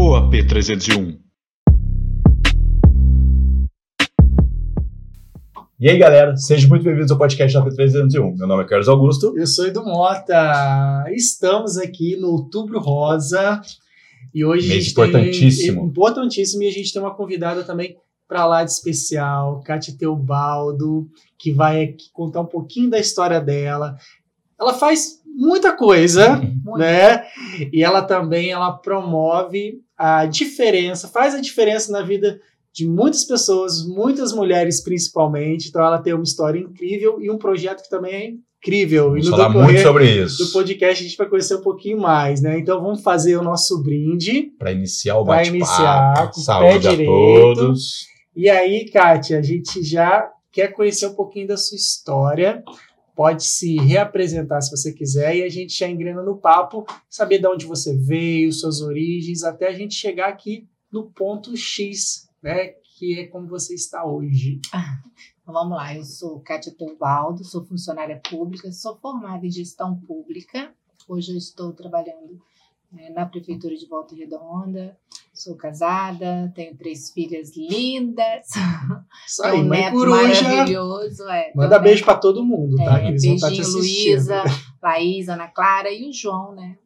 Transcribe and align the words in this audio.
OAP301. 0.00 1.18
E 5.78 5.90
aí, 5.90 5.98
galera, 5.98 6.34
sejam 6.38 6.70
muito 6.70 6.82
bem-vindos 6.84 7.10
ao 7.10 7.18
podcast 7.18 7.52
da 7.52 7.62
P301. 7.62 8.38
Meu 8.38 8.46
nome 8.46 8.62
é 8.62 8.66
Carlos 8.66 8.88
Augusto. 8.88 9.36
Eu 9.36 9.46
sou 9.46 9.66
Edu 9.66 9.84
Mota. 9.84 11.04
Estamos 11.10 11.76
aqui 11.76 12.16
no 12.16 12.28
Outubro 12.28 12.80
Rosa 12.80 13.60
e 14.32 14.42
hoje 14.42 14.68
Mês 14.68 14.78
a 14.78 14.80
gente 14.80 14.92
importantíssimo. 14.92 15.80
tem 15.80 15.88
importantíssimo 15.90 16.62
e 16.62 16.68
a 16.68 16.72
gente 16.72 16.94
tem 16.94 17.02
uma 17.02 17.14
convidada 17.14 17.62
também 17.62 17.98
para 18.26 18.46
lá 18.46 18.64
de 18.64 18.70
especial, 18.70 19.60
Kátia 19.60 19.94
Teobaldo, 19.98 21.10
que 21.38 21.52
vai 21.52 21.82
aqui 21.82 22.06
contar 22.10 22.40
um 22.40 22.46
pouquinho 22.46 22.88
da 22.88 22.98
história 22.98 23.38
dela. 23.38 23.98
Ela 24.58 24.72
faz 24.72 25.19
muita 25.40 25.72
coisa, 25.72 26.40
né? 26.76 27.24
E 27.72 27.82
ela 27.82 28.02
também 28.02 28.50
ela 28.50 28.72
promove 28.72 29.80
a 29.96 30.26
diferença, 30.26 31.08
faz 31.08 31.34
a 31.34 31.40
diferença 31.40 31.90
na 31.90 32.02
vida 32.02 32.38
de 32.72 32.86
muitas 32.86 33.24
pessoas, 33.24 33.84
muitas 33.84 34.32
mulheres 34.32 34.82
principalmente. 34.82 35.68
Então 35.68 35.84
ela 35.84 35.98
tem 35.98 36.12
uma 36.12 36.22
história 36.22 36.58
incrível 36.58 37.20
e 37.20 37.30
um 37.30 37.38
projeto 37.38 37.82
que 37.82 37.90
também 37.90 38.14
é 38.14 38.30
incrível. 38.60 39.10
Vamos 39.10 39.26
e 39.26 39.30
no 39.30 39.36
falar 39.36 39.48
muito 39.48 39.80
sobre 39.80 40.22
isso. 40.22 40.44
do 40.44 40.52
podcast 40.52 41.02
a 41.02 41.06
gente 41.08 41.16
vai 41.16 41.28
conhecer 41.28 41.54
um 41.56 41.62
pouquinho 41.62 41.98
mais, 41.98 42.42
né? 42.42 42.58
Então 42.58 42.80
vamos 42.80 43.02
fazer 43.02 43.36
o 43.36 43.42
nosso 43.42 43.82
brinde. 43.82 44.52
Para 44.58 44.72
iniciar 44.72 45.18
o 45.18 45.24
bate-papo. 45.24 45.56
iniciar, 45.56 46.30
com 46.30 46.40
o 46.40 46.44
Saúde 46.44 46.80
pé 46.80 46.88
a 46.88 46.90
direito. 46.90 47.10
todos. 47.10 48.10
E 48.36 48.48
aí, 48.48 48.88
Kátia, 48.90 49.38
a 49.38 49.42
gente 49.42 49.82
já 49.82 50.30
quer 50.52 50.68
conhecer 50.68 51.06
um 51.06 51.14
pouquinho 51.14 51.48
da 51.48 51.56
sua 51.56 51.76
história. 51.76 52.62
Pode 53.20 53.44
se 53.44 53.76
reapresentar 53.76 54.62
se 54.62 54.70
você 54.70 54.94
quiser 54.94 55.36
e 55.36 55.42
a 55.42 55.48
gente 55.50 55.78
já 55.78 55.86
engrena 55.86 56.22
no 56.22 56.38
papo, 56.38 56.86
saber 57.06 57.38
de 57.38 57.46
onde 57.46 57.66
você 57.66 57.94
veio, 57.94 58.50
suas 58.50 58.80
origens, 58.80 59.44
até 59.44 59.68
a 59.68 59.74
gente 59.74 59.92
chegar 59.92 60.30
aqui 60.30 60.66
no 60.90 61.10
ponto 61.10 61.54
X, 61.54 62.30
né? 62.42 62.68
Que 62.96 63.20
é 63.20 63.26
como 63.26 63.46
você 63.46 63.74
está 63.74 64.06
hoje. 64.06 64.58
Então, 65.42 65.52
vamos 65.52 65.76
lá, 65.76 65.94
eu 65.94 66.02
sou 66.02 66.40
Kátia 66.40 66.72
Teobaldo, 66.72 67.44
sou 67.44 67.62
funcionária 67.62 68.18
pública, 68.30 68.72
sou 68.72 68.96
formada 68.96 69.44
em 69.44 69.50
gestão 69.50 70.00
pública. 70.00 70.72
Hoje 71.06 71.32
eu 71.32 71.36
estou 71.36 71.74
trabalhando 71.74 72.40
eh, 72.96 73.10
na 73.10 73.26
Prefeitura 73.26 73.76
de 73.76 73.86
Volta 73.86 74.14
Redonda, 74.14 74.98
sou 75.42 75.56
casada, 75.56 76.52
tenho 76.54 76.76
três 76.76 77.10
filhas 77.10 77.56
lindas, 77.56 78.46
Isso 79.26 79.42
tenho 79.42 79.54
aí, 79.54 79.60
um 79.62 79.68
mãe 79.68 79.80
neto 79.80 79.92
coruja. 79.92 80.42
maravilhoso. 80.48 81.22
É, 81.28 81.52
Manda 81.54 81.78
um 81.78 81.82
beijo 81.82 82.04
para 82.04 82.14
todo 82.16 82.44
mundo, 82.44 82.76
tá? 82.76 82.98
É, 82.98 83.02
que 83.02 83.08
eles 83.08 83.24
vão 83.24 83.34
estar 83.36 83.48
te 83.50 83.56
beijinho, 83.56 83.78
assistindo. 83.78 84.10
Luísa, 84.12 84.44
Laís, 84.82 85.28
Ana 85.28 85.48
Clara 85.48 85.90
e 85.92 86.08
o 86.08 86.12
João, 86.12 86.54
né? 86.54 86.76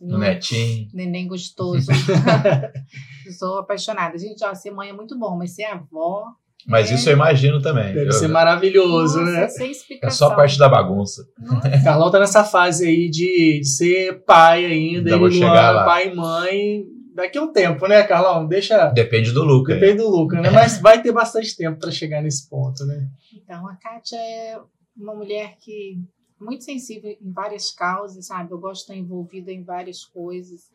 No 0.00 0.14
Um 0.16 0.18
netinho. 0.18 0.88
Neném 0.94 1.26
gostoso. 1.26 1.88
sou 3.38 3.58
apaixonada. 3.58 4.16
Gente, 4.16 4.44
ó, 4.44 4.54
ser 4.54 4.70
mãe 4.70 4.90
é 4.90 4.92
muito 4.92 5.18
bom, 5.18 5.36
mas 5.36 5.50
ser 5.52 5.64
avó. 5.64 6.24
Mas 6.66 6.90
É. 6.90 6.94
isso 6.94 7.08
eu 7.08 7.14
imagino 7.14 7.60
também. 7.62 7.94
Deve 7.94 8.08
Eu- 8.08 8.12
ser 8.12 8.28
maravilhoso, 8.28 9.18
nossa, 9.20 9.32
né? 9.32 9.48
sem 9.48 9.68
é 9.68 9.70
explicação. 9.70 10.28
só 10.28 10.34
parte 10.36 10.58
da 10.58 10.68
bagunça. 10.68 11.26
Nossa, 11.40 11.70
Carlão 11.82 12.10
tá 12.10 12.18
nessa 12.20 12.44
fase 12.44 12.86
aí 12.86 13.08
de 13.08 13.62
ser 13.64 14.22
pai 14.24 14.64
ainda, 14.66 14.98
Ainda 15.10 15.18
vou 15.18 15.30
chegar 15.30 15.64
é 15.64 15.70
lá. 15.70 15.84
pai 15.84 16.08
e 16.08 16.14
mãe 16.14 16.84
daqui 17.18 17.36
a 17.38 17.42
um 17.42 17.52
tempo, 17.52 17.86
né, 17.86 18.02
Carlão? 18.04 18.46
Deixa. 18.46 18.86
Depende 18.90 19.32
do 19.32 19.44
Luca. 19.44 19.74
hein? 19.74 19.80
Depende 19.80 19.98
do 20.02 20.08
Luca, 20.08 20.40
né? 20.40 20.50
Mas 20.50 20.80
vai 20.80 21.02
ter 21.02 21.12
bastante 21.12 21.56
tempo 21.56 21.78
para 21.78 21.90
chegar 21.90 22.22
nesse 22.22 22.48
ponto, 22.48 22.84
né? 22.86 23.08
Então, 23.34 23.68
a 23.68 23.76
Kátia 23.76 24.16
é 24.16 24.60
uma 24.96 25.14
mulher 25.14 25.56
que 25.60 25.98
é 26.40 26.44
muito 26.44 26.64
sensível 26.64 27.10
em 27.20 27.30
várias 27.32 27.70
causas, 27.70 28.26
sabe? 28.26 28.52
Eu 28.52 28.58
gosto 28.58 28.86
de 28.86 28.92
estar 28.92 28.96
envolvida 28.96 29.52
em 29.52 29.62
várias 29.62 30.04
coisas. 30.04 30.70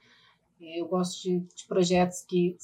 É, 0.62 0.80
Eu 0.80 0.88
gosto 0.88 1.22
de, 1.24 1.40
de 1.40 1.66
projetos 1.68 2.22
que, 2.28 2.56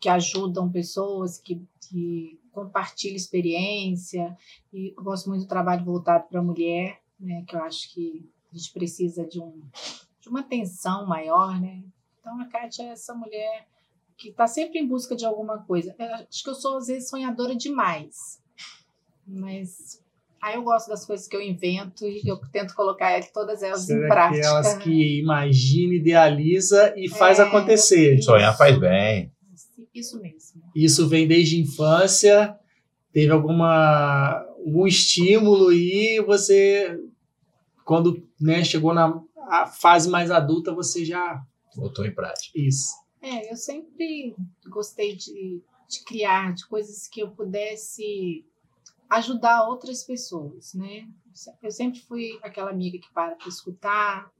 que 0.00 0.08
ajudam 0.08 0.70
pessoas, 0.70 1.38
que, 1.38 1.62
que 1.88 2.38
compartilham 2.52 3.16
experiência. 3.16 4.36
E 4.72 4.92
eu 4.96 5.02
gosto 5.02 5.28
muito 5.28 5.42
do 5.42 5.48
trabalho 5.48 5.84
voltado 5.84 6.24
para 6.28 6.40
a 6.40 6.42
mulher, 6.42 7.00
né? 7.18 7.44
Que 7.46 7.54
eu 7.56 7.62
acho 7.62 7.92
que 7.94 8.28
a 8.52 8.56
gente 8.56 8.72
precisa 8.72 9.24
de, 9.26 9.40
um, 9.40 9.60
de 10.20 10.28
uma 10.28 10.40
atenção 10.40 11.06
maior, 11.06 11.60
né? 11.60 11.82
Então, 12.20 12.40
a 12.40 12.46
Kátia 12.46 12.82
é 12.84 12.88
essa 12.88 13.14
mulher 13.14 13.66
que 14.16 14.30
está 14.30 14.46
sempre 14.46 14.78
em 14.80 14.86
busca 14.86 15.14
de 15.14 15.24
alguma 15.24 15.58
coisa. 15.64 15.94
Eu 15.98 16.14
acho 16.14 16.42
que 16.42 16.50
eu 16.50 16.54
sou, 16.54 16.76
às 16.78 16.86
vezes, 16.88 17.08
sonhadora 17.08 17.54
demais. 17.54 18.40
Mas 19.26 20.02
aí 20.42 20.54
eu 20.56 20.62
gosto 20.62 20.88
das 20.88 21.04
coisas 21.06 21.26
que 21.28 21.36
eu 21.36 21.40
invento 21.42 22.04
e 22.06 22.22
eu 22.26 22.36
tento 22.52 22.74
colocar 22.74 23.20
todas 23.32 23.62
elas 23.62 23.84
Você 23.86 23.94
em 23.94 24.04
é 24.04 24.08
prática. 24.08 24.38
aquelas 24.38 24.76
que 24.78 25.20
imagina, 25.20 25.94
idealiza 25.94 26.94
e 26.96 27.08
faz 27.08 27.38
É, 27.38 27.42
acontecer. 27.42 28.20
Sonhar 28.22 28.56
faz 28.56 28.78
bem. 28.78 29.32
Isso 29.94 30.20
mesmo. 30.20 30.62
Isso 30.74 31.08
vem 31.08 31.26
desde 31.26 31.56
a 31.56 31.60
infância. 31.60 32.58
Teve 33.12 33.32
alguma 33.32 34.44
algum 34.58 34.86
estímulo 34.86 35.72
e 35.72 36.20
você, 36.22 36.98
quando 37.84 38.22
né, 38.40 38.62
chegou 38.64 38.92
na 38.92 39.20
a 39.50 39.66
fase 39.66 40.10
mais 40.10 40.30
adulta, 40.30 40.74
você 40.74 41.04
já 41.04 41.42
Botou 41.78 42.04
em 42.04 42.14
prática. 42.14 42.58
isso. 42.58 42.94
É, 43.20 43.50
eu 43.50 43.56
sempre 43.56 44.34
gostei 44.66 45.16
de, 45.16 45.62
de 45.88 46.04
criar, 46.04 46.54
de 46.54 46.66
coisas 46.66 47.08
que 47.08 47.20
eu 47.20 47.30
pudesse 47.30 48.44
ajudar 49.08 49.68
outras 49.68 50.04
pessoas, 50.04 50.74
né? 50.74 51.08
Eu 51.62 51.70
sempre 51.70 52.00
fui 52.00 52.38
aquela 52.42 52.70
amiga 52.70 52.98
que 52.98 53.12
para 53.12 53.36
para 53.36 53.48
escutar, 53.48 54.30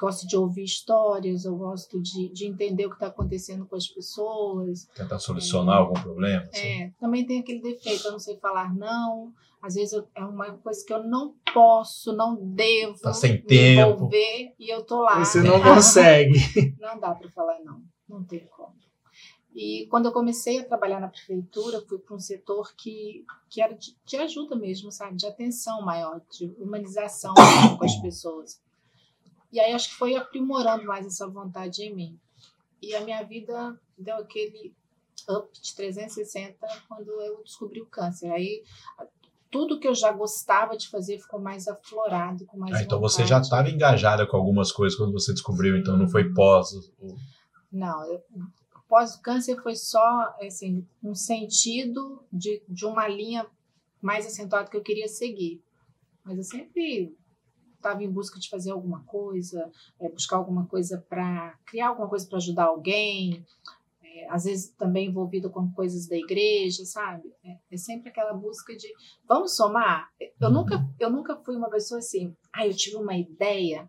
gosto 0.00 0.26
de 0.26 0.36
ouvir 0.36 0.64
histórias, 0.64 1.44
eu 1.44 1.56
gosto 1.56 2.00
de, 2.00 2.28
de 2.32 2.46
entender 2.46 2.86
o 2.86 2.88
que 2.90 2.96
está 2.96 3.08
acontecendo 3.08 3.66
com 3.66 3.76
as 3.76 3.86
pessoas. 3.86 4.86
Tentar 4.94 5.18
solucionar 5.18 5.78
algum 5.78 5.94
problema. 6.00 6.42
assim. 6.52 6.82
É, 6.82 6.92
também 7.00 7.26
tem 7.26 7.40
aquele 7.40 7.60
defeito, 7.60 8.06
eu 8.06 8.12
não 8.12 8.18
sei 8.18 8.36
falar 8.38 8.74
não. 8.74 9.32
Às 9.62 9.74
vezes 9.74 9.92
eu- 9.94 10.06
é 10.14 10.24
uma 10.24 10.52
coisa 10.58 10.84
que 10.86 10.92
eu 10.92 11.02
não 11.02 11.34
posso, 11.52 12.12
não 12.12 12.36
devo 12.36 12.98
Tá 13.00 13.12
sem 13.12 13.32
me 13.32 13.42
tempo. 13.42 13.90
envolver 13.94 14.54
e 14.58 14.72
eu 14.72 14.84
tô 14.84 15.00
lá. 15.02 15.24
Você 15.24 15.42
não 15.42 15.60
consegue. 15.62 16.34
Não 16.80 17.00
dá 17.00 17.14
para 17.14 17.28
falar 17.30 17.58
não, 17.64 17.82
não 18.08 18.22
tem 18.24 18.46
como. 18.46 18.74
E 19.54 19.86
quando 19.90 20.04
eu 20.06 20.12
comecei 20.12 20.58
a 20.60 20.64
trabalhar 20.64 21.00
na 21.00 21.08
prefeitura, 21.08 21.80
fui 21.88 21.98
para 21.98 22.14
um 22.14 22.18
setor 22.20 22.72
que, 22.76 23.24
que 23.48 23.60
era 23.62 23.74
de, 23.74 23.96
de 24.04 24.16
ajuda 24.18 24.54
mesmo, 24.54 24.92
sabe? 24.92 25.16
De 25.16 25.26
atenção 25.26 25.80
maior, 25.82 26.20
de 26.30 26.54
humanização 26.58 27.32
com 27.78 27.84
as 27.84 27.96
pessoas. 27.96 28.60
E 29.56 29.60
aí 29.60 29.72
acho 29.72 29.88
que 29.88 29.94
foi 29.94 30.14
aprimorando 30.14 30.84
mais 30.84 31.06
essa 31.06 31.26
vontade 31.26 31.82
em 31.82 31.94
mim. 31.94 32.20
E 32.82 32.94
a 32.94 33.00
minha 33.00 33.22
vida 33.22 33.80
deu 33.96 34.16
aquele 34.16 34.74
up 35.30 35.48
de 35.60 35.74
360 35.74 36.66
quando 36.86 37.08
eu 37.22 37.42
descobri 37.42 37.80
o 37.80 37.86
câncer. 37.86 38.30
Aí 38.30 38.62
tudo 39.50 39.80
que 39.80 39.88
eu 39.88 39.94
já 39.94 40.12
gostava 40.12 40.76
de 40.76 40.88
fazer 40.90 41.18
ficou 41.18 41.40
mais 41.40 41.66
aflorado, 41.66 42.44
com 42.44 42.58
mais 42.58 42.76
Ah, 42.76 42.82
então 42.82 43.00
você 43.00 43.24
já 43.26 43.40
estava 43.40 43.70
engajada 43.70 44.26
com 44.26 44.36
algumas 44.36 44.70
coisas 44.70 44.98
quando 44.98 45.12
você 45.12 45.32
descobriu, 45.32 45.76
então 45.78 45.96
não 45.96 46.06
foi 46.08 46.32
pós. 46.34 46.72
o- 47.00 47.16
Não, 47.72 48.04
eu, 48.12 48.22
pós 48.86 49.14
o 49.14 49.22
câncer 49.22 49.56
foi 49.62 49.74
só 49.74 50.34
assim, 50.42 50.86
um 51.02 51.14
sentido 51.14 52.22
de, 52.30 52.62
de 52.68 52.84
uma 52.84 53.08
linha 53.08 53.46
mais 54.02 54.26
acentuada 54.26 54.68
que 54.70 54.76
eu 54.76 54.82
queria 54.82 55.08
seguir. 55.08 55.62
Mas 56.22 56.36
eu 56.36 56.44
sempre 56.44 57.16
estava 57.86 58.02
em 58.02 58.10
busca 58.10 58.38
de 58.38 58.48
fazer 58.48 58.70
alguma 58.70 59.04
coisa, 59.04 59.70
é, 60.00 60.08
buscar 60.10 60.36
alguma 60.36 60.66
coisa 60.66 61.04
para 61.08 61.56
criar 61.66 61.88
alguma 61.88 62.08
coisa 62.08 62.26
para 62.28 62.38
ajudar 62.38 62.64
alguém. 62.64 63.44
é, 64.02 64.28
às 64.30 64.44
vezes 64.44 64.70
também 64.70 65.08
envolvido 65.08 65.50
com 65.50 65.70
coisas 65.72 66.08
da 66.08 66.16
igreja, 66.16 66.84
sabe? 66.84 67.32
É, 67.44 67.56
é 67.70 67.76
sempre 67.76 68.08
aquela 68.08 68.32
busca 68.32 68.74
de 68.76 68.88
vamos 69.28 69.54
somar. 69.54 70.08
Eu 70.40 70.50
nunca, 70.50 70.88
eu 70.98 71.10
nunca 71.10 71.36
fui 71.36 71.56
uma 71.56 71.70
pessoa 71.70 71.98
assim, 71.98 72.34
ah, 72.52 72.66
eu 72.66 72.74
tive 72.74 72.96
uma 72.96 73.16
ideia, 73.16 73.88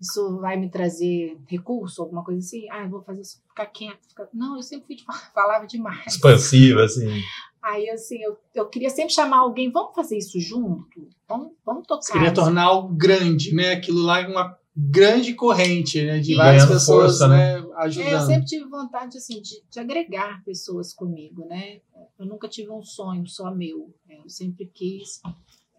isso 0.00 0.38
vai 0.38 0.56
me 0.56 0.70
trazer 0.70 1.38
recurso, 1.48 2.02
alguma 2.02 2.24
coisa 2.24 2.40
assim. 2.40 2.68
Ah, 2.70 2.84
eu 2.84 2.90
vou 2.90 3.02
fazer 3.02 3.22
isso, 3.22 3.42
ficar 3.48 3.66
quieto. 3.66 4.08
Ficar... 4.08 4.28
Não, 4.32 4.56
eu 4.56 4.62
sempre 4.62 4.86
fui 4.86 4.96
de, 4.96 5.04
falava 5.34 5.66
demais. 5.66 6.06
Expansiva, 6.06 6.84
assim. 6.84 7.20
Aí, 7.64 7.88
assim, 7.88 8.18
eu, 8.22 8.36
eu 8.54 8.68
queria 8.68 8.90
sempre 8.90 9.14
chamar 9.14 9.38
alguém, 9.38 9.72
vamos 9.72 9.94
fazer 9.94 10.18
isso 10.18 10.38
junto? 10.38 11.08
Vamos, 11.26 11.52
vamos 11.64 11.86
tocar. 11.86 12.02
Você 12.02 12.12
queria 12.12 12.26
isso. 12.26 12.34
tornar 12.34 12.64
algo 12.64 12.94
grande, 12.94 13.54
né? 13.54 13.72
Aquilo 13.72 14.02
lá 14.02 14.20
é 14.20 14.26
uma 14.26 14.58
grande 14.76 15.32
corrente, 15.34 16.02
né? 16.04 16.18
De 16.18 16.32
E 16.32 16.36
várias 16.36 16.66
pessoas, 16.66 17.18
força, 17.18 17.28
né? 17.28 17.54
É, 17.54 17.58
eu 17.60 17.78
Ajudando. 17.78 18.26
sempre 18.26 18.44
tive 18.44 18.64
vontade, 18.68 19.16
assim, 19.16 19.40
de, 19.40 19.62
de 19.70 19.80
agregar 19.80 20.44
pessoas 20.44 20.92
comigo, 20.92 21.46
né? 21.46 21.80
Eu 22.18 22.26
nunca 22.26 22.48
tive 22.48 22.70
um 22.70 22.82
sonho 22.82 23.26
só 23.26 23.50
meu. 23.50 23.94
né? 24.06 24.18
Eu 24.22 24.28
sempre 24.28 24.66
quis 24.66 25.22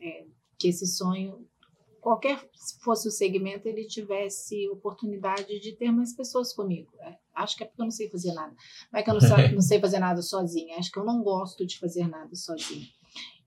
é, 0.02 0.26
que 0.58 0.70
esse 0.70 0.88
sonho, 0.88 1.46
qualquer 2.06 2.40
fosse 2.84 3.08
o 3.08 3.12
segmento, 3.12 3.68
ele 3.68 3.88
tivesse 3.88 4.70
oportunidade 4.70 5.60
de 5.60 5.72
ter 5.76 5.92
mais 5.92 6.16
pessoas 6.16 6.54
comigo. 6.54 6.92
É, 7.00 7.18
Acho 7.34 7.58
que 7.58 7.64
é 7.64 7.66
porque 7.66 7.82
eu 7.82 7.86
não 7.86 7.92
sei 7.92 8.08
fazer 8.12 8.32
nada. 8.34 8.54
Não 8.94 9.00
é 9.00 9.04
que 9.04 9.10
eu 9.10 9.16
não, 9.16 9.22
sa- 9.22 9.48
não 9.52 9.62
sei 9.62 9.80
fazer 9.80 9.98
nada 10.00 10.22
sozinha. 10.22 10.78
Acho 10.78 10.92
que 10.92 11.00
eu 11.00 11.04
não 11.04 11.24
gosto 11.24 11.66
de 11.66 11.80
fazer 11.80 12.08
nada 12.08 12.36
sozinha. 12.36 12.88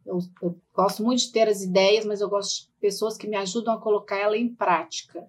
Eu, 0.04 0.18
eu 0.42 0.60
gosto 0.74 1.04
muito 1.04 1.20
de 1.20 1.30
ter 1.30 1.48
as 1.48 1.62
ideias, 1.62 2.04
mas 2.04 2.20
eu 2.20 2.28
gosto 2.28 2.64
de 2.66 2.72
pessoas 2.80 3.16
que 3.16 3.28
me 3.28 3.36
ajudam 3.36 3.74
a 3.74 3.80
colocar 3.80 4.16
ela 4.16 4.36
em 4.36 4.52
prática. 4.52 5.24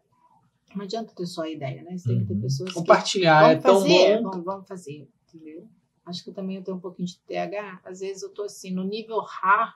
Não 0.76 0.84
adianta 0.86 1.14
ter 1.16 1.26
só 1.28 1.44
a 1.44 1.50
ideia, 1.50 1.84
né? 1.84 1.98
Você 1.98 2.08
tem 2.10 2.20
que 2.22 2.26
ter 2.28 2.34
Uhum. 2.34 2.42
pessoas 2.42 2.70
que 2.70 2.76
Compartilhar 2.80 3.42
vamos 3.42 3.58
é 3.58 3.62
tão 3.62 3.76
fazer, 3.82 4.22
bom. 4.22 4.30
Vamos, 4.32 4.46
vamos 4.46 4.68
fazer, 4.68 5.08
entendeu? 5.32 5.68
Acho 6.06 6.24
que 6.24 6.32
também 6.32 6.56
eu 6.56 6.64
tenho 6.64 6.78
um 6.78 6.80
pouquinho 6.82 7.08
de 7.08 7.20
TH. 7.20 7.82
Às 7.86 8.00
vezes 8.00 8.24
eu 8.24 8.30
tô 8.34 8.42
assim, 8.44 8.72
no 8.72 8.84
nível 8.84 9.20
hard 9.20 9.76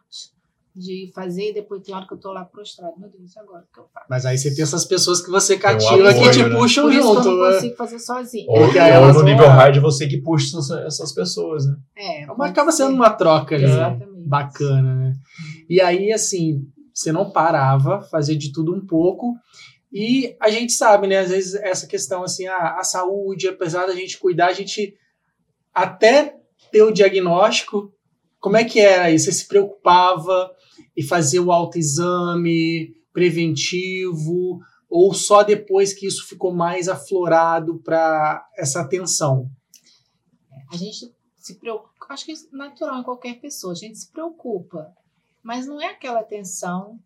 de 0.75 1.11
fazer 1.13 1.51
e 1.51 1.53
depois 1.53 1.83
tem 1.83 1.93
hora 1.93 2.07
que 2.07 2.13
eu 2.13 2.17
tô 2.17 2.31
lá 2.31 2.43
prostrado. 2.43 2.93
Meu 2.97 3.09
Deus, 3.09 3.37
agora 3.37 3.63
o 3.63 3.73
que 3.73 3.79
eu 3.79 3.85
faço? 3.93 4.07
Mas 4.09 4.25
aí 4.25 4.37
você 4.37 4.53
tem 4.53 4.63
essas 4.63 4.85
pessoas 4.85 5.21
que 5.21 5.29
você 5.29 5.55
um 5.55 5.59
cativa 5.59 6.13
que 6.13 6.19
apoio, 6.19 6.31
te 6.31 6.43
né? 6.43 6.55
puxam 6.55 6.83
Por 6.83 6.93
isso 6.93 7.01
junto. 7.01 7.21
que 7.21 7.27
eu 7.27 7.31
não 7.31 7.43
né? 7.47 7.53
consigo 7.53 7.75
fazer 7.75 7.99
sozinho. 7.99 8.45
Ou, 8.49 8.61
ou 8.61 8.75
elas 8.75 9.15
no 9.15 9.23
nível 9.23 9.45
lá. 9.45 9.53
hard 9.53 9.77
você 9.79 10.07
que 10.07 10.17
puxa 10.21 10.57
essas, 10.57 11.13
pessoas, 11.13 11.65
né? 11.67 11.75
É, 11.95 12.25
Mas 12.25 12.51
acaba 12.51 12.71
sendo 12.71 12.89
ser. 12.89 12.95
uma 12.95 13.09
troca 13.11 13.55
ali. 13.55 13.65
Exatamente. 13.65 14.27
Bacana, 14.27 14.95
né? 14.95 15.13
E 15.69 15.79
aí, 15.79 16.11
assim, 16.11 16.65
você 16.93 17.11
não 17.11 17.29
parava, 17.29 18.01
fazia 18.09 18.35
de 18.35 18.51
tudo 18.51 18.73
um 18.73 18.85
pouco. 18.85 19.35
E 19.91 20.35
a 20.41 20.49
gente 20.49 20.73
sabe, 20.73 21.05
né? 21.05 21.19
Às 21.19 21.29
vezes 21.29 21.53
essa 21.53 21.85
questão, 21.85 22.23
assim, 22.23 22.47
a, 22.47 22.77
a 22.79 22.83
saúde, 22.83 23.47
apesar 23.47 23.85
da 23.85 23.93
gente 23.93 24.17
cuidar, 24.17 24.47
a 24.47 24.53
gente 24.53 24.95
até 25.71 26.35
ter 26.71 26.81
o 26.81 26.91
diagnóstico, 26.91 27.93
como 28.39 28.57
é 28.57 28.63
que 28.63 28.79
era 28.79 29.11
isso? 29.11 29.25
Você 29.25 29.33
se 29.33 29.47
preocupava 29.47 30.49
e 30.95 31.03
fazia 31.03 31.41
o 31.41 31.51
autoexame 31.51 32.95
preventivo 33.11 34.59
ou 34.89 35.13
só 35.13 35.43
depois 35.43 35.93
que 35.93 36.05
isso 36.05 36.27
ficou 36.27 36.53
mais 36.53 36.87
aflorado 36.87 37.79
para 37.79 38.47
essa 38.57 38.81
atenção? 38.81 39.49
A 40.71 40.77
gente 40.77 41.11
se 41.37 41.55
preocupa, 41.59 41.91
acho 42.09 42.25
que 42.25 42.31
é 42.31 42.35
natural 42.51 42.99
em 42.99 43.03
qualquer 43.03 43.39
pessoa, 43.39 43.73
a 43.73 43.75
gente 43.75 43.97
se 43.97 44.11
preocupa, 44.11 44.93
mas 45.41 45.65
não 45.65 45.81
é 45.81 45.87
aquela 45.87 46.19
atenção 46.19 46.99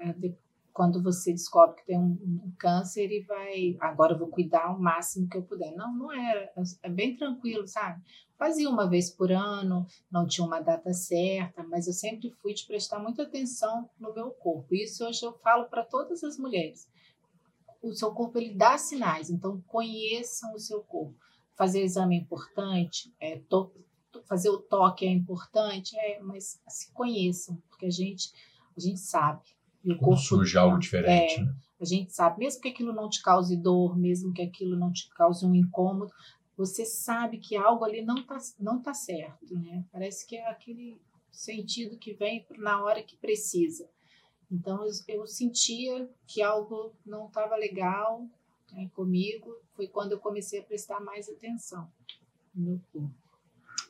é, 0.00 0.12
de- 0.12 0.34
quando 0.72 1.02
você 1.02 1.32
descobre 1.32 1.76
que 1.76 1.86
tem 1.86 1.98
um, 1.98 2.18
um 2.44 2.52
câncer 2.58 3.10
e 3.10 3.22
vai, 3.22 3.76
agora 3.80 4.12
eu 4.12 4.18
vou 4.18 4.28
cuidar 4.28 4.74
o 4.74 4.78
máximo 4.78 5.26
que 5.26 5.36
eu 5.38 5.42
puder. 5.42 5.74
Não, 5.74 5.94
não 5.94 6.12
era, 6.12 6.52
é 6.82 6.90
bem 6.90 7.16
tranquilo, 7.16 7.66
sabe? 7.66 8.02
Fazia 8.38 8.68
uma 8.68 8.88
vez 8.88 9.10
por 9.10 9.32
ano, 9.32 9.86
não 10.10 10.26
tinha 10.26 10.46
uma 10.46 10.60
data 10.60 10.92
certa, 10.92 11.62
mas 11.64 11.86
eu 11.86 11.92
sempre 11.92 12.30
fui 12.42 12.52
de 12.52 12.66
prestar 12.66 12.98
muita 12.98 13.22
atenção 13.22 13.88
no 13.98 14.12
meu 14.12 14.30
corpo. 14.30 14.74
Isso 14.74 15.04
hoje 15.06 15.24
eu 15.24 15.32
falo 15.38 15.66
para 15.66 15.82
todas 15.84 16.22
as 16.22 16.36
mulheres. 16.38 16.88
O 17.82 17.92
seu 17.92 18.12
corpo 18.12 18.38
ele 18.38 18.54
dá 18.54 18.76
sinais, 18.76 19.30
então 19.30 19.60
conheçam 19.66 20.54
o 20.54 20.58
seu 20.58 20.82
corpo 20.82 21.16
fazer 21.56 21.82
exame 21.82 22.16
é 22.16 22.20
importante, 22.20 23.12
é, 23.18 23.38
to- 23.48 23.72
fazer 24.26 24.50
o 24.50 24.58
toque 24.58 25.06
é 25.06 25.10
importante, 25.10 25.98
é, 25.98 26.20
mas 26.22 26.60
se 26.68 26.92
conheçam, 26.92 27.56
porque 27.68 27.86
a 27.86 27.90
gente, 27.90 28.30
a 28.76 28.80
gente 28.80 29.00
sabe. 29.00 29.42
E 29.84 29.92
o 29.92 29.96
Quando 29.96 30.04
corpo 30.10 30.20
surge 30.22 30.58
algo 30.58 30.78
diferente, 30.78 31.40
é, 31.40 31.44
né? 31.44 31.54
a 31.80 31.84
gente 31.84 32.12
sabe, 32.14 32.38
mesmo 32.38 32.60
que 32.60 32.68
aquilo 32.68 32.92
não 32.92 33.08
te 33.08 33.22
cause 33.22 33.56
dor, 33.56 33.96
mesmo 33.96 34.32
que 34.32 34.42
aquilo 34.42 34.76
não 34.76 34.92
te 34.92 35.08
cause 35.10 35.46
um 35.46 35.54
incômodo, 35.54 36.12
você 36.56 36.86
sabe 36.86 37.38
que 37.38 37.54
algo 37.54 37.84
ali 37.84 38.02
não 38.02 38.22
tá, 38.24 38.38
não 38.58 38.80
tá 38.80 38.94
certo, 38.94 39.54
né? 39.58 39.84
Parece 39.92 40.26
que 40.26 40.36
é 40.36 40.48
aquele 40.48 40.98
sentido 41.30 41.98
que 41.98 42.14
vem 42.14 42.46
na 42.56 42.82
hora 42.82 43.02
que 43.02 43.16
precisa. 43.16 43.88
Então 44.50 44.84
eu, 44.84 44.92
eu 45.08 45.26
sentia 45.26 46.08
que 46.26 46.40
algo 46.40 46.94
não 47.04 47.26
estava 47.26 47.56
legal 47.56 48.26
né, 48.72 48.88
comigo. 48.94 49.54
Foi 49.74 49.86
quando 49.86 50.12
eu 50.12 50.18
comecei 50.18 50.60
a 50.60 50.64
prestar 50.64 51.00
mais 51.00 51.28
atenção 51.28 51.90
no 52.54 52.64
meu 52.64 52.80
corpo. 52.92 53.14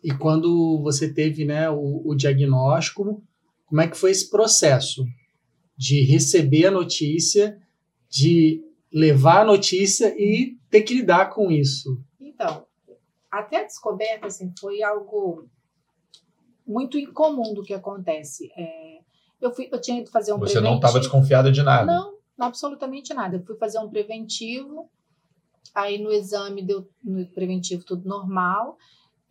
E 0.02 0.12
quando 0.12 0.80
você 0.82 1.12
teve 1.12 1.44
né, 1.44 1.70
o, 1.70 2.02
o 2.04 2.14
diagnóstico, 2.14 3.22
como 3.66 3.80
é 3.80 3.88
que 3.88 3.96
foi 3.96 4.10
esse 4.10 4.28
processo 4.28 5.06
de 5.76 6.02
receber 6.02 6.66
a 6.66 6.70
notícia, 6.70 7.60
de 8.08 8.62
levar 8.92 9.42
a 9.42 9.44
notícia 9.44 10.14
e 10.18 10.56
ter 10.70 10.82
que 10.82 10.94
lidar 10.94 11.26
com 11.30 11.50
isso? 11.50 12.00
Então, 12.36 12.66
até 13.30 13.62
a 13.62 13.64
descoberta 13.64 14.26
assim, 14.26 14.52
foi 14.60 14.82
algo 14.82 15.48
muito 16.66 16.98
incomum 16.98 17.54
do 17.54 17.62
que 17.62 17.72
acontece. 17.72 18.52
É, 18.54 19.00
eu, 19.40 19.50
fui, 19.54 19.68
eu 19.72 19.80
tinha 19.80 20.00
ido 20.00 20.10
fazer 20.10 20.34
um 20.34 20.38
Você 20.38 20.52
preventivo. 20.52 20.70
não 20.70 20.76
estava 20.76 21.00
desconfiada 21.00 21.50
de 21.50 21.62
nada. 21.62 21.86
Não, 21.86 22.18
absolutamente 22.38 23.14
nada. 23.14 23.36
Eu 23.36 23.42
fui 23.42 23.56
fazer 23.56 23.78
um 23.78 23.88
preventivo, 23.88 24.90
aí 25.74 25.96
no 25.96 26.12
exame 26.12 26.62
deu 26.62 26.86
no 27.02 27.26
preventivo 27.28 27.84
tudo 27.84 28.06
normal. 28.06 28.76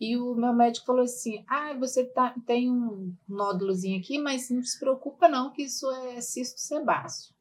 E 0.00 0.16
o 0.16 0.34
meu 0.34 0.52
médico 0.52 0.84
falou 0.84 1.02
assim: 1.02 1.44
Ah, 1.48 1.72
você 1.74 2.04
tá, 2.04 2.34
tem 2.44 2.68
um 2.68 3.14
nódulozinho 3.28 4.00
aqui, 4.00 4.18
mas 4.18 4.50
não 4.50 4.62
se 4.62 4.78
preocupa, 4.80 5.28
não, 5.28 5.52
que 5.52 5.62
isso 5.62 5.88
é 5.90 6.20
cisto 6.20 6.60
sebáceo. 6.60 7.32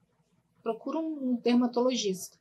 Procura 0.61 1.00
um, 1.00 1.31
um 1.31 1.35
dermatologista. 1.41 2.38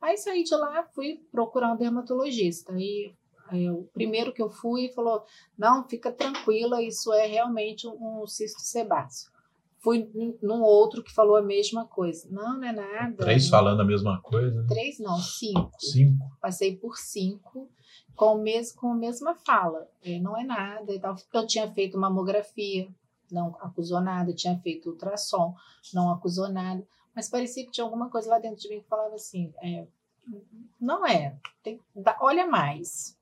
Aí 0.00 0.16
saí 0.16 0.44
de 0.44 0.54
lá, 0.54 0.84
fui 0.94 1.20
procurar 1.32 1.72
um 1.72 1.76
dermatologista. 1.76 2.72
Aí, 2.72 3.14
aí 3.48 3.68
o 3.70 3.84
primeiro 3.92 4.32
que 4.32 4.42
eu 4.42 4.48
fui 4.50 4.88
falou: 4.94 5.24
Não, 5.58 5.88
fica 5.88 6.12
tranquila, 6.12 6.82
isso 6.82 7.12
é 7.12 7.26
realmente 7.26 7.86
um, 7.86 8.22
um 8.22 8.26
cisto 8.26 8.60
sebáceo. 8.60 9.30
Fui 9.78 10.10
num- 10.42 10.62
outro 10.62 11.02
que 11.02 11.12
falou 11.14 11.36
a 11.36 11.42
mesma 11.42 11.86
coisa. 11.86 12.26
Não, 12.30 12.56
não 12.58 12.64
é 12.64 12.72
nada. 12.72 13.16
Três 13.18 13.48
falando 13.48 13.80
a 13.80 13.84
mesma 13.84 14.20
coisa. 14.20 14.62
né? 14.62 14.66
Três 14.68 14.98
não, 14.98 15.16
cinco 15.18 15.70
Cinco. 15.78 16.26
passei 16.40 16.76
por 16.76 16.96
cinco 16.98 17.68
com, 18.16 18.34
o 18.34 18.38
mes 18.42 18.72
com 18.72 18.92
a 18.92 18.96
mesma 18.96 19.34
fala. 19.36 19.86
É, 20.02 20.18
não 20.18 20.36
é 20.36 20.42
nada 20.42 20.92
e 20.92 20.98
tal. 20.98 21.14
Eu 21.32 21.46
tinha 21.46 21.70
feito 21.72 21.96
mamografia, 21.98 22.88
não 23.30 23.54
acusou 23.60 24.00
nada. 24.00 24.32
Tinha 24.32 24.58
feito 24.58 24.90
ultrassom, 24.90 25.54
não 25.94 26.10
acusou 26.10 26.48
nada. 26.48 26.84
Mas 27.16 27.30
parecia 27.30 27.64
que 27.64 27.72
tinha 27.72 27.84
alguma 27.84 28.10
coisa 28.10 28.28
lá 28.28 28.38
dentro 28.38 28.60
de 28.60 28.68
mim 28.68 28.82
que 28.82 28.88
falava 28.88 29.14
assim: 29.14 29.52
é, 29.62 29.86
não 30.78 31.06
é, 31.06 31.38
tem, 31.62 31.80
olha 32.20 32.46
mais. 32.46 33.16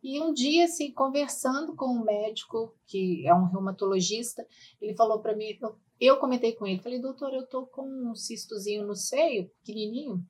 E 0.00 0.20
um 0.20 0.32
dia, 0.32 0.66
assim, 0.66 0.92
conversando 0.92 1.74
com 1.74 1.86
um 1.86 2.04
médico, 2.04 2.74
que 2.86 3.26
é 3.26 3.34
um 3.34 3.46
reumatologista, 3.46 4.46
ele 4.80 4.94
falou 4.94 5.18
para 5.20 5.34
mim, 5.34 5.58
eu, 5.98 6.18
comentei 6.18 6.52
com 6.52 6.66
ele, 6.66 6.82
falei, 6.82 7.00
doutor, 7.00 7.32
eu 7.32 7.46
tô 7.46 7.66
com 7.66 7.88
um 8.10 8.14
cistozinho 8.14 8.86
no 8.86 8.94
seio, 8.94 9.50
pequenininho, 9.64 10.22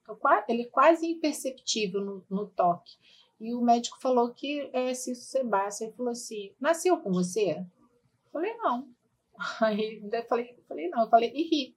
ele 0.49 0.63
é 0.63 0.69
quase 0.69 1.07
imperceptível 1.07 2.01
no, 2.01 2.25
no 2.31 2.47
toque. 2.47 2.93
E 3.41 3.53
o 3.53 3.61
médico 3.61 4.01
falou 4.01 4.33
que 4.33 4.71
é 4.73 4.95
cisto 4.95 5.25
sebáceo. 5.25 5.87
Ele 5.87 5.97
falou 5.97 6.13
assim, 6.13 6.55
nasceu 6.61 6.97
com 6.99 7.13
você? 7.13 7.59
Eu 7.59 8.31
falei, 8.33 8.55
não. 8.55 8.89
Aí 9.61 10.01
eu 10.01 10.23
falei, 10.29 10.57
falei, 10.69 10.89
não. 10.89 11.03
Eu 11.03 11.11
falei, 11.11 11.33
e 11.35 11.43
ri. 11.43 11.77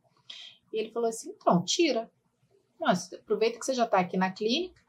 E 0.72 0.80
ele 0.80 0.92
falou 0.92 1.10
assim, 1.10 1.30
então, 1.30 1.64
tira. 1.64 2.10
Nossa, 2.80 3.16
aproveita 3.16 3.60
que 3.60 3.66
você 3.66 3.74
já 3.74 3.86
está 3.86 4.00
aqui 4.00 4.18
na 4.18 4.32
clínica, 4.32 4.80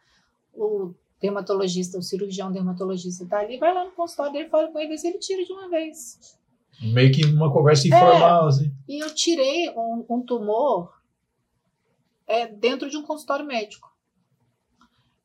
o 0.53 0.95
dermatologista, 1.21 1.99
o 1.99 2.03
cirurgião 2.03 2.53
dermatologista 2.53 3.25
está 3.25 3.39
ali, 3.41 3.59
vai 3.59 3.73
lá 3.73 3.85
no 3.85 3.93
consultório 3.93 4.33
dele, 4.33 4.49
fala 4.49 4.71
com 4.71 4.79
ele, 4.79 4.89
vê 4.89 4.99
se 4.99 5.09
ele 5.09 5.19
tira 5.19 5.45
de 5.45 5.53
uma 5.53 5.69
vez. 5.69 6.39
Meio 6.81 7.13
que 7.13 7.25
uma 7.25 7.53
conversa 7.53 7.89
informal, 7.89 8.47
assim. 8.47 8.73
E 8.89 9.03
eu 9.03 9.13
tirei 9.15 9.71
um, 9.71 10.05
um 10.09 10.23
tumor 10.23 10.93
é, 12.27 12.47
dentro 12.47 12.89
de 12.89 12.97
um 12.97 13.03
consultório 13.03 13.45
médico. 13.45 13.89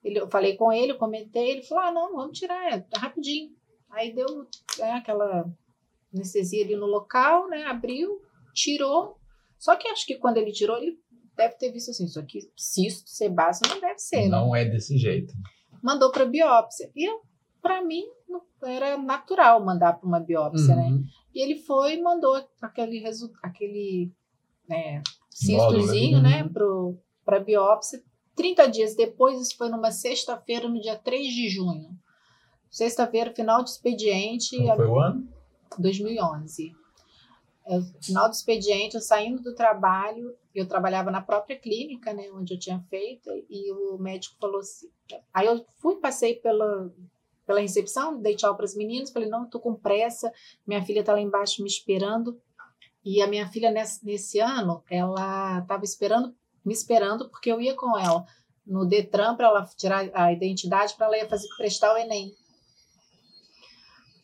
Ele, 0.04 0.20
eu 0.20 0.30
falei 0.30 0.56
com 0.56 0.72
ele, 0.72 0.94
eu 0.94 0.98
comentei, 0.98 1.52
ele 1.52 1.64
falou: 1.64 1.84
ah, 1.84 1.92
não, 1.92 2.16
vamos 2.16 2.38
tirar, 2.38 2.74
é, 2.74 2.86
rapidinho. 2.96 3.52
Aí 3.92 4.14
deu 4.14 4.48
é, 4.80 4.92
aquela 4.94 5.46
anestesia 6.14 6.64
ali 6.64 6.76
no 6.76 6.88
local, 6.88 7.48
né? 7.48 7.66
Abriu, 7.66 8.22
tirou. 8.54 9.20
Só 9.64 9.78
que 9.78 9.88
acho 9.88 10.06
que 10.06 10.16
quando 10.16 10.36
ele 10.36 10.52
tirou, 10.52 10.78
ele 10.78 11.00
deve 11.38 11.56
ter 11.56 11.72
visto 11.72 11.92
assim: 11.92 12.04
isso 12.04 12.20
aqui, 12.20 12.52
cisto, 12.54 13.10
sebáceo, 13.10 13.66
não 13.70 13.80
deve 13.80 13.98
ser, 13.98 14.24
né? 14.24 14.28
Não 14.28 14.54
é 14.54 14.66
desse 14.66 14.98
jeito. 14.98 15.34
Mandou 15.82 16.12
para 16.12 16.26
biópsia. 16.26 16.92
E 16.94 17.08
para 17.62 17.82
mim 17.82 18.04
era 18.62 18.98
natural 18.98 19.64
mandar 19.64 19.94
para 19.94 20.06
uma 20.06 20.20
biópsia, 20.20 20.76
né? 20.76 20.90
Uhum. 20.90 21.06
E 21.34 21.42
ele 21.42 21.56
foi 21.60 21.94
e 21.94 22.02
mandou 22.02 22.46
aquele 22.62 23.00
resultado, 23.00 23.40
aquele 23.42 24.12
é, 24.70 24.96
Nódulo 24.96 25.82
cistozinho, 25.82 26.22
né, 26.22 26.44
uhum. 26.44 26.98
para 27.24 27.40
biópsia. 27.40 28.04
30 28.36 28.68
dias 28.68 28.96
depois, 28.98 29.40
isso 29.40 29.56
foi 29.56 29.70
numa 29.70 29.92
sexta-feira, 29.92 30.68
no 30.68 30.82
dia 30.82 30.98
3 30.98 31.34
de 31.34 31.48
junho. 31.48 31.98
Sexta-feira, 32.70 33.34
final 33.34 33.64
de 33.64 33.70
expediente, 33.70 34.58
foi 34.58 34.88
o 34.88 35.00
ano? 35.00 35.26
2011. 35.80 36.83
É, 37.66 37.80
final 38.02 38.30
do 38.30 38.34
expediente, 38.34 38.96
eu 38.96 39.02
saindo 39.02 39.42
do 39.42 39.56
trabalho, 39.56 40.36
eu 40.54 40.68
trabalhava 40.68 41.10
na 41.10 41.22
própria 41.22 41.58
clínica, 41.58 42.14
né, 42.14 42.30
onde 42.32 42.54
eu 42.54 42.60
tinha 42.60 42.80
feito, 42.90 43.30
e 43.50 43.72
o 43.72 43.98
médico 43.98 44.36
falou 44.40 44.60
assim. 44.60 44.90
Aí 45.34 45.48
eu 45.48 45.66
fui, 45.80 45.96
passei 45.96 46.36
pela, 46.36 46.94
pela 47.46 47.62
recepção, 47.62 48.20
dei 48.20 48.36
tchau 48.36 48.56
para 48.56 48.66
as 48.66 48.76
meninas, 48.76 49.12
falei: 49.12 49.30
não, 49.30 49.44
eu 49.44 49.50
tô 49.50 49.60
com 49.60 49.74
pressa, 49.74 50.32
minha 50.68 50.84
filha 50.84 51.04
tá 51.04 51.14
lá 51.14 51.22
embaixo 51.22 51.62
me 51.62 51.70
esperando. 51.70 52.40
E 53.06 53.22
a 53.22 53.28
minha 53.28 53.48
filha, 53.50 53.70
nesse, 53.70 54.06
nesse 54.06 54.40
ano, 54.40 54.82
ela 54.90 55.60
estava 55.60 55.84
esperando, 55.84 56.34
me 56.64 56.74
esperando, 56.74 57.30
porque 57.30 57.52
eu 57.52 57.60
ia 57.60 57.76
com 57.76 57.98
ela 57.98 58.26
no 58.66 58.86
Detran 58.86 59.36
para 59.36 59.48
ela 59.48 59.66
tirar 59.76 60.10
a 60.14 60.32
identidade, 60.32 60.96
para 60.96 61.08
ela 61.08 61.18
ia 61.18 61.28
fazer, 61.28 61.50
prestar 61.58 61.94
o 61.94 61.98
Enem. 61.98 62.34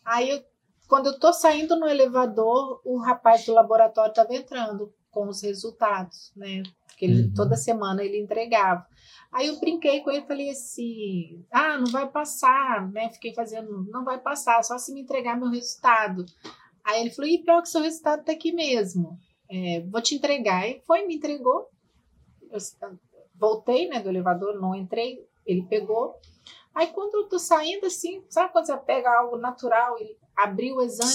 Aí 0.06 0.30
eu 0.30 0.44
quando 0.90 1.06
eu 1.08 1.20
tô 1.20 1.32
saindo 1.32 1.80
no 1.80 1.88
elevador, 1.88 2.82
o 2.84 2.98
rapaz 2.98 3.46
do 3.46 3.54
laboratório 3.54 4.10
estava 4.10 4.34
entrando 4.36 4.92
com 5.12 5.28
os 5.30 5.42
resultados, 5.42 6.32
né? 6.36 6.64
que 6.98 7.06
ele, 7.06 7.22
Uhum. 7.24 7.34
toda 7.34 7.56
semana 7.56 8.04
ele 8.04 8.20
entregava. 8.20 8.86
Aí 9.32 9.48
eu 9.48 9.58
brinquei 9.58 10.02
com 10.02 10.12
ele, 10.12 10.26
falei 10.26 10.50
assim: 10.50 11.46
ah, 11.50 11.78
não 11.78 11.88
vai 11.88 12.10
passar, 12.10 12.92
né? 12.92 13.10
Fiquei 13.10 13.34
fazendo, 13.34 13.86
não 13.90 14.04
vai 14.04 14.20
passar, 14.20 14.62
só 14.64 14.78
se 14.78 14.94
me 14.94 15.02
entregar 15.02 15.40
meu 15.40 15.50
resultado. 15.50 16.26
Aí 16.84 17.00
ele 17.00 17.12
falou: 17.12 17.32
e 17.32 17.38
pior 17.42 17.62
que 17.62 17.70
seu 17.70 17.82
resultado 17.82 18.26
tá 18.26 18.34
aqui 18.34 18.52
mesmo. 18.52 19.18
É, 19.50 19.82
vou 19.90 20.02
te 20.02 20.16
entregar. 20.16 20.68
E 20.68 20.82
foi, 20.82 21.08
me 21.08 21.16
entregou. 21.16 21.70
Eu 22.52 22.60
voltei, 23.34 23.88
né, 23.88 24.02
do 24.02 24.10
elevador, 24.10 24.60
não 24.60 24.76
entrei, 24.76 25.26
ele 25.46 25.64
pegou. 25.64 26.20
Aí 26.74 26.88
quando 26.88 27.16
eu 27.16 27.24
tô 27.28 27.40
saindo 27.40 27.86
assim, 27.86 28.24
sabe 28.30 28.52
quando 28.54 28.66
você 28.66 28.78
pega 28.78 29.10
algo 29.10 29.38
natural 29.38 29.98
e 30.00 30.16
abriu 30.36 30.78
o 30.78 30.82
exame? 30.82 31.10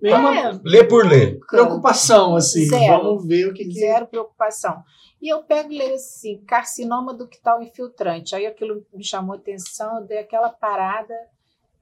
Nenhuma 0.00 0.36
É, 0.36 0.60
Lê 0.64 0.84
por 0.84 1.06
ler. 1.06 1.38
preocupação, 1.46 2.36
assim. 2.36 2.66
Zero. 2.66 3.02
Vamos 3.02 3.26
ver 3.26 3.48
o 3.48 3.54
que, 3.54 3.64
que 3.64 3.80
Zero 3.80 4.06
preocupação. 4.06 4.82
E 5.20 5.28
eu 5.28 5.42
pego 5.42 5.72
e 5.72 5.78
leio 5.78 5.94
assim, 5.94 6.38
carcinoma 6.46 7.12
ductal 7.12 7.62
infiltrante. 7.62 8.34
Aí 8.34 8.46
aquilo 8.46 8.86
me 8.94 9.04
chamou 9.04 9.34
atenção, 9.34 9.98
eu 9.98 10.06
dei 10.06 10.18
aquela 10.18 10.48
parada. 10.48 11.14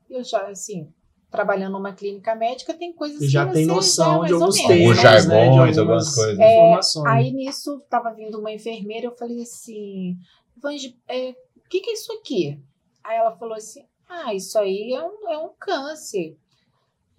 Eu 0.09 0.25
já, 0.25 0.49
assim, 0.49 0.88
trabalhando 1.31 1.73
numa 1.73 1.93
clínica 1.93 2.35
médica, 2.35 2.73
tem 2.73 2.93
coisas 2.93 3.19
Você 3.19 3.29
já 3.29 3.47
que 3.47 3.53
tem 3.53 3.67
noção 3.67 4.12
já 4.12 4.19
mais 4.19 4.29
de 4.29 4.35
alguns 4.35 4.57
termos, 4.57 4.73
Alguns 4.73 4.88
né, 4.88 4.95
de 4.95 5.03
jargões, 5.03 5.79
algumas 5.79 6.15
coisas. 6.15 6.38
É, 6.38 6.59
informações. 6.59 7.07
Aí 7.07 7.33
nisso 7.33 7.83
estava 7.85 8.12
vindo 8.12 8.38
uma 8.38 8.53
enfermeira, 8.53 9.07
eu 9.07 9.17
falei 9.17 9.43
assim, 9.43 10.17
Vange, 10.57 10.97
é, 11.07 11.31
o 11.31 11.69
que, 11.69 11.81
que 11.81 11.91
é 11.91 11.93
isso 11.93 12.12
aqui? 12.12 12.59
Aí 13.07 13.17
ela 13.19 13.37
falou 13.37 13.55
assim, 13.55 13.87
ah, 14.09 14.35
isso 14.35 14.59
aí 14.59 14.93
é 14.93 15.03
um, 15.03 15.31
é 15.31 15.39
um 15.39 15.51
câncer. 15.59 16.37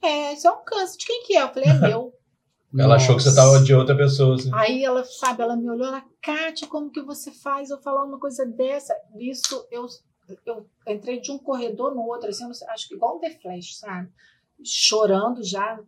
É, 0.02 0.34
isso 0.34 0.48
é 0.48 0.52
um 0.52 0.64
câncer. 0.64 0.98
De 0.98 1.06
quem 1.06 1.24
que 1.24 1.38
é? 1.38 1.44
Eu 1.44 1.54
falei, 1.54 1.70
é 1.70 1.74
meu. 1.74 2.14
Ela 2.78 2.96
achou 2.96 3.16
que 3.16 3.24
você 3.24 3.30
Nossa. 3.30 3.42
tava 3.42 3.64
de 3.64 3.74
outra 3.74 3.96
pessoa. 3.96 4.36
Assim. 4.36 4.52
Aí 4.54 4.84
ela, 4.84 5.04
sabe, 5.06 5.42
ela 5.42 5.56
me 5.56 5.70
olhou, 5.70 5.88
ela, 5.88 6.04
Kátia, 6.22 6.68
como 6.68 6.92
que 6.92 7.02
você 7.02 7.32
faz 7.32 7.70
eu 7.70 7.82
falar 7.82 8.04
uma 8.04 8.20
coisa 8.20 8.46
dessa? 8.46 8.94
Isso, 9.18 9.66
eu, 9.72 9.88
eu 10.46 10.70
entrei 10.86 11.22
de 11.22 11.32
um 11.32 11.40
corredor 11.40 11.96
no 11.96 12.02
outro, 12.02 12.30
assim, 12.30 12.44
acho 12.46 12.88
que 12.90 12.96
igual 12.96 13.16
um 13.16 13.20
The 13.20 13.40
Flash, 13.40 13.78
sabe? 13.78 14.12
Chorando 14.64 15.42
já. 15.42 15.80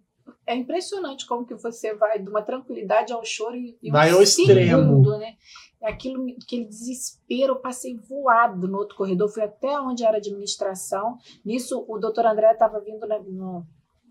É 0.46 0.56
impressionante 0.56 1.26
como 1.26 1.46
que 1.46 1.56
você 1.56 1.94
vai 1.96 2.20
de 2.20 2.30
uma 2.30 2.42
tranquilidade 2.42 3.12
ao 3.14 3.24
choro 3.24 3.56
e, 3.56 3.78
e 3.82 3.90
um 3.90 3.94
Vai 3.94 4.12
ao 4.12 4.22
extremo. 4.22 4.82
segundo, 4.84 5.18
né? 5.18 5.36
Aquilo, 5.82 6.22
me- 6.24 6.36
aquele 6.44 6.66
desespero, 6.66 7.54
eu 7.54 7.60
passei 7.60 7.96
voado 7.98 8.68
no 8.68 8.78
outro 8.78 8.96
corredor, 8.98 9.30
fui 9.30 9.44
até 9.44 9.80
onde 9.80 10.04
era 10.04 10.18
administração. 10.18 11.18
Nisso, 11.46 11.86
o 11.88 11.98
doutor 11.98 12.26
André 12.26 12.52
estava 12.52 12.80
vindo 12.82 13.08
na, 13.08 13.18
no- 13.20 13.66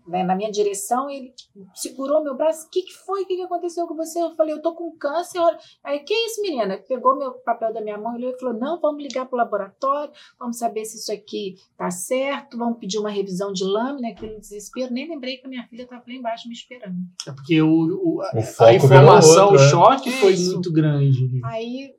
né, 0.09 0.23
na 0.23 0.35
minha 0.35 0.51
direção 0.51 1.09
e 1.09 1.15
ele 1.17 1.33
segurou 1.73 2.23
meu 2.23 2.35
braço. 2.35 2.67
O 2.67 2.69
que, 2.69 2.81
que 2.81 2.93
foi? 2.93 3.23
O 3.23 3.25
que, 3.27 3.35
que 3.35 3.41
aconteceu 3.43 3.87
com 3.87 3.95
você? 3.95 4.21
Eu 4.21 4.35
falei, 4.35 4.53
eu 4.53 4.61
tô 4.61 4.73
com 4.75 4.91
câncer. 4.97 5.39
Olha. 5.39 5.57
Aí, 5.83 5.99
que 5.99 6.13
isso, 6.13 6.41
menina? 6.41 6.77
Pegou 6.87 7.17
meu 7.17 7.33
papel 7.33 7.73
da 7.73 7.81
minha 7.81 7.97
mão 7.97 8.15
olhou 8.15 8.31
e 8.31 8.39
falou: 8.39 8.53
não, 8.59 8.79
vamos 8.79 9.01
ligar 9.01 9.25
pro 9.27 9.37
laboratório, 9.37 10.11
vamos 10.39 10.57
saber 10.57 10.83
se 10.85 10.97
isso 10.97 11.11
aqui 11.11 11.55
tá 11.77 11.89
certo, 11.91 12.57
vamos 12.57 12.79
pedir 12.79 12.97
uma 12.99 13.09
revisão 13.09 13.53
de 13.53 13.63
lâmina, 13.63 14.09
aquele 14.09 14.39
desespero. 14.39 14.91
Nem 14.93 15.07
lembrei 15.09 15.37
que 15.37 15.45
a 15.45 15.49
minha 15.49 15.67
filha 15.67 15.83
estava 15.83 16.03
lá 16.07 16.13
embaixo 16.13 16.47
me 16.47 16.53
esperando. 16.53 16.95
É 17.27 17.31
porque 17.31 17.61
o, 17.61 17.69
o- 17.69 18.21
a, 18.21 18.31
O 18.33 18.63
a 18.65 18.73
informação, 18.73 19.49
outro, 19.49 19.59
o 19.59 19.63
né? 19.63 19.69
choque 19.69 20.09
É 20.09 20.13
foi 20.13 20.33
isso. 20.33 20.53
muito 20.53 20.71
grande. 20.73 21.41
Aí, 21.45 21.93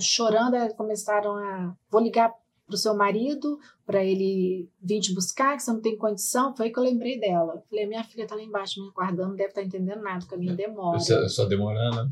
chorando, 0.00 0.56
começaram 0.76 1.36
a. 1.36 1.74
Vou 1.90 2.00
ligar 2.00 2.32
pro 2.72 2.78
seu 2.78 2.94
marido 2.94 3.58
para 3.84 4.02
ele 4.02 4.66
vir 4.82 5.00
te 5.00 5.14
buscar, 5.14 5.54
que 5.56 5.62
você 5.62 5.70
não 5.70 5.82
tem 5.82 5.96
condição. 5.96 6.56
Foi 6.56 6.66
aí 6.66 6.72
que 6.72 6.78
eu 6.78 6.82
lembrei 6.82 7.20
dela. 7.20 7.62
Falei, 7.68 7.86
minha 7.86 8.02
filha 8.02 8.26
tá 8.26 8.34
lá 8.34 8.42
embaixo 8.42 8.82
me 8.82 8.88
aguardando, 8.88 9.28
não 9.28 9.36
deve 9.36 9.50
estar 9.50 9.62
entendendo 9.62 10.00
nada, 10.00 10.24
o 10.24 10.28
caminho 10.28 10.56
demora. 10.56 10.98
Só, 10.98 11.28
só 11.28 11.44
demorando. 11.44 12.04
né? 12.04 12.10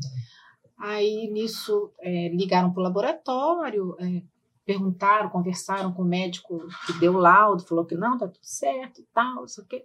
Aí, 0.77 1.29
nisso, 1.31 1.91
eh, 1.99 2.29
ligaram 2.29 2.71
pro 2.71 2.83
laboratório, 2.83 3.95
eh, 3.99 4.21
perguntaram, 4.65 5.29
conversaram 5.29 5.91
com 5.93 6.03
o 6.03 6.07
médico 6.07 6.67
que 6.85 6.93
deu 6.99 7.15
o 7.15 7.19
laudo, 7.19 7.63
falou 7.63 7.85
que 7.85 7.95
não, 7.95 8.17
tá 8.17 8.27
tudo 8.27 8.43
certo 8.43 9.01
e 9.01 9.05
tal, 9.13 9.35
não 9.35 9.47
sei 9.47 9.63
o 9.63 9.67
quê. 9.67 9.83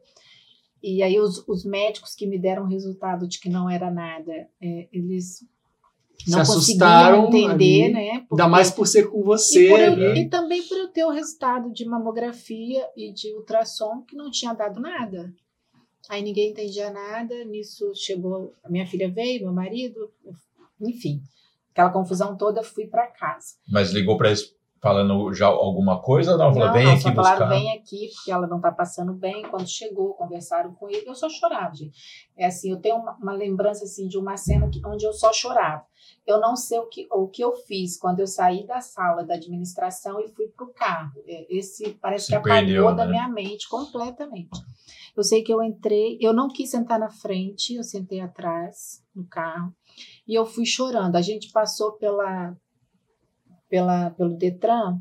E 0.83 1.03
aí, 1.03 1.19
os, 1.19 1.43
os 1.49 1.65
médicos 1.65 2.15
que 2.15 2.27
me 2.27 2.39
deram 2.39 2.65
o 2.65 2.69
resultado 2.69 3.27
de 3.27 3.41
que 3.41 3.49
não 3.49 3.69
era 3.69 3.91
nada, 3.91 4.33
eh, 4.61 4.89
eles 4.93 5.47
Se 6.25 6.31
não 6.31 6.41
assustaram 6.41 7.25
conseguiam 7.27 7.49
entender, 7.53 7.85
ali, 7.85 7.93
né? 7.93 8.11
Ainda 8.11 8.27
porque- 8.29 8.47
mais 8.47 8.71
por 8.71 8.87
ser 8.87 9.09
com 9.11 9.21
e, 9.21 9.23
você 9.25 9.69
por 9.69 9.79
eu- 9.81 9.93
ali. 9.93 10.21
e 10.23 10.29
também 10.29 10.63
por 10.63 10.77
eu 10.79 10.89
ter 10.89 11.05
o 11.05 11.11
resultado 11.11 11.71
de 11.73 11.85
mamografia 11.85 12.85
e 12.97 13.13
de 13.13 13.35
ultrassom 13.35 14.03
que 14.03 14.17
não 14.17 14.31
tinha 14.31 14.53
dado 14.53 14.81
nada. 14.81 15.33
Aí 16.09 16.23
ninguém 16.23 16.51
entendia 16.51 16.91
nada, 16.91 17.45
nisso 17.45 17.93
chegou, 17.95 18.53
a 18.63 18.69
minha 18.71 18.87
filha 18.87 19.11
veio, 19.11 19.43
meu 19.45 19.53
marido, 19.53 20.11
enfim, 20.81 21.21
aquela 21.73 21.91
confusão 21.91 22.37
toda, 22.37 22.63
fui 22.63 22.87
para 22.87 23.07
casa. 23.09 23.55
Mas 23.69 23.91
ligou 23.93 24.17
eles 24.29 24.55
falando 24.81 25.33
já 25.33 25.47
alguma 25.47 26.01
coisa 26.01 26.37
não? 26.37 26.53
Falou, 26.53 26.67
não, 26.67 26.73
vem 26.73 26.85
não, 26.85 26.93
aqui 26.93 27.03
só 27.03 27.15
falaram, 27.15 27.47
buscar. 27.47 27.49
vem 27.49 27.73
aqui, 27.73 28.11
porque 28.15 28.31
ela 28.31 28.47
não 28.47 28.61
tá 28.61 28.71
passando 28.71 29.13
bem. 29.13 29.43
Quando 29.49 29.67
chegou, 29.67 30.15
conversaram 30.15 30.75
com 30.75 30.89
ele, 30.89 31.09
eu 31.09 31.15
só 31.15 31.29
chorava, 31.29 31.75
gente. 31.75 31.97
É 32.37 32.47
assim, 32.47 32.71
eu 32.71 32.81
tenho 32.81 32.97
uma, 32.97 33.17
uma 33.17 33.33
lembrança 33.33 33.85
assim 33.85 34.07
de 34.07 34.19
uma 34.19 34.37
cena 34.37 34.69
que, 34.69 34.81
onde 34.87 35.05
eu 35.05 35.13
só 35.13 35.33
chorava. 35.33 35.85
Eu 36.27 36.41
não 36.41 36.57
sei 36.57 36.79
o 36.79 36.87
que, 36.87 37.07
o 37.11 37.29
que 37.29 37.43
eu 37.43 37.55
fiz 37.55 37.99
quando 37.99 38.21
eu 38.21 38.27
saí 38.27 38.67
da 38.67 38.81
sala 38.81 39.25
da 39.25 39.35
administração 39.35 40.21
e 40.21 40.29
fui 40.29 40.49
pro 40.49 40.73
carro. 40.73 41.13
É, 41.27 41.47
Esse 41.57 41.95
parece 42.01 42.27
Se 42.27 42.31
que 42.33 42.37
apagou 42.37 42.55
perdeu, 42.55 42.95
da 42.95 43.05
né? 43.05 43.11
minha 43.13 43.29
mente 43.29 43.69
completamente. 43.69 44.61
Eu 45.17 45.23
sei 45.25 45.43
que 45.43 45.53
eu 45.53 45.63
entrei, 45.63 46.19
eu 46.21 46.33
não 46.33 46.49
quis 46.49 46.71
sentar 46.71 46.99
na 46.99 47.09
frente, 47.09 47.75
eu 47.75 47.83
sentei 47.83 48.21
atrás 48.21 49.03
no 49.15 49.27
carro 49.27 49.75
e 50.29 50.35
eu 50.35 50.45
fui 50.45 50.67
chorando. 50.67 51.17
A 51.17 51.23
gente 51.23 51.51
passou 51.53 51.93
pela, 51.93 52.55
pela 53.69 54.11
pelo 54.11 54.37
Detran 54.37 55.01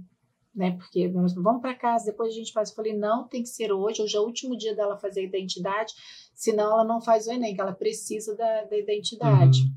né? 0.56 0.72
Porque 0.72 1.08
vamos, 1.10 1.34
vamos 1.34 1.62
para 1.62 1.76
casa, 1.76 2.06
depois 2.06 2.32
a 2.32 2.36
gente 2.36 2.54
faz. 2.54 2.70
Eu 2.70 2.76
falei, 2.76 2.96
não, 2.98 3.28
tem 3.28 3.44
que 3.44 3.50
ser 3.50 3.74
hoje, 3.74 4.02
hoje 4.02 4.16
é 4.16 4.20
o 4.20 4.24
último 4.24 4.58
dia 4.58 4.74
dela 4.74 4.98
fazer 4.98 5.20
a 5.20 5.24
identidade, 5.24 5.94
senão 6.34 6.72
ela 6.72 6.86
não 6.86 7.02
faz 7.02 7.28
o 7.28 7.32
Enem, 7.32 7.54
que 7.54 7.60
ela 7.62 7.74
precisa 7.74 8.36
da, 8.36 8.64
da 8.64 8.78
identidade. 8.78 9.60
Uhum. 9.62 9.76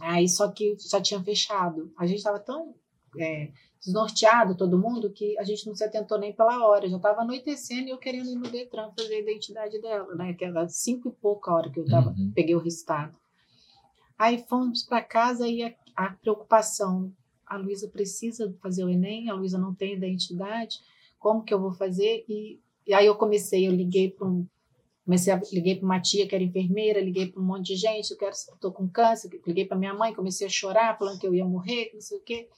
Aí 0.00 0.28
só 0.28 0.48
que 0.48 0.76
já 0.90 1.00
tinha 1.00 1.22
fechado. 1.22 1.90
A 1.96 2.06
gente 2.06 2.18
estava 2.18 2.38
tão 2.38 2.74
é, 3.16 3.50
desnorteado, 3.82 4.56
todo 4.56 4.78
mundo, 4.78 5.10
que 5.10 5.38
a 5.38 5.44
gente 5.44 5.66
não 5.66 5.74
se 5.74 5.84
atentou 5.84 6.18
nem 6.18 6.34
pela 6.34 6.66
hora. 6.66 6.88
Já 6.88 6.96
estava 6.96 7.22
anoitecendo 7.22 7.88
e 7.88 7.90
eu 7.90 7.98
querendo 7.98 8.28
ir 8.28 8.34
no 8.34 8.50
Detran 8.50 8.90
fazer 8.98 9.14
a 9.14 9.20
identidade 9.20 9.80
dela, 9.80 10.14
né? 10.16 10.34
Que 10.34 10.44
era 10.44 10.68
cinco 10.68 11.08
e 11.08 11.12
pouca 11.12 11.52
hora 11.52 11.70
que 11.70 11.80
eu 11.80 11.86
tava, 11.86 12.10
Uhum. 12.10 12.32
peguei 12.34 12.54
o 12.54 12.60
resultado. 12.60 13.16
Aí 14.18 14.44
fomos 14.48 14.82
para 14.82 15.02
casa 15.02 15.48
e 15.48 15.62
a, 15.62 15.74
a 15.96 16.10
preocupação. 16.10 17.12
A 17.46 17.56
Luísa 17.56 17.88
precisa 17.88 18.54
fazer 18.62 18.84
o 18.84 18.88
Enem, 18.88 19.30
a 19.30 19.34
Luísa 19.34 19.58
não 19.58 19.74
tem 19.74 19.94
identidade, 19.94 20.78
como 21.18 21.42
que 21.42 21.54
eu 21.54 21.60
vou 21.60 21.72
fazer? 21.72 22.24
E, 22.28 22.60
e 22.86 22.92
aí 22.92 23.06
eu 23.06 23.14
comecei, 23.14 23.66
eu 23.66 23.72
liguei 23.72 24.10
para 24.10 24.26
um. 24.26 24.46
Comecei 25.04 25.32
a, 25.32 25.40
liguei 25.52 25.76
para 25.76 25.84
uma 25.84 26.00
tia 26.00 26.26
que 26.26 26.34
era 26.34 26.42
enfermeira, 26.42 27.00
liguei 27.00 27.26
para 27.26 27.40
um 27.40 27.44
monte 27.44 27.74
de 27.74 27.76
gente, 27.76 28.10
eu 28.10 28.16
quero, 28.16 28.32
estou 28.32 28.72
com 28.72 28.88
câncer, 28.88 29.28
liguei 29.46 29.66
para 29.66 29.76
minha 29.76 29.92
mãe, 29.92 30.14
comecei 30.14 30.46
a 30.46 30.50
chorar, 30.50 30.96
falando 30.98 31.18
que 31.18 31.26
eu 31.26 31.34
ia 31.34 31.44
morrer, 31.44 31.90
não 31.92 32.00
sei 32.00 32.18
o 32.18 32.22
quê. 32.22 32.48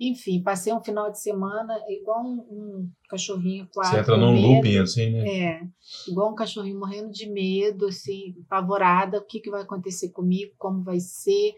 Enfim, 0.00 0.42
passei 0.42 0.72
um 0.72 0.80
final 0.80 1.10
de 1.10 1.20
semana 1.20 1.78
igual 1.88 2.24
um, 2.24 2.38
um 2.50 2.90
cachorrinho 3.08 3.68
quase. 3.74 3.90
Você 3.90 3.98
entra 3.98 4.16
num 4.16 4.40
looping 4.40 4.78
assim, 4.78 5.10
né? 5.10 5.28
É, 5.28 5.60
igual 6.08 6.32
um 6.32 6.34
cachorrinho 6.34 6.78
morrendo 6.78 7.10
de 7.10 7.28
medo, 7.28 7.86
assim, 7.86 8.34
apavorada, 8.46 9.18
o 9.18 9.24
que, 9.24 9.40
que 9.40 9.50
vai 9.50 9.60
acontecer 9.60 10.08
comigo, 10.08 10.54
como 10.56 10.82
vai 10.82 10.98
ser. 11.00 11.52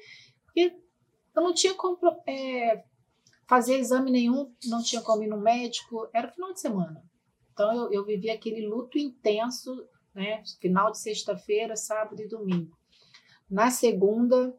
E 0.57 0.73
eu 1.35 1.43
não 1.43 1.55
tinha 1.55 1.75
como 1.75 1.99
é, 2.27 2.85
fazer 3.49 3.79
exame 3.79 4.11
nenhum, 4.11 4.55
não 4.67 4.83
tinha 4.83 5.03
como 5.03 5.23
ir 5.23 5.29
no 5.29 5.41
médico, 5.41 6.09
era 6.13 6.31
final 6.31 6.53
de 6.53 6.61
semana. 6.61 7.03
Então 7.53 7.73
eu, 7.73 7.93
eu 7.93 8.05
vivi 8.05 8.31
aquele 8.31 8.67
luto 8.67 8.99
intenso, 8.99 9.87
né? 10.15 10.43
Final 10.61 10.91
de 10.91 10.99
sexta-feira, 10.99 11.77
sábado 11.77 12.21
e 12.21 12.29
domingo. 12.29 12.77
Na 13.51 13.71
segunda, 13.71 14.57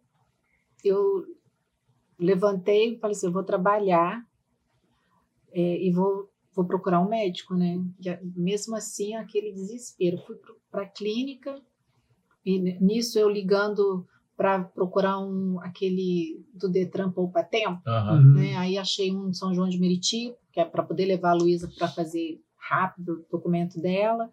eu 0.83 1.25
levantei 2.19 2.93
e 2.93 2.99
falei 2.99 3.15
assim: 3.15 3.27
eu 3.27 3.33
vou 3.33 3.43
trabalhar 3.43 4.23
é, 5.51 5.77
e 5.83 5.91
vou 5.91 6.31
vou 6.55 6.65
procurar 6.65 7.01
um 7.01 7.09
médico, 7.09 7.55
né? 7.55 7.83
Mesmo 8.35 8.75
assim, 8.75 9.15
aquele 9.15 9.51
desespero. 9.51 10.17
Fui 10.19 10.35
para 10.69 10.83
a 10.83 10.89
clínica 10.89 11.59
e 12.45 12.59
nisso 12.79 13.17
eu 13.17 13.29
ligando 13.29 14.07
para 14.35 14.63
procurar 14.63 15.19
um 15.19 15.59
aquele 15.61 16.43
do 16.53 16.67
Detran 16.69 17.11
Poupa 17.11 17.43
Tempo. 17.43 17.81
Uhum. 17.87 18.33
né? 18.33 18.55
Aí 18.57 18.77
achei 18.77 19.11
um 19.11 19.29
em 19.29 19.33
São 19.33 19.53
João 19.53 19.69
de 19.69 19.79
Meriti, 19.79 20.33
que 20.51 20.59
é 20.59 20.65
para 20.65 20.83
poder 20.83 21.05
levar 21.05 21.31
a 21.31 21.35
Luísa 21.35 21.69
para 21.77 21.87
fazer 21.87 22.39
rápido 22.57 23.25
o 23.29 23.31
documento 23.31 23.79
dela, 23.79 24.29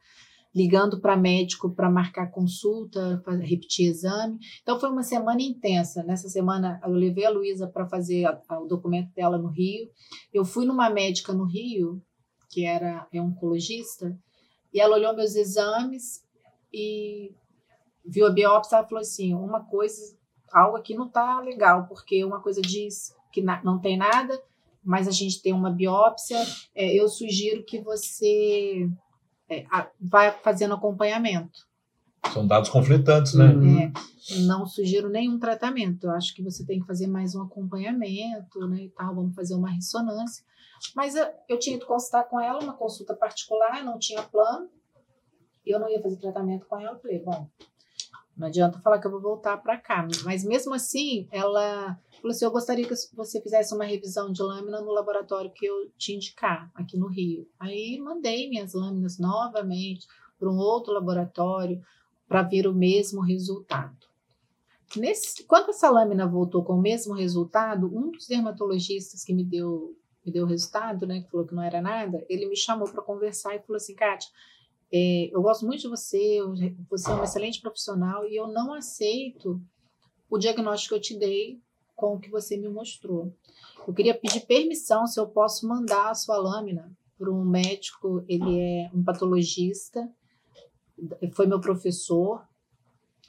ligando 0.54 1.00
para 1.00 1.16
médico 1.16 1.70
para 1.74 1.90
marcar 1.90 2.30
consulta, 2.30 3.20
fa- 3.24 3.36
repetir 3.36 3.88
exame. 3.88 4.38
Então 4.62 4.80
foi 4.80 4.90
uma 4.90 5.02
semana 5.02 5.42
intensa. 5.42 6.02
Nessa 6.02 6.28
semana 6.28 6.80
eu 6.82 6.90
levei 6.92 7.24
a 7.24 7.30
Luísa 7.30 7.66
para 7.68 7.86
fazer 7.86 8.24
a- 8.24 8.40
a- 8.48 8.60
o 8.60 8.66
documento 8.66 9.12
dela 9.14 9.36
no 9.38 9.48
Rio. 9.48 9.88
Eu 10.32 10.44
fui 10.44 10.64
numa 10.64 10.88
médica 10.90 11.32
no 11.32 11.44
Rio, 11.44 12.02
que 12.48 12.64
era 12.64 13.06
é 13.12 13.20
oncologista, 13.22 14.16
e 14.72 14.80
ela 14.80 14.96
olhou 14.96 15.14
meus 15.14 15.34
exames 15.36 16.22
e 16.72 17.32
viu 18.04 18.26
a 18.26 18.30
biópsia 18.30 18.80
e 18.80 18.88
falou 18.88 19.00
assim: 19.00 19.34
uma 19.34 19.64
coisa 19.64 20.18
algo 20.52 20.76
aqui 20.76 20.94
não 20.94 21.06
está 21.06 21.40
legal, 21.40 21.86
porque 21.86 22.24
uma 22.24 22.40
coisa 22.40 22.60
diz 22.60 23.14
que 23.32 23.40
na, 23.42 23.62
não 23.62 23.78
tem 23.78 23.96
nada, 23.96 24.40
mas 24.82 25.06
a 25.06 25.12
gente 25.12 25.40
tem 25.40 25.52
uma 25.52 25.70
biópsia. 25.70 26.38
É, 26.74 26.92
eu 26.94 27.08
sugiro 27.08 27.64
que 27.64 27.80
você 27.80 28.88
é, 29.48 29.64
a, 29.70 29.88
vá 30.00 30.32
fazendo 30.32 30.74
acompanhamento. 30.74 31.68
São 32.32 32.46
dados 32.46 32.68
conflitantes, 32.68 33.34
né? 33.34 33.46
Uhum. 33.46 33.78
É, 33.80 33.92
não 34.40 34.66
sugiro 34.66 35.08
nenhum 35.08 35.38
tratamento. 35.38 36.04
Eu 36.04 36.10
acho 36.10 36.34
que 36.34 36.42
você 36.42 36.64
tem 36.64 36.80
que 36.80 36.86
fazer 36.86 37.06
mais 37.06 37.34
um 37.34 37.42
acompanhamento, 37.42 38.66
né? 38.68 38.84
E 38.84 38.88
tal, 38.90 39.14
vamos 39.14 39.34
fazer 39.34 39.54
uma 39.54 39.70
ressonância. 39.70 40.44
Mas 40.94 41.14
eu, 41.14 41.26
eu 41.48 41.58
tinha 41.58 41.78
que 41.78 41.86
consultar 41.86 42.24
com 42.24 42.40
ela, 42.40 42.62
uma 42.62 42.74
consulta 42.74 43.14
particular, 43.14 43.82
não 43.84 43.98
tinha 43.98 44.22
plano. 44.22 44.68
Eu 45.64 45.78
não 45.78 45.88
ia 45.88 46.02
fazer 46.02 46.16
tratamento 46.16 46.66
com 46.66 46.78
ela. 46.78 46.98
Falei, 46.98 47.18
bom, 47.20 47.48
não 48.40 48.46
adianta 48.46 48.80
falar 48.80 48.98
que 48.98 49.06
eu 49.06 49.10
vou 49.10 49.20
voltar 49.20 49.58
para 49.58 49.76
cá. 49.76 50.08
Mas 50.24 50.42
mesmo 50.42 50.72
assim, 50.72 51.28
ela 51.30 51.98
falou 52.16 52.30
assim: 52.30 52.46
eu 52.46 52.50
gostaria 52.50 52.88
que 52.88 52.94
você 53.14 53.40
fizesse 53.40 53.74
uma 53.74 53.84
revisão 53.84 54.32
de 54.32 54.42
lâmina 54.42 54.80
no 54.80 54.92
laboratório 54.92 55.52
que 55.52 55.66
eu 55.66 55.90
te 55.98 56.14
indicar, 56.14 56.70
aqui 56.74 56.96
no 56.96 57.06
Rio. 57.06 57.46
Aí 57.58 58.00
mandei 58.02 58.48
minhas 58.48 58.72
lâminas 58.72 59.18
novamente 59.18 60.06
para 60.38 60.48
um 60.48 60.56
outro 60.56 60.94
laboratório 60.94 61.82
para 62.26 62.42
ver 62.42 62.66
o 62.66 62.72
mesmo 62.72 63.20
resultado. 63.20 63.94
Nesse, 64.96 65.44
quando 65.44 65.68
essa 65.68 65.90
lâmina 65.90 66.26
voltou 66.26 66.64
com 66.64 66.72
o 66.72 66.80
mesmo 66.80 67.12
resultado, 67.12 67.86
um 67.94 68.10
dos 68.10 68.26
dermatologistas 68.26 69.22
que 69.22 69.34
me 69.34 69.44
deu 69.44 69.94
me 70.24 70.30
deu 70.30 70.44
o 70.44 70.48
resultado, 70.48 71.06
né, 71.06 71.22
que 71.22 71.30
falou 71.30 71.46
que 71.46 71.54
não 71.54 71.62
era 71.62 71.80
nada, 71.80 72.24
ele 72.28 72.46
me 72.46 72.56
chamou 72.56 72.86
para 72.86 73.02
conversar 73.02 73.54
e 73.54 73.60
falou 73.60 73.76
assim, 73.76 73.94
Kátia, 73.94 74.30
é, 74.92 75.30
eu 75.32 75.40
gosto 75.40 75.64
muito 75.64 75.82
de 75.82 75.88
você, 75.88 76.40
você 76.88 77.10
é 77.10 77.14
um 77.14 77.22
excelente 77.22 77.60
profissional 77.60 78.26
e 78.26 78.34
eu 78.34 78.48
não 78.48 78.74
aceito 78.74 79.60
o 80.28 80.38
diagnóstico 80.38 80.94
que 80.94 80.98
eu 80.98 81.02
te 81.02 81.18
dei 81.18 81.60
com 81.94 82.14
o 82.14 82.20
que 82.20 82.30
você 82.30 82.56
me 82.56 82.68
mostrou. 82.68 83.32
Eu 83.86 83.94
queria 83.94 84.14
pedir 84.14 84.40
permissão 84.46 85.06
se 85.06 85.20
eu 85.20 85.28
posso 85.28 85.68
mandar 85.68 86.10
a 86.10 86.14
sua 86.14 86.36
lâmina 86.38 86.90
para 87.18 87.30
um 87.30 87.44
médico, 87.44 88.24
ele 88.26 88.58
é 88.58 88.90
um 88.94 89.02
patologista, 89.04 90.10
foi 91.32 91.46
meu 91.46 91.60
professor, 91.60 92.42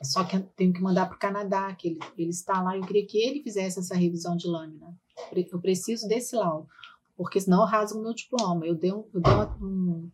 só 0.02 0.24
que 0.24 0.38
eu 0.38 0.44
tenho 0.56 0.74
que 0.74 0.82
mandar 0.82 1.06
para 1.06 1.16
o 1.16 1.20
Canadá, 1.20 1.74
que 1.76 1.90
ele, 1.90 2.00
ele 2.18 2.30
está 2.30 2.62
lá. 2.62 2.76
Eu 2.76 2.84
queria 2.84 3.06
que 3.06 3.18
ele 3.18 3.44
fizesse 3.44 3.80
essa 3.80 3.96
revisão 3.96 4.36
de 4.36 4.48
lâmina. 4.48 4.98
Eu 5.32 5.60
preciso 5.60 6.08
desse 6.08 6.36
laudo, 6.36 6.68
porque 7.16 7.40
senão 7.40 7.62
eu 7.62 7.68
rasgo 7.68 8.02
meu 8.02 8.14
diploma. 8.14 8.66
Eu 8.66 8.74
dei 8.74 8.92
um, 8.92 9.06
eu 9.14 9.22
dei 9.22 9.34
uma, 9.34 9.58
um 9.62 10.10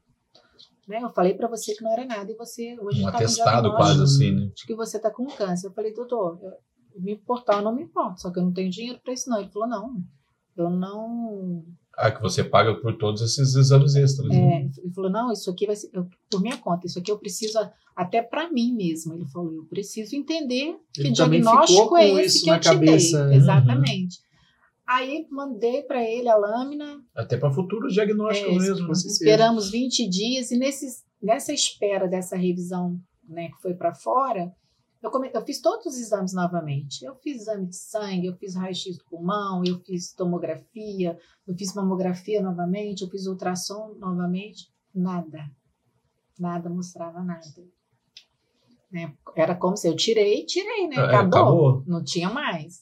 né? 0.88 1.00
Eu 1.04 1.10
falei 1.10 1.34
para 1.34 1.48
você 1.48 1.76
que 1.76 1.84
não 1.84 1.92
era 1.92 2.06
nada 2.06 2.32
e 2.32 2.36
você 2.36 2.78
hoje 2.80 3.04
Um 3.04 3.08
está 3.08 3.18
atestado 3.18 3.70
com 3.72 3.76
quase 3.78 4.02
assim, 4.04 4.32
né? 4.32 4.52
de 4.56 4.66
que 4.66 4.76
você 4.76 4.98
está 4.98 5.12
com 5.12 5.26
câncer. 5.28 5.68
Eu 5.68 5.74
falei, 5.74 5.94
doutor, 5.94 6.40
eu, 6.42 6.52
me 7.02 7.14
importar, 7.14 7.58
eu 7.58 7.62
não 7.64 7.76
me 7.76 7.84
importo, 7.84 8.22
só 8.22 8.32
que 8.32 8.40
eu 8.40 8.44
não 8.44 8.54
tenho 8.54 8.70
dinheiro 8.72 9.00
para 9.04 9.14
isso 9.14 9.30
não. 9.30 9.40
Ele 9.40 9.50
falou, 9.50 9.68
não, 9.68 10.02
eu 10.56 10.70
não 10.70 11.64
Ah, 11.96 12.12
que 12.12 12.22
você 12.22 12.44
paga 12.44 12.74
por 12.76 12.96
todos 12.98 13.22
esses 13.22 13.56
exames 13.56 13.96
extras. 13.96 14.30
né? 14.30 14.36
É, 14.64 14.82
ele 14.82 14.94
falou, 14.94 15.10
não, 15.12 15.32
isso 15.32 15.50
aqui 15.52 15.66
vai 15.66 15.76
ser 15.76 15.90
eu- 15.94 16.08
por 16.32 16.42
minha 16.42 16.58
conta, 16.58 16.86
isso 16.88 16.98
aqui 17.00 17.12
eu 17.12 17.18
preciso 17.20 17.58
até 17.96 18.22
para 18.22 18.52
mim 18.52 18.74
mesmo. 18.74 19.14
Ele 19.16 19.26
falou, 19.26 19.52
eu 19.54 19.66
preciso 19.66 20.16
entender 20.16 20.76
que 20.94 21.02
Ele 21.02 21.12
diagnóstico 21.12 21.82
ficou 21.84 21.98
é 21.98 22.10
esse 22.24 22.38
isso 22.38 22.44
que 22.46 22.50
na 22.52 22.56
eu 22.58 22.62
te 22.62 22.70
cabeça, 22.70 23.18
dei. 23.20 23.28
né? 23.30 23.36
Exatamente. 23.36 24.27
Aí 24.88 25.28
mandei 25.30 25.84
para 25.84 26.02
ele 26.02 26.30
a 26.30 26.38
lâmina, 26.38 27.04
Até 27.14 27.36
para 27.38 27.52
futuros 27.52 27.94
diagnósticos 27.94 28.52
É, 28.64 28.70
mesmo. 28.70 28.96
certeza. 28.96 29.08
esperamos 29.08 29.70
20 29.70 30.08
dias 30.08 30.50
e 30.52 30.58
nesses, 30.58 31.04
nessa 31.22 31.52
espera 31.54 32.08
dessa 32.08 32.38
revisão 32.38 32.98
né, 33.28 33.50
que 33.50 33.62
foi 33.62 33.74
para 33.74 33.94
fora, 33.94 34.56
eu, 35.04 35.12
come- 35.12 35.30
eu 35.34 35.42
fiz 35.46 35.60
todos 35.62 35.86
os 35.86 35.98
exames 35.98 36.34
novamente. 36.34 37.04
Eu 37.04 37.16
fiz 37.16 37.42
exame 37.42 37.68
de 37.68 37.76
sangue, 37.76 38.28
eu 38.28 38.36
fiz 38.38 38.56
raio-x 38.56 38.98
do 38.98 39.04
pulmão, 39.06 39.62
eu 39.66 39.78
fiz 39.82 40.14
tomografia, 40.14 41.18
eu 41.46 41.54
fiz 41.56 41.74
mamografia 41.74 42.42
novamente, 42.42 43.02
eu 43.04 43.10
fiz 43.10 43.28
ultrassom 43.28 43.94
novamente. 44.00 44.70
Nada. 44.96 45.52
Nada 46.40 46.70
mostrava 46.70 47.22
nada. 47.24 47.44
Né? 48.92 49.14
Era 49.36 49.54
como 49.54 49.76
se 49.76 49.88
eu 49.88 49.96
tirei, 49.96 50.46
tirei, 50.46 50.88
né? 50.88 50.96
É, 50.96 51.00
Acabou. 51.02 51.28
acabou. 51.40 51.84
Não 51.86 52.02
tinha 52.04 52.30
mais. 52.30 52.80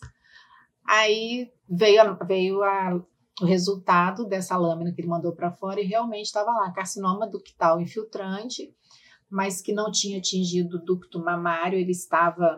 Aí 0.88 1.52
veio, 1.70 2.18
veio 2.26 2.64
a, 2.64 3.02
o 3.42 3.46
resultado 3.46 4.26
dessa 4.26 4.56
lâmina 4.58 4.94
que 4.94 5.02
ele 5.02 5.08
mandou 5.08 5.34
para 5.34 5.52
fora 5.52 5.82
e 5.82 5.86
realmente 5.86 6.28
estava 6.28 6.52
lá, 6.52 6.72
carcinoma 6.72 7.28
ductal 7.28 7.82
infiltrante, 7.82 8.74
mas 9.30 9.62
que 9.62 9.74
não 9.74 9.92
tinha 9.92 10.20
atingido 10.20 10.78
o 10.78 10.86
ducto 10.86 11.20
mamário, 11.20 11.78
ele 11.78 11.92
estava 11.92 12.58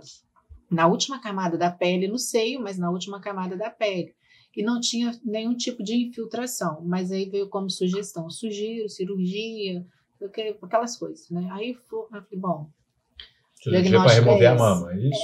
na 0.69 0.87
última 0.87 1.19
camada 1.19 1.57
da 1.57 1.71
pele, 1.71 2.07
no 2.07 2.19
seio, 2.19 2.61
mas 2.61 2.77
na 2.77 2.91
última 2.91 3.21
camada 3.21 3.55
da 3.55 3.69
pele. 3.69 4.13
E 4.55 4.63
não 4.63 4.79
tinha 4.79 5.11
nenhum 5.23 5.55
tipo 5.55 5.83
de 5.83 5.95
infiltração, 5.95 6.81
mas 6.83 7.11
aí 7.11 7.29
veio 7.29 7.47
como 7.47 7.69
sugestão, 7.69 8.29
sugiro, 8.29 8.89
cirurgia, 8.89 9.85
aquelas 10.61 10.97
coisas, 10.97 11.29
né? 11.29 11.47
Aí 11.51 11.77
eu 11.91 12.07
falei, 12.09 12.39
bom, 12.39 12.69
Cirurgia 13.69 13.99
para 13.99 14.13
diagnóstico 14.13 14.25
remover 14.25 14.47
é 14.47 14.51
a 14.51 14.55
mama, 14.55 14.93
é 14.93 14.97
isso? 14.97 15.19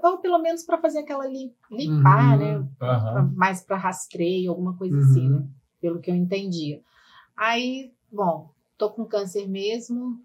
ou 0.00 0.18
pelo 0.18 0.38
menos 0.38 0.62
para 0.64 0.78
fazer 0.80 1.00
aquela 1.00 1.26
lim- 1.26 1.52
limpar, 1.70 2.38
Uhum. 2.38 2.60
né? 2.62 2.68
Aham. 2.80 3.12
pra- 3.12 3.22
mais 3.34 3.62
para 3.62 3.76
rastreio, 3.76 4.50
alguma 4.50 4.76
coisa 4.76 4.96
Uhum. 4.96 5.02
assim, 5.02 5.28
né? 5.28 5.44
Pelo 5.80 6.00
que 6.00 6.10
eu 6.10 6.14
entendia. 6.14 6.80
Aí, 7.36 7.92
bom, 8.10 8.50
tô 8.76 8.90
com 8.90 9.04
câncer 9.04 9.48
mesmo. 9.48 10.20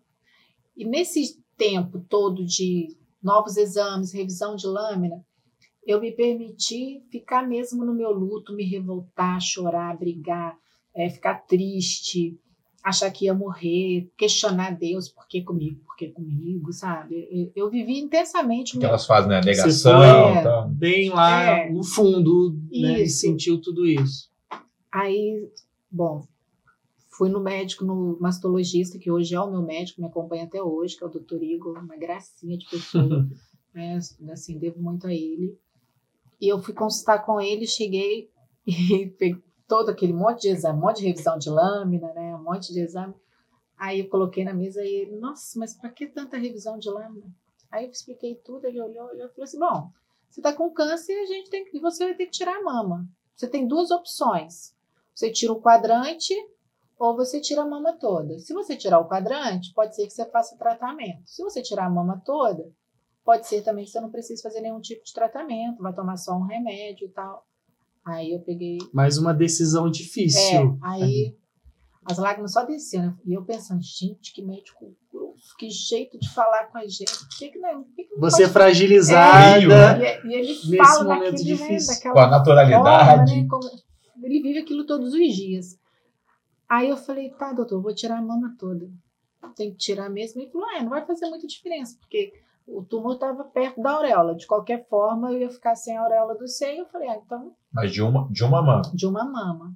E 0.78 0.86
nesse 0.86 1.40
tempo 1.58 2.00
todo 2.08 2.46
de 2.46 2.96
novos 3.22 3.58
exames, 3.58 4.12
revisão 4.14 4.56
de 4.56 4.68
lâmina, 4.68 5.24
eu 5.86 6.00
me 6.00 6.12
permiti 6.12 7.04
ficar 7.12 7.48
mesmo 7.48 7.84
no 7.84 7.94
meu 7.94 8.12
luto, 8.12 8.54
me 8.56 8.64
revoltar, 8.64 9.42
chorar, 9.42 9.98
brigar, 9.98 10.56
eh, 10.96 11.10
ficar 11.10 11.46
triste, 11.46 12.40
achar 12.84 13.10
que 13.12 13.26
ia 13.26 13.34
morrer, 13.34 14.12
questionar 14.18 14.72
Deus, 14.78 15.08
por 15.08 15.26
que 15.28 15.42
comigo, 15.42 15.80
por 15.86 15.96
que 15.96 16.10
comigo, 16.10 16.74
sabe? 16.74 17.28
Eu, 17.32 17.52
eu 17.56 17.70
vivi 17.70 17.98
intensamente 18.00 18.72
o 18.72 18.74
Que 18.74 18.80
meu 18.80 18.90
elas 18.90 19.06
fazem, 19.06 19.30
né? 19.30 19.40
Negação 19.44 20.02
e 20.36 20.44
tal. 20.44 20.70
Bem 20.70 21.10
lá 21.10 21.42
É. 21.60 21.72
no 21.72 21.84
fundo, 21.84 22.60
né? 22.72 23.04
E 23.04 23.10
sentiu 23.10 23.62
tudo 23.62 23.88
isso. 23.88 24.30
Aí, 24.92 25.50
bom, 25.90 26.28
fui 27.10 27.30
no 27.30 27.40
médico, 27.40 27.86
no 27.86 28.18
mastologista, 28.20 29.00
que 29.00 29.10
hoje 29.10 29.34
é 29.34 29.40
o 29.40 29.50
meu 29.50 29.62
médico, 29.62 30.02
me 30.02 30.08
acompanha 30.08 30.44
até 30.44 30.62
hoje, 30.62 30.98
que 30.98 31.04
é 31.04 31.08
o 31.08 31.12
doutor 31.12 31.42
Igor, 31.42 31.80
uma 31.80 31.96
gracinha 31.96 32.58
de 32.58 32.70
pessoa, 32.70 33.28
né? 33.74 33.98
Assim, 34.32 34.60
devo 34.60 34.82
muito 34.82 35.08
a 35.08 35.14
ele. 35.14 35.58
E 36.42 36.48
eu 36.50 36.62
fui 36.62 36.74
consultar 36.74 37.20
com 37.26 37.40
ele, 37.40 37.66
cheguei 37.66 38.30
e 38.68 39.08
peguei 39.18 39.42
todo 39.68 39.90
aquele 39.90 40.14
monte 40.14 40.44
de 40.44 40.50
exame, 40.50 40.78
um 40.78 40.82
monte 40.82 40.98
de 40.98 41.08
revisão 41.08 41.38
de 41.38 41.50
lâmina, 41.50 42.14
né? 42.14 42.36
Um 42.36 42.44
monte 42.44 42.74
de 42.74 42.80
exame. 42.80 43.14
Aí 43.78 44.00
eu 44.00 44.10
coloquei 44.10 44.44
na 44.44 44.54
mesa 44.54 44.84
e 44.84 44.94
ele, 45.02 45.18
nossa, 45.18 45.60
mas 45.60 45.76
para 45.76 45.90
que 45.90 46.08
tanta 46.08 46.38
revisão 46.38 46.78
de 46.78 46.90
lâmina? 46.90 47.28
Aí 47.72 47.86
eu 47.86 47.92
expliquei 47.92 48.36
tudo, 48.36 48.66
ele 48.66 48.80
olhou, 48.80 49.14
e 49.14 49.18
falou 49.18 49.44
assim: 49.44 49.60
bom, 49.60 49.92
você 50.30 50.40
está 50.40 50.54
com 50.54 50.72
câncer, 50.72 51.14
a 51.14 51.26
gente 51.26 51.50
tem 51.50 51.66
que, 51.66 51.80
você 51.80 52.06
vai 52.06 52.16
ter 52.16 52.26
que 52.26 52.32
tirar 52.32 52.58
a 52.58 52.64
mama. 52.64 53.08
Você 53.36 53.48
tem 53.48 53.68
duas 53.68 53.92
opções. 53.92 54.76
Você 55.14 55.32
tira 55.32 55.54
o 55.54 55.62
quadrante 55.62 56.34
ou 56.98 57.16
você 57.16 57.42
tira 57.42 57.62
a 57.64 57.68
mama 57.68 57.94
toda. 57.94 58.40
Se 58.40 58.54
você 58.54 58.76
tirar 58.76 59.00
o 59.00 59.08
quadrante, 59.08 59.74
pode 59.74 59.96
ser 59.96 60.06
que 60.06 60.14
você 60.14 60.26
faça 60.30 60.58
tratamento. 60.58 61.24
Se 61.26 61.44
você 61.44 61.62
tirar 61.62 61.86
a 61.86 61.90
mama 61.90 62.22
toda, 62.24 62.72
pode 63.24 63.48
ser 63.48 63.64
também 63.64 63.86
que 63.86 63.92
você 63.92 64.00
não 64.00 64.12
precise 64.12 64.42
fazer 64.42 64.62
nenhum 64.62 64.80
tipo 64.80 65.04
de 65.04 65.14
tratamento, 65.14 65.82
vai 65.82 65.94
tomar 65.94 66.18
só 66.18 66.34
um 66.34 66.46
remédio 66.46 67.08
e 67.08 67.12
tal. 67.12 67.46
Aí 68.06 68.32
eu 68.34 68.40
peguei. 68.42 68.78
Mais 68.94 69.18
uma 69.18 69.34
decisão 69.34 69.88
É, 69.88 69.92
difícil. 69.92 70.78
aí 70.82 71.36
as 72.06 72.18
lágrimas 72.18 72.52
só 72.52 72.66
desciam, 72.66 73.06
né? 73.06 73.16
E 73.26 73.34
eu 73.34 73.44
pensando, 73.46 73.82
gente, 73.82 74.34
que 74.34 74.42
médico 74.42 74.94
grosso, 75.12 75.56
que 75.58 75.70
jeito 75.70 76.20
de 76.20 76.30
falar 76.34 76.66
com 76.66 76.78
a 76.78 76.86
gente. 76.86 77.06
Por 77.18 77.30
que, 77.38 77.50
que 77.50 77.60
não, 77.60 77.84
por 77.84 77.96
que 77.96 78.04
que 78.04 78.14
não 78.14 78.20
Você 78.20 78.42
pode- 78.44 78.54
fragilizada. 78.54 79.98
Né? 79.98 80.20
E, 80.26 80.28
e 80.28 80.34
ele 80.34 80.48
Nesse 80.50 80.76
fala 80.78 81.04
momento 81.06 81.32
naquele, 81.32 81.44
difícil. 81.44 81.94
né, 82.06 82.12
Com 82.12 82.20
a 82.20 82.28
naturalidade. 82.28 83.32
forma, 83.32 83.42
né, 83.42 83.48
como- 83.50 83.84
ele 84.22 84.42
vive 84.42 84.60
aquilo 84.60 84.86
todos 84.86 85.14
os 85.14 85.34
dias. 85.36 85.78
Aí 86.68 86.90
eu 86.90 86.98
falei, 86.98 87.30
tá, 87.30 87.54
doutor, 87.54 87.82
vou 87.82 87.94
tirar 87.96 88.18
a 88.18 88.22
mama 88.22 88.56
toda. 88.60 88.90
Tem 89.56 89.72
que 89.72 89.78
tirar 89.78 90.10
mesmo. 90.10 90.42
Ele 90.42 90.50
falou, 90.52 90.70
é, 90.72 90.82
não 90.82 90.90
vai 90.90 91.06
fazer 91.06 91.28
muita 91.30 91.46
diferença, 91.48 91.98
porque 92.00 92.34
o 92.68 92.84
tumor 92.84 93.14
estava 93.14 93.44
perto 93.44 93.82
da 93.82 93.92
auréola. 93.92 94.36
De 94.36 94.48
qualquer 94.48 94.88
forma, 94.88 95.32
eu 95.32 95.40
ia 95.40 95.50
ficar 95.50 95.76
sem 95.76 95.98
a 95.98 96.02
auréola 96.02 96.36
do 96.36 96.48
seio. 96.48 96.80
Eu 96.80 96.86
falei, 96.88 97.10
ah, 97.10 97.22
então, 97.24 97.56
Mas 97.72 97.92
de 97.92 98.02
uma, 98.02 98.28
de 98.30 98.44
uma 98.44 98.62
mama. 98.62 98.82
de 98.94 99.06
uma 99.06 99.26
mama. 99.26 99.76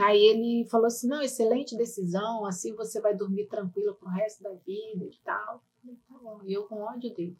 Aí 0.00 0.20
ele 0.20 0.68
falou 0.68 0.86
assim, 0.86 1.08
não, 1.08 1.20
excelente 1.20 1.76
decisão, 1.76 2.46
assim 2.46 2.74
você 2.74 3.00
vai 3.00 3.14
dormir 3.14 3.46
tranquila 3.46 3.92
pro 3.94 4.08
resto 4.08 4.42
da 4.42 4.50
vida 4.50 5.04
e 5.04 5.18
tal. 5.24 5.62
Falei, 5.82 5.96
Tá 6.08 6.18
bom. 6.22 6.40
E 6.44 6.52
eu 6.52 6.64
com 6.64 6.82
ódio 6.82 7.12
dele. 7.14 7.36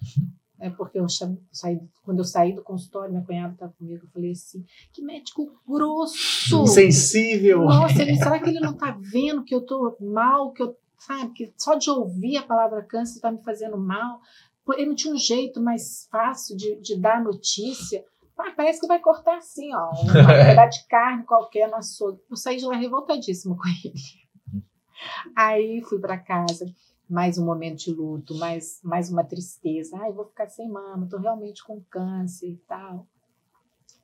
É 0.58 0.70
porque 0.70 0.98
eu 0.98 1.06
saí, 1.52 1.78
quando 2.02 2.20
eu 2.20 2.24
saí 2.24 2.54
do 2.54 2.62
consultório, 2.62 3.10
minha 3.10 3.22
cunhada 3.24 3.52
estava 3.52 3.74
comigo, 3.74 4.06
eu 4.06 4.08
falei 4.08 4.30
assim, 4.30 4.64
que 4.90 5.02
médico 5.02 5.60
grosso! 5.68 6.62
Insensível. 6.62 7.64
Nossa, 7.64 8.00
ele, 8.00 8.16
será 8.16 8.38
que 8.40 8.48
ele 8.48 8.60
não 8.60 8.74
tá 8.74 8.98
vendo 8.98 9.44
que 9.44 9.54
eu 9.54 9.60
tô 9.60 9.94
mal, 10.00 10.52
que 10.52 10.62
eu, 10.62 10.74
sabe, 10.98 11.32
que 11.32 11.54
só 11.56 11.74
de 11.74 11.90
ouvir 11.90 12.36
a 12.36 12.42
palavra 12.42 12.82
câncer 12.82 13.20
tá 13.20 13.30
me 13.30 13.42
fazendo 13.42 13.78
mal? 13.78 14.20
ele 14.74 14.86
não 14.86 14.94
tinha 14.96 15.14
um 15.14 15.18
jeito 15.18 15.60
mais 15.60 16.08
fácil 16.10 16.56
de, 16.56 16.80
de 16.80 16.98
dar 16.98 17.22
notícia. 17.22 18.04
Ah, 18.36 18.52
parece 18.56 18.80
que 18.80 18.86
vai 18.86 18.98
cortar 18.98 19.38
assim, 19.38 19.72
ó, 19.72 19.90
um 19.92 20.06
pedaço 20.26 20.80
de 20.80 20.88
carne 20.88 21.24
qualquer 21.24 21.68
no 21.68 21.76
açougue. 21.76 22.20
Eu 22.28 22.36
saí 22.36 22.56
de 22.56 22.66
lá 22.66 22.76
revoltadíssima 22.76 23.56
com 23.56 23.68
ele. 23.68 23.94
Aí 25.34 25.80
fui 25.82 25.98
para 25.98 26.18
casa, 26.18 26.66
mais 27.08 27.38
um 27.38 27.44
momento 27.44 27.78
de 27.78 27.92
luto, 27.92 28.34
mais, 28.34 28.80
mais 28.82 29.10
uma 29.10 29.24
tristeza. 29.24 29.96
Ai, 29.98 30.12
vou 30.12 30.26
ficar 30.26 30.48
sem 30.48 30.68
mama, 30.68 31.08
tô 31.08 31.18
realmente 31.18 31.64
com 31.64 31.80
câncer 31.82 32.48
e 32.48 32.56
tal. 32.66 33.06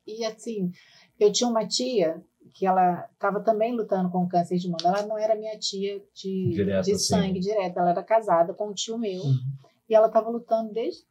E 0.05 0.25
assim, 0.25 0.71
eu 1.19 1.31
tinha 1.31 1.49
uma 1.49 1.67
tia 1.67 2.23
que 2.53 2.65
ela 2.65 3.07
estava 3.13 3.39
também 3.41 3.75
lutando 3.75 4.09
com 4.09 4.27
câncer 4.27 4.57
de 4.57 4.69
mama. 4.69 4.83
Ela 4.85 5.05
não 5.05 5.17
era 5.17 5.35
minha 5.35 5.57
tia 5.57 6.03
de, 6.13 6.49
Direto, 6.49 6.85
de 6.85 6.91
assim. 6.93 7.03
sangue 7.03 7.39
direto, 7.39 7.79
ela 7.79 7.91
era 7.91 8.03
casada 8.03 8.53
com 8.53 8.69
um 8.69 8.73
tio 8.73 8.97
meu. 8.97 9.21
Uhum. 9.21 9.39
E 9.89 9.95
ela 9.95 10.07
estava 10.07 10.29
lutando 10.29 10.71
desde 10.73 11.03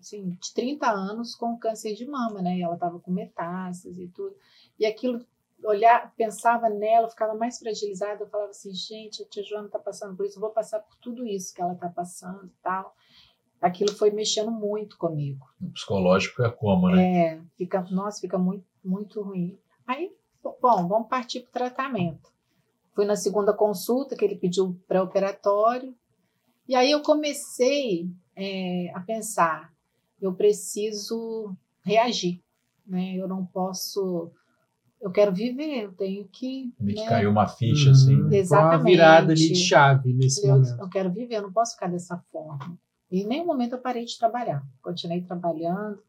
assim, 0.00 0.30
de 0.30 0.54
30 0.54 0.90
anos 0.90 1.34
com 1.34 1.58
câncer 1.58 1.94
de 1.94 2.06
mama, 2.06 2.40
né? 2.40 2.56
E 2.56 2.62
ela 2.62 2.74
estava 2.74 2.98
com 2.98 3.10
metástase 3.10 4.02
e 4.02 4.08
tudo. 4.08 4.34
E 4.78 4.86
aquilo, 4.86 5.24
olhar, 5.62 6.12
pensava 6.16 6.68
nela, 6.70 7.08
ficava 7.08 7.34
mais 7.34 7.58
fragilizada. 7.58 8.24
Eu 8.24 8.28
falava 8.28 8.50
assim, 8.50 8.72
gente, 8.72 9.22
a 9.22 9.26
tia 9.26 9.42
Joana 9.42 9.66
está 9.66 9.78
passando 9.78 10.16
por 10.16 10.24
isso, 10.24 10.38
eu 10.38 10.40
vou 10.40 10.50
passar 10.50 10.80
por 10.80 10.96
tudo 10.96 11.26
isso 11.26 11.54
que 11.54 11.60
ela 11.60 11.74
está 11.74 11.88
passando 11.88 12.46
e 12.46 12.62
tal. 12.62 12.94
Aquilo 13.60 13.92
foi 13.92 14.10
mexendo 14.10 14.50
muito 14.50 14.96
comigo. 14.96 15.46
O 15.60 15.70
psicológico 15.72 16.42
é 16.44 16.50
como, 16.50 16.88
né? 16.90 17.26
É, 17.26 17.40
fica, 17.56 17.84
nossa, 17.90 18.20
fica 18.20 18.38
muito, 18.38 18.64
muito 18.84 19.20
ruim. 19.20 19.58
Aí, 19.86 20.12
bom, 20.42 20.88
vamos 20.88 21.08
partir 21.08 21.40
para 21.40 21.48
o 21.48 21.52
tratamento. 21.52 22.28
Fui 22.94 23.04
na 23.04 23.16
segunda 23.16 23.52
consulta, 23.52 24.16
que 24.16 24.24
ele 24.24 24.36
pediu 24.36 24.78
pré-operatório, 24.88 25.94
e 26.66 26.74
aí 26.74 26.90
eu 26.90 27.00
comecei 27.02 28.08
é, 28.36 28.90
a 28.94 29.00
pensar, 29.00 29.72
eu 30.20 30.34
preciso 30.34 31.56
reagir, 31.82 32.40
né? 32.86 33.14
Eu 33.14 33.28
não 33.28 33.46
posso, 33.46 34.30
eu 35.00 35.10
quero 35.10 35.32
viver, 35.32 35.84
eu 35.84 35.92
tenho 35.92 36.26
que, 36.28 36.72
Meio 36.78 36.96
que 36.98 37.04
né? 37.04 37.08
caiu 37.08 37.30
uma 37.30 37.46
ficha, 37.46 37.86
Uhum. 37.86 37.92
assim. 37.92 38.16
Foi 38.16 38.24
uma 38.26 38.36
Exatamente. 38.36 38.84
virada 38.90 39.32
ali 39.32 39.48
de 39.48 39.54
chave 39.54 40.12
nesse 40.12 40.46
eu, 40.46 40.54
momento. 40.56 40.80
eu 40.80 40.88
quero 40.90 41.12
viver, 41.12 41.36
eu 41.36 41.42
não 41.42 41.52
posso 41.52 41.72
ficar 41.74 41.88
dessa 41.88 42.18
forma. 42.32 42.78
E 43.10 43.22
em 43.22 43.26
nenhum 43.26 43.46
momento 43.46 43.72
eu 43.74 43.80
parei 43.80 44.04
de 44.04 44.18
trabalhar, 44.18 44.62
continuei 44.82 45.22
trabalhando. 45.22 46.02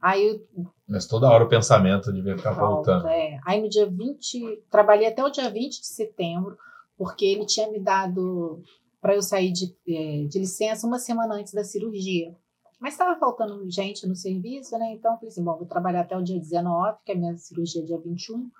Aí 0.00 0.40
Mas 0.88 1.06
toda 1.06 1.28
hora 1.28 1.44
o 1.44 1.48
pensamento 1.48 2.12
devia 2.12 2.36
ficar 2.36 2.52
Volta, 2.52 2.92
voltando. 2.92 3.08
é. 3.08 3.38
Aí 3.44 3.60
no 3.60 3.68
dia 3.68 3.86
20, 3.86 4.64
trabalhei 4.70 5.08
até 5.08 5.24
o 5.24 5.30
dia 5.30 5.50
20 5.50 5.80
de 5.80 5.86
setembro, 5.86 6.56
porque 6.96 7.24
ele 7.24 7.46
tinha 7.46 7.70
me 7.70 7.80
dado 7.80 8.62
para 9.00 9.14
eu 9.14 9.22
sair 9.22 9.52
de, 9.52 9.74
eh, 9.88 10.26
de 10.28 10.38
licença 10.38 10.86
uma 10.86 10.98
semana 10.98 11.34
antes 11.34 11.52
da 11.52 11.64
cirurgia. 11.64 12.34
Mas 12.80 12.94
estava 12.94 13.18
faltando 13.18 13.68
gente 13.70 14.06
no 14.06 14.14
serviço, 14.14 14.76
né? 14.78 14.92
Então 14.92 15.12
eu 15.12 15.16
falei 15.16 15.28
assim: 15.28 15.44
bom, 15.44 15.56
vou 15.56 15.66
trabalhar 15.66 16.02
até 16.02 16.16
o 16.16 16.22
dia 16.22 16.38
19, 16.38 16.98
que 17.04 17.12
é 17.12 17.14
a 17.14 17.18
minha 17.18 17.36
cirurgia 17.36 17.82
é 17.82 17.84
dia 17.84 17.98
21. 17.98 18.50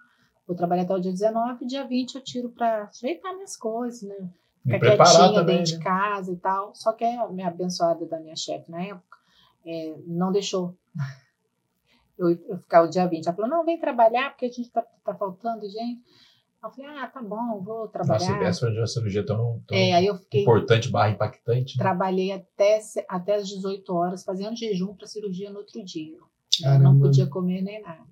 Vou 0.46 0.56
trabalhar 0.56 0.82
até 0.82 0.94
o 0.94 1.00
dia 1.00 1.12
19, 1.12 1.66
dia 1.66 1.86
20 1.86 2.14
eu 2.14 2.24
tiro 2.24 2.48
para 2.50 2.84
ajeitar 2.84 3.34
minhas 3.34 3.56
coisas, 3.56 4.02
né? 4.02 4.30
Ficar 4.62 4.78
quietinha 4.80 5.34
também, 5.34 5.58
dentro 5.58 5.72
né? 5.72 5.78
de 5.78 5.84
casa 5.84 6.32
e 6.32 6.36
tal. 6.36 6.74
Só 6.74 6.92
que 6.92 7.04
a 7.04 7.28
minha 7.28 7.48
abençoada 7.48 8.06
da 8.06 8.18
minha 8.18 8.36
chefe 8.36 8.70
na 8.70 8.82
época 8.82 9.18
eh, 9.66 9.96
não 10.06 10.32
deixou 10.32 10.74
eu, 12.18 12.30
eu 12.48 12.58
ficar 12.58 12.82
o 12.82 12.88
dia 12.88 13.06
20. 13.06 13.26
Ela 13.26 13.34
falou, 13.36 13.50
não, 13.50 13.64
vem 13.64 13.78
trabalhar, 13.78 14.30
porque 14.30 14.46
a 14.46 14.48
gente 14.48 14.70
tá, 14.70 14.82
tá 15.04 15.14
faltando 15.14 15.62
gente. 15.68 16.00
Eu 16.62 16.70
falei, 16.70 16.90
ah, 16.98 17.06
tá 17.06 17.22
bom, 17.22 17.62
vou 17.62 17.80
Nossa, 17.80 17.92
trabalhar. 17.92 18.42
essa 18.42 18.60
foi 18.60 18.76
uma 18.76 18.86
cirurgia 18.86 19.24
tão, 19.24 19.62
tão 19.66 19.76
é, 19.76 19.92
aí 19.92 20.06
eu 20.06 20.16
fiquei, 20.16 20.42
importante 20.42 20.90
barra 20.90 21.10
impactante. 21.10 21.76
né? 21.76 21.82
trabalhei 21.82 22.32
até, 22.32 22.80
se- 22.80 23.04
até 23.08 23.36
as 23.36 23.46
18 23.48 23.94
horas, 23.94 24.24
fazendo 24.24 24.56
jejum 24.56 24.94
para 24.94 25.06
cirurgia 25.06 25.50
no 25.50 25.58
outro 25.58 25.84
dia. 25.84 26.16
Eu 26.64 26.78
não 26.80 26.98
podia 26.98 27.26
comer 27.26 27.60
nem 27.62 27.80
nada. 27.82 28.04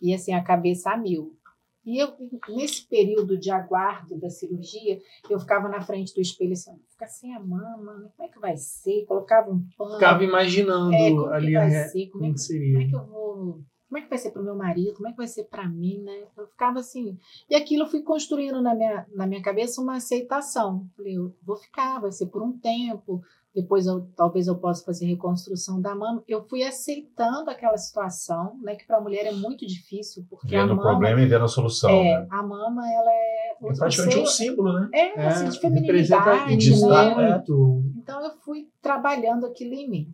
E 0.00 0.14
assim, 0.14 0.32
a 0.32 0.42
cabeça 0.42 0.92
a 0.92 0.96
mil. 0.96 1.36
E 1.86 1.98
eu, 2.02 2.12
nesse 2.48 2.86
período 2.86 3.38
de 3.38 3.50
aguardo 3.50 4.18
da 4.18 4.28
cirurgia, 4.28 5.00
eu 5.30 5.38
ficava 5.40 5.68
na 5.68 5.80
frente 5.80 6.14
do 6.14 6.20
espelho 6.20 6.52
assim, 6.52 6.72
fica 6.90 7.06
sem 7.06 7.34
a 7.34 7.40
mama, 7.40 7.94
né? 7.98 8.08
como 8.16 8.28
é 8.28 8.32
que 8.32 8.38
vai 8.38 8.56
ser? 8.56 9.04
Colocava 9.06 9.50
um 9.50 9.62
pano. 9.76 9.94
Ficava 9.94 10.22
imaginando 10.24 10.92
é, 10.94 11.10
como 11.10 11.26
ali 11.26 11.48
que 11.48 11.56
a 11.56 11.64
re- 11.64 11.88
ser? 11.88 12.06
Como 12.08 12.24
é 12.24 12.26
como 12.28 12.34
que 12.34 12.40
que 12.40 12.46
seria. 12.46 12.72
como 12.72 12.84
é 12.84 12.88
que 12.90 12.94
eu 12.96 13.06
vou. 13.06 13.60
Como 13.88 13.96
é 13.96 14.02
que 14.02 14.10
vai 14.10 14.18
ser 14.18 14.32
para 14.32 14.42
o 14.42 14.44
meu 14.44 14.54
marido? 14.54 14.92
Como 14.96 15.08
é 15.08 15.12
que 15.12 15.16
vai 15.16 15.26
ser 15.26 15.44
para 15.44 15.66
mim, 15.66 16.02
né? 16.02 16.24
Eu 16.36 16.46
ficava 16.46 16.78
assim. 16.78 17.16
E 17.48 17.54
aquilo 17.54 17.84
eu 17.84 17.88
fui 17.88 18.02
construindo 18.02 18.60
na 18.60 18.74
minha, 18.74 19.06
na 19.14 19.26
minha 19.26 19.40
cabeça 19.40 19.80
uma 19.80 19.96
aceitação. 19.96 20.86
Falei, 20.94 21.16
eu 21.16 21.34
vou 21.42 21.56
ficar, 21.56 21.98
vai 21.98 22.12
ser 22.12 22.26
por 22.26 22.42
um 22.42 22.52
tempo. 22.58 23.22
Depois 23.54 23.86
eu, 23.86 24.06
talvez 24.14 24.46
eu 24.46 24.56
possa 24.56 24.84
fazer 24.84 25.06
reconstrução 25.06 25.80
da 25.80 25.94
mama. 25.94 26.22
Eu 26.28 26.46
fui 26.48 26.62
aceitando 26.62 27.50
aquela 27.50 27.76
situação, 27.76 28.58
né? 28.62 28.76
Que 28.76 28.86
para 28.86 28.98
a 28.98 29.00
mulher 29.00 29.26
é 29.26 29.32
muito 29.32 29.66
difícil, 29.66 30.24
porque 30.28 30.54
a 30.54 30.60
Vendo 30.60 30.74
o 30.74 30.76
mama. 30.76 30.90
problema 30.90 31.20
e 31.22 31.26
vendo 31.26 31.44
a 31.44 31.48
solução. 31.48 31.90
é, 31.90 32.20
né? 32.20 32.26
a 32.30 32.42
mama, 32.42 32.82
ela 32.92 33.10
é. 33.10 33.56
É 33.60 33.74
praticamente 33.74 34.18
um 34.18 34.26
símbolo, 34.26 34.72
né? 34.72 34.88
É, 34.94 35.20
É, 35.20 35.26
assim, 35.26 35.48
de 35.48 35.58
representa 35.58 36.22
feminilidade, 36.22 36.56
diz 36.56 36.82
né? 36.82 37.14
muito. 37.14 37.82
então 37.96 38.22
eu 38.24 38.30
fui 38.44 38.68
trabalhando 38.82 39.46
aquilo 39.46 39.74
em 39.74 39.88
mim. 39.90 40.12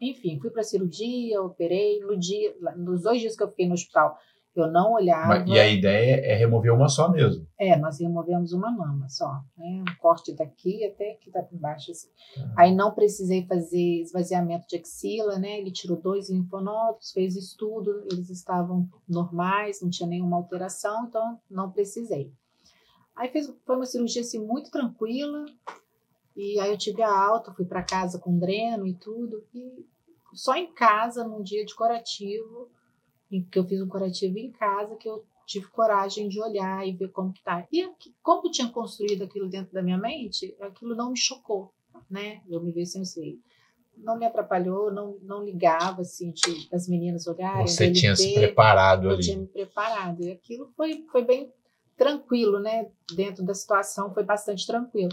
Enfim, 0.00 0.38
fui 0.40 0.48
para 0.50 0.62
cirurgia, 0.62 1.42
operei. 1.42 2.00
No 2.00 2.18
dia, 2.18 2.54
nos 2.78 3.02
dois 3.02 3.20
dias 3.20 3.36
que 3.36 3.42
eu 3.42 3.48
fiquei 3.48 3.66
no 3.68 3.74
hospital, 3.74 4.16
eu 4.54 4.70
não 4.70 4.92
olhava. 4.92 5.44
E 5.46 5.58
a 5.58 5.68
ideia 5.68 6.16
é 6.24 6.34
remover 6.34 6.72
uma 6.72 6.88
só 6.88 7.10
mesmo. 7.10 7.46
É, 7.58 7.76
nós 7.76 8.00
removemos 8.00 8.52
uma 8.52 8.70
mama 8.70 9.08
só, 9.08 9.40
né? 9.56 9.82
Um 9.88 9.96
corte 10.00 10.34
daqui 10.34 10.84
até 10.84 11.12
aqui 11.12 11.30
tá 11.30 11.42
por 11.42 11.58
baixo. 11.58 11.92
Assim. 11.92 12.08
Aí 12.56 12.74
não 12.74 12.92
precisei 12.92 13.46
fazer 13.46 14.00
esvaziamento 14.00 14.66
de 14.66 14.76
axila, 14.76 15.38
né? 15.38 15.58
Ele 15.58 15.70
tirou 15.70 15.96
dois 15.96 16.30
linfonodos, 16.30 17.12
fez 17.12 17.36
estudo, 17.36 18.04
eles 18.10 18.28
estavam 18.28 18.88
normais, 19.08 19.80
não 19.80 19.90
tinha 19.90 20.08
nenhuma 20.08 20.36
alteração, 20.36 21.06
então 21.06 21.38
não 21.48 21.70
precisei. 21.70 22.32
Aí 23.14 23.28
fez, 23.28 23.52
foi 23.64 23.76
uma 23.76 23.86
cirurgia 23.86 24.22
assim 24.22 24.44
muito 24.44 24.70
tranquila. 24.70 25.44
E 26.36 26.58
aí 26.58 26.70
eu 26.70 26.78
tive 26.78 27.02
a 27.02 27.12
alta, 27.12 27.52
fui 27.52 27.64
para 27.64 27.82
casa 27.82 28.18
com 28.18 28.38
dreno 28.38 28.86
e 28.86 28.94
tudo. 28.94 29.44
E 29.54 29.86
só 30.32 30.56
em 30.56 30.72
casa, 30.72 31.22
num 31.22 31.42
dia 31.42 31.64
de 31.64 31.74
curativo, 31.74 32.68
em 33.30 33.42
que 33.42 33.58
eu 33.58 33.64
fiz 33.64 33.80
um 33.80 33.88
curativo 33.88 34.38
em 34.38 34.50
casa, 34.50 34.96
que 34.96 35.08
eu 35.08 35.24
tive 35.46 35.66
coragem 35.68 36.28
de 36.28 36.40
olhar 36.40 36.86
e 36.86 36.92
ver 36.92 37.08
como 37.08 37.32
que 37.32 37.42
tá. 37.42 37.66
E 37.72 37.88
como 38.22 38.46
eu 38.46 38.50
tinha 38.50 38.68
construído 38.68 39.22
aquilo 39.22 39.48
dentro 39.48 39.72
da 39.72 39.82
minha 39.82 39.98
mente, 39.98 40.56
aquilo 40.60 40.94
não 40.94 41.10
me 41.10 41.18
chocou, 41.18 41.72
né? 42.08 42.40
Eu 42.48 42.62
me 42.62 42.70
vi 42.70 42.86
sem 42.86 43.04
sei. 43.04 43.38
Não 43.96 44.18
me 44.18 44.24
atrapalhou, 44.24 44.92
não, 44.92 45.18
não 45.22 45.44
ligava, 45.44 46.02
assim, 46.02 46.30
de, 46.30 46.68
das 46.70 46.88
meninas 46.88 47.26
olharem. 47.26 47.66
Você 47.66 47.92
tinha 47.92 48.16
se 48.16 48.32
preparado 48.32 49.08
eu 49.08 49.10
ali. 49.12 49.22
tinha 49.22 49.38
me 49.38 49.46
preparado. 49.46 50.22
E 50.22 50.30
aquilo 50.30 50.70
foi, 50.76 51.04
foi 51.10 51.24
bem 51.24 51.52
tranquilo, 51.96 52.60
né? 52.60 52.88
Dentro 53.14 53.44
da 53.44 53.52
situação, 53.52 54.14
foi 54.14 54.22
bastante 54.22 54.66
tranquilo. 54.66 55.12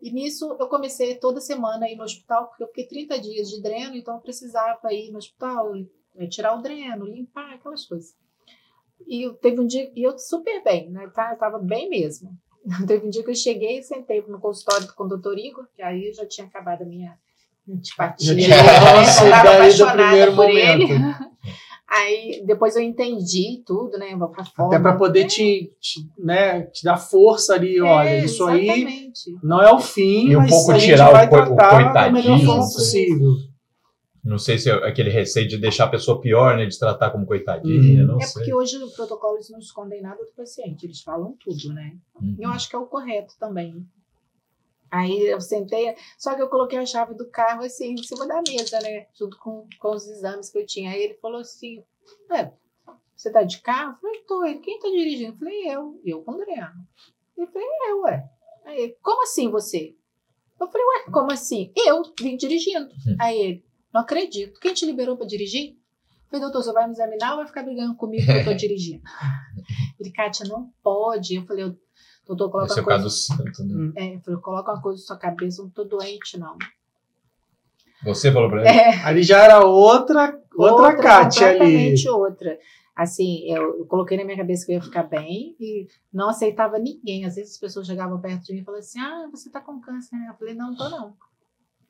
E 0.00 0.12
nisso 0.12 0.56
eu 0.60 0.68
comecei 0.68 1.16
toda 1.16 1.40
semana 1.40 1.86
a 1.86 1.90
ir 1.90 1.96
no 1.96 2.04
hospital, 2.04 2.46
porque 2.46 2.62
eu 2.62 2.68
fiquei 2.68 2.86
30 2.86 3.18
dias 3.20 3.50
de 3.50 3.60
dreno, 3.60 3.96
então 3.96 4.14
eu 4.14 4.20
precisava 4.20 4.92
ir 4.92 5.10
no 5.10 5.18
hospital, 5.18 5.72
eh, 6.18 6.26
tirar 6.26 6.54
o 6.58 6.62
dreno, 6.62 7.04
limpar, 7.06 7.54
aquelas 7.54 7.84
coisas. 7.86 8.14
E 9.06 9.22
eu, 9.26 9.34
teve 9.34 9.60
um 9.60 9.66
dia, 9.66 9.90
e 9.94 10.02
eu 10.02 10.18
super 10.18 10.62
bem, 10.62 10.90
né? 10.90 11.08
Tá, 11.14 11.30
eu 11.32 11.38
tava 11.38 11.58
bem 11.58 11.88
mesmo. 11.88 12.30
Teve 12.86 13.06
um 13.06 13.10
dia 13.10 13.22
que 13.22 13.30
eu 13.30 13.34
cheguei 13.34 13.78
e 13.78 13.82
sentei 13.82 14.22
no 14.28 14.38
consultório 14.40 14.92
com 14.94 15.04
o 15.04 15.08
doutor 15.08 15.38
Igor, 15.38 15.66
que 15.74 15.80
aí 15.80 16.12
já 16.12 16.26
tinha 16.26 16.46
acabado 16.46 16.82
a 16.82 16.84
minha 16.84 17.16
antipatia. 17.68 18.26
Já 18.26 18.34
né? 18.34 18.42
tinha 18.42 18.56
Eu 18.58 19.30
do 19.30 19.48
apaixonada 19.48 19.92
primeiro 20.02 20.34
por 20.34 20.50
ele. 20.50 20.86
momento. 20.98 21.28
Aí 21.90 22.42
depois 22.44 22.76
eu 22.76 22.82
entendi 22.82 23.62
tudo, 23.64 23.96
né? 23.96 24.14
Vou 24.14 24.28
pra 24.28 24.44
forma. 24.44 24.74
Até 24.74 24.82
para 24.82 24.94
poder 24.98 25.24
te, 25.24 25.72
te, 25.80 26.06
né, 26.18 26.62
te 26.64 26.84
dar 26.84 26.98
força 26.98 27.54
ali, 27.54 27.80
olha, 27.80 28.06
É, 28.10 28.24
isso 28.26 28.44
aí 28.46 28.64
exatamente. 28.68 29.38
não 29.42 29.62
é 29.62 29.72
o 29.72 29.78
fim, 29.78 30.28
E 30.28 30.36
um 30.36 30.46
pouco 30.46 30.72
a 30.72 30.78
gente 30.78 30.90
tirar 30.90 31.08
o 31.08 31.12
vai 31.12 31.30
coi- 31.30 31.48
o 31.50 31.56
tratar 31.56 31.92
da 31.94 32.10
melhor 32.12 32.38
forma 32.40 32.60
possível. 32.64 33.30
Não 34.28 34.38
sei 34.38 34.58
se 34.58 34.68
é 34.70 34.74
aquele 34.86 35.08
receio 35.10 35.48
de 35.48 35.56
deixar 35.58 35.84
a 35.84 35.88
pessoa 35.88 36.20
pior, 36.20 36.56
né? 36.56 36.66
De 36.66 36.78
tratar 36.78 37.10
como 37.10 37.24
coitadinha, 37.26 38.02
Uhum. 38.02 38.06
não 38.08 38.16
É 38.20 38.24
sei. 38.24 38.32
porque 38.34 38.52
hoje 38.54 38.76
o 38.76 38.90
protocolo 38.90 39.36
eles 39.36 39.48
não 39.48 39.58
escondem 39.58 40.02
nada 40.02 40.22
do 40.22 40.30
paciente, 40.32 40.84
eles 40.84 41.00
falam 41.00 41.34
tudo, 41.40 41.72
né? 41.72 41.96
Uhum. 42.20 42.36
E 42.38 42.42
eu 42.42 42.50
acho 42.50 42.68
que 42.68 42.76
é 42.76 42.78
o 42.78 42.86
correto 42.86 43.34
também. 43.38 43.86
Aí 44.90 45.26
eu 45.28 45.40
sentei, 45.40 45.94
só 46.18 46.34
que 46.34 46.40
eu 46.42 46.48
coloquei 46.48 46.78
a 46.78 46.86
chave 46.86 47.14
do 47.14 47.26
carro 47.28 47.62
assim 47.62 47.92
em 47.92 48.02
cima 48.02 48.26
da 48.26 48.40
mesa, 48.46 48.78
né? 48.80 49.06
Junto 49.18 49.38
com, 49.38 49.66
com 49.78 49.90
os 49.94 50.06
exames 50.08 50.50
que 50.50 50.58
eu 50.58 50.66
tinha. 50.66 50.90
Aí 50.90 51.02
ele 51.02 51.14
falou 51.14 51.40
assim: 51.40 51.82
é, 52.30 52.50
você 53.14 53.30
tá 53.30 53.42
de 53.42 53.60
carro? 53.60 53.92
Eu 53.92 53.96
falei, 54.00 54.20
tô. 54.26 54.44
Ele, 54.44 54.58
quem 54.60 54.78
tá 54.78 54.88
dirigindo? 54.88 55.32
Eu 55.32 55.36
falei, 55.38 55.68
eu, 55.70 56.00
eu 56.04 56.22
com 56.22 56.32
o 56.32 56.34
Adriano. 56.40 56.86
Ele 57.36 57.46
falei, 57.48 57.68
eu, 57.90 58.00
ué. 58.02 58.30
Aí 58.64 58.78
ele, 58.80 58.96
como 59.02 59.22
assim 59.22 59.50
você? 59.50 59.94
Eu 60.60 60.66
falei, 60.68 60.86
ué, 60.86 61.12
como 61.12 61.32
assim? 61.32 61.70
Eu 61.76 62.02
vim 62.18 62.36
dirigindo. 62.36 62.86
Uhum. 62.86 63.16
Aí 63.20 63.38
ele, 63.38 63.64
não 63.92 64.00
acredito. 64.02 64.58
Quem 64.60 64.74
te 64.74 64.84
liberou 64.86 65.16
para 65.16 65.26
dirigir? 65.26 65.70
Eu 65.70 66.30
falei, 66.30 66.42
doutor, 66.44 66.62
você 66.62 66.72
vai 66.72 66.86
me 66.86 66.92
examinar 66.92 67.30
ou 67.32 67.36
vai 67.38 67.46
ficar 67.46 67.62
brigando 67.62 67.94
comigo 67.96 68.24
que 68.26 68.30
eu 68.32 68.44
tô 68.44 68.52
dirigindo? 68.54 69.02
Ele, 69.98 70.10
Kátia, 70.12 70.46
não 70.46 70.70
pode. 70.82 71.34
Eu 71.36 71.44
falei, 71.46 71.74
doutor, 72.26 72.50
coloca 72.50 72.70
Esse 72.70 72.78
é 72.80 72.82
uma 72.82 72.86
o 72.86 72.88
caso 72.88 73.02
coisa 73.02 73.04
do 73.04 73.10
cinto, 73.10 73.64
né? 73.64 73.92
é, 73.96 74.14
eu 74.16 74.20
falei, 74.20 74.40
coloca 74.40 74.72
uma 74.72 74.82
coisa 74.82 75.00
na 75.00 75.06
sua 75.06 75.16
cabeça, 75.16 75.60
eu 75.60 75.64
não 75.64 75.70
tô 75.70 75.84
doente, 75.84 76.38
não. 76.38 76.56
Você 78.04 78.30
falou 78.30 78.48
pra 78.48 78.60
ele? 78.60 78.68
É, 78.68 79.02
Ali 79.04 79.22
já 79.22 79.42
era 79.42 79.64
outra, 79.64 80.40
outra, 80.56 80.96
Kátia 80.96 81.48
ali. 81.48 81.58
completamente 81.58 82.08
outra. 82.08 82.58
Assim, 82.94 83.44
eu, 83.50 83.78
eu 83.78 83.86
coloquei 83.86 84.16
na 84.16 84.24
minha 84.24 84.36
cabeça 84.36 84.66
que 84.66 84.72
eu 84.72 84.76
ia 84.76 84.82
ficar 84.82 85.04
bem 85.04 85.56
e 85.58 85.86
não 86.12 86.28
aceitava 86.28 86.78
ninguém. 86.78 87.24
Às 87.24 87.36
vezes 87.36 87.52
as 87.54 87.58
pessoas 87.58 87.86
chegavam 87.86 88.20
perto 88.20 88.44
de 88.44 88.52
mim 88.52 88.60
e 88.60 88.64
falavam 88.64 88.80
assim: 88.80 88.98
Ah, 89.00 89.28
você 89.30 89.48
tá 89.50 89.60
com 89.60 89.80
câncer, 89.80 90.16
né? 90.16 90.26
Eu 90.28 90.34
falei: 90.34 90.54
Não, 90.54 90.74
tô 90.76 90.88
não. 90.88 91.16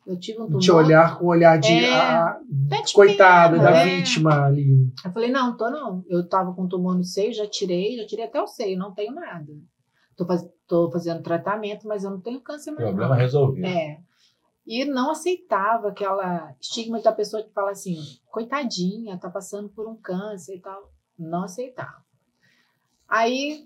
Eu 0.09 0.19
tive 0.19 0.41
um 0.41 0.47
tumor. 0.47 0.61
Te 0.61 0.73
olhar 0.73 1.19
com 1.19 1.27
o 1.27 1.29
olhar 1.29 1.59
de 1.59 1.69
É, 1.85 1.95
ah, 1.95 2.41
Tá 2.71 2.81
de 2.81 2.95
coitada 2.95 3.59
da 3.59 3.71
é. 3.77 3.85
vítima 3.97 4.47
ali. 4.47 4.91
Eu 5.05 5.13
falei, 5.13 5.31
não, 5.31 5.55
tô 5.55 5.69
não. 5.69 6.03
Eu 6.09 6.27
tava 6.27 6.55
com 6.55 6.67
tumor 6.67 6.97
no 6.97 7.05
seio, 7.05 7.31
já 7.35 7.47
tirei, 7.47 7.95
já 7.99 8.07
tirei 8.07 8.25
até 8.25 8.41
o 8.41 8.47
seio, 8.47 8.79
não 8.79 8.95
tenho 8.95 9.13
nada. 9.13 9.53
Tô, 10.17 10.25
faz- 10.25 10.49
tô 10.67 10.91
fazendo 10.91 11.23
tratamento, 11.23 11.87
mas 11.87 12.05
eu 12.05 12.11
não 12.11 12.21
tenho 12.23 12.41
câncer 12.41 12.71
mais. 12.71 12.87
Problema 12.87 13.11
não. 13.15 13.21
resolvido. 13.21 13.67
É. 13.67 14.01
E 14.67 14.85
não 14.87 15.11
aceitava 15.11 15.89
aquela 15.89 16.55
estigma 16.61 17.01
da 17.01 17.13
pessoa 17.13 17.43
que 17.43 17.53
fala 17.53 17.71
assim, 17.71 17.99
coitadinha, 18.31 19.19
tá 19.19 19.29
passando 19.31 19.69
por 19.69 19.87
um 19.87 19.97
câncer 19.97 20.57
e 20.57 20.61
tal. 20.61 20.91
Não 21.19 21.45
aceitava. 21.45 22.03
Aí 23.09 23.65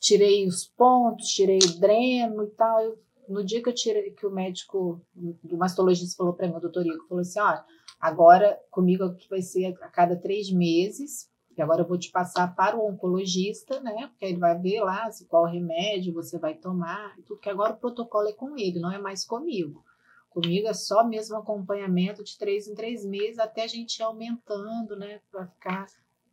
tirei 0.00 0.46
os 0.46 0.66
pontos, 0.66 1.28
tirei 1.28 1.58
o 1.58 1.78
dreno 1.80 2.44
e 2.44 2.50
tal. 2.50 2.80
Eu- 2.80 2.98
no 3.28 3.44
dia 3.44 3.62
que 3.62 3.68
eu 3.68 3.74
tirei, 3.74 4.10
que 4.10 4.26
o 4.26 4.30
médico, 4.30 5.00
o 5.16 5.56
mastologista 5.56 6.16
falou 6.16 6.32
para 6.32 6.46
mim, 6.48 6.54
o 6.54 6.60
doutor 6.60 6.86
Igor, 6.86 7.06
falou 7.08 7.22
assim, 7.22 7.40
olha, 7.40 7.64
agora 8.00 8.58
comigo 8.70 9.04
aqui 9.04 9.28
vai 9.28 9.42
ser 9.42 9.76
a 9.80 9.88
cada 9.88 10.16
três 10.16 10.50
meses, 10.50 11.30
e 11.56 11.62
agora 11.62 11.82
eu 11.82 11.86
vou 11.86 11.98
te 11.98 12.10
passar 12.10 12.54
para 12.54 12.76
o 12.76 12.88
oncologista, 12.88 13.80
né? 13.80 14.08
Porque 14.08 14.24
ele 14.24 14.38
vai 14.38 14.58
ver 14.58 14.80
lá 14.80 15.10
se 15.10 15.24
qual 15.26 15.44
remédio 15.44 16.12
você 16.12 16.38
vai 16.38 16.54
tomar, 16.54 17.14
tudo, 17.26 17.38
que 17.38 17.48
agora 17.48 17.74
o 17.74 17.78
protocolo 17.78 18.28
é 18.28 18.32
com 18.32 18.58
ele, 18.58 18.80
não 18.80 18.90
é 18.90 18.98
mais 18.98 19.24
comigo. 19.24 19.84
Comigo 20.30 20.66
é 20.66 20.74
só 20.74 21.06
mesmo 21.06 21.36
acompanhamento 21.36 22.24
de 22.24 22.36
três 22.36 22.66
em 22.66 22.74
três 22.74 23.04
meses, 23.04 23.38
até 23.38 23.62
a 23.62 23.68
gente 23.68 23.98
ir 23.98 24.02
aumentando, 24.02 24.96
né? 24.96 25.20
Para 25.30 25.46
ficar 25.46 25.86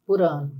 por 0.07 0.21
ano. 0.21 0.51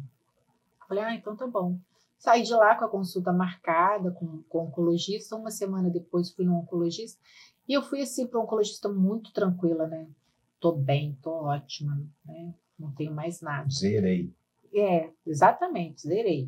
Falei, 0.88 1.04
ah, 1.04 1.15
então 1.15 1.36
tá 1.36 1.48
bom. 1.48 1.80
Saí 2.22 2.44
de 2.44 2.54
lá 2.54 2.76
com 2.76 2.86
a 2.86 2.88
consulta 2.88 3.34
marcada 3.34 4.12
com, 4.12 4.44
com 4.44 4.60
o 4.60 4.62
oncologista. 4.68 5.36
Uma 5.36 5.50
semana 5.50 5.90
depois 5.90 6.32
fui 6.32 6.46
no 6.46 6.56
oncologista. 6.56 7.20
E 7.68 7.74
eu 7.74 7.82
fui 7.82 8.00
assim 8.00 8.28
para 8.28 8.40
o 8.40 8.44
oncologista 8.44 8.88
muito 8.88 9.34
tranquila, 9.34 9.88
né? 9.88 10.08
Tô 10.60 10.72
bem, 10.72 11.18
tô 11.20 11.32
ótima, 11.32 12.00
né? 12.24 12.54
Não 12.78 12.94
tenho 12.94 13.12
mais 13.12 13.42
nada. 13.42 13.68
Zerei. 13.72 14.32
É, 14.72 15.10
exatamente, 15.26 16.04
zerei. 16.08 16.48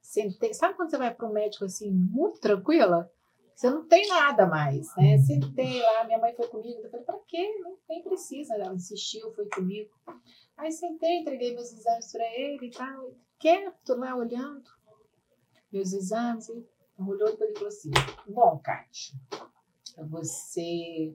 Sentei, 0.00 0.54
sabe 0.54 0.72
quando 0.72 0.88
você 0.88 0.96
vai 0.96 1.14
para 1.14 1.28
um 1.28 1.34
médico 1.34 1.66
assim, 1.66 1.90
muito 1.90 2.40
tranquila? 2.40 3.12
Você 3.54 3.68
não 3.68 3.86
tem 3.86 4.08
nada 4.08 4.46
mais, 4.46 4.88
né? 4.96 5.18
Sentei 5.18 5.82
lá, 5.82 6.04
minha 6.04 6.18
mãe 6.18 6.32
foi 6.34 6.48
comigo, 6.48 6.80
eu 6.82 6.90
falei, 6.90 7.04
pra 7.04 7.18
quê? 7.28 7.58
Não, 7.60 7.76
nem 7.90 8.02
precisa, 8.02 8.54
ela 8.54 8.74
insistiu, 8.74 9.30
foi 9.34 9.46
comigo. 9.50 9.90
Aí 10.56 10.72
sentei, 10.72 11.18
entreguei 11.18 11.54
meus 11.54 11.70
exames 11.70 12.10
para 12.10 12.24
ele 12.24 12.68
e 12.68 12.70
tal, 12.70 13.14
quieto 13.38 13.94
lá 13.96 14.16
olhando 14.16 14.79
meus 15.72 15.92
exames, 15.92 16.48
olhou 16.98 17.36
para 17.36 17.46
ele 17.46 17.54
e 17.54 17.58
falou 17.58 17.68
assim, 17.68 17.90
bom, 18.28 18.60
Kátia, 18.62 19.14
você 20.08 21.14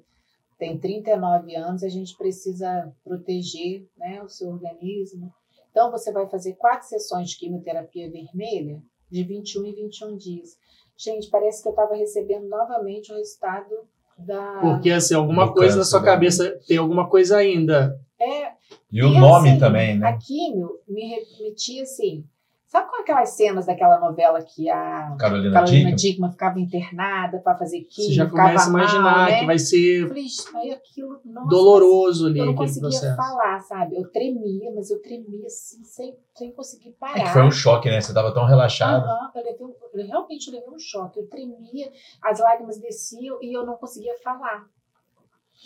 tem 0.57 0.77
39 0.77 1.55
anos, 1.55 1.83
a 1.83 1.89
gente 1.89 2.17
precisa 2.17 2.91
proteger 3.03 3.87
né, 3.97 4.21
o 4.23 4.29
seu 4.29 4.49
organismo. 4.49 5.33
Então, 5.69 5.91
você 5.91 6.11
vai 6.11 6.27
fazer 6.29 6.53
quatro 6.53 6.87
sessões 6.87 7.29
de 7.31 7.37
quimioterapia 7.37 8.09
vermelha 8.09 8.81
de 9.11 9.23
21 9.23 9.65
em 9.65 9.75
21 9.75 10.15
dias. 10.17 10.57
Gente, 10.97 11.29
parece 11.29 11.61
que 11.61 11.67
eu 11.67 11.71
estava 11.71 11.95
recebendo 11.95 12.47
novamente 12.47 13.11
o 13.11 13.15
resultado 13.15 13.75
da. 14.17 14.59
Porque, 14.61 14.89
assim, 14.91 15.13
alguma 15.13 15.47
Do 15.47 15.53
coisa 15.53 15.73
na 15.75 15.79
câncer, 15.79 15.89
sua 15.89 15.99
né? 15.99 16.05
cabeça 16.05 16.59
tem 16.65 16.77
alguma 16.77 17.09
coisa 17.09 17.35
ainda. 17.37 17.99
É, 18.17 18.53
E 18.89 19.03
o 19.03 19.09
E, 19.09 19.19
nome 19.19 19.49
assim, 19.49 19.59
também, 19.59 19.97
né? 19.99 20.07
A 20.07 20.17
químio 20.17 20.79
me 20.87 21.19
remetia 21.37 21.83
assim. 21.83 22.25
Sabe 22.67 22.89
com 22.89 22.97
aquelas 23.01 23.29
cenas 23.29 23.67
daquela 23.67 23.99
novela 23.99 24.41
que 24.43 24.67
a 24.69 25.15
Carolina 25.19 25.53
Carolina 25.53 25.91
Dickman. 25.91 25.95
Dickman 25.95 26.31
ficava 26.31 26.59
internada 26.59 27.39
para 27.39 27.55
fazer 27.57 27.81
químio? 27.83 28.09
Você 28.09 28.13
já 28.13 28.25
ficava 28.25 28.47
começa 28.49 28.65
a 28.65 28.69
imaginar 28.69 29.01
mal, 29.03 29.25
né? 29.25 29.39
que 29.39 29.45
vai 29.45 29.59
ser 29.59 30.07
falei, 30.51 30.71
aquilo, 30.73 31.21
nossa, 31.23 31.47
doloroso 31.49 32.25
ali 32.25 32.39
Eu 32.39 32.47
não 32.47 32.55
conseguia 32.55 32.89
processo. 32.89 33.15
falar, 33.15 33.59
sabe? 33.61 33.95
Eu 33.95 34.09
tremia, 34.11 34.71
mas 34.73 34.89
eu 34.89 34.99
tremia 35.01 35.45
assim, 35.45 35.83
sem, 35.83 36.17
sem 36.35 36.51
conseguir 36.53 36.91
parar. 36.99 37.19
É 37.19 37.23
que 37.23 37.29
foi 37.29 37.43
um 37.43 37.51
choque, 37.51 37.87
né? 37.89 38.01
Você 38.01 38.13
tava 38.13 38.33
tão 38.33 38.45
relaxado. 38.45 39.05
Aham, 39.05 39.31
eu, 39.35 39.43
levei 39.43 39.65
um- 39.65 39.75
eu 39.93 40.07
realmente 40.07 40.49
levei 40.51 40.69
um 40.69 40.79
choque. 40.79 41.19
Eu 41.19 41.27
tremia, 41.29 41.91
as 42.23 42.39
lágrimas 42.39 42.79
desciam 42.79 43.37
e 43.43 43.55
eu 43.55 43.63
não 43.65 43.75
conseguia 43.77 44.15
falar. 44.23 44.65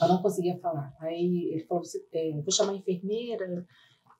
Eu 0.02 0.08
não 0.10 0.22
conseguia 0.22 0.58
falar. 0.60 0.94
Aí 1.02 1.50
ele 1.54 1.64
falou: 1.66 1.84
"Você, 1.84 2.06
é, 2.14 2.32
vou 2.34 2.52
chamar 2.52 2.74
a 2.74 2.76
enfermeira. 2.76 3.66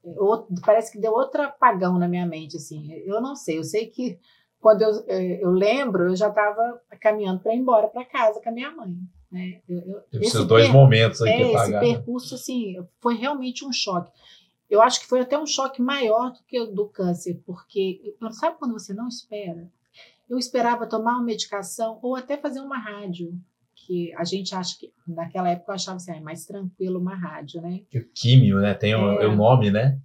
Outro- 0.04 0.54
parece 0.66 0.92
que 0.92 1.00
deu 1.00 1.12
outro 1.14 1.42
apagão 1.42 1.98
na 2.00 2.08
minha 2.08 2.26
mente. 2.26 2.58
assim. 2.58 2.92
Eu 3.06 3.22
não 3.22 3.36
sei. 3.36 3.58
Eu 3.58 3.64
sei 3.64 3.88
que 3.88 4.18
quando 4.60 4.82
eu, 4.82 5.04
é, 5.08 5.44
eu 5.44 5.52
lembro, 5.52 6.10
eu 6.10 6.16
já 6.16 6.30
estava 6.30 6.82
caminhando 7.02 7.40
para 7.42 7.54
ir 7.54 7.58
embora 7.60 7.88
para 7.88 8.06
casa 8.06 8.42
com 8.42 8.50
a 8.50 8.52
minha 8.52 8.72
mãe. 8.72 8.96
Né? 9.32 9.62
Eu- 9.70 9.78
eu- 9.80 10.02
Teve 10.12 10.26
esse 10.26 10.36
esses 10.38 10.48
dois 10.48 10.66
per- 10.66 10.74
momentos 10.74 11.22
aí 11.22 11.30
é, 11.32 11.38
que 11.38 11.44
esse 11.44 11.72
percurso, 11.80 12.36
assim, 12.36 12.76
foi 13.00 13.16
realmente 13.16 13.64
um 13.66 13.72
choque. 13.72 14.12
Eu 14.70 14.82
acho 14.82 15.00
que 15.02 15.08
foi 15.08 15.20
até 15.22 15.38
um 15.38 15.46
choque 15.46 15.82
maior 15.82 16.32
do 16.32 16.40
que 16.48 16.60
o 16.60 16.68
do 16.68 16.88
câncer, 16.88 17.42
porque 17.46 18.16
sabe 18.32 18.58
quando 18.58 18.74
você 18.74 18.94
não 18.94 19.08
espera? 19.08 19.68
Eu 20.30 20.38
esperava 20.38 20.86
tomar 20.86 21.14
uma 21.16 21.24
medicação 21.24 21.98
ou 22.04 22.16
até 22.16 22.38
fazer 22.38 22.60
uma 22.60 22.78
rádio, 22.78 23.34
que 23.90 24.14
a 24.14 24.24
gente 24.24 24.54
acha 24.54 24.78
que, 24.78 24.94
naquela 25.08 25.50
época 25.50 25.72
eu 25.72 25.76
achava 25.76 25.98
assim, 25.98 26.12
ah, 26.12 26.18
é 26.18 26.22
mais 26.22 26.46
tranquilo 26.46 27.00
uma 27.00 27.16
rádio, 27.16 27.60
né? 27.60 27.82
Que 27.90 27.98
o 27.98 28.08
químio, 28.14 28.60
né? 28.60 28.76
Tem 28.76 28.94
o, 28.94 29.20
É. 29.20 29.26
o 29.28 29.36
nome, 29.36 29.72
né? 29.72 30.00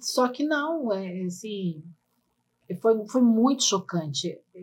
Só 0.00 0.28
que 0.28 0.44
não, 0.44 0.92
é, 0.92 1.22
assim, 1.24 1.82
foi, 2.80 3.04
foi 3.08 3.20
muito 3.20 3.64
chocante. 3.64 4.38
É, 4.54 4.62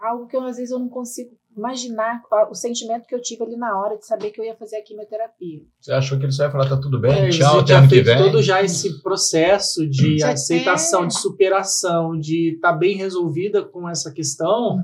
Algo 0.00 0.26
que 0.26 0.34
eu, 0.34 0.42
às 0.42 0.56
vezes 0.56 0.70
eu 0.72 0.78
não 0.78 0.88
consigo 0.88 1.36
imaginar 1.56 2.22
o 2.50 2.54
sentimento 2.54 3.06
que 3.06 3.14
eu 3.14 3.20
tive 3.20 3.42
ali 3.44 3.56
na 3.56 3.78
hora 3.78 3.96
de 3.98 4.06
saber 4.06 4.30
que 4.30 4.40
eu 4.40 4.44
ia 4.44 4.54
fazer 4.56 4.76
a 4.76 4.82
quimioterapia. 4.82 5.60
Você 5.80 5.92
achou 5.92 6.18
que 6.18 6.24
ele 6.24 6.32
só 6.32 6.44
ia 6.44 6.50
falar, 6.50 6.68
tá 6.68 6.80
tudo 6.80 6.98
bem, 6.98 7.12
É, 7.12 7.28
tchau, 7.30 7.54
você 7.54 7.56
até 7.58 7.64
tinha 7.66 7.78
ano 7.78 7.88
que 7.88 7.94
feito 7.94 8.06
vem. 8.06 8.18
todo 8.18 8.42
já 8.42 8.62
esse 8.62 9.02
processo 9.02 9.86
de 9.88 10.18
Já- 10.18 10.32
aceitação, 10.32 11.04
é. 11.04 11.06
de 11.08 11.18
superação, 11.18 12.18
de 12.18 12.54
estar 12.54 12.72
bem 12.72 12.96
resolvida 12.96 13.62
com 13.64 13.88
essa 13.88 14.12
questão, 14.12 14.78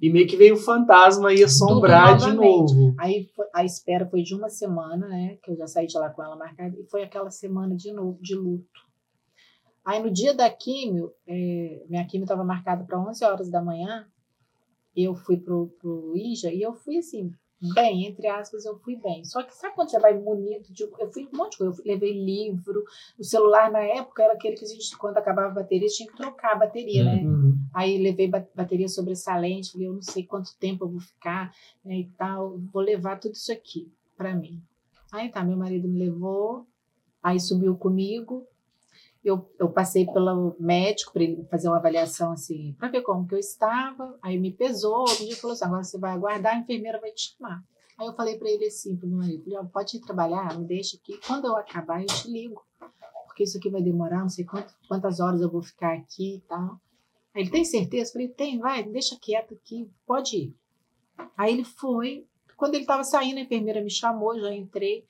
e 0.00 0.10
meio 0.10 0.26
que 0.26 0.36
veio 0.36 0.54
o 0.54 0.58
fantasma 0.58 1.32
e 1.32 1.42
assombrar 1.44 2.16
de 2.16 2.32
novo. 2.32 2.94
Aí 2.98 3.28
foi- 3.36 3.46
a 3.54 3.64
espera 3.64 4.06
foi 4.06 4.22
de 4.22 4.34
uma 4.34 4.48
semana, 4.48 5.06
né? 5.08 5.36
Que 5.42 5.50
eu 5.50 5.56
já 5.56 5.66
saí 5.66 5.86
de 5.86 5.96
lá 5.98 6.10
com 6.10 6.22
ela 6.22 6.36
marcada, 6.36 6.74
e 6.78 6.84
foi 6.90 7.02
aquela 7.02 7.30
semana 7.30 7.74
de 7.76 7.92
novo 7.92 8.18
de 8.22 8.34
luto. 8.34 8.64
Aí 9.84 10.02
no 10.02 10.10
dia 10.10 10.32
da 10.32 10.48
químio, 10.48 11.12
eh, 11.28 11.82
minha 11.90 12.06
químio 12.06 12.24
estava 12.24 12.42
marcada 12.42 12.84
para 12.84 12.98
11 12.98 13.22
horas 13.24 13.50
da 13.50 13.62
manhã, 13.62 14.06
eu 14.96 15.14
fui 15.14 15.36
pro, 15.36 15.68
pro 15.80 16.16
INJA 16.16 16.52
e 16.52 16.62
eu 16.62 16.74
fui 16.74 16.98
assim, 16.98 17.32
bem, 17.74 18.06
entre 18.06 18.26
aspas, 18.28 18.64
eu 18.64 18.78
fui 18.78 18.96
bem. 18.96 19.24
Só 19.24 19.42
que 19.42 19.54
sabe 19.54 19.74
quando 19.74 19.90
você 19.90 19.98
vai 19.98 20.14
munido 20.18 20.70
de. 20.72 20.82
Eu 20.82 21.10
fui 21.12 21.28
um 21.32 21.36
monte 21.36 21.52
de 21.52 21.58
coisa, 21.58 21.72
eu 21.72 21.76
fui- 21.76 21.84
levei 21.86 22.12
livro, 22.12 22.84
o 23.18 23.24
celular 23.24 23.70
na 23.70 23.80
época 23.80 24.22
era 24.22 24.34
aquele 24.34 24.54
que 24.56 24.64
a 24.64 24.68
gente, 24.68 24.96
quando 24.98 25.16
acabava 25.16 25.48
a 25.48 25.54
bateria, 25.54 25.88
tinha 25.88 26.08
que 26.10 26.16
trocar 26.16 26.52
a 26.52 26.56
bateria, 26.58 27.04
né? 27.04 27.22
Uhum. 27.22 27.56
Aí 27.72 27.98
levei 27.98 28.28
ba- 28.28 28.46
bateria 28.54 28.88
sobressalente, 28.88 29.72
falei, 29.72 29.88
eu 29.88 29.94
não 29.94 30.02
sei 30.02 30.24
quanto 30.24 30.56
tempo 30.58 30.84
eu 30.84 30.88
vou 30.90 31.00
ficar 31.00 31.52
né, 31.84 31.98
e 31.98 32.08
tal, 32.16 32.58
vou 32.72 32.82
levar 32.82 33.18
tudo 33.18 33.34
isso 33.34 33.50
aqui 33.52 33.90
para 34.16 34.34
mim. 34.34 34.62
Aí 35.12 35.28
tá, 35.30 35.42
meu 35.42 35.56
marido 35.56 35.88
me 35.88 35.98
levou, 35.98 36.66
aí 37.22 37.40
subiu 37.40 37.76
comigo, 37.76 38.46
eu, 39.24 39.50
eu 39.58 39.70
passei 39.70 40.06
pelo 40.06 40.54
médico 40.60 41.12
para 41.12 41.22
ele 41.22 41.44
fazer 41.50 41.68
uma 41.68 41.78
avaliação 41.78 42.32
assim, 42.32 42.74
para 42.78 42.88
ver 42.88 43.02
como 43.02 43.26
que 43.26 43.34
eu 43.34 43.38
estava, 43.38 44.18
aí 44.22 44.38
me 44.38 44.52
pesou, 44.52 45.02
um 45.02 45.24
dia 45.24 45.36
falou 45.36 45.54
assim, 45.54 45.64
agora 45.64 45.82
você 45.82 45.98
vai 45.98 46.12
aguardar, 46.12 46.54
a 46.54 46.58
enfermeira 46.58 47.00
vai 47.00 47.10
te 47.10 47.34
chamar. 47.34 47.64
Aí 47.98 48.06
eu 48.06 48.14
falei 48.14 48.36
para 48.36 48.50
ele 48.50 48.66
assim, 48.66 48.96
pro 48.96 49.08
meu 49.08 49.18
marido, 49.18 49.44
falei, 49.44 49.70
pode 49.72 49.96
ir 49.96 50.00
trabalhar, 50.00 50.58
me 50.58 50.66
deixa 50.66 50.96
aqui, 50.96 51.18
quando 51.26 51.46
eu 51.46 51.56
acabar 51.56 52.00
eu 52.00 52.06
te 52.06 52.30
ligo, 52.30 52.62
porque 53.26 53.44
isso 53.44 53.58
aqui 53.58 53.70
vai 53.70 53.82
demorar, 53.82 54.20
não 54.20 54.28
sei 54.28 54.44
quanto, 54.44 54.72
quantas 54.86 55.18
horas 55.18 55.40
eu 55.40 55.50
vou 55.50 55.62
ficar 55.62 55.94
aqui 55.94 56.36
e 56.36 56.40
tal. 56.42 56.80
Aí 57.34 57.42
ele 57.42 57.50
tem 57.50 57.64
certeza? 57.64 58.10
Eu 58.10 58.12
falei, 58.12 58.28
tem, 58.28 58.58
vai, 58.60 58.84
deixa 58.84 59.18
quieto 59.20 59.54
aqui, 59.54 59.90
pode 60.06 60.36
ir. 60.36 60.56
Aí 61.36 61.52
ele 61.52 61.64
foi. 61.64 62.26
Quando 62.56 62.74
ele 62.74 62.84
estava 62.84 63.02
saindo, 63.02 63.38
a 63.38 63.42
enfermeira 63.42 63.82
me 63.82 63.90
chamou, 63.90 64.38
já 64.38 64.54
entrei. 64.54 65.04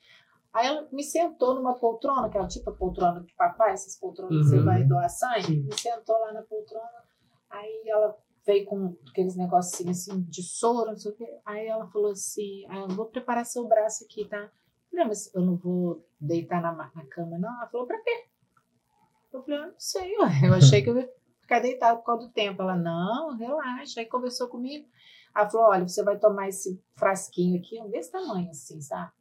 Aí 0.55 0.67
ela 0.67 0.87
me 0.89 1.03
sentou 1.03 1.53
numa 1.53 1.73
poltrona, 1.77 2.27
aquela 2.27 2.47
tipo 2.47 2.71
poltrona 2.71 3.19
de 3.19 3.33
papai, 3.35 3.73
essas 3.73 3.99
poltronas 3.99 4.37
que 4.37 4.43
você 4.45 4.57
Uhum. 4.59 4.63
vai 4.63 4.83
doar 4.85 5.09
sangue. 5.09 5.63
Me 5.63 5.77
sentou 5.77 6.17
lá 6.17 6.31
na 6.31 6.43
poltrona. 6.43 7.03
Aí 7.49 7.83
ela 7.87 8.17
veio 8.45 8.65
com 8.65 8.95
aqueles 9.09 9.35
negocinhos 9.35 9.97
assim 9.99 10.21
de 10.21 10.41
soro, 10.41 10.91
não 10.91 10.97
sei 10.97 11.11
o 11.11 11.15
quê. 11.15 11.39
Aí 11.45 11.67
ela 11.67 11.85
falou 11.87 12.11
assim: 12.11 12.65
ah, 12.69 12.79
eu 12.79 12.87
vou 12.87 13.07
preparar 13.07 13.45
seu 13.45 13.67
braço 13.67 14.05
aqui, 14.05 14.23
tá? 14.29 14.37
Eu 14.37 14.49
falei, 14.91 15.03
"Ah, 15.03 15.07
mas 15.09 15.35
eu 15.35 15.41
não 15.41 15.57
vou 15.57 16.07
deitar 16.21 16.61
na, 16.61 16.71
na 16.71 17.05
cama, 17.07 17.37
não? 17.37 17.53
Ela 17.57 17.67
falou, 17.67 17.85
pra 17.85 17.99
quê? 18.01 18.25
Eu 19.33 19.43
falei, 19.43 19.59
eu 19.59 19.67
não 19.67 19.73
sei, 19.77 20.17
ué. 20.19 20.29
eu 20.45 20.53
achei 20.55 20.81
que 20.81 20.89
eu 20.89 20.97
ia 20.97 21.09
ficar 21.41 21.59
deitado 21.59 21.99
por 21.99 22.05
causa 22.05 22.27
do 22.27 22.31
tempo. 22.31 22.61
Ela, 22.61 22.77
não, 22.77 23.35
relaxa. 23.35 23.99
Aí 23.99 24.05
conversou 24.05 24.47
comigo. 24.47 24.87
Ela 25.35 25.49
falou, 25.49 25.67
olha, 25.67 25.85
você 25.85 26.01
vai 26.01 26.17
tomar 26.17 26.47
esse 26.47 26.81
frasquinho 26.95 27.59
aqui, 27.59 27.81
um 27.81 27.89
desse 27.89 28.09
tamanho, 28.09 28.49
assim, 28.51 28.79
sabe? 28.79 29.11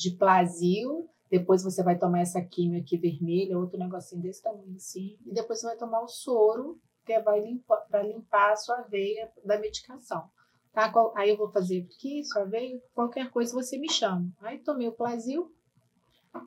De 0.00 0.16
plasio, 0.16 1.08
depois 1.30 1.62
você 1.62 1.82
vai 1.82 1.98
tomar 1.98 2.20
essa 2.20 2.40
química 2.40 2.82
aqui 2.82 2.96
vermelha, 2.96 3.58
outro 3.58 3.78
negocinho 3.78 4.22
desse 4.22 4.42
tamanho 4.42 4.74
assim, 4.76 5.18
e 5.26 5.32
depois 5.32 5.60
você 5.60 5.66
vai 5.66 5.76
tomar 5.76 6.00
o 6.00 6.08
soro, 6.08 6.80
que 7.04 7.12
é 7.12 7.22
vai 7.22 7.40
limpar, 7.40 7.76
para 7.88 8.02
limpar 8.02 8.52
a 8.52 8.56
sua 8.56 8.82
veia 8.82 9.30
da 9.44 9.58
medicação. 9.58 10.28
Tá? 10.72 10.92
Aí 11.16 11.30
eu 11.30 11.36
vou 11.36 11.50
fazer 11.50 11.86
aqui, 11.86 12.24
sua 12.24 12.44
veia, 12.44 12.80
qualquer 12.94 13.30
coisa 13.30 13.52
você 13.52 13.78
me 13.78 13.90
chama. 13.90 14.28
Aí 14.40 14.58
tomei 14.58 14.88
o 14.88 14.92
plasio, 14.92 15.52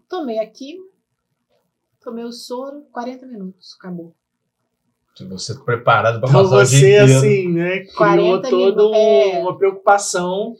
tomei 0.10 0.40
a 0.40 0.50
química, 0.50 0.94
tomei 2.02 2.24
o 2.24 2.32
soro, 2.32 2.84
40 2.92 3.26
minutos, 3.28 3.76
acabou. 3.78 4.16
Você 5.30 5.56
tá 5.56 5.64
preparado 5.64 6.20
para 6.20 6.30
então 6.30 6.44
passar 6.44 6.58
o 6.58 6.66
dia 6.66 7.08
você, 7.08 7.14
assim, 7.18 7.54
né, 7.54 7.86
criou 7.86 8.42
toda 8.42 8.98
é. 8.98 9.40
uma 9.40 9.56
preocupação. 9.56 10.56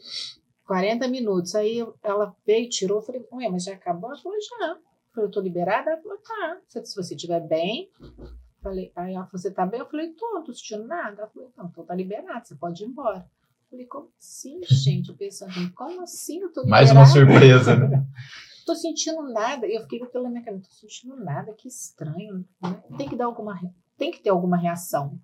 40 0.66 1.08
minutos. 1.08 1.54
Aí 1.54 1.86
ela 2.02 2.34
veio, 2.46 2.68
tirou, 2.68 3.02
falei, 3.02 3.26
ué, 3.32 3.48
mas 3.48 3.64
já 3.64 3.74
acabou? 3.74 4.10
Ela 4.10 4.20
falou, 4.20 4.38
já. 4.40 4.66
Eu 4.68 4.78
falei, 5.12 5.28
eu 5.28 5.30
tô 5.30 5.40
liberada? 5.40 5.90
Ela 5.90 6.02
falou, 6.02 6.18
tá. 6.18 6.58
Se 6.68 6.96
você 6.96 7.14
estiver 7.14 7.40
bem. 7.40 7.90
Falei, 8.62 8.90
aí 8.96 9.14
ela 9.14 9.26
falou, 9.26 9.40
você 9.40 9.50
tá 9.50 9.66
bem? 9.66 9.80
Eu 9.80 9.86
falei, 9.86 10.12
tô, 10.12 10.26
não 10.32 10.42
tô 10.42 10.52
sentindo 10.52 10.86
nada. 10.86 11.22
Ela 11.22 11.30
falou, 11.30 11.52
não, 11.56 11.66
então 11.66 11.84
tá 11.84 11.94
liberada, 11.94 12.44
você 12.44 12.54
pode 12.54 12.82
ir 12.82 12.86
embora. 12.86 13.18
Eu 13.18 13.70
falei, 13.70 13.86
como 13.86 14.08
assim, 14.18 14.60
gente? 14.64 15.10
Eu 15.10 15.16
pensando, 15.16 15.52
como 15.74 16.02
assim 16.02 16.40
eu 16.40 16.52
tô 16.52 16.62
liberada? 16.62 16.70
Mais 16.70 16.90
uma 16.90 17.06
surpresa, 17.06 17.76
né? 17.76 18.06
tô 18.64 18.74
sentindo 18.74 19.22
nada. 19.22 19.66
Eu 19.66 19.82
fiquei 19.82 19.98
com 19.98 20.06
aquilo 20.06 20.24
na 20.24 20.30
minha 20.30 20.42
cabeça, 20.42 20.68
tô 20.68 20.74
sentindo 20.74 21.16
nada, 21.16 21.52
que 21.52 21.68
estranho. 21.68 22.44
Né? 22.62 22.82
Tem 22.96 23.08
que 23.08 23.16
dar 23.16 23.26
alguma, 23.26 23.60
tem 23.96 24.10
que 24.10 24.20
ter 24.20 24.30
alguma 24.30 24.56
reação. 24.56 25.18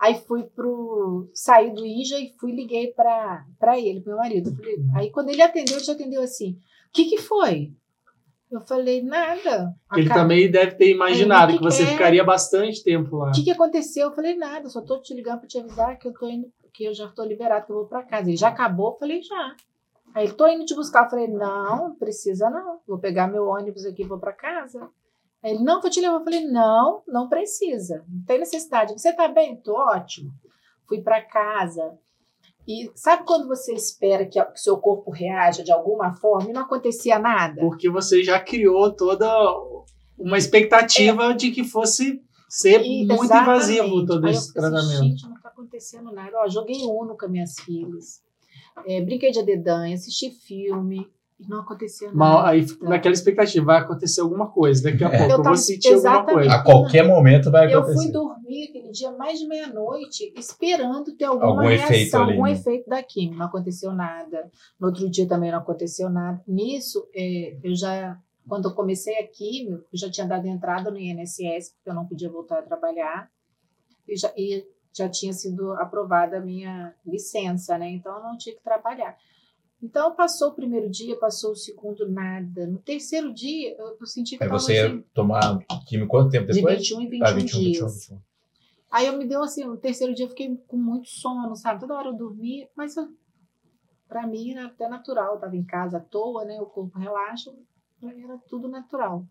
Aí 0.00 0.14
fui 0.26 0.44
pro. 0.44 1.28
saí 1.34 1.74
do 1.74 1.84
IJA 1.84 2.18
e 2.18 2.32
fui 2.40 2.52
liguei 2.52 2.90
para 2.94 3.44
ele, 3.78 4.00
pro 4.00 4.12
meu 4.12 4.18
marido. 4.18 4.56
Falei, 4.56 4.78
aí 4.96 5.10
quando 5.10 5.28
ele 5.28 5.42
atendeu, 5.42 5.76
ele 5.76 5.84
já 5.84 5.92
atendeu 5.92 6.22
assim: 6.22 6.52
o 6.52 6.92
que, 6.92 7.04
que 7.04 7.18
foi? 7.18 7.70
Eu 8.50 8.62
falei, 8.62 9.02
nada. 9.02 9.72
Ele 9.94 10.08
também 10.08 10.50
deve 10.50 10.74
ter 10.74 10.90
imaginado 10.90 11.52
que, 11.52 11.58
que, 11.58 11.64
você 11.64 11.82
é? 11.82 11.86
ficaria 11.86 12.24
bastante 12.24 12.82
tempo 12.82 13.18
lá. 13.18 13.28
O 13.28 13.32
que, 13.32 13.44
que 13.44 13.50
aconteceu? 13.50 14.08
Eu 14.08 14.14
falei, 14.14 14.34
nada, 14.34 14.68
só 14.68 14.80
tô 14.80 15.00
te 15.00 15.14
ligando 15.14 15.40
para 15.40 15.48
te 15.48 15.58
avisar 15.58 15.96
que 15.98 16.08
eu 16.08 16.12
tô 16.12 16.26
indo, 16.26 16.50
que 16.72 16.84
eu 16.84 16.94
já 16.94 17.06
tô 17.06 17.22
liberado, 17.22 17.66
que 17.66 17.70
eu 17.70 17.76
vou 17.76 17.86
para 17.86 18.02
casa. 18.02 18.28
Ele 18.28 18.36
já 18.36 18.48
acabou, 18.48 18.92
eu 18.92 18.98
falei, 18.98 19.22
já. 19.22 19.54
Aí 20.12 20.24
ele, 20.24 20.32
tô 20.32 20.48
indo 20.48 20.64
te 20.64 20.74
buscar. 20.74 21.04
Eu 21.04 21.10
falei, 21.10 21.28
não, 21.28 21.94
precisa 21.94 22.50
não. 22.50 22.80
Vou 22.88 22.98
pegar 22.98 23.28
meu 23.28 23.46
ônibus 23.46 23.84
aqui 23.84 24.02
e 24.02 24.06
vou 24.06 24.18
para 24.18 24.32
casa. 24.32 24.88
Aí 25.42 25.52
ele, 25.52 25.64
não, 25.64 25.80
vou 25.80 25.90
te 25.90 26.00
levar. 26.00 26.16
Eu 26.16 26.24
falei, 26.24 26.46
não, 26.46 27.02
não 27.06 27.28
precisa. 27.28 28.04
Não 28.08 28.24
tem 28.24 28.38
necessidade. 28.38 28.92
Você 28.92 29.12
tá 29.12 29.28
bem? 29.28 29.56
Tô 29.56 29.74
ótimo. 29.74 30.30
Fui 30.86 31.00
para 31.00 31.22
casa. 31.22 31.98
E 32.68 32.90
sabe 32.94 33.24
quando 33.24 33.48
você 33.48 33.72
espera 33.72 34.26
que 34.26 34.40
o 34.40 34.46
seu 34.54 34.76
corpo 34.78 35.10
reaja 35.10 35.62
de 35.62 35.72
alguma 35.72 36.12
forma 36.12 36.50
e 36.50 36.52
não 36.52 36.62
acontecia 36.62 37.18
nada? 37.18 37.60
Porque 37.60 37.88
você 37.88 38.22
já 38.22 38.38
criou 38.38 38.94
toda 38.94 39.28
uma 40.18 40.36
expectativa 40.36 41.30
é. 41.30 41.34
de 41.34 41.50
que 41.50 41.64
fosse 41.64 42.22
ser 42.48 42.82
e, 42.82 43.06
muito 43.06 43.24
exatamente. 43.24 43.42
invasivo 43.42 44.06
todo 44.06 44.26
Aí 44.26 44.32
esse 44.32 44.52
tratamento. 44.52 45.02
Gente, 45.02 45.28
não 45.28 45.40
tá 45.40 45.48
acontecendo 45.48 46.12
nada. 46.12 46.36
Ó, 46.36 46.48
joguei 46.48 46.82
Uno 46.84 47.16
com 47.16 47.28
minhas 47.28 47.58
filhas 47.60 48.22
é, 48.86 49.00
brinquei 49.00 49.30
de 49.30 49.40
adedanha, 49.40 49.94
assisti 49.94 50.30
filme, 50.30 51.06
e 51.40 51.48
não 51.48 51.60
acontecia 51.60 52.08
nada. 52.08 52.18
Mal, 52.18 52.44
aí, 52.44 52.66
naquela 52.82 53.14
expectativa, 53.14 53.64
vai 53.64 53.78
acontecer 53.78 54.20
alguma 54.20 54.50
coisa. 54.50 54.82
Daqui 54.82 55.02
a 55.02 55.08
é. 55.08 55.18
pouco 55.18 55.32
eu, 55.32 55.38
eu 55.38 55.42
vou 55.42 55.56
sentir 55.56 55.94
alguma 55.94 56.24
coisa. 56.24 56.52
A 56.52 56.62
qualquer 56.62 57.02
momento 57.02 57.50
vai 57.50 57.72
acontecer. 57.72 57.98
Eu 57.98 58.02
fui 58.02 58.12
dormir 58.12 58.68
aquele 58.68 58.90
dia 58.90 59.10
mais 59.12 59.38
de 59.38 59.46
meia-noite, 59.46 60.32
esperando 60.36 61.16
ter 61.16 61.24
alguma 61.24 61.48
algum 61.48 61.62
reação, 61.62 61.86
efeito 61.86 62.16
ali, 62.16 62.32
algum 62.32 62.44
né? 62.44 62.52
efeito 62.52 62.90
da 62.90 63.02
química. 63.02 63.38
Não 63.38 63.46
aconteceu 63.46 63.92
nada. 63.92 64.50
No 64.78 64.88
outro 64.88 65.08
dia 65.10 65.26
também 65.26 65.50
não 65.50 65.58
aconteceu 65.58 66.10
nada. 66.10 66.42
Nisso, 66.46 67.08
é, 67.14 67.58
eu 67.62 67.74
já, 67.74 68.18
quando 68.46 68.68
eu 68.68 68.74
comecei 68.74 69.16
a 69.18 69.26
química, 69.26 69.82
eu 69.90 69.98
já 69.98 70.10
tinha 70.10 70.26
dado 70.26 70.46
entrada 70.46 70.90
no 70.90 70.98
INSS, 70.98 71.72
porque 71.72 71.88
eu 71.88 71.94
não 71.94 72.06
podia 72.06 72.28
voltar 72.28 72.58
a 72.58 72.62
trabalhar. 72.62 73.30
E, 74.06 74.16
já, 74.16 74.30
e 74.36 74.66
já 74.92 75.08
tinha 75.08 75.32
sido 75.32 75.72
aprovada 75.74 76.36
a 76.36 76.40
minha 76.40 76.94
licença, 77.06 77.78
né? 77.78 77.88
Então 77.88 78.14
eu 78.14 78.22
não 78.22 78.36
tinha 78.36 78.54
que 78.54 78.62
trabalhar. 78.62 79.16
Então 79.82 80.14
passou 80.14 80.50
o 80.50 80.54
primeiro 80.54 80.90
dia, 80.90 81.18
passou 81.18 81.52
o 81.52 81.56
segundo, 81.56 82.08
nada. 82.08 82.66
No 82.66 82.78
terceiro 82.78 83.32
dia, 83.32 83.74
eu, 83.78 84.06
senti 84.06 84.36
que. 84.36 84.44
Aí 84.44 84.50
você 84.50 84.74
ia 84.74 84.88
assim, 84.88 85.04
tomar 85.14 85.58
químico 85.86 86.10
quanto 86.10 86.30
tempo 86.30 86.52
depois? 86.52 86.82
De 86.82 86.94
21 86.94 87.00
em 87.00 87.08
21, 87.08 87.26
ah, 87.26 87.32
21 87.32 87.60
dias. 87.60 87.92
21, 87.94 88.16
21. 88.16 88.22
Aí 88.90 89.06
eu 89.06 89.16
me 89.16 89.26
deu 89.26 89.42
assim, 89.42 89.64
no 89.64 89.76
terceiro 89.76 90.14
dia 90.14 90.26
eu 90.26 90.30
fiquei 90.30 90.54
com 90.66 90.76
muito 90.76 91.08
sono, 91.08 91.54
sabe? 91.56 91.80
Toda 91.80 91.94
hora 91.94 92.08
eu 92.08 92.16
dormia, 92.16 92.68
mas 92.76 92.96
eu, 92.96 93.08
pra 94.08 94.26
mim 94.26 94.50
era 94.50 94.66
até 94.66 94.88
natural. 94.88 95.34
Eu 95.34 95.40
tava 95.40 95.56
em 95.56 95.64
casa 95.64 95.98
à 95.98 96.00
toa, 96.00 96.44
né? 96.44 96.60
O 96.60 96.66
corpo 96.66 96.98
relaxa, 96.98 97.50
pra 98.00 98.12
mim 98.12 98.24
era 98.24 98.36
tudo 98.48 98.68
natural. 98.68 99.24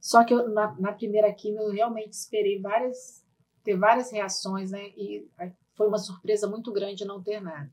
Só 0.00 0.24
que 0.24 0.34
eu, 0.34 0.48
na, 0.50 0.78
na 0.78 0.92
primeira 0.92 1.32
química 1.32 1.62
eu 1.62 1.70
realmente 1.70 2.12
esperei 2.12 2.60
várias 2.60 3.24
ter 3.62 3.76
várias 3.76 4.10
reações, 4.10 4.70
né? 4.70 4.88
E 4.96 5.28
foi 5.74 5.86
uma 5.86 5.98
surpresa 5.98 6.48
muito 6.48 6.72
grande 6.72 7.04
não 7.04 7.22
ter 7.22 7.40
nada. 7.40 7.70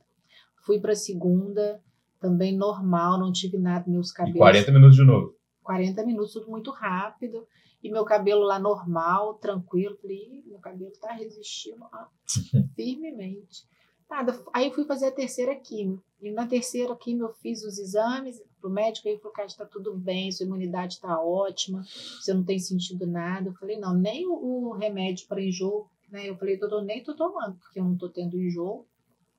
Fui 0.65 0.79
para 0.79 0.91
a 0.91 0.95
segunda, 0.95 1.81
também 2.19 2.55
normal, 2.55 3.19
não 3.19 3.31
tive 3.31 3.57
nada, 3.57 3.85
meus 3.87 4.11
cabelos. 4.11 4.35
E 4.35 4.39
40 4.39 4.71
minutos 4.71 4.95
de 4.95 5.03
novo. 5.03 5.35
40 5.63 6.05
minutos, 6.05 6.33
tudo 6.33 6.49
muito 6.49 6.71
rápido. 6.71 7.45
E 7.83 7.91
meu 7.91 8.05
cabelo 8.05 8.43
lá 8.43 8.57
normal, 8.57 9.35
tranquilo. 9.35 9.97
Falei, 10.01 10.43
meu 10.45 10.59
cabelo 10.59 10.91
está 10.91 11.11
resistindo 11.11 11.85
firmemente. 12.75 13.65
Nada. 14.09 14.39
Aí 14.53 14.71
fui 14.71 14.85
fazer 14.85 15.07
a 15.07 15.11
terceira 15.11 15.55
quimio. 15.55 16.01
E 16.21 16.31
na 16.31 16.47
terceira 16.47 16.95
quimio 16.95 17.25
eu 17.25 17.33
fiz 17.33 17.63
os 17.63 17.77
exames 17.77 18.41
pro 18.59 18.69
médico, 18.69 19.07
ele 19.07 19.19
falou, 19.19 19.33
cara, 19.33 19.47
está 19.47 19.65
tudo 19.65 19.95
bem, 19.95 20.31
sua 20.31 20.45
imunidade 20.45 20.95
está 20.95 21.21
ótima, 21.21 21.83
você 21.83 22.33
não 22.33 22.43
tem 22.43 22.57
sentido 22.57 23.05
nada. 23.05 23.49
Eu 23.49 23.53
falei, 23.53 23.77
não, 23.77 23.93
nem 23.93 24.25
o, 24.25 24.33
o 24.33 24.71
remédio 24.73 25.27
para 25.27 25.41
enjoo, 25.41 25.87
né? 26.09 26.29
Eu 26.29 26.35
falei, 26.37 26.57
doutor, 26.57 26.83
nem 26.83 27.03
tô 27.03 27.13
tomando, 27.13 27.55
porque 27.59 27.79
eu 27.79 27.83
não 27.83 27.97
tô 27.97 28.09
tendo 28.09 28.39
enjoo. 28.39 28.85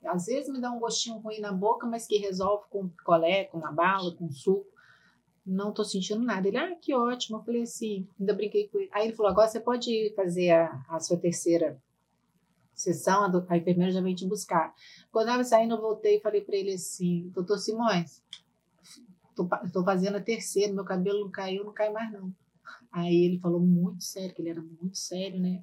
Às 0.05 0.25
vezes 0.25 0.51
me 0.51 0.61
dá 0.61 0.71
um 0.71 0.79
gostinho 0.79 1.17
ruim 1.17 1.39
na 1.39 1.51
boca, 1.51 1.85
mas 1.85 2.07
que 2.07 2.17
resolve 2.17 2.65
com 2.69 2.87
picolé, 2.87 3.45
com 3.45 3.57
uma 3.57 3.71
bala, 3.71 4.15
com 4.15 4.31
suco. 4.31 4.67
Não 5.45 5.73
tô 5.73 5.83
sentindo 5.83 6.23
nada. 6.23 6.47
Ele, 6.47 6.57
ah, 6.57 6.75
que 6.75 6.93
ótimo. 6.93 7.37
Eu 7.37 7.43
falei 7.43 7.63
assim, 7.63 8.07
ainda 8.19 8.33
brinquei 8.33 8.67
com 8.67 8.79
ele. 8.79 8.89
Aí 8.93 9.07
ele 9.07 9.15
falou, 9.15 9.31
agora 9.31 9.47
você 9.47 9.59
pode 9.59 10.13
fazer 10.15 10.51
a, 10.51 10.85
a 10.89 10.99
sua 10.99 11.17
terceira 11.17 11.81
sessão, 12.73 13.23
a, 13.23 13.45
a 13.49 13.57
enfermeira 13.57 13.91
já 13.91 14.01
vem 14.01 14.15
te 14.15 14.25
buscar. 14.25 14.73
Quando 15.11 15.27
eu 15.27 15.31
estava 15.31 15.43
saindo, 15.43 15.75
eu 15.75 15.81
voltei 15.81 16.17
e 16.17 16.21
falei 16.21 16.41
para 16.41 16.55
ele 16.55 16.73
assim, 16.73 17.29
doutor 17.33 17.57
Simões, 17.57 18.23
tô, 19.73 19.83
fazendo 19.83 20.17
a 20.17 20.21
terceira, 20.21 20.73
meu 20.73 20.85
cabelo 20.85 21.21
não 21.21 21.31
caiu, 21.31 21.63
não 21.63 21.73
cai 21.73 21.91
mais 21.91 22.11
não. 22.11 22.33
Aí 22.91 23.25
ele 23.25 23.39
falou 23.39 23.59
muito 23.59 24.03
sério, 24.03 24.33
que 24.33 24.41
ele 24.41 24.49
era 24.49 24.61
muito 24.61 24.97
sério, 24.97 25.39
né? 25.39 25.61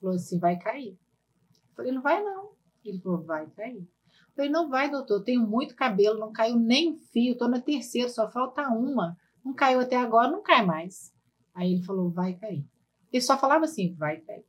Falou 0.00 0.16
assim, 0.16 0.38
vai 0.38 0.58
cair. 0.58 0.90
Eu 0.90 1.76
falei, 1.76 1.92
não 1.92 2.02
vai 2.02 2.22
não. 2.22 2.52
Ele 2.84 2.98
falou, 2.98 3.22
vai 3.22 3.46
cair. 3.50 3.78
Eu 3.78 4.36
falei, 4.36 4.50
não 4.50 4.68
vai, 4.68 4.90
doutor, 4.90 5.16
eu 5.16 5.24
tenho 5.24 5.46
muito 5.46 5.76
cabelo, 5.76 6.18
não 6.18 6.32
caiu 6.32 6.56
nem 6.56 6.92
um 6.92 6.96
fio, 6.96 7.36
tô 7.36 7.48
na 7.48 7.60
terceira, 7.60 8.08
só 8.08 8.30
falta 8.30 8.68
uma. 8.68 9.16
Não 9.44 9.52
caiu 9.52 9.80
até 9.80 9.96
agora, 9.96 10.30
não 10.30 10.42
cai 10.42 10.64
mais. 10.64 11.12
Aí 11.54 11.74
ele 11.74 11.82
falou, 11.82 12.10
vai 12.10 12.34
cair. 12.34 12.64
Ele 13.12 13.20
só 13.20 13.36
falava 13.36 13.64
assim, 13.64 13.94
vai 13.94 14.18
cair. 14.18 14.44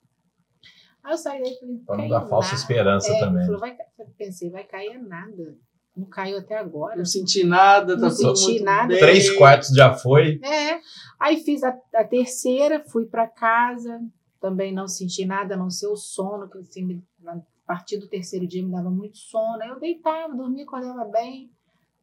Aí 1.04 1.12
eu 1.12 1.18
saí 1.18 1.42
daí 1.42 1.52
e 1.52 1.60
falei, 1.60 1.78
Para 1.86 1.98
não 1.98 2.08
dar 2.08 2.28
falsa 2.28 2.56
esperança 2.56 3.12
é, 3.12 3.20
também. 3.20 3.44
Ele 3.44 3.46
falou, 3.46 3.60
vai, 3.60 3.78
pensei, 4.18 4.50
vai 4.50 4.64
cair 4.64 4.98
nada. 5.02 5.58
Não 5.96 6.06
caiu 6.06 6.38
até 6.38 6.58
agora. 6.58 6.96
Não 6.96 7.06
senti 7.06 7.44
nada, 7.44 7.96
tá 7.96 8.02
não 8.02 8.10
tudo 8.10 8.36
senti 8.36 8.52
muito 8.52 8.64
nada. 8.64 8.88
Bem. 8.88 9.00
Três 9.00 9.30
quartos 9.36 9.70
já 9.70 9.94
foi. 9.94 10.40
É. 10.42 10.80
Aí 11.20 11.44
fiz 11.44 11.62
a, 11.62 11.78
a 11.94 12.04
terceira, 12.04 12.84
fui 12.88 13.06
para 13.06 13.28
casa, 13.28 14.00
também 14.40 14.74
não 14.74 14.88
senti 14.88 15.26
nada, 15.26 15.56
a 15.56 15.58
não 15.58 15.70
ser 15.70 15.88
o 15.88 15.96
sono, 15.96 16.50
que 16.50 16.58
assim, 16.58 17.04
a 17.28 17.38
partir 17.74 17.98
do 17.98 18.08
terceiro 18.08 18.46
dia 18.46 18.64
me 18.64 18.72
dava 18.72 18.92
muito 18.92 19.18
sono. 19.18 19.60
Aí 19.64 19.70
eu 19.70 19.80
deitava, 19.80 20.36
dormia, 20.36 20.64
acordava 20.64 21.06
bem. 21.06 21.52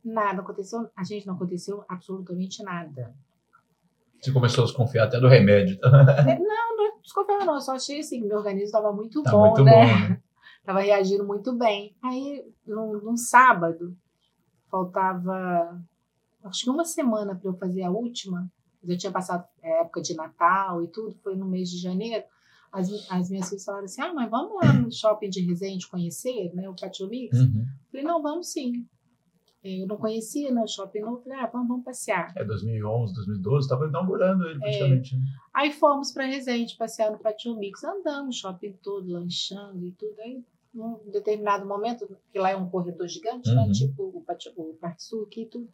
Nada 0.05 0.41
aconteceu. 0.41 0.91
A 0.97 1.05
gente 1.05 1.27
não 1.29 1.35
aconteceu 1.35 1.85
absolutamente 1.89 2.61
nada. 2.65 3.15
Você 4.21 4.33
começou 4.33 4.65
a 4.65 4.67
desconfiar 4.67 5.05
até 5.05 5.21
do 5.21 5.29
remédio. 5.29 5.79
É, 6.27 6.39
não, 6.41 6.77
não 6.77 7.01
desconfiava 7.01 7.45
não. 7.45 7.55
Eu 7.55 7.61
só 7.61 7.77
achei 7.77 8.01
assim, 8.01 8.21
meu 8.21 8.39
organismo 8.39 8.67
estava 8.67 8.93
muito 8.93 9.23
tá 9.23 9.31
bom, 9.31 9.47
muito 9.47 9.63
né? 9.63 9.73
Bom, 9.73 10.09
né? 10.09 10.23
Tava 10.67 10.81
reagindo 10.81 11.25
muito 11.25 11.53
bem. 11.53 11.95
Aí, 12.03 12.45
num, 12.67 13.01
num 13.01 13.17
sábado, 13.17 13.97
faltava 14.69 15.81
acho 16.45 16.65
que 16.65 16.71
uma 16.71 16.85
semana 16.85 17.35
para 17.35 17.49
eu 17.49 17.55
fazer 17.55 17.83
a 17.83 17.91
última. 17.91 18.51
Eu 18.83 18.99
tinha 18.99 19.13
passado 19.13 19.47
a 19.63 19.69
época 19.83 20.03
de 20.03 20.15
Natal 20.15 20.83
e 20.83 20.89
tudo, 20.89 21.15
foi 21.23 21.37
no 21.37 21.47
mês 21.47 21.71
de 21.71 21.79
janeiro. 21.79 22.25
As, 22.73 22.89
as 23.11 23.31
minhas 23.31 23.49
filhas 23.49 23.65
falaram 23.65 23.85
assim: 23.85 24.01
ah, 24.03 24.13
mas 24.15 24.31
vamos 24.31 24.55
lá 24.63 24.73
no 24.73 24.93
shopping 24.93 25.29
de 25.29 25.41
Resende 25.41 25.89
conhecer, 25.89 26.53
né? 26.55 26.69
O 26.69 26.75
Patio 26.77 27.09
Mix? 27.09 27.37
Uhum. 27.39 27.67
Falei: 27.91 28.07
não, 28.07 28.23
vamos 28.23 28.53
sim. 28.53 28.87
Eu 29.63 29.87
não 29.87 29.99
conhecia 29.99 30.51
né, 30.51 30.67
shopping 30.67 31.01
novo, 31.01 31.23
falei: 31.23 31.39
ah, 31.39 31.47
vamos, 31.53 31.69
vamos 31.69 31.85
passear. 31.85 32.33
É 32.37 32.45
2011, 32.45 33.13
2012, 33.15 33.67
estava 33.67 33.87
inaugurando 33.87 34.47
ele 34.47 34.57
é. 34.57 34.59
praticamente. 34.59 35.17
É. 35.17 35.19
Aí 35.53 35.73
fomos 35.73 36.13
para 36.13 36.25
Resende 36.25 36.77
passear 36.77 37.11
no 37.11 37.19
Patio 37.19 37.55
Mix, 37.57 37.83
andamos 37.85 38.37
o 38.37 38.41
shopping 38.41 38.73
todo, 38.83 39.11
lanchando 39.11 39.85
e 39.87 39.93
tudo. 39.93 40.19
Aí 40.21 40.43
num 40.73 41.01
determinado 41.11 41.67
momento, 41.67 42.09
que 42.33 42.39
lá 42.39 42.51
é 42.51 42.57
um 42.57 42.71
corredor 42.71 43.07
gigante, 43.09 43.53
né? 43.53 43.63
Uhum. 43.65 43.73
Tipo 43.73 44.05
o, 44.17 44.23
Pati- 44.23 44.53
o 44.57 44.75
Parque 44.81 45.03
Sul 45.03 45.25
aqui 45.25 45.43
e 45.43 45.47
tudo. 45.47 45.69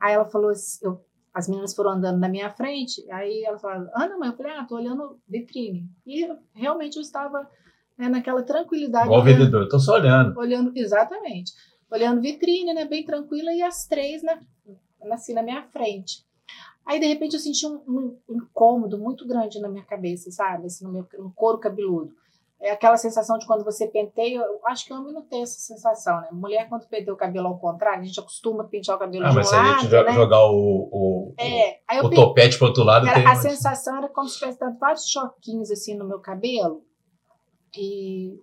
Aí 0.00 0.12
ela 0.14 0.24
falou 0.28 0.50
assim, 0.50 0.84
eu- 0.84 1.00
as 1.32 1.48
meninas 1.48 1.74
foram 1.74 1.92
andando 1.92 2.18
na 2.18 2.28
minha 2.28 2.50
frente, 2.50 3.08
aí 3.10 3.44
ela 3.44 3.58
falou, 3.58 3.88
Ana, 3.94 4.18
mãe, 4.18 4.28
eu 4.30 4.36
falei, 4.36 4.52
ah, 4.52 4.64
tô 4.64 4.76
olhando 4.76 5.18
vitrine. 5.28 5.88
E 6.06 6.28
realmente 6.54 6.96
eu 6.96 7.02
estava 7.02 7.48
né, 7.96 8.08
naquela 8.08 8.42
tranquilidade. 8.42 9.06
Igual 9.06 9.22
olhando- 9.22 9.38
vendedor, 9.38 9.68
tô 9.68 9.78
só 9.78 9.94
olhando. 9.94 10.36
olhando 10.38 10.72
exatamente 10.74 11.52
olhando 11.92 12.20
vitrine 12.20 12.72
né 12.72 12.84
bem 12.84 13.04
tranquila 13.04 13.52
e 13.52 13.60
as 13.62 13.84
três 13.86 14.22
na, 14.22 14.38
assim 15.12 15.34
na 15.34 15.42
minha 15.42 15.60
frente 15.72 16.24
aí 16.86 17.00
de 17.00 17.06
repente 17.06 17.34
eu 17.34 17.40
senti 17.40 17.66
um, 17.66 17.80
um 17.88 18.16
incômodo 18.36 18.96
muito 18.96 19.26
grande 19.26 19.58
na 19.60 19.68
minha 19.68 19.84
cabeça 19.84 20.30
sabe 20.30 20.66
assim, 20.66 20.84
no 20.84 20.92
meu 20.92 21.04
no 21.18 21.32
couro 21.32 21.58
cabeludo 21.58 22.14
é 22.62 22.70
aquela 22.72 22.96
sensação 22.96 23.38
de 23.38 23.46
quando 23.46 23.64
você 23.64 23.86
penteia 23.86 24.38
eu 24.38 24.60
acho 24.66 24.84
que 24.84 24.92
homem 24.92 25.12
não 25.14 25.22
tem 25.22 25.42
essa 25.42 25.58
sensação 25.58 26.20
né 26.20 26.28
mulher 26.32 26.68
quando 26.68 26.86
penteia 26.88 27.12
o 27.14 27.16
cabelo 27.16 27.46
ao 27.48 27.58
contrário 27.58 28.00
a 28.02 28.04
gente 28.04 28.20
acostuma 28.20 28.64
pentear 28.64 28.96
o 28.96 29.00
cabelo 29.00 29.24
Ah, 29.24 29.28
de 29.28 29.32
um 29.32 29.36
mas 29.36 29.48
se 29.48 29.54
a 29.54 29.64
gente 29.78 29.92
lado 29.94 30.04
né 30.06 30.12
jogar 30.14 30.44
o, 30.46 30.88
o, 30.92 31.34
é 31.38 32.02
o, 32.02 32.10
topete 32.10 32.58
pro 32.58 32.66
outro 32.68 32.84
lado, 32.84 33.06
era- 33.06 33.14
tem 33.18 33.26
a 33.26 33.34
sensação 33.36 33.96
era 33.96 34.08
como 34.08 34.28
se 34.28 34.38
tivesse 34.38 34.58
dado 34.60 34.78
vários 34.78 35.08
choquinhos 35.08 35.70
assim 35.70 35.96
no 35.96 36.06
meu 36.06 36.20
cabelo. 36.20 36.82
E 37.76 38.36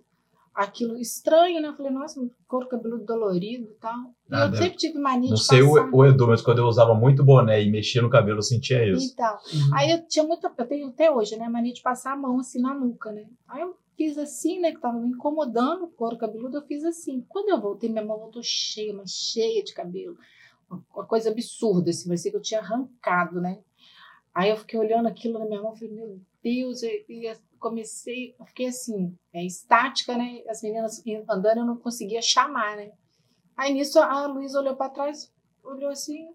aquilo 0.54 0.98
estranho, 0.98 1.60
né? 1.60 1.68
Eu 1.68 1.76
falei, 1.76 1.92
nossa, 1.92 2.20
couro 2.48 2.66
cabeludo 2.68 3.04
dolorido 3.04 3.64
e 3.70 3.74
tal. 3.74 3.94
E 4.30 4.34
eu 4.34 4.54
sempre 4.56 4.76
tive 4.76 4.98
mania 4.98 5.28
Não 5.30 5.36
de 5.36 5.44
sei 5.44 5.62
passar. 5.62 5.88
o, 5.92 5.96
o 5.98 6.06
Edu, 6.06 6.26
mas 6.26 6.42
quando 6.42 6.58
eu 6.58 6.66
usava 6.66 6.94
muito 6.94 7.22
boné 7.24 7.62
e 7.62 7.70
mexia 7.70 8.02
no 8.02 8.10
cabelo, 8.10 8.38
eu 8.38 8.42
sentia 8.42 8.84
isso. 8.90 9.12
Então, 9.12 9.36
Uhum. 9.52 9.74
aí 9.76 9.90
eu 9.90 10.06
tinha 10.08 10.24
muita, 10.24 10.52
eu 10.56 10.66
tenho 10.66 10.88
até 10.88 11.10
hoje, 11.10 11.36
né, 11.36 11.48
mania 11.48 11.72
de 11.72 11.82
passar 11.82 12.12
a 12.12 12.16
mão 12.16 12.38
assim 12.40 12.60
na 12.60 12.74
nuca, 12.74 13.12
né? 13.12 13.24
Aí 13.46 13.60
eu 13.60 13.76
fiz 13.98 14.16
assim, 14.16 14.60
né, 14.60 14.72
que 14.72 14.80
tava 14.80 14.98
me 14.98 15.08
incomodando 15.08 15.84
o 15.84 15.90
couro 15.90 16.16
cabeludo, 16.16 16.56
eu 16.56 16.62
fiz 16.62 16.84
assim. 16.84 17.20
Quando 17.28 17.48
eu 17.48 17.60
voltei, 17.60 17.90
minha 17.90 18.04
mão 18.04 18.16
voltou 18.16 18.42
cheia, 18.42 18.94
mas 18.94 19.10
cheia 19.10 19.62
de 19.62 19.74
cabelo. 19.74 20.16
Uma 20.70 21.04
coisa 21.04 21.30
absurda, 21.30 21.90
assim, 21.90 22.06
parecia 22.06 22.30
que 22.30 22.36
eu 22.36 22.42
tinha 22.42 22.60
arrancado, 22.60 23.40
né? 23.40 23.58
Aí 24.32 24.50
eu 24.50 24.56
fiquei 24.56 24.78
olhando 24.78 25.08
aquilo 25.08 25.38
na 25.38 25.46
minha 25.46 25.60
mão, 25.60 25.74
falei, 25.74 25.92
meu 25.92 26.20
Deus, 26.42 26.82
e 26.82 27.28
eu 27.28 27.36
comecei, 27.58 28.36
eu 28.38 28.46
fiquei 28.46 28.66
assim, 28.66 29.16
é, 29.32 29.44
estática, 29.44 30.16
né? 30.16 30.42
As 30.48 30.62
meninas 30.62 31.02
andando, 31.28 31.58
eu 31.58 31.66
não 31.66 31.76
conseguia 31.76 32.22
chamar, 32.22 32.76
né? 32.76 32.92
Aí 33.56 33.74
nisso 33.74 33.98
a 33.98 34.26
Luísa 34.26 34.60
olhou 34.60 34.76
para 34.76 34.90
trás, 34.90 35.32
olhou 35.64 35.90
assim, 35.90 36.28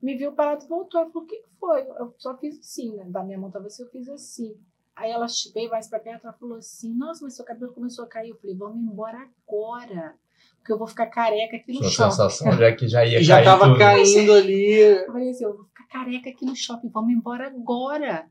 me 0.00 0.16
viu 0.16 0.32
parado 0.32 0.66
voltou. 0.66 1.00
Ela 1.00 1.10
falou: 1.10 1.24
O 1.24 1.26
que 1.26 1.42
foi? 1.58 1.82
Eu 1.82 2.14
só 2.16 2.36
fiz 2.38 2.58
assim, 2.58 2.94
né? 2.96 3.04
Da 3.04 3.22
minha 3.22 3.38
mão 3.38 3.50
tava 3.50 3.66
assim, 3.66 3.82
eu 3.82 3.90
fiz 3.90 4.08
assim. 4.08 4.56
Aí 5.00 5.10
ela 5.10 5.26
veio 5.54 5.70
mais 5.70 5.88
pra 5.88 5.98
perto 5.98 6.24
ela 6.26 6.32
falou 6.34 6.58
assim: 6.58 6.92
Nossa, 6.94 7.24
mas 7.24 7.34
seu 7.34 7.44
cabelo 7.44 7.72
começou 7.72 8.04
a 8.04 8.08
cair. 8.08 8.30
Eu 8.30 8.36
falei: 8.36 8.54
Vamos 8.54 8.76
embora 8.92 9.26
agora, 9.48 10.14
porque 10.58 10.72
eu 10.72 10.78
vou 10.78 10.86
ficar 10.86 11.06
careca 11.06 11.56
aqui 11.56 11.72
no 11.72 11.78
Sua 11.84 11.90
shopping. 11.90 12.10
sensação 12.10 12.52
já 12.58 12.76
que 12.76 12.86
já 12.86 13.04
ia 13.06 13.20
já 13.24 13.36
cair 13.36 13.44
tava 13.46 13.64
tudo. 13.68 13.78
caindo 13.78 14.32
ali. 14.34 14.72
Eu 14.74 15.06
falei 15.06 15.30
assim: 15.30 15.44
Eu 15.44 15.56
vou 15.56 15.64
ficar 15.64 15.86
careca 15.88 16.28
aqui 16.28 16.44
no 16.44 16.54
shopping, 16.54 16.90
vamos 16.90 17.12
embora 17.14 17.46
agora. 17.46 18.26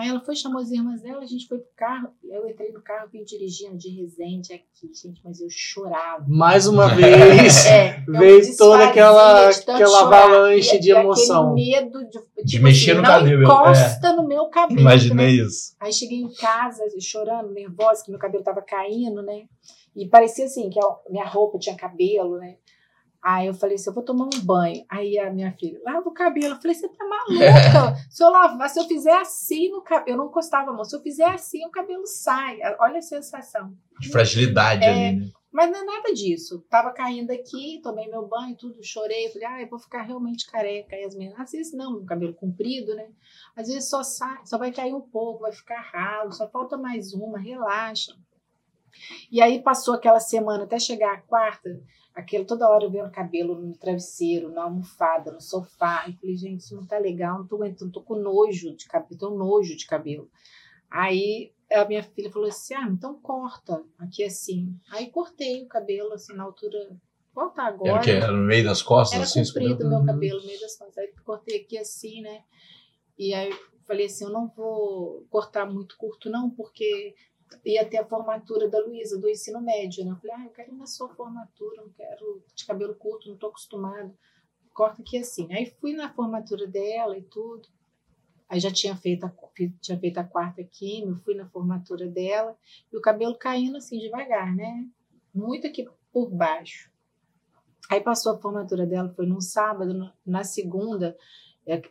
Aí 0.00 0.08
ela 0.08 0.20
foi, 0.20 0.34
chamou 0.34 0.60
as 0.60 0.70
irmãs 0.70 1.02
dela, 1.02 1.20
a 1.22 1.26
gente 1.26 1.46
foi 1.46 1.58
pro 1.58 1.68
carro. 1.76 2.08
Eu 2.24 2.48
entrei 2.48 2.72
no 2.72 2.80
carro, 2.80 3.08
vim 3.12 3.22
dirigindo 3.22 3.76
de 3.76 3.88
Resende 3.90 4.52
aqui, 4.54 4.90
gente, 4.94 5.20
mas 5.24 5.40
eu 5.40 5.48
chorava. 5.50 6.24
Mais 6.28 6.66
uma 6.66 6.88
vez. 6.94 7.66
É, 7.66 8.02
Veio 8.08 8.56
toda 8.56 8.88
aquela- 8.88 9.48
aquela 9.50 10.00
avalanche 10.00 10.76
E- 10.76 10.80
de 10.80 10.88
e 10.88 10.92
emoção. 10.92 11.54
medo 11.54 12.02
de, 12.04 12.10
tipo 12.18 12.44
De 12.44 12.58
mexer 12.60 12.94
no 12.94 13.02
não 13.02 13.08
cabelo, 13.10 13.42
é. 13.42 13.44
encosta 13.44 14.12
no 14.14 14.26
meu 14.26 14.46
cabelo. 14.46 14.76
né? 14.76 14.80
Imaginei 14.82 15.30
isso. 15.42 15.74
Aí 15.78 15.92
cheguei 15.92 16.18
em 16.18 16.32
casa 16.34 16.82
chorando, 17.00 17.52
nervosa, 17.52 18.02
que 18.04 18.10
meu 18.10 18.18
cabelo 18.20 18.42
tava 18.42 18.62
caindo, 18.62 19.22
né? 19.22 19.42
E 19.94 20.06
parecia 20.08 20.44
assim, 20.44 20.70
que 20.70 20.78
a 20.78 20.96
minha 21.10 21.26
roupa 21.26 21.58
tinha 21.58 21.74
cabelo, 21.76 22.38
né? 22.38 22.54
Aí 23.22 23.46
eu 23.48 23.54
falei 23.54 23.74
assim, 23.76 23.90
eu 23.90 23.94
vou 23.94 24.02
tomar 24.02 24.24
um 24.24 24.40
banho. 24.42 24.84
Aí 24.88 25.18
a 25.18 25.30
minha 25.30 25.52
filha, 25.52 25.78
lava 25.84 26.08
o 26.08 26.12
cabelo. 26.12 26.54
Eu 26.54 26.60
falei, 26.60 26.74
você 26.74 26.88
tá 26.88 27.04
maluca? 27.06 27.94
se 28.10 28.22
eu 28.22 28.30
lavar, 28.30 28.68
se 28.70 28.80
eu 28.80 28.84
fizer 28.84 29.16
assim 29.16 29.70
no 29.70 29.82
cabelo, 29.82 30.10
eu 30.10 30.16
não 30.16 30.26
encostava 30.26 30.70
a 30.70 30.72
mão, 30.72 30.84
se 30.84 30.96
eu 30.96 31.02
fizer 31.02 31.26
assim, 31.26 31.64
o 31.66 31.70
cabelo 31.70 32.06
sai. 32.06 32.58
Olha 32.78 32.98
a 32.98 33.02
sensação. 33.02 33.74
De 34.00 34.08
fragilidade 34.10 34.84
É. 34.84 34.88
ali, 34.88 35.20
né? 35.20 35.30
Mas 35.52 35.70
não 35.70 35.80
é 35.80 35.84
nada 35.84 36.14
disso. 36.14 36.64
Tava 36.70 36.92
caindo 36.92 37.32
aqui, 37.32 37.80
tomei 37.82 38.08
meu 38.08 38.26
banho, 38.26 38.56
tudo, 38.56 38.82
chorei. 38.84 39.28
Falei, 39.30 39.48
ah, 39.48 39.60
eu 39.60 39.68
vou 39.68 39.80
ficar 39.80 40.02
realmente 40.02 40.48
careca. 40.48 40.94
Aí 40.94 41.04
as 41.04 41.14
meninas, 41.14 41.40
às 41.40 41.50
vezes 41.50 41.72
não, 41.74 42.04
cabelo 42.06 42.32
comprido, 42.34 42.94
né? 42.94 43.08
Às 43.56 43.66
vezes 43.66 43.90
só 43.90 44.02
sai, 44.02 44.38
só 44.44 44.56
vai 44.56 44.70
cair 44.70 44.94
um 44.94 45.00
pouco, 45.00 45.42
vai 45.42 45.52
ficar 45.52 45.80
ralo, 45.80 46.32
só 46.32 46.48
falta 46.48 46.78
mais 46.78 47.12
uma, 47.12 47.38
relaxa. 47.38 48.12
E 49.30 49.42
aí 49.42 49.60
passou 49.62 49.94
aquela 49.94 50.20
semana 50.20 50.64
até 50.64 50.78
chegar 50.78 51.14
a 51.14 51.20
quarta, 51.20 51.68
aquele 52.14 52.44
toda 52.44 52.68
hora 52.68 52.84
eu 52.84 52.90
vendo 52.90 53.10
cabelo 53.10 53.54
no 53.60 53.76
travesseiro, 53.76 54.50
na 54.50 54.64
almofada, 54.64 55.32
no 55.32 55.40
sofá. 55.40 56.06
E 56.08 56.12
falei, 56.14 56.36
gente, 56.36 56.60
isso 56.60 56.74
não 56.76 56.86
tá 56.86 56.98
legal, 56.98 57.38
não 57.38 57.46
tô 57.46 57.56
aguentando, 57.56 57.92
tô 57.92 58.02
com 58.02 58.16
nojo 58.16 58.74
de 58.76 58.86
cabelo, 58.86 59.18
tô 59.18 59.30
nojo 59.30 59.76
de 59.76 59.86
cabelo. 59.86 60.30
Aí 60.90 61.52
a 61.72 61.84
minha 61.84 62.02
filha 62.02 62.30
falou 62.30 62.48
assim: 62.48 62.74
ah, 62.74 62.88
então 62.90 63.14
corta 63.20 63.84
aqui 63.98 64.24
assim. 64.24 64.74
Aí 64.90 65.10
cortei 65.10 65.62
o 65.62 65.68
cabelo 65.68 66.12
assim 66.12 66.34
na 66.34 66.44
altura. 66.44 66.78
Qual 67.32 67.50
tá 67.50 67.62
Era 67.62 67.72
agora? 67.72 68.00
o 68.00 68.02
quê? 68.02 68.10
Era 68.10 68.32
no 68.32 68.42
meio 68.44 68.64
das 68.64 68.82
costas, 68.82 69.14
Era 69.14 69.24
assim? 69.24 69.44
comprido 69.44 69.86
o 69.86 69.88
meu 69.88 69.98
Uhum. 70.00 70.06
cabelo, 70.06 70.40
no 70.40 70.46
meio 70.46 70.60
das 70.60 70.76
costas. 70.76 70.98
Aí 70.98 71.12
cortei 71.24 71.60
aqui 71.60 71.78
assim, 71.78 72.20
né? 72.22 72.42
E 73.16 73.32
aí 73.32 73.52
falei 73.86 74.06
assim: 74.06 74.24
eu 74.24 74.30
não 74.30 74.48
vou 74.48 75.24
cortar 75.30 75.64
muito 75.64 75.96
curto, 75.96 76.28
não, 76.28 76.50
porque 76.50 77.14
ia 77.64 77.84
ter 77.84 77.98
a 77.98 78.06
formatura 78.06 78.68
da 78.68 78.78
Luísa, 78.80 79.18
do 79.18 79.28
ensino 79.28 79.60
médio, 79.60 80.04
né? 80.04 80.12
Eu 80.12 80.16
falei: 80.16 80.36
ah, 80.36 80.44
eu 80.44 80.50
quero 80.50 80.72
ir 80.72 80.76
na 80.76 80.86
sua 80.86 81.08
formatura, 81.08 81.82
não 81.82 81.90
quero 81.90 82.42
de 82.54 82.64
cabelo 82.64 82.94
curto, 82.94 83.28
não 83.28 83.36
tô 83.36 83.48
acostumada. 83.48 84.14
Corta 84.72 85.02
aqui 85.02 85.18
assim. 85.18 85.52
Aí 85.52 85.66
fui 85.80 85.92
na 85.92 86.12
formatura 86.12 86.66
dela 86.66 87.16
e 87.18 87.22
tudo. 87.22 87.68
Aí 88.48 88.58
já 88.58 88.70
tinha 88.70 88.96
feito 88.96 89.24
a, 89.24 89.32
tinha 89.80 89.98
feito 89.98 90.18
a 90.18 90.24
quarta 90.24 90.64
químio, 90.64 91.16
fui 91.16 91.34
na 91.34 91.48
formatura 91.48 92.08
dela, 92.08 92.56
e 92.92 92.96
o 92.96 93.00
cabelo 93.00 93.38
caindo 93.38 93.76
assim 93.76 93.98
devagar, 93.98 94.54
né? 94.54 94.88
Muito 95.32 95.68
aqui 95.68 95.88
por 96.12 96.30
baixo. 96.30 96.90
Aí 97.88 98.00
passou 98.00 98.32
a 98.32 98.38
formatura 98.38 98.86
dela, 98.86 99.12
foi 99.14 99.26
num 99.26 99.40
sábado, 99.40 100.12
na 100.26 100.44
segunda, 100.44 101.16
é, 101.70 101.82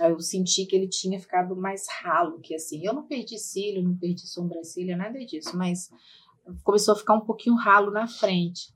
é, 0.00 0.10
eu 0.10 0.18
senti 0.20 0.64
que 0.64 0.74
ele 0.74 0.88
tinha 0.88 1.20
ficado 1.20 1.54
mais 1.54 1.86
ralo 2.00 2.40
que 2.40 2.54
assim. 2.54 2.84
Eu 2.84 2.94
não 2.94 3.06
perdi 3.06 3.38
cílio, 3.38 3.82
não 3.82 3.96
perdi 3.96 4.26
sobrancelha, 4.26 4.96
nada 4.96 5.18
disso, 5.24 5.56
mas 5.56 5.90
começou 6.64 6.94
a 6.94 6.96
ficar 6.96 7.14
um 7.14 7.20
pouquinho 7.20 7.54
ralo 7.54 7.90
na 7.90 8.06
frente. 8.06 8.72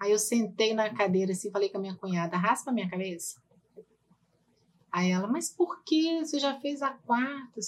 Aí 0.00 0.10
eu 0.10 0.18
sentei 0.18 0.72
na 0.72 0.92
cadeira 0.94 1.32
assim, 1.32 1.50
falei 1.50 1.68
com 1.68 1.78
a 1.78 1.80
minha 1.80 1.94
cunhada, 1.96 2.36
raspa 2.36 2.72
minha 2.72 2.88
cabeça. 2.88 3.42
Aí 4.90 5.10
ela, 5.10 5.26
mas 5.26 5.50
por 5.50 5.82
que 5.82 6.24
você 6.24 6.38
já 6.38 6.58
fez 6.60 6.80
a 6.80 6.90
quarta? 6.90 7.60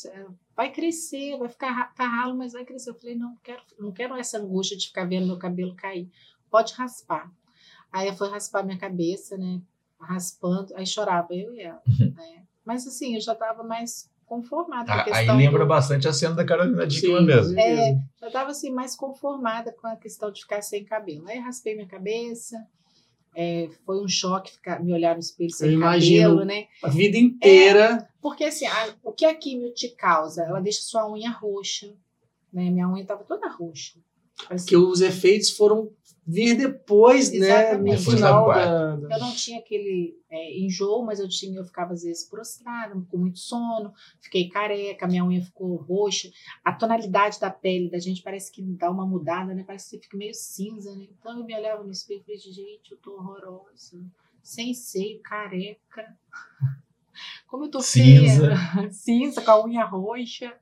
Vai 0.55 0.73
crescer, 0.73 1.37
vai 1.37 1.49
ficar 1.49 1.93
tá 1.95 2.07
ralo, 2.07 2.37
mas 2.37 2.53
vai 2.53 2.65
crescer. 2.65 2.91
Eu 2.91 2.95
falei, 2.95 3.17
não, 3.17 3.31
não 3.31 3.37
quero, 3.43 3.63
não 3.79 3.93
quero 3.93 4.17
essa 4.17 4.39
angústia 4.39 4.77
de 4.77 4.87
ficar 4.87 5.05
vendo 5.05 5.27
meu 5.27 5.39
cabelo 5.39 5.75
cair. 5.75 6.09
Pode 6.51 6.73
raspar. 6.75 7.31
Aí 7.93 8.15
foi 8.17 8.31
raspar 8.31 8.63
minha 8.63 8.79
cabeça, 8.79 9.37
né? 9.37 9.61
Raspando, 10.01 10.75
aí 10.77 10.87
chorava 10.87 11.35
eu 11.35 11.55
e 11.55 11.61
ela. 11.63 11.83
né? 12.15 12.43
Mas 12.65 12.87
assim, 12.87 13.15
eu 13.15 13.21
já 13.21 13.33
estava 13.33 13.63
mais 13.63 14.09
conformada 14.27 14.87
com 14.87 14.93
a 14.93 14.97
Ah, 14.97 15.05
Aí 15.07 15.13
questão 15.13 15.37
lembra 15.37 15.61
do- 15.65 15.69
bastante 15.69 16.09
a 16.09 16.13
cena 16.13 16.35
da 16.35 16.45
Carolina 16.45 16.87
Dickman 16.87 17.23
mesmo. 17.25 17.59
É, 17.59 17.97
já 18.21 18.27
estava 18.27 18.51
assim 18.51 18.71
mais 18.71 18.97
conformada 18.97 19.73
com 19.73 19.87
a 19.87 19.97
questão 19.97 20.31
de 20.33 20.41
ficar 20.43 20.61
sem 20.63 20.85
cabelo. 20.85 21.29
Aí 21.29 21.39
raspei 21.39 21.75
minha 21.75 21.87
cabeça. 21.89 22.67
é, 23.39 23.69
foi 23.85 24.03
um 24.03 24.09
choque 24.09 24.51
ficar, 24.51 24.83
me 24.83 24.95
olhar 24.95 25.13
no 25.13 25.21
espelho 25.21 25.51
sem 25.53 25.73
imagino. 25.73 26.23
cabelo, 26.31 26.45
né? 26.47 26.69
A 26.83 26.89
vida 26.89 27.19
inteira. 27.19 28.09
Porque 28.21 28.45
assim, 28.45 28.67
a- 28.67 28.95
o 29.05 29.13
que 29.13 29.27
a 29.27 29.35
químio 29.35 29.75
te 29.75 29.91
causa? 29.91 30.43
Ela 30.45 30.59
deixa 30.59 30.81
sua 30.81 31.07
unha 31.13 31.31
roxa. 31.31 31.87
Né? 32.51 32.71
Minha 32.71 32.89
unha 32.89 33.03
estava 33.03 33.23
toda 33.25 33.47
roxa. 33.51 33.99
Parecia- 34.49 34.69
que 34.69 34.77
os 34.77 35.01
efeitos 35.01 35.51
foram 35.51 35.91
vir 36.29 36.57
depois, 36.57 37.31
né? 37.31 37.39
No 37.39 37.45
Exatamente. 37.45 37.99
Depois 37.99 38.17
final 38.17 38.47
da 38.49 38.55
da, 38.55 38.97
da- 38.97 39.15
Eu 39.15 39.21
não 39.21 39.33
tinha 39.33 39.59
aquele 39.61 40.19
é, 40.29 40.59
enjoo, 40.59 41.05
mas 41.05 41.21
eu 41.21 41.29
tinha, 41.29 41.57
eu 41.59 41.65
ficava 41.65 41.93
às 41.93 42.03
vezes 42.03 42.29
prostrada, 42.29 43.01
com 43.09 43.17
muito 43.17 43.39
sono, 43.39 43.93
fiquei 44.21 44.49
careca, 44.49 45.07
minha 45.07 45.25
unha 45.25 45.41
ficou 45.41 45.77
roxa. 45.77 46.29
A 46.65 46.73
tonalidade 46.73 47.39
da 47.39 47.49
pele 47.51 47.89
da 47.89 47.99
gente 48.01 48.23
parece 48.23 48.51
que 48.51 48.61
dá 48.61 48.91
uma 48.91 49.07
mudada, 49.07 49.55
né? 49.55 49.63
Parece 49.65 49.85
que 49.91 49.97
você 49.97 50.03
fica 50.03 50.17
meio 50.17 50.35
cinza, 50.35 50.95
né? 50.97 51.07
Então 51.19 51.39
eu 51.39 51.45
me 51.45 51.55
olhava 51.57 51.85
no 51.85 51.93
espelho 51.93 52.21
e 52.21 52.25
falei, 52.25 52.39
gente, 52.41 52.91
eu 52.91 52.97
tô 52.99 53.13
horrorosa, 53.15 54.05
sem 54.43 54.75
seio, 54.75 55.21
careca. 55.23 56.17
Como 57.47 57.65
eu 57.65 57.71
tô 57.71 57.81
Cinza. 57.81 58.55
feia, 58.57 58.91
cinza, 58.91 59.41
com 59.41 59.51
a 59.51 59.65
unha 59.65 59.85
roxa. 59.85 60.53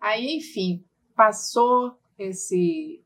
Aí, 0.00 0.36
enfim, 0.36 0.82
passou 1.14 1.98
esse. 2.18 3.02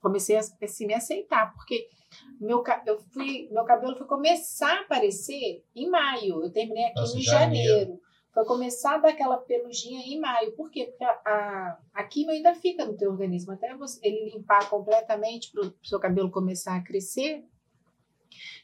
Comecei 0.00 0.36
a 0.36 0.40
assim, 0.40 0.86
me 0.86 0.94
aceitar, 0.94 1.52
porque 1.54 1.88
meu, 2.40 2.62
eu 2.86 2.98
fui, 3.12 3.48
meu 3.50 3.64
cabelo 3.64 3.96
foi 3.96 4.06
começar 4.06 4.78
a 4.78 4.80
aparecer 4.80 5.64
em 5.74 5.88
maio. 5.88 6.44
Eu 6.44 6.50
terminei 6.50 6.84
aqui 6.84 7.00
Nossa, 7.00 7.18
em 7.18 7.22
janeiro. 7.22 7.68
janeiro. 7.68 8.00
foi 8.32 8.44
começar 8.44 8.94
a 8.94 8.98
dar 8.98 9.08
aquela 9.10 9.38
peluginha 9.38 10.00
em 10.00 10.20
maio. 10.20 10.52
Por 10.52 10.70
quê? 10.70 10.86
Porque 10.86 11.04
a, 11.04 11.20
a, 11.24 11.78
a 11.94 12.08
ainda 12.30 12.54
fica 12.54 12.84
no 12.84 12.96
teu 12.96 13.10
organismo. 13.10 13.52
Até 13.52 13.74
você, 13.76 13.98
ele 14.02 14.30
limpar 14.30 14.68
completamente 14.68 15.50
para 15.50 15.66
o 15.66 15.74
seu 15.82 15.98
cabelo 15.98 16.30
começar 16.30 16.76
a 16.76 16.82
crescer. 16.82 17.44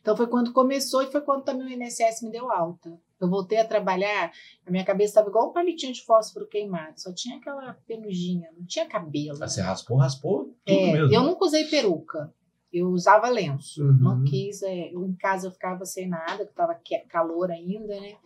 Então 0.00 0.16
foi 0.16 0.26
quando 0.26 0.52
começou 0.52 1.02
e 1.02 1.10
foi 1.10 1.20
quando 1.20 1.44
também 1.44 1.66
o 1.66 1.70
INSS 1.70 2.22
me 2.22 2.30
deu 2.30 2.50
alta. 2.50 2.98
Eu 3.20 3.28
voltei 3.28 3.58
a 3.58 3.66
trabalhar, 3.66 4.30
a 4.66 4.70
minha 4.70 4.84
cabeça 4.84 5.10
estava 5.10 5.28
igual 5.28 5.50
um 5.50 5.52
palitinho 5.52 5.92
de 5.92 6.02
fósforo 6.04 6.46
queimado, 6.46 7.00
só 7.00 7.12
tinha 7.12 7.36
aquela 7.38 7.74
peluginha, 7.86 8.48
não 8.56 8.64
tinha 8.64 8.86
cabelo. 8.86 9.36
Você 9.38 9.60
raspou, 9.60 9.96
raspou 9.96 10.44
tudo 10.64 10.78
É, 10.78 10.92
mesmo. 10.92 11.14
eu 11.14 11.22
nunca 11.22 11.44
usei 11.44 11.64
peruca. 11.64 12.32
Eu 12.72 12.88
usava 12.90 13.28
lenço. 13.28 13.82
Uhum. 13.82 13.96
Não 13.98 14.24
quis. 14.24 14.62
é, 14.62 14.92
eu, 14.94 15.04
em 15.04 15.14
casa 15.14 15.46
eu 15.46 15.50
ficava 15.50 15.84
sem 15.86 16.06
nada, 16.06 16.44
que 16.44 16.50
estava 16.50 16.78
calor 17.08 17.50
ainda, 17.50 17.98
né? 17.98 18.16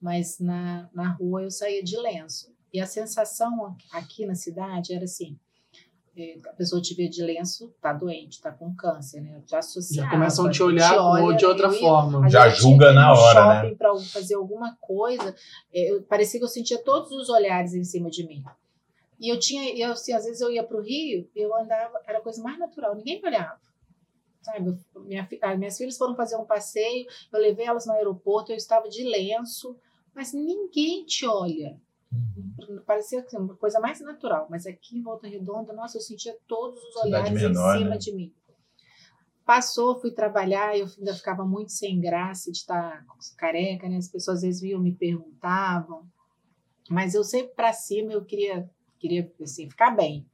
Mas 0.00 0.38
na, 0.40 0.88
na 0.94 1.10
rua 1.12 1.42
eu 1.42 1.50
saía 1.50 1.82
de 1.84 1.96
lenço. 1.98 2.50
E 2.72 2.80
a 2.80 2.86
sensação 2.86 3.76
aqui 3.92 4.24
na 4.24 4.34
cidade 4.34 4.94
era 4.94 5.04
assim: 5.04 5.38
a 6.48 6.52
pessoa 6.54 6.82
te 6.82 6.94
vê 6.94 7.08
de 7.08 7.22
lenço, 7.22 7.72
tá 7.80 7.92
doente, 7.92 8.40
tá 8.40 8.50
com 8.50 8.74
câncer, 8.74 9.20
né? 9.20 9.42
Já. 9.46 9.60
Já 9.60 10.10
começam 10.10 10.46
a 10.46 10.50
te 10.50 10.62
olhar 10.62 10.98
olha, 10.98 11.36
de 11.36 11.46
outra 11.46 11.70
forma. 11.70 12.28
Já 12.28 12.48
julga 12.48 12.92
na 12.92 13.12
hora, 13.12 13.46
né? 13.46 13.60
shopping 13.62 13.76
Para 13.76 13.96
fazer 14.00 14.34
alguma 14.34 14.76
coisa, 14.80 15.34
é, 15.72 15.92
eu, 15.92 16.02
parecia 16.02 16.40
que 16.40 16.44
eu 16.44 16.48
sentia 16.48 16.82
todos 16.82 17.10
os 17.12 17.28
olhares 17.28 17.74
em 17.74 17.84
cima 17.84 18.10
de 18.10 18.26
mim. 18.26 18.42
E 19.18 19.28
eu 19.28 19.38
tinha, 19.38 19.76
eu, 19.76 19.92
assim, 19.92 20.12
às 20.12 20.24
vezes 20.24 20.40
eu 20.40 20.50
ia 20.50 20.64
para 20.64 20.76
o 20.76 20.82
Rio, 20.82 21.28
eu 21.36 21.54
andava, 21.54 22.00
era 22.06 22.18
a 22.18 22.22
coisa 22.22 22.42
mais 22.42 22.58
natural, 22.58 22.96
ninguém 22.96 23.20
me 23.20 23.28
olhava. 23.28 23.60
Sabe, 24.40 24.74
minha, 25.04 25.28
as 25.42 25.58
minhas 25.58 25.76
filhas 25.76 25.98
foram 25.98 26.16
fazer 26.16 26.36
um 26.36 26.46
passeio, 26.46 27.06
eu 27.30 27.38
levei 27.38 27.66
elas 27.66 27.86
no 27.86 27.92
aeroporto, 27.92 28.50
eu 28.50 28.56
estava 28.56 28.88
de 28.88 29.04
lenço, 29.04 29.76
mas 30.14 30.32
ninguém 30.32 31.04
te 31.04 31.26
olha. 31.26 31.78
Uhum. 32.12 32.82
Parecia 32.86 33.20
assim, 33.20 33.36
uma 33.36 33.56
coisa 33.56 33.78
mais 33.80 34.00
natural, 34.00 34.46
mas 34.50 34.66
aqui 34.66 34.98
em 34.98 35.02
Volta 35.02 35.28
Redonda, 35.28 35.72
nossa, 35.72 35.96
eu 35.96 36.02
sentia 36.02 36.36
todos 36.48 36.82
os 36.82 36.92
Cidade 37.00 37.08
olhares 37.08 37.42
menor, 37.42 37.76
em 37.76 37.78
cima 37.78 37.90
né? 37.90 37.98
de 37.98 38.12
mim. 38.14 38.34
Passou, 39.44 40.00
fui 40.00 40.12
trabalhar, 40.12 40.76
eu 40.76 40.86
ainda 40.98 41.14
ficava 41.14 41.44
muito 41.44 41.72
sem 41.72 42.00
graça 42.00 42.50
de 42.52 42.58
estar 42.58 43.04
careca, 43.36 43.88
né? 43.88 43.96
As 43.96 44.08
pessoas 44.08 44.38
às 44.38 44.42
vezes 44.42 44.60
vinham, 44.60 44.80
me 44.80 44.94
perguntavam, 44.94 46.06
mas 46.88 47.14
eu 47.14 47.24
sempre 47.24 47.54
para 47.54 47.72
cima 47.72 48.12
eu 48.12 48.24
queria, 48.24 48.68
queria 48.98 49.32
assim, 49.40 49.68
ficar 49.68 49.90
bem. 49.90 50.26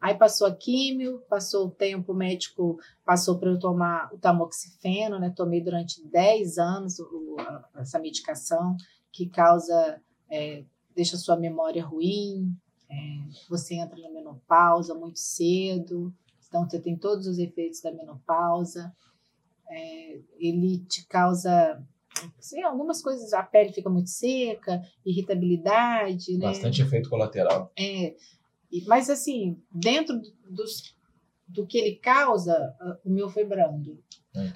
Aí 0.00 0.14
passou 0.14 0.46
a 0.46 0.54
químio, 0.54 1.20
passou 1.28 1.66
o 1.66 1.70
tempo, 1.70 2.12
o 2.12 2.16
médico 2.16 2.78
passou 3.04 3.38
para 3.38 3.50
eu 3.50 3.58
tomar 3.58 4.08
o 4.14 4.18
tamoxifeno, 4.18 5.18
né? 5.18 5.32
Tomei 5.34 5.60
durante 5.60 6.02
10 6.06 6.56
anos 6.56 7.00
o- 7.00 7.36
essa 7.76 7.98
medicação 7.98 8.76
que 9.12 9.28
causa, 9.28 10.00
é, 10.30 10.64
deixa 10.98 11.16
sua 11.16 11.36
memória 11.36 11.84
ruim, 11.84 12.52
é, 12.90 12.96
você 13.48 13.76
entra 13.76 13.96
na 13.96 14.10
menopausa 14.10 14.94
muito 14.96 15.20
cedo, 15.20 16.12
então 16.48 16.68
você 16.68 16.80
tem 16.80 16.96
todos 16.96 17.28
os 17.28 17.38
efeitos 17.38 17.80
da 17.80 17.92
menopausa. 17.92 18.92
É, 19.70 20.18
ele 20.38 20.80
te 20.88 21.06
causa 21.06 21.80
sei, 22.40 22.64
algumas 22.64 23.00
coisas, 23.00 23.32
a 23.32 23.44
pele 23.44 23.72
fica 23.72 23.88
muito 23.88 24.10
seca, 24.10 24.82
irritabilidade, 25.06 26.36
né? 26.36 26.46
Bastante 26.46 26.82
efeito 26.82 27.08
colateral. 27.08 27.70
É, 27.78 28.16
mas 28.88 29.08
assim, 29.08 29.56
dentro 29.70 30.18
do- 30.20 30.32
dos, 30.50 30.96
do 31.46 31.64
que 31.64 31.78
ele 31.78 31.94
causa, 31.96 32.74
o 33.04 33.10
meu 33.10 33.28
foi 33.28 33.44
brando. 33.44 34.02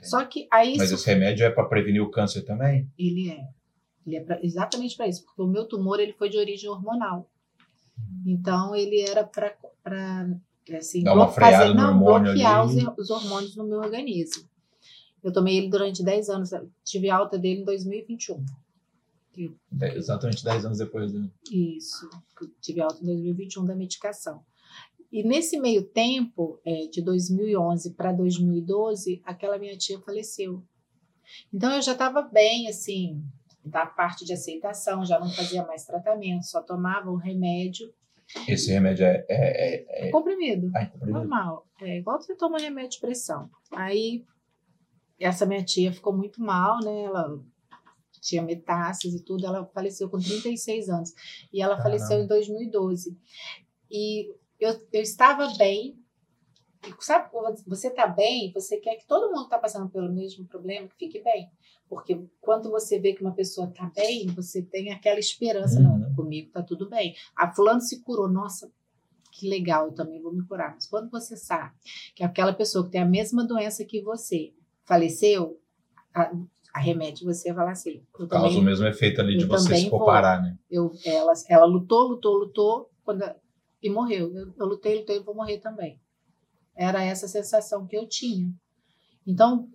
Só 0.02 0.24
que 0.24 0.48
aí 0.50 0.76
Mas 0.76 0.90
isso- 0.90 0.94
esse 1.02 1.06
remédio 1.06 1.46
é 1.46 1.50
para 1.50 1.68
prevenir 1.68 2.02
o 2.02 2.10
câncer 2.10 2.42
também? 2.42 2.90
ele 2.98 3.30
é, 3.30 3.46
ele 4.06 4.16
é 4.16 4.20
pra- 4.20 4.40
exatamente 4.42 4.96
para 4.96 5.06
isso, 5.08 5.24
porque 5.24 5.42
o 5.42 5.46
meu 5.46 5.66
tumor 5.66 6.00
ele 6.00 6.12
foi 6.12 6.28
de 6.28 6.38
origem 6.38 6.68
hormonal. 6.68 7.28
Então 8.26 8.74
ele 8.74 9.00
era 9.00 9.24
para 9.24 9.54
assim, 10.78 11.02
Dá 11.02 11.12
uma 11.14 11.28
fazer, 11.28 11.74
não 11.74 11.98
bloquear 11.98 12.66
os, 12.66 12.74
os 12.98 13.10
hormônios 13.10 13.56
no 13.56 13.64
meu 13.64 13.78
organismo. 13.78 14.44
Eu 15.22 15.32
tomei 15.32 15.56
ele 15.56 15.68
durante 15.68 16.02
10 16.02 16.28
anos, 16.30 16.50
tive 16.84 17.08
alta 17.10 17.38
dele 17.38 17.60
em 17.60 17.64
2021. 17.64 18.44
De- 19.32 19.54
Exatamente 19.96 20.44
10 20.44 20.64
anos 20.66 20.78
depois 20.78 21.12
do. 21.12 21.30
Isso, 21.50 22.08
eu 22.40 22.50
tive 22.60 22.80
alta 22.80 23.02
em 23.02 23.06
2021 23.06 23.64
da 23.64 23.74
medicação. 23.74 24.42
E 25.10 25.22
nesse 25.22 25.58
meio 25.60 25.84
tempo, 25.84 26.58
é, 26.64 26.86
de 26.86 27.02
2011 27.02 27.90
para 27.92 28.12
2012, 28.12 29.20
aquela 29.24 29.58
minha 29.58 29.76
tia 29.76 29.98
faleceu. 30.00 30.62
Então 31.52 31.70
eu 31.72 31.82
já 31.82 31.92
estava 31.92 32.22
bem, 32.22 32.68
assim, 32.68 33.22
da 33.64 33.86
parte 33.86 34.24
de 34.24 34.32
aceitação, 34.32 35.04
já 35.04 35.18
não 35.18 35.28
fazia 35.30 35.64
mais 35.64 35.84
tratamento, 35.84 36.44
só 36.44 36.60
tomava 36.60 37.10
o 37.10 37.16
remédio 37.16 37.92
Esse 38.48 38.72
remédio 38.72 39.04
é. 39.04 39.24
é, 39.28 39.36
é, 39.38 40.08
é... 40.08 40.10
comprimido, 40.10 40.70
Ai, 40.74 40.90
comprimido? 40.90 41.18
normal. 41.18 41.66
É 41.80 41.98
igual 41.98 42.20
você 42.20 42.34
toma 42.34 42.58
remédio 42.58 42.92
de 42.92 43.00
pressão. 43.00 43.50
Aí, 43.72 44.24
essa 45.18 45.46
minha 45.46 45.64
tia 45.64 45.92
ficou 45.92 46.12
muito 46.12 46.40
mal, 46.42 46.78
né? 46.82 47.02
Ela 47.02 47.38
tinha 48.20 48.42
metástase 48.42 49.16
e 49.16 49.20
tudo, 49.22 49.44
ela 49.44 49.66
faleceu 49.66 50.08
com 50.08 50.18
36 50.18 50.88
anos. 50.88 51.12
E 51.52 51.60
ela 51.60 51.76
Caramba. 51.76 51.98
faleceu 51.98 52.22
em 52.22 52.26
2012. 52.26 53.18
E 53.90 54.30
eu, 54.58 54.80
eu 54.92 55.02
estava 55.02 55.52
bem. 55.56 55.98
E 56.86 56.94
sabe, 57.04 57.30
você 57.66 57.88
está 57.88 58.06
bem, 58.06 58.52
você 58.52 58.76
quer 58.78 58.96
que 58.96 59.06
todo 59.06 59.28
mundo 59.32 59.44
está 59.44 59.58
passando 59.58 59.88
pelo 59.88 60.12
mesmo 60.12 60.44
problema 60.46 60.88
que 60.88 60.96
fique 61.06 61.22
bem. 61.22 61.48
Porque 61.88 62.20
quando 62.40 62.70
você 62.70 62.98
vê 62.98 63.12
que 63.12 63.22
uma 63.22 63.34
pessoa 63.34 63.68
está 63.68 63.90
bem, 63.94 64.26
você 64.28 64.62
tem 64.62 64.90
aquela 64.90 65.18
esperança, 65.20 65.78
Uhum. 65.78 65.98
não, 65.98 66.14
comigo 66.14 66.48
está 66.48 66.62
tudo 66.62 66.88
bem. 66.88 67.14
A 67.36 67.52
fulano 67.52 67.80
se 67.80 68.00
curou, 68.00 68.28
nossa, 68.28 68.70
que 69.30 69.48
legal, 69.48 69.86
eu 69.86 69.92
também 69.92 70.20
vou 70.20 70.32
me 70.32 70.42
curar. 70.46 70.74
Mas 70.74 70.86
quando 70.86 71.10
você 71.10 71.36
sabe 71.36 71.72
que 72.14 72.24
aquela 72.24 72.52
pessoa 72.52 72.84
que 72.84 72.90
tem 72.92 73.00
a 73.02 73.06
mesma 73.06 73.44
doença 73.46 73.84
que 73.84 74.00
você 74.02 74.52
faleceu, 74.84 75.60
a, 76.14 76.32
a 76.74 76.80
remédio 76.80 77.26
você 77.26 77.52
vai 77.52 77.64
lá 77.66 77.72
assim. 77.72 78.02
Causa 78.12 78.28
também 78.28 78.58
o 78.58 78.62
mesmo 78.62 78.86
efeito 78.86 79.20
ali 79.20 79.36
de 79.36 79.44
você 79.44 79.76
se 79.76 79.88
vou. 79.88 80.00
comparar, 80.00 80.42
né? 80.42 80.58
eu, 80.70 80.92
ela, 81.04 81.32
ela 81.48 81.64
lutou, 81.66 82.08
lutou, 82.08 82.36
lutou 82.38 82.90
quando, 83.04 83.22
e 83.82 83.90
morreu. 83.90 84.34
Eu, 84.34 84.52
eu 84.58 84.66
lutei, 84.66 84.98
lutei, 84.98 85.20
vou 85.20 85.34
morrer 85.34 85.58
também. 85.58 86.00
Era 86.74 87.02
essa 87.04 87.28
sensação 87.28 87.86
que 87.86 87.96
eu 87.96 88.06
tinha. 88.08 88.52
Então, 89.26 89.68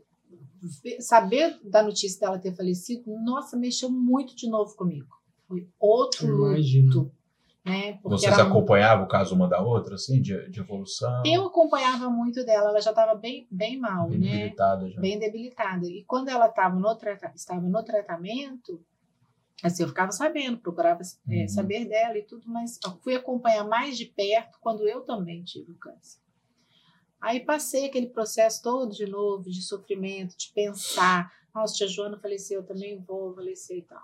saber 1.00 1.60
da 1.64 1.84
notícia 1.84 2.20
dela 2.20 2.40
ter 2.40 2.56
falecido, 2.56 3.04
nossa, 3.24 3.56
mexeu 3.58 3.90
muito 3.90 4.36
de 4.36 4.50
novo 4.50 4.76
comigo. 4.76 5.08
Foi 5.48 5.68
outro 5.80 6.28
luto. 6.28 7.12
Né? 7.66 8.00
Vocês 8.02 8.40
acompanhavam 8.40 9.04
o 9.06 9.08
caso 9.10 9.36
uma 9.36 9.48
da 9.48 9.62
outra, 9.62 9.96
assim, 9.96 10.22
de, 10.22 10.50
de 10.50 10.60
evolução? 10.62 11.22
Eu 11.26 11.48
acompanhava 11.48 12.10
muito 12.10 12.46
dela, 12.46 12.70
ela 12.70 12.80
já 12.80 12.92
estava 12.92 13.14
bem, 13.14 13.46
bem 13.52 13.78
mal, 13.78 14.08
bem 14.08 14.20
né? 14.20 14.32
debilitada 14.32 14.90
já. 14.90 15.02
bem 15.02 15.20
debilitada. 15.20 15.86
E 15.86 16.06
quando 16.08 16.30
ela 16.30 16.48
tava 16.48 16.80
no 16.80 16.96
trata- 16.96 17.34
estava 17.36 17.62
no 17.68 17.84
tratamento, 17.84 18.82
assim, 19.62 19.84
eu 19.84 19.90
ficava 19.90 20.14
sabendo, 20.14 20.60
procurava 20.60 21.02
eh, 21.30 21.42
Uhum. 21.42 21.48
saber 21.50 21.84
dela 21.90 22.18
e 22.18 22.24
tudo, 22.24 22.44
mas 22.48 22.80
fui 23.04 23.16
acompanhar 23.16 23.66
mais 23.68 23.98
de 23.98 24.06
perto 24.06 24.58
quando 24.62 24.88
eu 24.88 25.02
também 25.02 25.44
tive 25.44 25.72
o 25.74 25.76
câncer. 25.76 26.22
Aí 27.20 27.40
passei 27.40 27.86
aquele 27.86 28.08
processo 28.08 28.62
todo 28.62 28.94
de 28.94 29.06
novo, 29.06 29.50
de 29.50 29.62
sofrimento, 29.62 30.38
de 30.38 30.50
pensar, 30.54 31.34
nossa, 31.54 31.74
tia 31.74 31.88
Joana 31.88 32.20
faleceu, 32.20 32.62
eu 32.62 32.66
também 32.66 33.00
vou 33.00 33.34
falecer 33.34 33.78
e 33.78 33.82
tal. 33.82 34.04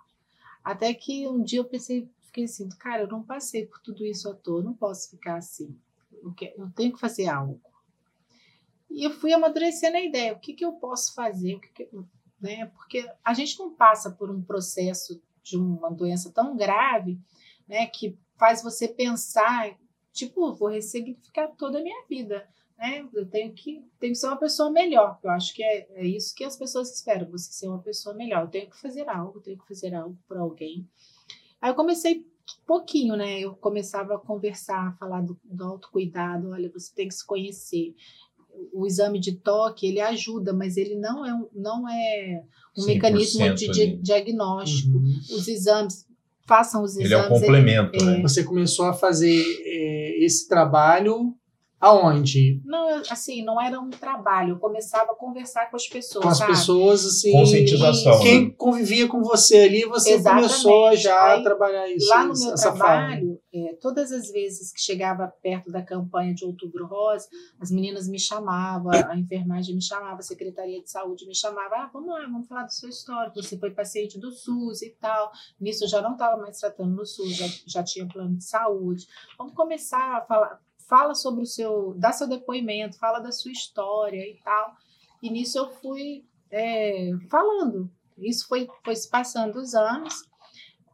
Até 0.63 0.93
que 0.93 1.27
um 1.27 1.43
dia 1.43 1.59
eu 1.59 1.65
pensei, 1.65 2.09
fiquei 2.25 2.45
assim, 2.45 2.67
cara, 2.69 3.03
eu 3.03 3.07
não 3.07 3.21
passei 3.21 3.65
por 3.65 3.79
tudo 3.79 4.05
isso 4.05 4.29
à 4.29 4.33
toa, 4.33 4.63
não 4.63 4.73
posso 4.73 5.09
ficar 5.11 5.35
assim. 5.35 5.77
Eu, 6.11 6.69
tenho 6.75 6.93
que 6.93 6.99
fazer 6.99 7.27
algo. 7.27 7.61
E 8.89 9.03
eu 9.03 9.11
fui 9.11 9.33
amadurecendo 9.33 9.97
a 9.97 10.01
ideia, 10.01 10.33
o 10.33 10.39
que, 10.39 10.53
que 10.53 10.63
eu 10.63 10.73
posso 10.73 11.13
fazer, 11.13 11.55
o 11.55 11.59
que 11.59 11.69
que 11.69 11.89
né? 12.43 12.65
Porque 12.75 13.09
a 13.23 13.33
gente 13.33 13.57
não 13.57 13.73
passa 13.73 14.11
por 14.11 14.29
um 14.29 14.41
processo 14.41 15.21
de 15.41 15.57
uma 15.57 15.89
doença 15.89 16.29
tão 16.29 16.57
grave, 16.57 17.17
né, 17.65 17.87
que 17.87 18.17
faz 18.37 18.61
você 18.61 18.87
pensar, 18.87 19.77
tipo, 20.11 20.53
vou 20.53 20.67
ressignificar 20.67 21.47
toda 21.57 21.79
a 21.79 21.81
minha 21.81 22.05
vida, 22.07 22.47
né? 22.83 23.07
Eu 23.13 23.25
tenho 23.25 23.53
que, 23.53 23.81
tenho 23.97 24.11
que 24.11 24.19
ser 24.19 24.27
uma 24.27 24.35
pessoa 24.35 24.69
melhor. 24.69 25.17
Eu 25.23 25.29
acho 25.29 25.53
que 25.53 25.63
é, 25.63 25.87
é 25.95 26.05
isso 26.05 26.35
que 26.35 26.43
as 26.43 26.57
pessoas 26.57 26.93
esperam, 26.93 27.31
você 27.31 27.49
ser 27.53 27.69
uma 27.69 27.79
pessoa 27.79 28.13
melhor. 28.13 28.43
Eu 28.43 28.49
tenho 28.49 28.69
que 28.69 28.77
fazer 28.77 29.07
algo, 29.07 29.37
eu 29.37 29.41
tenho 29.41 29.57
que 29.57 29.67
fazer 29.67 29.95
algo 29.95 30.17
por 30.27 30.35
alguém. 30.35 30.85
Aí 31.61 31.71
eu 31.71 31.75
comecei 31.75 32.25
pouquinho, 32.67 33.15
né? 33.15 33.39
Eu 33.39 33.55
começava 33.55 34.15
a 34.15 34.19
conversar, 34.19 34.89
a 34.89 34.91
falar 34.97 35.21
do, 35.21 35.39
do 35.45 35.63
autocuidado, 35.63 36.49
olha, 36.49 36.69
você 36.69 36.93
tem 36.93 37.07
que 37.07 37.13
se 37.13 37.25
conhecer 37.25 37.95
o 38.71 38.85
exame 38.85 39.17
de 39.19 39.31
toque 39.31 39.87
ele 39.87 39.99
ajuda, 39.99 40.53
mas 40.53 40.77
ele 40.77 40.95
não 40.95 41.25
é 41.25 41.33
um, 41.33 41.47
não 41.55 41.89
é 41.89 42.43
um 42.77 42.81
100% 42.83 42.85
mecanismo 42.85 43.53
de, 43.55 43.95
diagnóstico. 43.95 44.97
Uhum. 44.97 45.19
Os 45.31 45.47
exames, 45.47 46.05
façam 46.45 46.83
os 46.83 46.95
Ele 46.97 47.13
é 47.13 47.17
um 47.17 47.21
exames. 47.21 47.39
complemento, 47.39 48.03
é, 48.03 48.05
né? 48.05 48.21
Você 48.21 48.43
começou 48.43 48.85
a 48.85 48.93
fazer 48.93 49.41
é, 49.65 50.23
esse 50.23 50.47
trabalho 50.47 51.33
Aonde? 51.83 52.61
Não, 52.63 53.01
assim, 53.09 53.43
não 53.43 53.61
era 53.61 53.79
um 53.79 53.89
trabalho. 53.89 54.51
Eu 54.51 54.59
começava 54.59 55.11
a 55.11 55.15
conversar 55.15 55.69
com 55.69 55.75
as 55.75 55.87
pessoas, 55.87 56.23
Com 56.23 56.29
as 56.29 56.37
sabe? 56.37 56.51
pessoas, 56.51 57.05
assim. 57.05 57.31
Conscientização, 57.33 58.19
Quem 58.21 58.45
né? 58.45 58.53
convivia 58.57 59.07
com 59.07 59.21
você 59.21 59.57
ali, 59.63 59.83
você 59.85 60.13
Exatamente. 60.13 60.47
começou 60.47 60.95
já 60.95 61.13
a 61.15 61.33
Aí, 61.33 61.43
trabalhar 61.43 61.87
isso. 61.89 62.07
Lá 62.09 62.23
no 62.23 62.33
meu 62.33 62.55
trabalho, 62.55 63.39
é, 63.53 63.73
todas 63.81 64.11
as 64.11 64.31
vezes 64.31 64.71
que 64.71 64.81
chegava 64.81 65.27
perto 65.41 65.69
da 65.71 65.81
campanha 65.81 66.33
de 66.33 66.45
Outubro 66.45 66.85
Rosa, 66.87 67.27
as 67.59 67.69
meninas 67.69 68.07
me 68.07 68.19
chamavam, 68.19 68.91
a 68.91 69.17
enfermagem 69.17 69.75
me 69.75 69.81
chamava, 69.81 70.19
a 70.19 70.23
Secretaria 70.23 70.81
de 70.81 70.89
Saúde 70.89 71.27
me 71.27 71.35
chamava, 71.35 71.75
ah, 71.75 71.89
vamos 71.91 72.09
lá, 72.09 72.21
vamos 72.21 72.47
falar 72.47 72.63
da 72.63 72.69
sua 72.69 72.89
história, 72.89 73.31
você 73.35 73.57
foi 73.57 73.71
paciente 73.71 74.17
do 74.17 74.31
SUS 74.31 74.81
e 74.81 74.89
tal. 75.01 75.31
Nisso 75.59 75.83
eu 75.83 75.89
já 75.89 76.01
não 76.01 76.13
estava 76.13 76.37
mais 76.41 76.57
tratando 76.59 76.95
no 76.95 77.05
SUS, 77.05 77.35
já, 77.35 77.45
já 77.67 77.83
tinha 77.83 78.07
plano 78.07 78.37
de 78.37 78.43
saúde. 78.45 79.05
Vamos 79.37 79.53
começar 79.53 80.17
a 80.17 80.21
falar, 80.21 80.59
fala 80.87 81.15
sobre 81.15 81.43
o 81.43 81.45
seu, 81.45 81.93
dá 81.97 82.11
seu 82.11 82.27
depoimento, 82.27 82.97
fala 82.97 83.19
da 83.19 83.31
sua 83.31 83.51
história 83.51 84.21
e 84.21 84.39
tal. 84.43 84.75
E 85.21 85.29
nisso 85.29 85.57
eu 85.57 85.69
fui 85.69 86.25
é, 86.51 87.11
falando. 87.29 87.89
Isso 88.17 88.47
foi, 88.47 88.67
foi 88.83 88.95
se 88.95 89.09
passando 89.09 89.57
os 89.57 89.73
anos. 89.73 90.13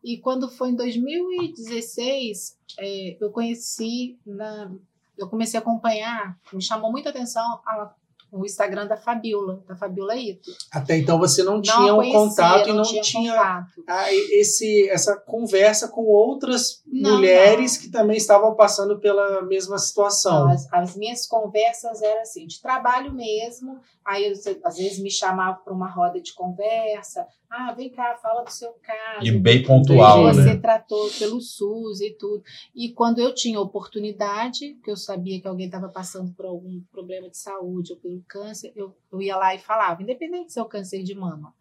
E 0.04 0.18
quando 0.18 0.50
foi 0.50 0.70
em 0.70 0.76
2016, 0.76 2.58
é, 2.80 3.18
eu 3.20 3.32
conheci, 3.32 4.18
na, 4.26 4.72
eu 5.18 5.28
comecei 5.30 5.60
a 5.60 5.62
acompanhar, 5.62 6.40
me 6.54 6.62
chamou 6.62 6.92
muita 6.92 7.10
atenção 7.10 7.44
a- 7.66 7.94
o 8.32 8.45
Instagram 8.45 8.88
da 8.88 8.97
Fabiola, 8.97 9.63
da 9.67 9.75
Fabiola 9.75 10.15
Ito. 10.15 10.51
Até 10.71 10.97
então 10.97 11.17
você 11.17 11.43
não, 11.43 11.55
Não 11.55 11.61
tinha 11.61 11.93
um 11.95 12.11
contato 12.11 12.69
e 12.69 12.73
não 12.73 12.84
tinha, 12.84 13.34
contato. 13.34 13.84
ah, 13.88 14.13
esse, 14.13 14.88
essa 14.89 15.15
conversa 15.17 15.88
com 15.88 16.01
outras 16.05 16.82
Não, 16.86 17.15
mulheres 17.15 17.75
não. 17.75 17.82
que 17.82 17.89
também 17.89 18.17
estavam 18.17 18.55
passando 18.55 18.99
pela 18.99 19.41
mesma 19.43 19.77
situação. 19.77 20.45
Não, 20.45 20.51
as, 20.51 20.71
as 20.73 20.95
minhas 20.95 21.25
conversas 21.27 22.01
eram 22.01 22.21
assim, 22.21 22.45
de 22.45 22.61
trabalho 22.61 23.13
mesmo. 23.13 23.80
Aí 24.05 24.25
eu, 24.25 24.34
às 24.63 24.77
vezes 24.77 24.99
me 24.99 25.11
chamavam 25.11 25.63
para 25.63 25.73
uma 25.73 25.89
roda 25.89 26.19
de 26.21 26.34
conversa. 26.34 27.25
Ah, 27.49 27.73
vem 27.75 27.89
cá, 27.89 28.15
fala 28.21 28.43
do 28.43 28.51
seu 28.51 28.71
caso. 28.84 29.25
E 29.25 29.32
bem 29.32 29.63
pontual, 29.63 30.23
você 30.23 30.53
né? 30.53 30.57
tratou 30.57 31.09
pelo 31.17 31.41
SUS 31.41 31.99
e 31.99 32.11
tudo. 32.11 32.43
E 32.75 32.89
quando 32.93 33.19
eu 33.19 33.34
tinha 33.34 33.59
oportunidade, 33.59 34.75
que 34.84 34.91
eu 34.91 34.95
sabia 34.95 35.41
que 35.41 35.47
alguém 35.47 35.65
estava 35.65 35.89
passando 35.89 36.32
por 36.34 36.45
algum 36.45 36.80
problema 36.91 37.30
de 37.30 37.38
saúde 37.38 37.93
ou 37.93 37.99
câncer, 38.28 38.72
eu, 38.76 38.95
eu 39.11 39.22
ia 39.22 39.36
lá 39.38 39.53
e 39.55 39.59
falava, 39.59 40.01
independente 40.01 40.53
se 40.53 40.59
é 40.59 40.61
o 40.61 40.65
câncer 40.65 41.03
de 41.03 41.13
mama. 41.15 41.53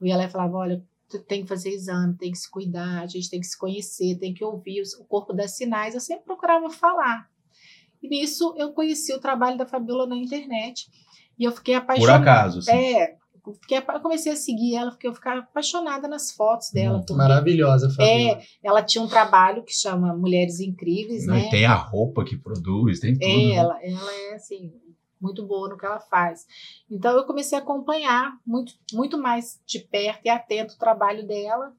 Eu 0.00 0.06
ia 0.06 0.16
lá 0.16 0.24
e 0.24 0.28
falava, 0.30 0.56
olha, 0.56 0.84
tu 1.08 1.18
tem 1.22 1.42
que 1.42 1.48
fazer 1.48 1.70
exame, 1.70 2.16
tem 2.16 2.30
que 2.32 2.38
se 2.38 2.50
cuidar, 2.50 3.02
a 3.02 3.06
gente 3.06 3.30
tem 3.30 3.40
que 3.40 3.46
se 3.46 3.56
conhecer, 3.58 4.18
tem 4.18 4.34
que 4.34 4.44
ouvir, 4.44 4.82
o 5.00 5.04
corpo 5.04 5.32
dá 5.32 5.46
sinais. 5.48 5.94
Eu 5.94 6.00
sempre 6.00 6.24
procurava 6.24 6.68
falar. 6.70 7.28
E 8.02 8.08
nisso 8.08 8.54
eu 8.58 8.72
conheci 8.72 9.12
o 9.14 9.20
trabalho 9.20 9.56
da 9.56 9.66
Fabiola 9.66 10.06
na 10.06 10.16
internet. 10.16 10.86
E 11.38 11.44
eu 11.44 11.52
fiquei 11.52 11.74
Por 11.76 11.82
apaixonada. 11.84 12.18
acaso, 12.18 12.58
assim. 12.60 12.70
É, 12.72 13.16
apa- 13.78 13.94
eu 13.94 14.00
comecei 14.00 14.32
a 14.32 14.36
seguir 14.36 14.74
ela, 14.74 14.90
porque 14.90 15.06
eu 15.06 15.14
ficava 15.14 15.40
apaixonada 15.40 16.08
nas 16.08 16.32
fotos 16.32 16.70
dela. 16.72 16.96
Hum, 16.98 17.00
porque 17.00 17.14
Maravilhosa, 17.14 17.88
Fabiola. 17.90 18.40
ela 18.62 18.82
tinha 18.82 19.02
um 19.02 19.08
trabalho 19.08 19.62
que 19.62 19.72
chama 19.72 20.14
Mulheres 20.16 20.60
Incríveis, 20.60 21.26
Não, 21.26 21.34
né? 21.34 21.46
e 21.46 21.50
Tem 21.50 21.64
a 21.64 21.74
roupa 21.74 22.24
que 22.24 22.36
produz, 22.36 23.00
tem 23.00 23.12
tudo. 23.14 23.24
É, 23.24 23.36
né? 23.46 23.54
ela, 23.54 23.78
ela 23.82 24.12
é 24.14 24.34
assim 24.34 24.72
muito 25.20 25.44
boa 25.46 25.68
no 25.68 25.78
que 25.78 25.86
ela 25.86 26.00
faz. 26.00 26.46
Então 26.90 27.16
eu 27.16 27.24
comecei 27.24 27.58
a 27.58 27.60
acompanhar 27.60 28.38
muito, 28.46 28.74
muito 28.92 29.18
mais 29.18 29.60
de 29.66 29.80
perto 29.80 30.20
e 30.24 30.28
atento 30.28 30.74
o 30.74 30.78
trabalho 30.78 31.26
dela, 31.26 31.74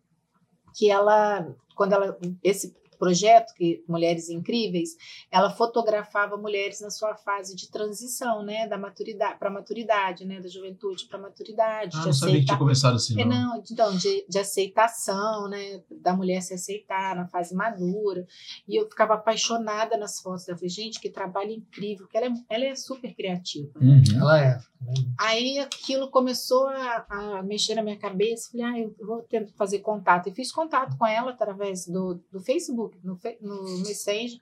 que 0.75 0.89
ela, 0.89 1.47
quando 1.75 1.93
ela 1.93 2.17
esse 2.43 2.75
projeto 2.97 3.53
que 3.53 3.83
Mulheres 3.87 4.29
Incríveis, 4.29 4.95
ela 5.31 5.49
fotografava 5.49 6.37
mulheres 6.37 6.81
na 6.81 6.89
sua 6.89 7.15
fase 7.15 7.55
de 7.55 7.69
transição, 7.69 8.43
né, 8.43 8.67
da 8.67 8.77
maturidade 8.77 9.37
para 9.39 9.49
maturidade, 9.49 10.25
né, 10.25 10.39
da 10.39 10.47
juventude 10.47 11.05
para 11.05 11.19
maturidade, 11.19 11.95
Ah, 11.97 11.99
de 11.99 12.05
não 12.07 12.13
sabia 12.13 12.39
que 12.39 12.45
tinha 12.45 12.57
começado 12.57 12.95
assim, 12.95 13.19
é, 13.19 13.25
não. 13.25 13.49
não, 13.49 13.63
então, 13.69 13.95
de, 13.95 14.25
de 14.27 14.39
aceitação, 14.39 15.47
né? 15.47 15.81
Da 16.01 16.13
mulher 16.13 16.41
se 16.41 16.53
aceitar 16.53 17.15
na 17.15 17.27
fase 17.27 17.55
madura. 17.55 18.25
E 18.67 18.75
eu 18.75 18.89
ficava 18.89 19.15
apaixonada 19.15 19.97
nas 19.97 20.19
fotos 20.19 20.45
dela. 20.45 20.57
Falei, 20.57 20.69
gente, 20.69 20.99
que 20.99 21.09
trabalho 21.09 21.51
incrível, 21.51 22.07
que 22.07 22.17
ela 22.17 22.27
é, 22.27 22.33
ela 22.49 22.65
é 22.65 22.75
super 22.75 23.13
criativa. 23.13 23.71
Uhum. 23.79 24.03
Ela 24.19 24.41
é. 24.41 24.59
Aí 25.19 25.59
aquilo 25.59 26.09
começou 26.09 26.67
a, 26.67 27.05
a 27.09 27.43
mexer 27.43 27.75
na 27.75 27.81
minha 27.81 27.97
cabeça. 27.97 28.51
Falei, 28.51 28.65
ah, 28.65 28.79
eu 28.79 28.95
vou 29.05 29.21
tentar 29.23 29.51
fazer 29.53 29.79
contato. 29.79 30.29
E 30.29 30.33
fiz 30.33 30.51
contato 30.51 30.97
com 30.97 31.05
ela 31.05 31.31
através 31.31 31.87
do, 31.87 32.21
do 32.31 32.39
Facebook, 32.39 32.86
no, 33.03 33.15
Fe- 33.15 33.38
no 33.41 33.63
Messenger, 33.79 34.39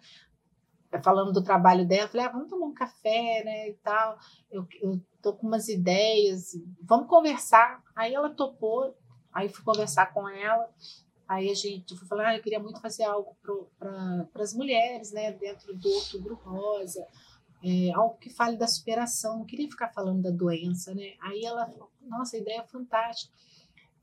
falando 1.03 1.31
do 1.33 1.43
trabalho 1.43 1.85
dela. 1.87 2.07
Falei, 2.07 2.25
ah, 2.25 2.31
vamos 2.31 2.49
tomar 2.49 2.67
um 2.67 2.73
café, 2.73 3.43
né, 3.43 3.69
e 3.69 3.73
tal. 3.75 4.17
Eu, 4.51 4.67
eu 4.81 5.01
tô 5.21 5.33
com 5.33 5.47
umas 5.47 5.67
ideias, 5.67 6.51
vamos 6.81 7.07
conversar. 7.07 7.83
Aí 7.95 8.13
ela 8.13 8.29
topou, 8.29 8.95
aí 9.33 9.49
fui 9.49 9.63
conversar 9.63 10.13
com 10.13 10.27
ela. 10.27 10.69
Aí 11.27 11.49
a 11.49 11.55
gente 11.55 11.91
eu 11.91 11.97
falei, 12.07 12.25
ah, 12.27 12.37
eu 12.37 12.41
queria 12.43 12.59
muito 12.59 12.79
fazer 12.79 13.03
algo 13.03 13.35
para 13.79 14.43
as 14.43 14.53
mulheres, 14.53 15.11
né, 15.11 15.31
dentro 15.31 15.75
do 15.75 15.89
Outubro 15.89 16.35
Rosa 16.35 17.05
é, 17.65 17.91
algo 17.93 18.17
que 18.17 18.29
fale 18.29 18.57
da 18.57 18.67
superação, 18.67 19.39
não 19.39 19.45
queria 19.45 19.67
ficar 19.67 19.89
falando 19.89 20.21
da 20.21 20.29
doença, 20.29 20.93
né? 20.93 21.13
Aí 21.19 21.43
ela 21.43 21.65
falou, 21.65 21.89
nossa, 22.01 22.35
a 22.35 22.39
ideia 22.39 22.59
é 22.59 22.67
fantástica. 22.67 23.33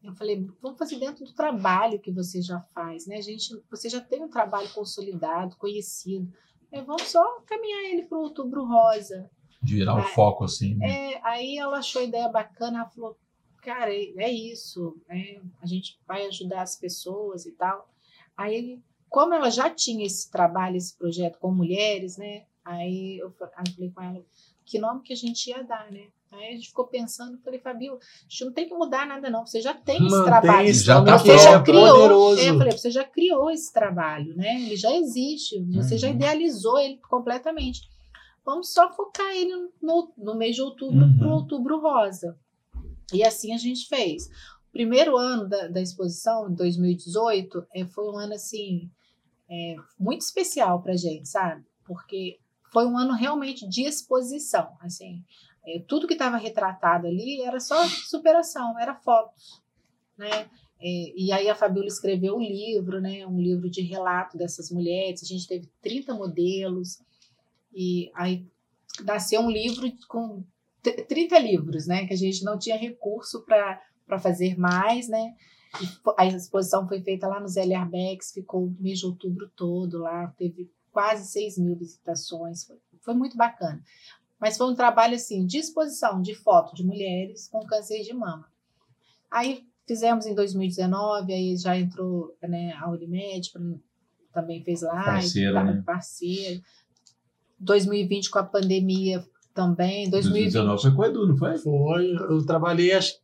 Eu 0.03 0.13
falei, 0.15 0.47
vamos 0.61 0.79
fazer 0.79 0.99
dentro 0.99 1.25
do 1.25 1.33
trabalho 1.33 2.01
que 2.01 2.11
você 2.11 2.43
já 2.43 2.61
faz, 2.75 3.07
né? 3.07 3.23
Gente, 3.23 3.55
você 3.71 3.89
já 3.89 4.01
tem 4.01 4.23
um 4.23 4.29
trabalho 4.29 4.69
consolidado, 4.75 5.57
conhecido. 5.57 6.33
É, 6.73 6.83
vamos 6.83 7.03
só 7.03 7.41
caminhar 7.47 7.85
ele 7.85 8.03
para 8.03 8.19
o 8.19 8.23
Outubro 8.23 8.65
Rosa. 8.65 9.31
De 9.63 9.77
virar 9.77 9.95
o 9.95 9.99
Ah, 9.99 10.03
foco, 10.03 10.45
assim. 10.45 10.75
né? 10.75 11.13
É, 11.15 11.21
aí 11.23 11.57
ela 11.57 11.79
achou 11.79 12.03
a 12.03 12.05
ideia 12.05 12.29
bacana, 12.29 12.81
ela 12.81 12.89
falou, 12.89 13.17
cara, 13.63 13.95
é, 13.95 14.13
é 14.17 14.31
isso, 14.31 15.01
é, 15.09 15.41
a 15.61 15.67
gente 15.67 16.01
vai 16.07 16.27
ajudar 16.27 16.63
as 16.63 16.75
pessoas 16.75 17.47
e 17.47 17.53
tal. 17.53 17.89
Aí, 18.37 18.81
como 19.09 19.35
ela 19.35 19.51
já 19.51 19.71
tinha 19.71 20.05
esse 20.05 20.31
trabalho, 20.31 20.77
esse 20.77 20.97
projeto 20.97 21.39
com 21.39 21.53
mulheres, 21.53 22.17
né? 22.17 22.47
Aí 22.65 23.19
eu 23.19 23.31
falei 23.31 23.91
com 23.95 24.03
ela, 24.03 24.25
que 24.65 24.79
nome 24.81 25.03
que 25.03 25.13
a 25.13 25.17
gente 25.17 25.49
ia 25.49 25.63
dar, 25.63 25.93
né? 25.93 26.09
Aí 26.33 26.49
a 26.49 26.53
gente 26.53 26.69
ficou 26.69 26.87
pensando, 26.87 27.39
falei, 27.45 27.61
Fabio, 27.61 27.95
a 27.95 28.23
gente 28.29 28.45
não 28.47 28.53
tem 28.53 28.67
que 28.67 28.75
mudar 28.75 29.07
nada 29.07 29.29
não, 29.29 29.45
você 29.47 29.61
já 29.61 29.75
tem 29.75 29.97
esse 29.97 30.11
Mantém 30.11 30.25
trabalho. 30.25 30.69
esse 30.69 30.85
Já 30.85 30.95
nome 30.95 31.07
tá 31.07 31.19
você 31.19 31.39
já 31.39 31.63
criou, 31.63 31.87
poderoso. 31.89 32.41
É, 32.41 32.49
eu 32.51 32.59
falei, 32.59 32.73
você 32.73 32.91
já 32.91 33.05
criou 33.05 33.51
esse 33.51 33.73
trabalho, 33.73 34.35
né? 34.37 34.63
Ele 34.63 34.77
já 34.77 34.95
existe, 34.97 35.61
você 35.73 35.99
já 35.99 36.09
Uhum. 36.09 36.15
idealizou 36.15 36.79
ele 36.79 36.97
completamente. 37.09 37.83
Vamos 38.45 38.73
só 38.73 38.91
focar 38.93 39.31
ele 39.37 39.53
no, 39.81 40.13
no 40.17 40.35
mês 40.35 40.57
de 40.57 40.63
outubro 40.63 41.05
Uhum. 41.05 41.19
para 41.19 41.29
o 41.29 41.33
outubro 41.33 41.79
rosa. 41.81 42.37
E 43.13 43.23
assim 43.23 43.53
a 43.55 43.59
gente 43.59 43.87
fez. 43.87 44.27
O 44.69 44.73
primeiro 44.73 45.19
ano 45.19 45.47
da, 45.49 45.69
da 45.69 45.83
exposição, 45.83 46.51
2018, 46.53 47.67
é, 47.75 47.85
foi 47.85 48.05
um 48.11 48.17
ano 48.17 48.33
assim 48.35 48.91
é, 49.51 49.77
muito 50.01 50.23
especial 50.23 50.83
para 50.83 50.97
gente, 50.97 51.29
sabe? 51.29 51.63
Porque 51.85 52.39
foi 52.73 52.87
um 52.87 52.97
ano 52.97 53.13
realmente 53.13 53.69
de 53.69 53.83
exposição, 53.83 54.71
assim. 54.81 55.23
É, 55.67 55.83
tudo 55.87 56.07
que 56.07 56.15
estava 56.15 56.37
retratado 56.37 57.07
ali 57.07 57.43
era 57.43 57.61
só 57.61 57.85
superação, 57.87 58.79
era 58.79 58.95
fotos, 58.95 59.63
né? 60.19 60.51
É, 60.81 61.13
e 61.17 61.31
aí 61.31 61.49
a 61.49 61.55
Fabiola 61.55 61.87
escreveu 61.87 62.37
um 62.37 62.41
livro, 62.41 63.01
né? 63.01 63.25
Um 63.27 63.41
livro 63.41 63.71
de 63.71 63.83
relato 63.83 64.37
dessas 64.37 64.71
mulheres. 64.71 65.23
A 65.23 65.27
gente 65.27 65.47
teve 65.47 65.71
30 65.81 66.13
modelos 66.15 66.99
e 67.73 68.11
aí 68.15 68.45
nasceu 69.05 69.41
um 69.41 69.51
livro 69.51 69.91
com 70.09 70.45
t- 70.83 71.05
30 71.05 71.39
livros, 71.39 71.87
né? 71.87 72.07
Que 72.07 72.15
a 72.15 72.17
gente 72.17 72.45
não 72.45 72.59
tinha 72.59 72.77
recurso 72.77 73.45
para 73.45 74.19
fazer 74.19 74.59
mais, 74.59 75.09
né? 75.09 75.35
E 75.81 75.87
a 76.19 76.27
exposição 76.27 76.87
foi 76.89 77.01
feita 77.01 77.29
lá 77.29 77.41
no 77.41 77.49
Zé 77.49 77.73
Arbex, 77.75 78.33
ficou 78.33 78.67
o 78.67 78.77
mês 78.81 78.99
de 78.99 79.07
outubro 79.07 79.49
todo 79.57 79.99
lá, 79.99 80.27
teve 80.37 80.71
quase 80.91 81.31
6 81.31 81.59
mil 81.59 81.75
visitações, 81.77 82.65
foi, 82.65 82.77
foi 83.01 83.15
muito 83.15 83.37
bacana. 83.37 83.81
Mas 84.43 84.57
foi 84.57 84.67
um 84.67 84.75
trabalho 84.75 85.15
assim, 85.15 85.47
de 85.47 85.59
exposição 85.59 86.21
de 86.21 86.35
foto 86.35 86.75
de 86.75 86.85
mulheres 86.85 87.47
com 87.47 87.65
câncer 87.65 88.03
de 88.03 88.13
mama. 88.13 88.45
Aí 89.31 89.63
fizemos 89.87 90.27
em 90.27 90.35
2019, 90.35 91.33
aí 91.33 91.57
já 91.57 91.79
entrou 91.79 92.37
né, 92.43 92.73
a 92.73 92.91
Unimed, 92.91 93.53
também 94.33 94.61
fez 94.65 94.83
lá, 94.83 95.05
Parceira, 95.05 95.63
né? 95.63 95.83
parceira. 95.87 96.61
2020 97.61 98.31
com 98.31 98.41
a 98.41 98.43
pandemia 98.43 99.25
também, 99.55 100.11
2020 100.11 100.53
2019 100.53 100.83
foi 100.83 100.91
com 100.91 101.03
o 101.03 101.05
Edu, 101.05 101.29
não 101.29 101.37
foi? 101.37 101.59
Foi, 101.59 102.11
eu 102.11 102.45
trabalhei 102.45 102.93
acho, 102.95 103.15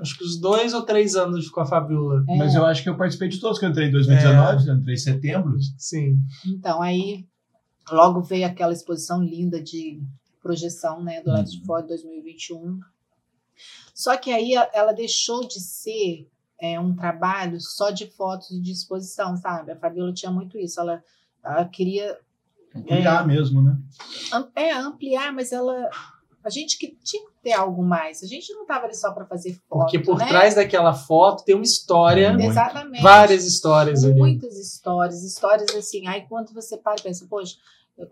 acho 0.00 0.18
que 0.18 0.24
uns 0.24 0.40
dois 0.40 0.74
ou 0.74 0.82
três 0.82 1.14
anos 1.14 1.48
com 1.48 1.60
a 1.60 1.66
Fabiola. 1.66 2.24
É. 2.28 2.36
Mas 2.36 2.56
eu 2.56 2.66
acho 2.66 2.82
que 2.82 2.88
eu 2.88 2.96
participei 2.96 3.28
de 3.28 3.38
todos, 3.38 3.60
que 3.60 3.64
eu 3.64 3.70
entrei 3.70 3.86
em 3.86 3.92
2019, 3.92 4.66
eu 4.66 4.74
entrei 4.74 4.94
em 4.94 4.98
setembro. 4.98 5.56
Sim. 5.78 6.18
Então, 6.44 6.82
aí 6.82 7.28
logo 7.92 8.22
veio 8.22 8.44
aquela 8.44 8.72
exposição 8.72 9.22
linda 9.22 9.62
de 9.62 10.02
projeção, 10.40 11.02
né, 11.02 11.20
do 11.22 11.30
lado 11.30 11.50
de 11.50 11.58
Uhum. 11.58 11.64
fora 11.64 11.82
de 11.82 11.88
2021. 11.88 12.80
Só 13.94 14.16
que 14.16 14.30
aí 14.30 14.54
ela 14.72 14.92
deixou 14.92 15.46
de 15.46 15.60
ser 15.60 16.28
é, 16.60 16.78
um 16.78 16.94
trabalho 16.94 17.60
só 17.60 17.90
de 17.90 18.06
fotos 18.06 18.60
de 18.62 18.72
exposição, 18.72 19.36
sabe? 19.36 19.72
A 19.72 19.76
Fabiola 19.76 20.12
tinha 20.12 20.30
muito 20.30 20.58
isso. 20.58 20.80
Ela, 20.80 21.02
ela 21.44 21.64
queria 21.64 22.18
Ampliar 22.74 23.26
mesmo, 23.26 23.62
né? 23.62 23.76
É, 24.54 24.72
ampliar, 24.72 25.32
mas 25.32 25.52
ela. 25.52 25.90
A 26.44 26.50
gente 26.50 26.78
que 26.78 26.96
tinha 27.02 27.24
que 27.24 27.32
ter 27.42 27.52
algo 27.52 27.82
mais. 27.82 28.22
A 28.22 28.26
gente 28.26 28.52
não 28.52 28.62
estava 28.62 28.84
ali 28.86 28.94
só 28.94 29.10
para 29.12 29.26
fazer 29.26 29.54
foto. 29.68 29.80
Porque 29.80 29.98
por 29.98 30.18
né? 30.18 30.28
trás 30.28 30.54
daquela 30.54 30.94
foto 30.94 31.44
tem 31.44 31.54
uma 31.54 31.64
história, 31.64 32.32
Muito. 32.32 32.46
Exatamente. 32.46 33.02
várias 33.02 33.44
histórias 33.44 34.04
ali. 34.04 34.18
Muitas 34.18 34.56
histórias, 34.56 35.22
histórias 35.22 35.74
assim. 35.74 36.06
Aí 36.06 36.26
quando 36.28 36.52
você 36.54 36.76
para 36.76 36.96
e 37.00 37.02
pensa, 37.02 37.26
poxa, 37.28 37.56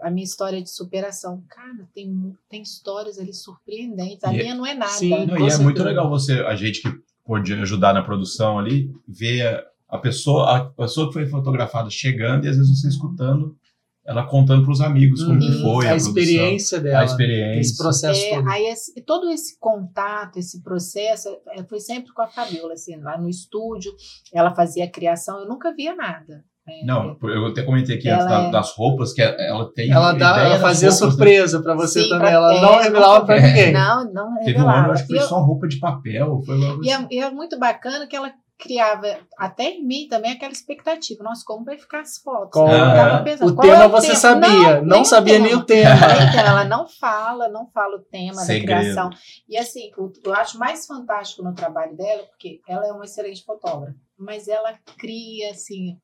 a 0.01 0.11
minha 0.11 0.25
história 0.25 0.59
é 0.59 0.61
de 0.63 0.71
superação. 0.71 1.43
Cara, 1.49 1.89
tem, 1.95 2.35
tem 2.49 2.63
histórias 2.63 3.19
ali 3.19 3.33
surpreendentes. 3.33 4.25
A 4.25 4.33
E 4.35 4.39
é- 4.41 4.43
minha 4.43 4.55
não 4.55 4.67
é 4.67 4.75
nada. 4.75 4.93
Sim. 4.93 5.27
Não, 5.27 5.39
e 5.39 5.51
é 5.51 5.59
muito 5.59 5.83
legal 5.83 6.09
você, 6.09 6.41
a 6.41 6.55
gente 6.57 6.83
que 6.83 6.89
pode 7.25 7.53
ajudar 7.55 7.93
na 7.93 8.03
produção 8.03 8.59
ali, 8.59 8.91
ver 9.07 9.47
a, 9.89 9.97
a 9.97 9.99
pessoa, 9.99 10.57
a 10.57 10.65
pessoa 10.65 11.09
que 11.09 11.15
foi 11.15 11.27
fotografada 11.27 11.91
chegando 11.91 12.45
e 12.45 12.49
às 12.49 12.57
vezes 12.57 12.81
você 12.81 12.89
escutando, 12.89 13.57
ela 14.05 14.25
contando 14.25 14.63
para 14.63 14.71
os 14.73 14.81
amigos 14.81 15.25
como 15.25 15.41
que 15.41 15.47
Uhum. 15.47 15.63
foi 15.63 15.87
a, 15.87 15.91
a 15.91 15.95
produção, 15.95 16.09
experiência 16.11 16.81
dela. 16.81 17.01
a 17.01 17.05
experiência. 17.05 17.61
Esse 17.61 17.77
processo 17.77 18.25
É, 18.25 18.37
todo. 18.37 18.49
aí 18.49 18.67
esse- 18.67 19.01
todo 19.03 19.31
esse 19.31 19.59
contato, 19.59 20.39
esse 20.39 20.63
processo, 20.63 21.29
é, 21.49 21.65
foi 21.65 21.81
sempre 21.81 22.13
com 22.13 22.23
a 22.23 22.29
Fabiola, 22.29 22.75
assim, 22.75 22.95
lá 23.01 23.19
no 23.19 23.29
estúdio, 23.29 23.93
ela 24.33 24.55
fazia 24.55 24.85
a 24.85 24.91
criação, 24.91 25.41
eu 25.41 25.49
nunca 25.49 25.75
via 25.75 25.95
nada. 25.97 26.45
Né? 26.67 26.75
Não, 26.85 27.17
eu 27.23 27.47
até 27.47 27.63
comentei 27.63 27.97
aqui 27.97 28.09
Ela 28.09 28.23
antes 28.23 28.29
da- 28.31 28.43
é- 28.49 28.51
das 28.51 28.73
roupas, 28.75 29.13
que 29.13 29.23
ela 29.23 29.73
tem. 29.73 29.91
Ela, 29.91 30.13
dá, 30.13 30.39
ela 30.41 30.59
fazia 30.59 30.91
roupas, 30.91 31.01
né? 31.07 31.11
surpresa 31.11 31.63
pra 31.63 31.75
você 31.75 32.03
Sim, 32.03 32.09
também. 32.09 32.21
pra- 32.21 32.31
ela 32.31 32.55
é, 32.55 32.61
não 32.61 32.79
revelava 32.79 33.25
pra 33.27 33.37
nunca- 33.37 33.47
ninguém. 33.49 33.73
Não, 33.73 34.13
não 34.13 34.35
Teve 34.37 34.51
um 34.51 34.53
revelava. 34.55 34.79
ano, 34.79 34.93
acho 34.93 35.03
que 35.07 35.15
foi 35.15 35.23
eu- 35.23 35.29
só 35.29 35.41
roupa 35.41 35.69
de 35.69 35.79
papel. 35.79 36.41
Foi 36.45 36.57
logo 36.57 36.85
E 36.85 36.91
assim. 36.91 37.05
é, 37.05 37.15
e 37.15 37.19
é 37.21 37.31
muito 37.31 37.59
bacana 37.59 38.07
que 38.07 38.17
ela 38.17 38.33
criava 38.59 39.19
até 39.39 39.65
em 39.65 39.87
mim 39.87 40.07
também 40.09 40.33
aquela 40.33 40.51
expectativa. 40.51 41.23
Nossa, 41.23 41.43
como 41.47 41.63
vai 41.63 41.77
ficar 41.77 42.01
as 42.01 42.17
fotos? 42.17 42.53
Qual 42.53 42.67
Eu 42.69 42.75
é? 42.87 42.95
tava 42.95 43.23
pensando, 43.23 43.53
O 43.53 43.55
qual 43.55 43.69
tema 43.69 43.85
é 43.85 43.89
você 43.89 44.07
tema? 44.07 44.19
sabia, 44.19 44.77
não, 44.81 44.87
nem 44.87 45.01
o 45.03 45.05
sabia 45.05 45.39
nem 45.39 45.55
o 45.55 45.63
tema. 45.63 45.91
Nem 45.95 46.27
o 46.29 46.33
tema. 46.33 46.49
Ela 46.49 46.65
não 46.65 46.89
fala, 46.89 47.51
não 47.51 47.67
fala 47.67 47.97
o 47.97 48.01
tema 48.01 48.33
Segredo. 48.41 48.67
da 48.67 48.81
criação. 48.81 49.11
E 49.47 49.59
assim, 49.59 49.91
o- 49.99 50.11
eu 50.25 50.33
acho 50.33 50.59
mais 50.59 50.87
fantástico 50.87 51.43
no 51.43 51.55
trabalho 51.55 51.95
dela, 51.95 52.23
porque 52.31 52.61
ela 52.67 52.87
é 52.87 52.93
uma 52.93 53.05
excelente 53.05 53.45
fotógrafa, 53.45 53.95
mas 54.19 54.49
ela 54.49 54.73
cria, 54.97 55.51
assim, 55.51 55.99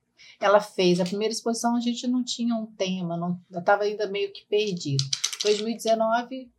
ela 0.45 0.61
fez. 0.61 1.01
A 1.01 1.05
primeira 1.05 1.33
exposição 1.33 1.77
a 1.77 1.81
gente 1.81 2.07
não 2.07 2.23
tinha 2.25 2.55
um 2.55 2.67
tema, 2.67 3.17
não, 3.17 3.41
eu 3.51 3.61
estava 3.61 3.85
ainda 3.85 4.09
meio 4.09 4.33
que 4.33 4.47
perdido. 4.47 5.05
2019, 5.43 6.51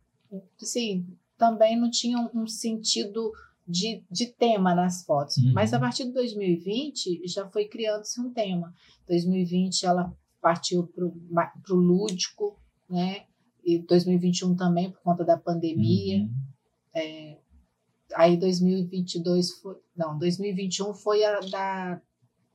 assim, 0.60 1.06
também 1.36 1.78
não 1.78 1.90
tinha 1.90 2.18
um, 2.18 2.42
um 2.42 2.46
sentido 2.46 3.32
de, 3.66 4.04
de 4.10 4.26
tema 4.26 4.74
nas 4.74 5.04
fotos. 5.04 5.38
Uhum. 5.38 5.52
Mas 5.52 5.72
a 5.72 5.80
partir 5.80 6.04
de 6.04 6.12
2020 6.12 7.26
já 7.26 7.48
foi 7.48 7.66
criando-se 7.66 8.20
um 8.20 8.30
tema. 8.30 8.74
2020 9.08 9.86
ela 9.86 10.14
partiu 10.40 10.86
para 10.86 11.74
o 11.74 11.76
lúdico, 11.76 12.58
né? 12.88 13.24
E 13.64 13.78
2021 13.78 14.54
também 14.54 14.90
por 14.90 15.00
conta 15.00 15.24
da 15.24 15.38
pandemia. 15.38 16.18
Uhum. 16.18 16.30
É, 16.94 17.38
aí 18.14 18.36
2022 18.36 19.52
foi, 19.60 19.76
não, 19.96 20.18
2021 20.18 20.92
foi 20.94 21.24
a 21.24 21.40
da, 21.40 22.02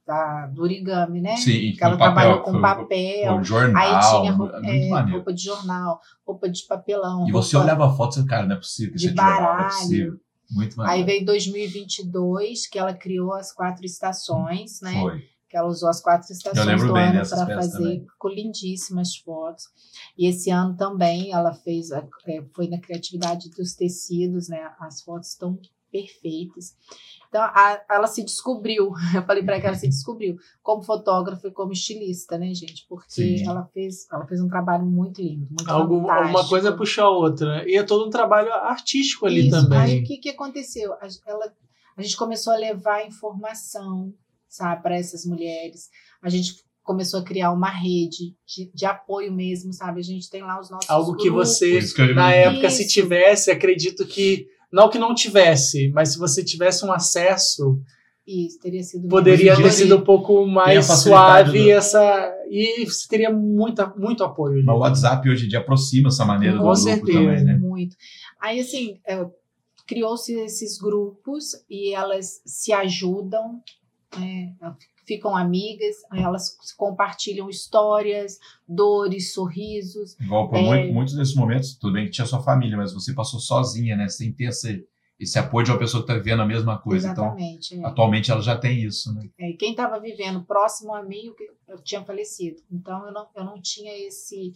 da 0.10 0.48
do 0.48 0.64
origami, 0.64 1.22
né? 1.22 1.38
Sim, 1.38 1.74
Que 1.74 1.84
ela 1.84 1.96
papel, 1.98 2.14
trabalhou 2.16 2.42
com 2.44 2.60
papel. 2.60 3.36
foi 3.36 3.44
jornal, 3.44 3.84
Aí 3.84 4.20
tinha 4.22 4.32
roupa, 4.34 4.62
é, 4.64 5.12
roupa 5.12 5.34
de 5.34 5.44
jornal, 5.44 6.00
roupa 6.26 6.50
de 6.50 6.66
papelão. 6.66 7.28
E 7.28 7.32
você 7.32 7.56
olhava 7.56 7.86
a 7.86 7.94
foto 7.96 8.20
e 8.20 8.26
cara, 8.26 8.48
não 8.48 8.56
é 8.56 8.58
possível 8.60 8.94
que 8.94 8.98
de 9.00 9.10
é 9.10 9.14
baralho. 9.14 10.20
Muito 10.52 10.82
Aí 10.82 10.88
maneiro. 10.88 11.06
veio 11.06 11.26
2022, 11.28 12.68
que 12.68 12.80
ela 12.80 12.94
criou 12.94 13.34
as 13.34 13.52
quatro 13.54 13.86
estações, 13.86 14.82
né? 14.82 14.94
Foi. 15.00 15.22
que 15.48 15.58
ela 15.58 15.68
usou 15.68 15.90
as 15.90 16.00
quatro 16.00 16.32
estações 16.32 16.80
do 16.84 16.94
bem 16.94 17.04
ano 17.06 17.28
para 17.28 17.46
fazer, 17.48 17.72
também. 17.80 18.06
ficou 18.08 18.32
lindíssimas 18.32 19.16
fotos. 19.18 19.64
E 20.16 20.28
esse 20.28 20.52
ano 20.52 20.76
também 20.78 21.32
ela 21.32 21.54
fez, 21.54 21.92
a- 21.92 22.06
é, 22.28 22.44
foi 22.56 22.68
na 22.68 22.80
criatividade 22.80 23.50
dos 23.50 23.74
tecidos, 23.74 24.48
né? 24.48 24.60
As 24.80 25.02
fotos 25.02 25.30
estão 25.30 25.58
perfeitas. 25.92 26.76
Então, 27.28 27.42
a- 27.44 27.82
ela 27.92 28.08
se 28.08 28.24
descobriu, 28.24 28.92
eu 29.16 29.24
falei 29.24 29.44
para 29.44 29.56
ela, 29.58 29.66
ela 29.68 29.76
se 29.76 29.88
descobriu 29.88 30.38
como 30.64 30.82
fotógrafa 30.82 31.48
e 31.48 31.52
como 31.52 31.72
estilista, 31.72 32.38
né, 32.38 32.54
gente? 32.54 32.86
Porque 32.90 33.06
Sim. 33.12 33.48
ela 33.48 33.66
fez, 33.74 34.08
ela 34.12 34.26
fez 34.26 34.42
um 34.42 34.48
trabalho 34.48 34.86
muito 34.86 35.22
lindo, 35.22 35.48
muito 35.50 35.70
Algo, 35.70 36.02
fantástico. 36.02 36.40
uma 36.40 36.48
coisa 36.50 36.72
puxa 36.76 37.04
a 37.04 37.10
outra. 37.10 37.58
né? 37.58 37.68
E 37.68 37.76
é 37.78 37.84
todo 37.84 38.08
um 38.08 38.10
trabalho 38.10 38.52
artístico 38.54 39.26
ali 39.26 39.48
Isso. 39.48 39.56
Aí 39.56 39.62
também. 39.64 40.02
o 40.02 40.06
que, 40.06 40.18
que 40.18 40.30
aconteceu? 40.30 40.94
A, 40.94 41.08
ela, 41.28 41.54
a 41.96 42.02
gente 42.02 42.18
começou 42.18 42.54
a 42.54 42.58
levar 42.58 43.06
informação, 43.06 44.14
sabe, 44.48 44.82
para 44.82 44.96
essas 44.98 45.26
mulheres. 45.26 45.90
A 46.22 46.30
gente 46.30 46.64
começou 46.84 47.20
a 47.20 47.24
criar 47.24 47.52
uma 47.52 47.70
rede 47.70 48.36
de, 48.48 48.72
de 48.74 48.86
apoio 48.86 49.32
mesmo, 49.32 49.72
sabe? 49.72 50.00
A 50.00 50.04
gente 50.04 50.28
tem 50.30 50.42
lá 50.42 50.60
os 50.60 50.72
nossos 50.72 50.90
Algo 50.90 51.16
que 51.16 51.30
grupos. 51.30 51.50
você, 51.50 51.80
que 51.94 52.02
eu- 52.02 52.16
na 52.16 52.32
época, 52.32 52.68
se 52.72 52.84
Isso. 52.84 52.94
tivesse, 52.94 53.52
acredito 53.52 54.06
que. 54.08 54.48
Não 54.72 54.90
que 54.90 54.98
não 55.00 55.14
tivesse, 55.16 55.90
mas 55.90 56.14
se 56.14 56.20
você 56.20 56.44
tivesse 56.44 56.86
um 56.86 56.92
acesso, 56.92 57.80
Isso, 58.28 58.60
teria 58.60 58.84
sido 58.84 59.08
poderia 59.08 59.56
ter 59.56 59.72
sido 59.72 59.98
um 59.98 60.02
pouco 60.04 60.46
mais 60.46 60.86
suave 60.86 61.64
do- 61.64 61.72
essa. 61.72 62.32
E 62.50 62.86
você 62.86 63.08
teria 63.08 63.32
muita, 63.32 63.88
muito 63.98 64.24
apoio. 64.24 64.64
Mas 64.64 64.76
o 64.76 64.80
WhatsApp 64.80 65.30
hoje 65.30 65.46
em 65.46 65.50
dia 65.50 65.60
aproxima 65.60 66.10
essa 66.10 66.24
maneira 66.26 66.54
do 66.56 66.60
Com 66.60 66.66
grupo 66.66 66.80
certeza. 66.82 67.18
também, 67.20 67.44
né? 67.44 67.58
Muito. 67.58 67.96
Aí, 68.40 68.60
assim, 68.60 69.00
é, 69.08 69.26
criou-se 69.88 70.32
esses 70.34 70.78
grupos 70.78 71.52
e 71.70 71.94
elas 71.94 72.42
se 72.46 72.72
ajudam, 72.72 73.62
né, 74.18 74.54
ficam 75.10 75.36
amigas, 75.36 75.96
elas 76.14 76.56
compartilham 76.78 77.50
histórias, 77.50 78.38
dores, 78.68 79.34
sorrisos. 79.34 80.16
Igual 80.20 80.48
por 80.50 80.58
É. 80.58 80.62
muito- 80.62 80.94
muitos 80.94 81.16
desses 81.16 81.34
momentos, 81.36 81.74
tudo 81.76 81.94
bem 81.94 82.06
que 82.06 82.12
tinha 82.12 82.28
sua 82.28 82.44
família, 82.44 82.78
mas 82.78 82.94
você 82.94 83.12
passou 83.14 83.40
sozinha, 83.40 83.96
né? 83.98 84.08
Sem 84.08 84.32
ter 84.32 84.46
esse, 84.50 84.86
esse 85.20 85.40
apoio 85.40 85.66
de 85.66 85.72
uma 85.72 85.80
pessoa 85.80 86.04
que 86.04 86.08
tá 86.08 86.14
vivendo 86.14 86.42
a 86.44 86.46
mesma 86.46 86.78
coisa. 86.78 87.08
Exatamente. 87.08 87.74
é. 87.74 87.78
Então, 87.78 87.90
atualmente 87.90 88.30
ela 88.30 88.42
já 88.42 88.56
tem 88.56 88.84
isso, 88.84 89.12
né? 89.16 89.28
É, 89.40 89.54
quem 89.54 89.72
estava 89.72 90.00
vivendo 90.00 90.44
próximo 90.44 90.94
a 90.94 91.02
mim, 91.02 91.34
eu 91.68 91.82
tinha 91.84 92.04
falecido. 92.06 92.62
Então, 92.72 93.06
eu 93.08 93.12
não, 93.12 93.28
eu 93.36 93.44
não 93.44 93.60
tinha 93.62 93.92
esse 94.08 94.54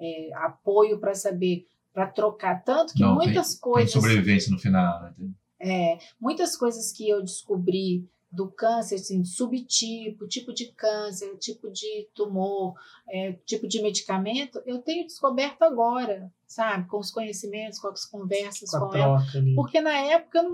é, 0.00 0.34
apoio 0.34 0.98
para 0.98 1.14
saber, 1.14 1.64
para 1.94 2.08
trocar. 2.08 2.64
Tanto 2.64 2.92
que 2.92 3.02
Não, 3.02 3.14
muitas 3.14 3.52
Tem 3.52 3.60
coisas. 3.60 3.92
sobrevivência 3.92 4.50
no 4.50 4.58
final, 4.58 5.00
né? 5.02 5.14
Tem- 5.16 5.34
É, 5.64 5.98
muitas 6.20 6.56
coisas 6.56 6.90
que 6.90 7.08
eu 7.08 7.22
descobri 7.22 8.04
do 8.32 8.50
câncer, 8.50 8.94
assim, 8.94 9.22
subtipo, 9.24 10.26
tipo 10.26 10.54
de 10.54 10.72
câncer, 10.72 11.36
tipo 11.36 11.70
de 11.70 12.08
tumor, 12.14 12.74
é, 13.06 13.32
tipo 13.44 13.68
de 13.68 13.82
medicamento, 13.82 14.62
eu 14.64 14.80
tenho 14.80 15.06
descoberto 15.06 15.62
agora, 15.62 16.32
sabe? 16.46 16.88
Com 16.88 16.98
os 16.98 17.10
conhecimentos, 17.10 17.78
com 17.78 17.88
as 17.88 18.06
conversas 18.06 18.70
Com 18.70 18.88
com 18.88 18.96
ela. 18.96 19.18
ali. 19.34 19.54
Porque 19.54 19.82
na 19.82 19.94
época, 19.98 20.50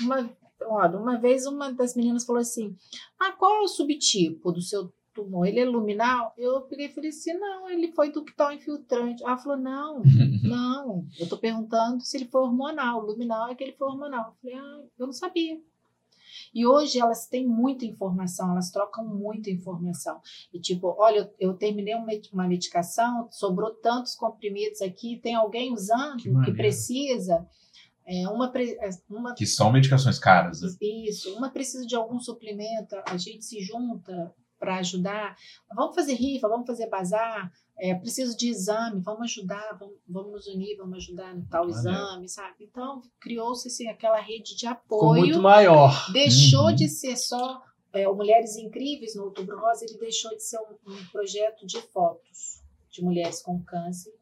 uma, 0.00 0.30
olha, 0.62 0.98
uma 0.98 1.18
vez 1.18 1.44
uma 1.44 1.70
das 1.70 1.94
meninas 1.94 2.24
falou 2.24 2.40
assim: 2.40 2.74
Ah, 3.18 3.32
qual 3.32 3.56
é 3.56 3.60
o 3.64 3.68
subtipo 3.68 4.50
do 4.50 4.62
seu 4.62 4.90
tumor? 5.12 5.46
Ele 5.46 5.60
é 5.60 5.64
luminal? 5.66 6.32
Eu 6.38 6.62
peguei 6.62 6.86
e 6.86 6.94
falei 6.94 7.10
assim: 7.10 7.34
não, 7.34 7.68
ele 7.68 7.92
foi 7.92 8.10
ductal 8.10 8.50
infiltrante. 8.50 9.22
Ela 9.22 9.36
falou: 9.36 9.58
não, 9.58 10.00
não, 10.42 11.06
eu 11.18 11.28
tô 11.28 11.36
perguntando 11.36 12.00
se 12.00 12.16
ele 12.16 12.28
foi 12.28 12.40
hormonal. 12.40 13.04
Luminal 13.04 13.50
é 13.50 13.54
que 13.54 13.62
ele 13.62 13.76
foi 13.76 13.88
hormonal. 13.88 14.28
Eu 14.28 14.34
falei: 14.40 14.56
ah, 14.56 14.84
eu 14.98 15.06
não 15.06 15.12
sabia. 15.12 15.60
E 16.52 16.66
hoje 16.66 16.98
elas 16.98 17.26
têm 17.26 17.46
muita 17.46 17.84
informação, 17.84 18.50
elas 18.50 18.70
trocam 18.70 19.04
muita 19.04 19.50
informação. 19.50 20.20
E 20.52 20.58
tipo, 20.60 20.94
olha, 20.98 21.30
eu, 21.38 21.50
eu 21.50 21.54
terminei 21.54 21.94
uma 21.94 22.06
med- 22.06 22.28
uma 22.32 22.46
medicação, 22.48 23.28
sobrou 23.30 23.70
tantos 23.74 24.14
comprimidos 24.14 24.82
aqui, 24.82 25.20
tem 25.22 25.34
alguém 25.34 25.72
usando 25.72 26.16
Que 26.16 26.30
que, 26.44 26.52
precisa. 26.52 27.46
É, 28.06 28.28
uma, 28.28 28.50
é, 28.56 28.90
uma 29.08 29.34
Que 29.34 29.46
são 29.46 29.70
medicações 29.70 30.18
caras, 30.18 30.62
né? 30.62 30.68
isso, 30.80 31.32
uma 31.36 31.50
precisa 31.50 31.86
de 31.86 31.94
algum 31.94 32.18
suplemento, 32.18 32.96
a 33.06 33.16
gente 33.16 33.44
se 33.44 33.60
junta 33.60 34.34
para 34.58 34.76
ajudar. 34.76 35.36
Vamos 35.74 35.94
fazer 35.94 36.14
rifa, 36.14 36.48
vamos 36.48 36.66
fazer 36.66 36.88
bazar. 36.88 37.50
É, 37.82 37.94
preciso 37.94 38.36
de 38.36 38.48
exame, 38.48 39.00
vamos 39.00 39.22
ajudar, 39.22 39.76
vamos, 39.78 39.94
vamos 40.08 40.32
nos 40.32 40.46
unir, 40.48 40.76
vamos 40.76 40.98
ajudar 40.98 41.34
no 41.34 41.46
tal 41.46 41.68
exame, 41.68 42.28
sabe? 42.28 42.54
Então, 42.60 43.00
criou-se 43.20 43.68
assim, 43.68 43.88
aquela 43.88 44.20
rede 44.20 44.54
de 44.54 44.68
Ficou 44.68 44.98
apoio. 44.98 45.20
muito 45.22 45.40
maior. 45.40 46.12
Deixou 46.12 46.66
Uhum. 46.66 46.74
de 46.74 46.88
ser 46.88 47.16
só 47.16 47.62
é, 47.92 48.06
o 48.08 48.14
Mulheres 48.14 48.56
Incríveis 48.56 49.16
no 49.16 49.24
Outubro 49.24 49.58
Rosa, 49.58 49.84
ele 49.84 49.98
deixou 49.98 50.30
de 50.36 50.42
ser 50.42 50.58
um, 50.58 50.92
um 50.92 51.04
projeto 51.10 51.66
de 51.66 51.80
fotos 51.80 52.60
de 52.90 53.02
mulheres 53.02 53.42
com 53.42 53.60
câncer 53.64 54.12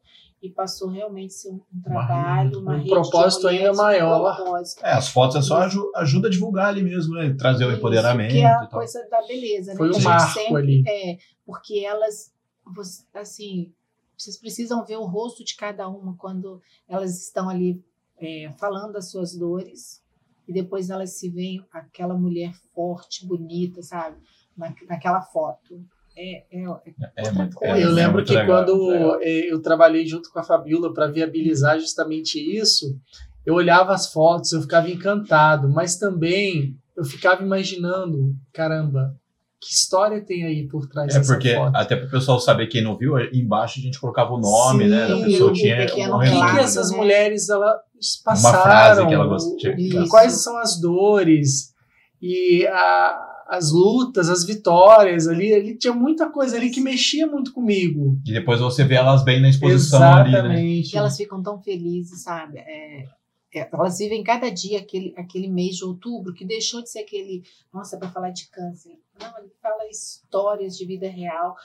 e 0.41 0.49
passou 0.49 0.87
realmente 0.89 1.31
a 1.33 1.37
ser 1.37 1.49
um, 1.49 1.61
um 1.75 1.81
trabalho, 1.83 2.59
uma 2.61 2.71
um 2.71 2.75
rede 2.77 2.85
de 2.85 2.89
propósito 2.91 3.47
ainda 3.47 3.73
mulheres 3.73 3.77
com 3.77 3.83
maior. 3.83 4.35
propósito. 4.37 4.85
É, 4.85 4.91
as 4.93 5.09
fotos 5.09 5.35
é 5.35 5.41
só 5.41 5.57
aju- 5.57 5.91
ajuda 5.97 6.29
a 6.29 6.31
divulgar 6.31 6.67
ali 6.69 6.81
mesmo, 6.81 7.13
né? 7.13 7.35
Trazer 7.37 7.65
o 7.65 7.69
Isso, 7.69 7.77
empoderamento 7.77 8.31
Que 8.31 8.39
é 8.39 8.45
a 8.45 8.55
e 8.55 8.59
tal. 8.61 8.69
coisa 8.69 9.05
da 9.11 9.21
beleza, 9.27 9.75
Foi 9.75 9.87
né? 9.89 9.93
um 9.93 9.97
A 9.97 9.99
gente 9.99 10.07
marco 10.07 10.55
ali. 10.55 10.83
É, 10.87 11.17
porque 11.45 11.79
elas, 11.85 12.31
você- 12.73 13.03
assim, 13.13 13.73
vocês 14.17 14.37
precisam 14.37 14.83
ver 14.85 14.97
o 14.97 15.05
rosto 15.05 15.43
de 15.43 15.55
cada 15.55 15.87
uma 15.87 16.15
quando 16.17 16.61
elas 16.87 17.19
estão 17.23 17.49
ali 17.49 17.81
é, 18.21 18.51
falando 18.59 18.91
das 18.93 19.09
suas 19.09 19.33
dores 19.33 20.03
e 20.47 20.51
depois 20.51 20.89
elas 20.89 21.11
se 21.11 21.29
veem 21.29 21.63
aquela 21.71 22.13
mulher 22.17 22.53
forte, 22.75 23.25
bonita, 23.25 23.81
sabe? 23.81 24.17
Na, 24.57 24.73
naquela 24.89 25.21
foto. 25.21 25.81
é, 26.17 26.43
é, 26.51 26.63
É 26.63 26.67
outra 26.69 27.33
muito- 27.33 27.55
coisa. 27.55 27.73
é- 27.77 27.83
eu 27.85 27.89
é 27.89 27.91
lembro 27.93 28.25
que 28.25 28.33
legal, 28.33 28.45
quando 28.65 28.87
legal. 28.87 29.21
eu 29.21 29.61
trabalhei 29.61 30.05
junto 30.05 30.29
com 30.33 30.39
a 30.39 30.43
Fabiola 30.43 30.93
para 30.93 31.07
viabilizar 31.07 31.79
justamente 31.79 32.37
isso, 32.39 32.99
eu 33.45 33.53
olhava 33.53 33.93
as 33.93 34.11
fotos, 34.11 34.51
eu 34.51 34.61
ficava 34.61 34.89
encantado, 34.89 35.69
mas 35.69 35.97
também 35.97 36.77
eu 36.93 37.05
ficava 37.05 37.41
imaginando, 37.41 38.35
caramba, 38.51 39.17
que 39.61 39.73
história 39.73 40.21
tem 40.21 40.45
aí 40.45 40.67
por 40.67 40.87
trás 40.87 41.13
É 41.13 41.19
dessa 41.19 41.33
porque, 41.33 41.53
foto? 41.53 41.75
até 41.75 41.95
para 41.95 42.07
o 42.07 42.09
pessoal 42.11 42.39
saber 42.39 42.67
quem 42.67 42.81
não 42.81 42.97
viu, 42.97 43.13
embaixo 43.33 43.79
a 43.79 43.81
gente 43.81 43.99
colocava 43.99 44.33
o 44.33 44.39
nome, 44.39 44.85
Sim, 44.85 44.89
né? 44.89 45.07
Da 45.07 45.17
o 45.17 45.23
pessoa 45.23 45.53
tinha 45.53 45.77
pequeno 45.85 46.13
um 46.13 46.17
O 46.17 46.21
que, 46.21 46.29
que 46.29 46.59
essas 46.59 46.91
né? 46.91 46.97
mulheres 46.97 47.49
elas 47.49 47.75
frase 48.23 48.41
passaram? 48.43 49.07
que 49.07 49.13
ela 49.13 49.27
gost- 49.27 49.57
tinha- 49.57 49.75
o- 49.75 49.79
Isso. 49.79 50.07
Quais 50.09 50.41
são 50.43 50.57
as 50.57 50.79
dores 50.79 51.73
e 52.21 52.65
a- 52.67 53.25
as 53.49 53.71
lutas, 53.71 54.29
as 54.29 54.45
vitórias 54.45 55.27
ali, 55.27 55.51
ali 55.53 55.75
tinha 55.77 55.91
muita 55.93 56.29
coisa 56.29 56.55
ali 56.55 56.69
que 56.69 56.79
mexia 56.79 57.25
muito 57.27 57.51
comigo. 57.51 58.17
E 58.25 58.31
depois 58.31 58.59
você 58.59 58.83
vê 58.83 58.95
elas 58.95 59.23
bem 59.23 59.41
na 59.41 59.49
exposição 59.49 60.01
ali, 60.01 60.31
né? 60.31 60.37
Exatamente. 60.39 60.93
E 60.93 60.97
elas 60.97 61.17
ficam 61.17 61.41
tão 61.41 61.59
felizes, 61.59 62.21
sabe? 62.21 62.59
É, 62.59 63.05
elas 63.51 63.97
vivem 63.97 64.23
cada 64.23 64.49
dia 64.49 64.79
aquele, 64.79 65.13
aquele 65.17 65.47
mês 65.47 65.77
de 65.77 65.83
outubro 65.83 66.33
que 66.33 66.45
deixou 66.45 66.83
de 66.83 66.89
ser 66.89 66.99
aquele, 66.99 67.41
nossa, 67.73 67.97
para 67.97 68.09
falar 68.09 68.29
de 68.29 68.47
câncer. 68.49 68.99
Não, 69.19 69.37
ele 69.39 69.51
fala 69.61 69.89
histórias 69.89 70.77
de 70.77 70.85
vida 70.85 71.09
real, 71.09 71.55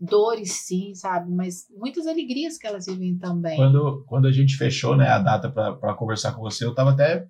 dores 0.00 0.66
sim, 0.66 0.94
sabe? 0.94 1.32
Mas 1.32 1.66
muitas 1.76 2.06
alegrias 2.06 2.58
que 2.58 2.66
elas 2.66 2.86
vivem 2.86 3.16
também. 3.16 3.56
Quando, 3.56 4.04
quando 4.06 4.28
a 4.28 4.32
gente 4.32 4.56
fechou 4.56 4.96
né, 4.96 5.08
a 5.08 5.18
data 5.18 5.50
para 5.50 5.94
conversar 5.94 6.32
com 6.32 6.42
você, 6.42 6.64
eu 6.64 6.70
estava 6.70 6.90
até 6.90 7.26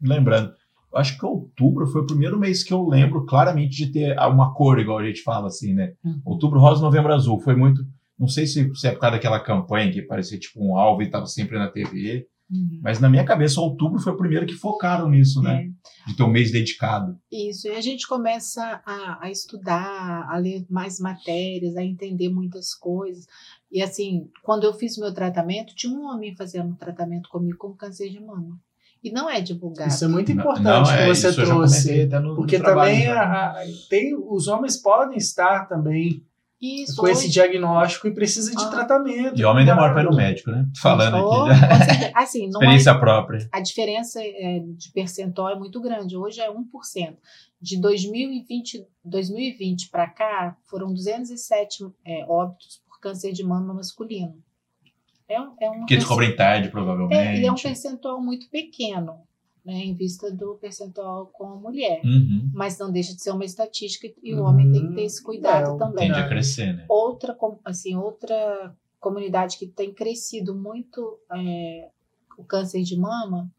lembrando. 0.00 0.54
Eu 0.92 0.98
acho 0.98 1.18
que 1.18 1.24
outubro 1.24 1.86
foi 1.86 2.02
o 2.02 2.06
primeiro 2.06 2.38
mês 2.38 2.62
que 2.62 2.72
eu 2.72 2.86
lembro 2.86 3.24
claramente 3.24 3.76
de 3.76 3.92
ter 3.92 4.18
uma 4.18 4.52
cor, 4.52 4.78
igual 4.78 4.98
a 4.98 5.06
gente 5.06 5.22
fala 5.22 5.46
assim, 5.46 5.72
né? 5.72 5.94
Uhum. 6.04 6.20
Outubro 6.24 6.60
rosa, 6.60 6.82
novembro 6.82 7.14
azul. 7.14 7.40
Foi 7.40 7.56
muito. 7.56 7.82
Não 8.18 8.28
sei 8.28 8.46
se, 8.46 8.74
se 8.74 8.86
é 8.86 8.92
por 8.92 9.00
causa 9.00 9.16
daquela 9.16 9.40
campanha 9.40 9.90
que 9.90 10.02
parecia 10.02 10.38
tipo 10.38 10.62
um 10.62 10.76
alvo 10.76 11.02
e 11.02 11.06
estava 11.06 11.26
sempre 11.26 11.58
na 11.58 11.68
TV, 11.68 12.26
Uhum. 12.52 12.80
mas 12.82 13.00
na 13.00 13.08
minha 13.08 13.24
cabeça, 13.24 13.60
outubro 13.60 13.98
foi 13.98 14.12
o 14.12 14.16
primeiro 14.16 14.44
que 14.46 14.52
focaram 14.54 15.08
nisso, 15.08 15.40
né? 15.40 15.64
É. 16.06 16.10
De 16.10 16.16
ter 16.16 16.22
um 16.22 16.28
mês 16.30 16.50
dedicado. 16.52 17.16
Isso, 17.30 17.66
e 17.68 17.70
a 17.70 17.80
gente 17.80 18.06
começa 18.06 18.82
a, 18.84 19.24
a 19.24 19.30
estudar, 19.30 20.26
a 20.28 20.36
ler 20.36 20.66
mais 20.68 20.98
matérias, 21.00 21.76
a 21.76 21.82
entender 21.84 22.28
muitas 22.28 22.74
coisas. 22.74 23.24
E 23.70 23.80
assim, 23.82 24.28
quando 24.42 24.64
eu 24.64 24.74
fiz 24.74 24.98
meu 24.98 25.12
tratamento, 25.14 25.74
tinha 25.74 25.92
um 25.96 26.04
homem 26.04 26.34
fazendo 26.36 26.74
tratamento 26.76 27.28
comigo 27.30 27.56
com 27.58 27.74
câncer 27.74 28.10
de 28.10 28.20
mama. 28.20 28.58
E 29.02 29.10
não 29.10 29.28
é 29.28 29.40
divulgado. 29.40 29.88
Isso 29.88 30.04
é 30.04 30.08
muito 30.08 30.32
Não- 30.32 30.42
importante 30.42 30.90
não, 30.90 30.94
é, 30.94 31.02
que 31.08 31.14
você 31.14 31.34
trouxe. 31.34 32.02
até 32.02 32.20
no- 32.20 32.28
no 32.30 32.34
Porque 32.36 32.58
trabalho, 32.58 32.92
também 32.92 33.06
né? 33.06 33.12
a- 33.12 33.50
a- 33.50 33.64
tem, 33.88 34.14
os 34.16 34.46
homens 34.46 34.76
podem 34.76 35.16
estar 35.18 35.66
também 35.68 36.22
Isso, 36.62 36.94
com 36.96 37.08
esse 37.08 37.28
diagnóstico 37.28 38.06
e 38.06 38.14
precisa 38.14 38.54
de 38.54 38.62
Ah. 38.64 38.68
tratamento. 38.70 39.36
E 39.38 39.44
homem 39.44 39.64
demora 39.66 39.92
para 39.92 40.02
ir 40.02 40.06
no 40.08 40.14
médico, 40.16 40.50
né? 40.52 40.64
Falando 40.80 41.16
Oh, 41.16 41.46
aqui. 41.46 41.58
certeza. 41.84 42.12
Assim, 42.14 42.40
não 42.48 42.60
é, 42.60 42.64
Experiência 42.66 42.94
própria. 42.98 43.48
a 43.50 43.60
diferença 43.60 44.20
é, 44.22 44.60
de 44.64 44.92
percentual 44.92 45.48
é 45.50 45.58
muito 45.58 45.80
grande. 45.80 46.16
Hoje 46.16 46.40
é 46.40 46.48
1%. 46.48 47.16
De 47.60 47.80
2020, 47.80 48.86
2020 49.04 49.88
para 49.90 50.08
cá, 50.08 50.56
foram 50.64 50.92
207 50.94 51.84
é, 52.06 52.24
óbitos 52.28 52.80
por 52.88 53.00
câncer 53.00 53.32
de 53.32 53.42
mama 53.42 53.74
masculino. 53.74 54.36
É, 55.28 55.40
um- 55.40 55.54
é 55.60 55.68
uma 55.70 55.86
Que 55.86 55.96
descobrem 55.96 56.36
tarde, 56.36 56.68
É, 56.68 56.70
provavelmente. 56.70 57.40
e 57.40 57.46
é 57.46 57.50
um 57.50 57.54
percentual 57.56 58.20
muito 58.20 58.48
pequeno, 58.50 59.14
né, 59.64 59.74
em 59.74 59.94
vista 59.94 60.30
do 60.30 60.56
percentual 60.56 61.26
com 61.26 61.44
a 61.46 61.56
mulher. 61.56 62.00
Uhum. 62.04 62.50
Mas 62.52 62.78
não 62.78 62.90
deixa 62.90 63.14
de 63.14 63.22
ser 63.22 63.30
uma 63.30 63.44
estatística 63.44 64.12
e 64.22 64.34
o 64.34 64.42
homem 64.44 64.70
tem 64.72 64.88
que 64.88 64.94
ter 64.94 65.02
esse 65.04 65.22
cuidado 65.22 65.74
Hum, 65.74 65.78
também. 65.78 66.08
Tende 66.08 66.18
a 66.20 66.28
crescer, 66.28 66.72
né? 66.74 66.84
Outra, 66.88 67.36
assim, 67.64 67.94
outra 67.96 68.74
comunidade 69.00 69.56
que 69.58 69.66
tem 69.66 69.92
crescido 69.92 70.54
muito 70.54 71.18
é, 71.32 71.88
o 72.38 72.44
câncer 72.44 72.82
de 72.82 72.96
mama 72.96 73.50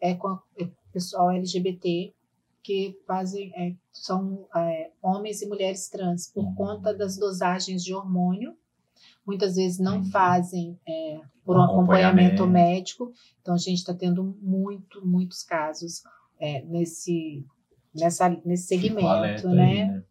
é 0.00 0.14
com 0.14 0.28
a- 0.28 0.42
é 0.58 0.64
o 0.64 0.70
pessoal 0.92 1.30
LGBT 1.30 2.12
que 2.62 2.98
fazem 3.06 3.50
é, 3.56 3.74
são 3.92 4.46
é, 4.54 4.90
homens 5.02 5.40
e 5.42 5.46
mulheres 5.46 5.88
trans 5.88 6.30
por 6.30 6.44
Uhum. 6.44 6.54
conta 6.54 6.92
das 6.92 7.16
dosagens 7.16 7.82
de 7.82 7.94
hormônio 7.94 8.54
muitas 9.28 9.54
vezes 9.56 9.78
não 9.78 9.98
Uhum. 9.98 10.10
fazem 10.10 10.76
é, 10.88 11.20
por 11.44 11.56
Um 11.56 11.60
acompanhamento 11.62 12.42
acompanhamento. 12.42 12.46
médico 12.48 13.12
então 13.40 13.54
a 13.54 13.58
gente 13.58 13.78
está 13.78 13.94
tendo 13.94 14.36
muito 14.42 15.06
muitos 15.06 15.42
casos 15.44 16.02
é, 16.40 16.62
nesse 16.64 17.44
nessa 17.94 18.28
nesse 18.44 18.66
segmento 18.66 19.48
né? 19.50 19.62
aí, 19.62 19.86
né? 19.88 20.02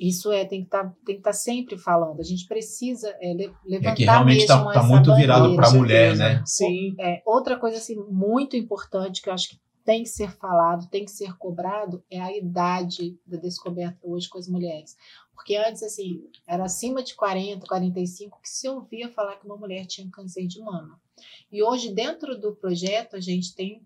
Isso 0.00 0.32
é, 0.32 0.44
tem 0.44 0.64
que 0.64 0.68
tá, 0.68 0.92
estar 1.08 1.32
sempre 1.32 1.78
falando. 1.78 2.18
A 2.18 2.24
gente 2.24 2.44
precisa 2.48 3.08
é, 3.20 3.32
le- 3.32 3.52
levantar 3.64 3.92
É 3.92 3.94
que 3.94 4.04
realmente 4.04 4.40
mesmo 4.40 4.64
tá, 4.64 4.72
tá 4.72 4.82
muito 4.82 5.14
virado 5.14 5.54
para 5.54 5.68
a 5.68 5.72
mulher, 5.72 6.16
né? 6.16 6.42
Sim. 6.44 6.96
É, 6.98 7.22
outra 7.24 7.56
coisa 7.56 7.76
assim, 7.76 7.94
muito 8.10 8.56
importante 8.56 9.22
que 9.22 9.28
eu 9.28 9.32
acho 9.32 9.48
que 9.50 9.58
tem 9.86 10.02
que 10.02 10.08
ser 10.08 10.32
falado, 10.32 10.90
tem 10.90 11.04
que 11.04 11.12
ser 11.12 11.34
cobrado, 11.38 12.02
é 12.10 12.20
a 12.20 12.36
idade 12.36 13.16
da 13.24 13.38
descoberta 13.38 13.96
hoje 14.02 14.28
com 14.28 14.36
as 14.36 14.48
mulheres. 14.48 14.96
Porque 15.32 15.56
antes, 15.56 15.82
assim, 15.84 16.24
era 16.44 16.64
acima 16.64 17.04
de 17.04 17.14
40, 17.14 17.64
45 17.66 18.40
que 18.42 18.48
se 18.48 18.68
ouvia 18.68 19.08
falar 19.08 19.36
que 19.36 19.46
uma 19.46 19.56
mulher 19.56 19.86
tinha 19.86 20.10
câncer 20.10 20.46
de 20.48 20.60
mama. 20.60 21.00
E 21.52 21.62
hoje, 21.62 21.94
dentro 21.94 22.38
do 22.38 22.52
projeto, 22.56 23.14
a 23.14 23.20
gente 23.20 23.54
tem 23.54 23.80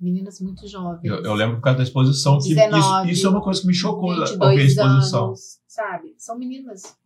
meninas 0.00 0.40
muito 0.40 0.66
jovens. 0.66 1.04
Eu, 1.04 1.22
eu 1.22 1.34
lembro 1.34 1.56
por 1.56 1.62
causa 1.62 1.76
da 1.78 1.84
exposição 1.84 2.38
que 2.38 2.48
19, 2.54 3.10
isso, 3.10 3.18
isso 3.18 3.26
é 3.26 3.30
uma 3.30 3.42
coisa 3.42 3.60
que 3.60 3.66
me 3.66 3.74
chocou 3.74 4.10
ao 4.12 4.16
ver 4.16 4.22
a 4.22 4.26
22 4.26 4.62
exposição. 4.72 5.26
anos, 5.26 5.60
sabe? 5.68 6.14
São 6.16 6.38
meninas 6.38 6.96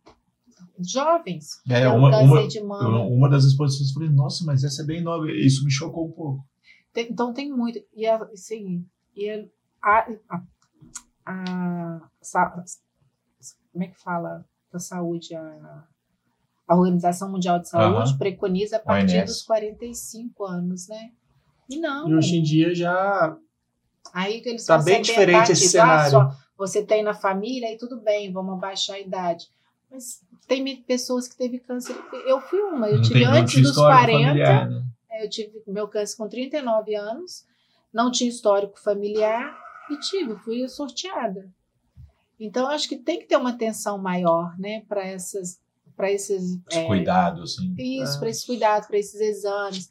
jovens. 0.79 1.61
É, 1.69 1.87
uma, 1.89 2.09
câncer 2.09 2.25
uma, 2.25 2.47
de 2.47 2.57
eu- 2.57 2.67
mama. 2.67 3.01
uma 3.03 3.29
das 3.29 3.43
exposições 3.43 3.89
eu 3.89 3.93
falei, 3.95 4.09
nossa, 4.09 4.45
mas 4.45 4.63
essa 4.63 4.81
é 4.81 4.85
bem 4.85 5.01
nova. 5.03 5.29
Isso 5.29 5.63
me 5.65 5.71
chocou 5.71 6.07
um 6.07 6.11
pouco. 6.11 6.48
Tem- 6.93 7.09
então 7.11 7.33
tem 7.33 7.51
muito. 7.51 7.79
E 7.93 8.05
a- 8.07 8.23
assim, 8.33 8.85
e 9.15 9.29
a, 9.29 9.45
a, 9.83 10.07
a, 10.29 10.41
a- 11.25 12.09
sa- 12.21 12.63
como 13.71 13.83
é 13.83 13.87
que 13.87 13.99
fala 13.99 14.45
da 14.71 14.79
saúde? 14.79 15.35
A, 15.35 15.83
a 16.67 16.75
Organização 16.75 17.31
Mundial 17.31 17.59
de 17.59 17.67
Saúde 17.69 18.09
Aham. 18.11 18.17
preconiza 18.17 18.77
a 18.77 18.79
partir 18.79 19.23
dos 19.25 19.41
45 19.43 20.45
anos, 20.45 20.87
né? 20.87 21.11
E 21.69 21.79
não. 21.79 22.07
E 22.09 22.15
hoje 22.15 22.37
em 22.37 22.43
dia 22.43 22.73
já 22.75 23.35
Aí 24.13 24.41
que 24.41 24.49
eles 24.49 24.65
Tá 24.65 24.77
bem 24.79 25.01
diferente 25.01 25.51
esse. 25.51 25.77
Ah, 25.79 26.09
cenário. 26.09 26.11
só 26.11 26.31
você 26.57 26.83
tem 26.83 27.03
na 27.03 27.13
família 27.13 27.71
e 27.73 27.77
tudo 27.77 28.01
bem, 28.01 28.31
vamos 28.31 28.53
abaixar 28.55 28.97
a 28.97 28.99
idade. 28.99 29.45
Mas 29.89 30.21
tem 30.47 30.83
pessoas 30.83 31.27
que 31.27 31.35
teve 31.37 31.59
câncer. 31.59 31.95
Eu 32.27 32.39
fui 32.41 32.59
uma, 32.61 32.87
eu 32.89 32.97
não 32.97 33.01
tive 33.03 33.23
antes 33.25 33.61
dos 33.61 33.71
histórico 33.71 34.11
40. 34.11 34.27
familiar, 34.27 34.69
né? 34.69 34.83
É, 35.19 35.25
Eu 35.25 35.29
tive 35.29 35.61
meu 35.67 35.87
câncer 35.87 36.17
com 36.17 36.27
39 36.27 36.95
anos, 36.95 37.45
não 37.93 38.11
tinha 38.11 38.29
histórico 38.29 38.79
familiar 38.79 39.57
e 39.91 39.99
tive, 39.99 40.35
fui 40.37 40.67
sorteada. 40.67 41.49
Então, 42.39 42.67
acho 42.67 42.87
que 42.87 42.95
tem 42.97 43.19
que 43.19 43.25
ter 43.25 43.35
uma 43.35 43.49
atenção 43.49 43.97
maior, 43.97 44.57
né, 44.57 44.83
para 44.87 45.05
essas, 45.05 45.59
para 45.95 46.09
esses, 46.11 46.57
Esse 46.69 46.79
é, 46.79 46.85
cuidado, 46.87 47.41
assim. 47.43 47.73
isso, 47.77 48.15
É. 48.15 48.19
para 48.19 48.29
esses 48.29 48.45
cuidados, 48.45 48.87
para 48.87 48.97
esses 48.97 49.19
exames. 49.19 49.89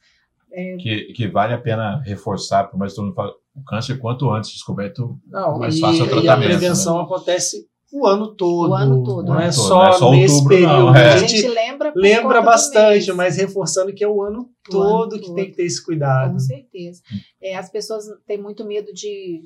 Que, 0.81 1.13
que 1.13 1.29
vale 1.29 1.53
a 1.53 1.61
pena 1.61 2.01
reforçar, 2.07 2.65
por 2.71 2.79
mais 2.79 2.93
que 2.93 2.97
todo 2.97 3.05
mundo 3.07 3.15
fale, 3.15 3.33
o 3.55 3.63
câncer, 3.65 3.99
quanto 3.99 4.31
antes 4.31 4.51
descoberto, 4.51 5.21
Não, 5.27 5.59
Mais 5.59 5.77
e, 5.77 5.81
fácil 5.81 6.05
o 6.05 6.07
e 6.07 6.09
a 6.09 6.11
tratamento, 6.23 6.49
prevenção 6.49 7.01
acontece 7.01 7.68
o 7.93 8.07
ano 8.07 8.35
todo. 8.35 8.71
O 8.71 8.75
ano 8.75 9.03
todo, 9.03 9.27
Não 9.27 9.41
é 9.41 9.45
ano 9.45 9.55
todo, 9.55 9.63
só 9.67 9.79
não 9.79 9.89
é 9.89 9.93
só 9.93 10.11
nesse 10.13 10.35
outubro, 10.35 10.55
período. 10.57 10.73
não, 10.73 10.95
é. 10.97 11.13
A 11.13 11.17
gente 11.19 11.37
gente 11.37 11.49
lembra 11.49 11.93
lembra 11.97 12.43
bastante, 12.43 13.13
mas 13.13 13.37
reforçando 13.37 13.93
que 13.95 14.05
é 14.05 14.09
o 14.09 14.23
ano 14.23 14.51
O 14.73 14.79
ano 14.81 14.99
todo 15.09 15.19
que 15.19 15.27
todo. 15.27 15.35
tem 15.35 15.51
que 15.51 15.57
ter 15.57 15.65
esse 15.65 15.83
cuidado. 15.85 16.33
Com 16.33 16.39
certeza. 16.39 17.01
É, 17.43 17.57
as 17.57 17.71
pessoas 17.71 18.05
têm 18.27 18.37
muito 18.41 18.65
medo 18.65 18.93
de. 18.93 19.43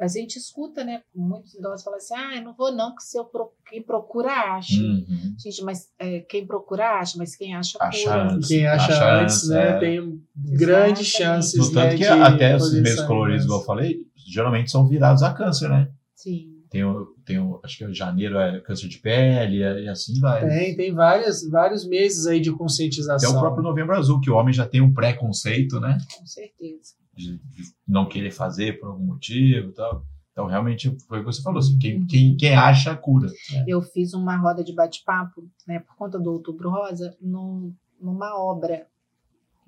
A 0.00 0.06
gente 0.06 0.36
escuta, 0.36 0.84
né? 0.84 1.00
Muitos 1.12 1.54
idosos 1.54 1.82
falam 1.82 1.96
assim: 1.96 2.14
ah, 2.14 2.36
eu 2.36 2.42
não 2.42 2.54
vou 2.54 2.70
não, 2.70 2.94
que 2.94 3.02
se 3.02 3.18
eu 3.18 3.24
pro- 3.24 3.50
quem 3.68 3.82
procura 3.82 4.30
acha. 4.30 4.80
uhum, 4.80 5.34
Gente, 5.42 5.64
mas 5.64 5.88
é, 5.98 6.20
quem 6.20 6.46
procura 6.46 7.00
acha, 7.00 7.18
mas 7.18 7.34
quem 7.34 7.52
acha 7.56 7.76
cura. 7.78 7.88
Achar 7.88 8.30
antes. 8.32 8.46
Quem 8.48 8.64
acha, 8.64 8.92
Acha 8.92 9.14
antes, 9.22 9.48
né, 9.48 9.68
é. 9.70 9.78
tem 9.80 10.20
grandes 10.36 10.52
Exatamente. 10.52 11.04
chances 11.04 11.58
no 11.58 11.64
tanto 11.72 11.86
né, 11.86 11.90
que 11.96 11.96
de 11.96 12.06
até 12.06 12.54
esses 12.56 12.80
meios 12.80 13.00
coloridos, 13.02 13.44
igual 13.44 13.58
eu 13.58 13.64
falei, 13.66 13.96
geralmente 14.14 14.70
são 14.70 14.86
virados 14.86 15.20
a 15.24 15.32
câncer, 15.34 15.68
né? 15.68 15.88
Sim. 16.14 16.51
Tem 16.72 16.82
tem 17.24 17.36
acho 17.62 17.76
que 17.78 17.84
o 17.84 17.94
janeiro 17.94 18.38
é 18.38 18.58
câncer 18.60 18.88
de 18.88 18.98
pele 18.98 19.58
e 19.58 19.88
assim 19.88 20.18
vai. 20.18 20.48
Tem, 20.48 20.74
tem 20.74 20.92
várias, 20.94 21.46
vários 21.48 21.86
meses 21.86 22.26
aí 22.26 22.40
de 22.40 22.48
Até 22.48 22.58
conscientização. 22.58 23.36
o 23.36 23.40
próprio 23.40 23.62
Novembro 23.62 23.94
Azul, 23.94 24.20
que 24.20 24.30
o 24.30 24.34
homem 24.34 24.54
já 24.54 24.66
tem 24.66 24.80
um 24.80 24.92
preconceito, 24.92 25.78
né? 25.78 25.98
Com 26.18 26.26
certeza. 26.26 26.94
De, 27.14 27.36
de 27.36 27.62
não 27.86 28.08
querer 28.08 28.30
fazer 28.30 28.80
por 28.80 28.88
algum 28.88 29.04
motivo 29.04 29.68
e 29.68 29.72
tal. 29.74 30.02
Então, 30.32 30.46
realmente, 30.46 30.96
foi 31.06 31.18
o 31.18 31.20
que 31.20 31.26
você 31.26 31.42
falou. 31.42 31.58
Assim, 31.58 31.78
quem, 31.78 32.06
quem, 32.06 32.34
quem 32.38 32.54
acha, 32.56 32.96
cura. 32.96 33.28
Eu 33.66 33.82
fiz 33.82 34.14
uma 34.14 34.34
roda 34.38 34.64
de 34.64 34.74
bate-papo, 34.74 35.42
né, 35.68 35.78
por 35.80 35.94
conta 35.94 36.18
do 36.18 36.32
Outubro 36.32 36.70
Rosa, 36.70 37.14
num- 37.20 37.74
numa 38.00 38.34
obra. 38.42 38.86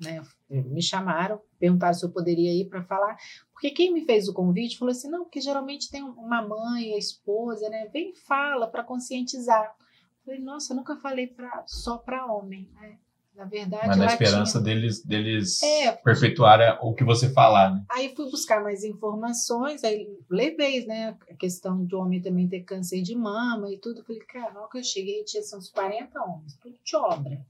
Né, 0.01 0.21
me 0.51 0.83
chamaram, 0.83 1.41
perguntaram 1.59 1.95
se 1.95 2.05
eu 2.05 2.11
poderia 2.11 2.53
ir 2.53 2.69
para 2.69 2.83
falar, 2.83 3.17
porque 3.53 3.71
quem 3.71 3.93
me 3.93 4.05
fez 4.05 4.29
o 4.29 4.35
convite 4.35 4.77
falou 4.77 4.91
assim: 4.91 5.09
não, 5.09 5.23
porque 5.25 5.41
geralmente 5.41 5.89
tem 5.91 6.03
uma 6.03 6.43
mãe, 6.43 6.95
a 6.95 6.99
esposa, 6.99 7.69
né, 7.69 7.89
vem 7.93 8.11
e 8.11 8.17
fala 8.17 8.67
para 8.67 8.83
conscientizar. 8.83 9.73
Falei, 10.25 10.41
nossa, 10.41 10.73
eu 10.73 10.77
nunca 10.77 10.97
falei 10.97 11.27
pra, 11.29 11.63
só 11.67 11.99
para 11.99 12.27
homem. 12.27 12.69
Né? 12.75 12.99
Na 13.35 13.45
verdade, 13.45 13.89
Mas 13.89 13.99
na 13.99 14.07
esperança 14.07 14.53
tinha- 14.53 14.63
deles, 14.63 15.05
deles 15.05 15.63
É. 15.63 15.93
perpetuarem 15.93 16.79
o 16.81 16.95
que 16.95 17.03
você 17.03 17.29
falar, 17.33 17.75
né? 17.75 17.85
Aí 17.91 18.15
fui 18.15 18.31
buscar 18.31 18.63
mais 18.63 18.85
informações, 18.85 19.83
aí 19.83 20.09
levei, 20.31 20.87
né, 20.87 21.17
a 21.29 21.35
questão 21.35 21.85
de 21.85 21.95
homem 21.97 22.23
também 22.23 22.49
ter 22.49 22.63
câncer 22.63 23.03
de 23.03 23.15
mama 23.17 23.71
e 23.73 23.79
tudo. 23.79 24.05
Falei, 24.05 24.23
que 24.23 24.79
eu 24.79 24.85
cheguei, 24.85 25.25
tinha 25.25 25.41
assim, 25.41 25.57
uns 25.57 25.69
40 25.69 26.23
homens, 26.23 26.57
tudo 26.57 26.77
de 26.83 26.97
obra. 26.97 27.45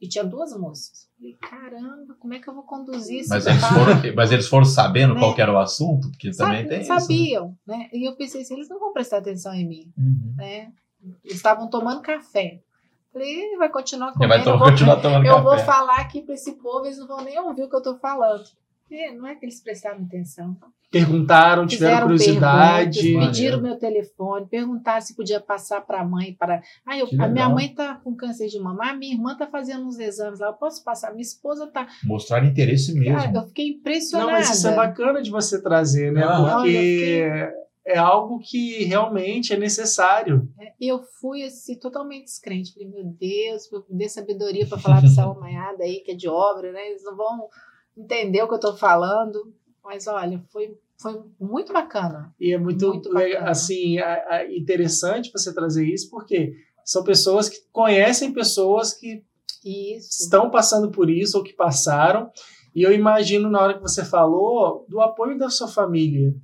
E, 0.00 0.08
tinha 0.08 0.24
duas 0.24 0.56
moças. 0.58 1.08
Falei, 1.18 1.34
caramba, 1.34 2.14
como 2.18 2.32
é 2.34 2.38
que 2.38 2.48
eu 2.48 2.54
vou 2.54 2.62
conduzir 2.62 3.20
esse 3.20 3.28
Mas 3.28 3.46
eles 3.46 3.60
foram, 3.64 4.14
mas 4.14 4.32
eles 4.32 4.48
foram 4.48 4.64
sabendo 4.64 5.14
Né? 5.14 5.20
qual 5.20 5.34
que 5.34 5.42
era 5.42 5.52
o 5.52 5.58
assunto, 5.58 6.08
porque 6.10 6.30
também 6.30 6.66
tem 6.66 6.80
isso. 6.80 6.92
né? 6.92 7.00
Sabiam, 7.00 7.56
né? 7.66 7.88
E 7.92 8.08
eu 8.08 8.16
pensei 8.16 8.42
assim, 8.42 8.54
eles 8.54 8.68
não 8.68 8.78
vão 8.80 8.92
prestar 8.92 9.18
atenção 9.18 9.52
em 9.54 9.66
mim, 9.68 9.92
Uhum. 9.98 10.34
né? 10.36 10.72
Eles 11.24 11.36
estavam 11.36 11.68
tomando 11.68 12.00
café. 12.00 12.60
Falei, 13.12 13.28
"Ih, 13.54 13.56
vai 13.56 13.68
continuar 13.70 14.12
comendo, 14.12 14.28
vai 14.28 14.40
eu 14.40 14.58
vou- 14.58 14.68
continuar 14.70 14.96
tomando 15.00 15.26
eu 15.26 15.42
vou 15.42 15.52
café. 15.52 15.64
falar 15.64 15.96
aqui 16.00 16.22
para 16.22 16.34
esse 16.34 16.52
povo, 16.52 16.84
eles 16.86 16.98
não 16.98 17.06
vão 17.06 17.22
nem 17.24 17.38
ouvir 17.38 17.62
o 17.64 17.68
que 17.68 17.74
eu 17.74 17.78
estou 17.78 17.98
falando. 17.98 18.44
E 18.90 19.12
não 19.12 19.26
é 19.26 19.34
que 19.34 19.44
eles 19.44 19.60
prestaram 19.60 20.04
atenção. 20.04 20.56
Perguntaram, 20.90 21.66
tiveram 21.66 22.08
Fizeram 22.10 22.36
curiosidade. 22.36 23.18
pediram 23.18 23.60
meu 23.60 23.76
telefone, 23.76 24.46
perguntaram 24.46 25.00
se 25.00 25.16
podia 25.16 25.40
passar 25.40 25.80
para 25.80 26.00
a 26.00 26.04
mãe. 26.04 26.32
Para... 26.32 26.62
Ah, 26.86 26.96
eu, 26.96 27.08
a 27.18 27.28
minha 27.28 27.48
mãe 27.48 27.66
está 27.66 27.96
com 27.96 28.14
câncer 28.14 28.46
de 28.46 28.60
mama, 28.60 28.90
a 28.90 28.96
minha 28.96 29.14
irmã 29.14 29.32
está 29.32 29.46
fazendo 29.48 29.84
uns 29.84 29.98
exames 29.98 30.38
lá, 30.38 30.48
eu 30.48 30.54
posso 30.54 30.84
passar? 30.84 31.10
Minha 31.10 31.22
esposa 31.22 31.64
está. 31.64 31.88
Mostrar 32.04 32.44
interesse 32.44 32.94
mesmo. 32.94 33.16
Cara, 33.16 33.32
eu 33.34 33.48
fiquei 33.48 33.70
Não, 33.70 33.78
impressionada. 33.78 34.32
mas 34.32 34.50
isso 34.50 34.68
é 34.68 34.76
bacana 34.76 35.20
de 35.20 35.30
você 35.30 35.60
trazer, 35.60 36.12
né? 36.12 36.22
Porque 36.24 37.52
é 37.84 37.98
algo 37.98 38.40
que 38.40 38.84
realmente 38.84 39.52
é 39.52 39.56
necessário. 39.56 40.48
E 40.80 40.88
eu 40.88 41.02
fui 41.20 41.42
assim, 41.44 41.78
totalmente 41.78 42.24
descrente. 42.24 42.72
Falei, 42.72 42.88
meu 42.88 43.04
Deus, 43.04 43.68
dê 43.88 44.08
sabedoria 44.08 44.66
para 44.66 44.78
falar 44.78 44.98
para 44.98 45.06
essa 45.06 45.22
almaiada 45.22 45.82
aí 45.84 46.00
que 46.04 46.12
é 46.12 46.14
de 46.14 46.28
obra, 46.28 46.72
né? 46.72 46.88
Eles 46.90 47.04
não 47.04 47.16
vão 47.16 47.48
entender 47.96 48.42
o 48.42 48.46
que 48.48 48.54
eu 48.54 48.56
estou 48.56 48.76
falando. 48.76 49.52
Mas 49.84 50.06
olha, 50.06 50.42
foi, 50.52 50.76
foi 51.00 51.22
muito 51.40 51.72
bacana. 51.72 52.34
E 52.40 52.52
é 52.52 52.58
muito, 52.58 52.88
Muito 52.88 53.10
assim, 53.38 53.96
interessante 54.50 55.30
você 55.32 55.54
trazer 55.54 55.86
isso, 55.86 56.10
porque 56.10 56.54
são 56.84 57.02
pessoas 57.04 57.48
que 57.48 57.58
conhecem 57.72 58.32
pessoas 58.32 58.92
que 58.94 59.22
Isso. 59.64 60.24
estão 60.24 60.50
passando 60.50 60.90
por 60.90 61.08
isso 61.10 61.38
ou 61.38 61.44
que 61.44 61.52
passaram. 61.52 62.30
E 62.74 62.82
eu 62.82 62.92
imagino, 62.92 63.48
na 63.50 63.60
hora 63.60 63.74
que 63.74 63.80
você 63.80 64.04
falou, 64.04 64.84
do 64.88 65.00
apoio 65.00 65.38
da 65.38 65.48
sua 65.48 65.66
família 65.68 66.34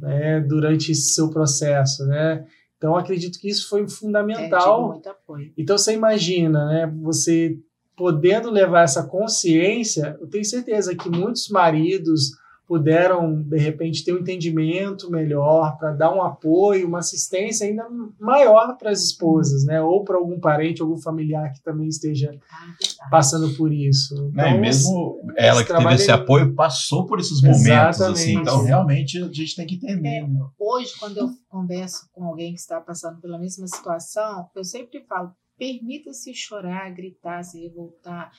né, 0.00 0.40
durante 0.40 0.92
esse 0.92 1.14
seu 1.14 1.30
processo, 1.30 2.04
né? 2.06 2.46
Então, 2.76 2.94
acredito 2.94 3.38
que 3.38 3.48
isso 3.48 3.68
foi 3.68 3.82
É, 3.84 3.88
fundamental. 3.88 4.88
muito 4.88 5.08
apoio. 5.08 5.52
Então, 5.56 5.78
você 5.78 5.94
imagina, 5.94 6.66
né? 6.66 6.86
Você 7.02 7.58
podendo 7.96 8.50
levar 8.50 8.82
essa 8.82 9.02
consciência, 9.04 10.16
eu 10.20 10.26
tenho 10.28 10.44
certeza 10.44 10.94
que 10.94 11.08
muitos 11.08 11.48
maridos 11.48 12.32
puderam, 12.68 13.40
de 13.42 13.58
repente, 13.58 14.04
ter 14.04 14.12
um 14.12 14.18
entendimento 14.18 15.08
melhor 15.08 15.78
para 15.78 15.92
dar 15.92 16.12
um 16.12 16.20
apoio, 16.20 16.88
uma 16.88 16.98
assistência 16.98 17.64
ainda 17.64 17.86
maior 18.18 18.76
para 18.76 18.90
as 18.90 19.04
esposas, 19.04 19.64
né? 19.64 19.80
Ou 19.80 20.02
para 20.02 20.16
algum 20.16 20.40
parente, 20.40 20.82
algum 20.82 20.96
familiar 20.98 21.52
que 21.52 21.62
também 21.62 21.86
esteja 21.86 22.34
Ah, 22.50 23.08
passando 23.08 23.54
por 23.56 23.72
isso. 23.72 24.14
Então, 24.32 24.48
e 24.48 24.58
mesmo 24.60 25.20
ela 25.36 25.62
que 25.62 25.72
teve 25.72 25.94
esse 25.94 26.10
é- 26.10 26.14
apoio 26.14 26.54
passou 26.56 27.06
por 27.06 27.20
esses 27.20 27.40
momentos, 27.40 27.66
Exatamente. 28.00 28.18
assim. 28.20 28.34
Então, 28.34 28.64
realmente, 28.64 29.22
a 29.22 29.28
gente 29.32 29.54
tem 29.54 29.64
que 29.66 29.76
entender. 29.76 30.26
né? 30.26 30.40
Hoje, 30.58 30.92
quando 30.98 31.18
eu 31.18 31.28
converso 31.48 32.08
com 32.12 32.24
alguém 32.24 32.52
que 32.52 32.58
está 32.58 32.80
passando 32.80 33.20
pela 33.20 33.38
mesma 33.38 33.68
situação, 33.68 34.50
eu 34.56 34.64
sempre 34.64 35.04
falo: 35.08 35.30
permita-se 35.58 36.34
chorar, 36.34 36.90
gritar, 36.92 37.42
se 37.42 37.60
revoltar. 37.62 38.30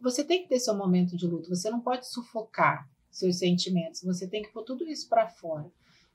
Você 0.00 0.22
tem 0.24 0.42
que 0.42 0.48
ter 0.48 0.60
seu 0.60 0.74
momento 0.76 1.16
de 1.16 1.26
luto, 1.26 1.48
você 1.48 1.70
não 1.70 1.80
pode 1.80 2.06
sufocar 2.08 2.88
seus 3.10 3.38
sentimentos, 3.38 4.02
você 4.02 4.26
tem 4.28 4.42
que 4.42 4.52
pôr 4.52 4.62
tudo 4.62 4.88
isso 4.88 5.08
para 5.08 5.28
fora. 5.28 5.66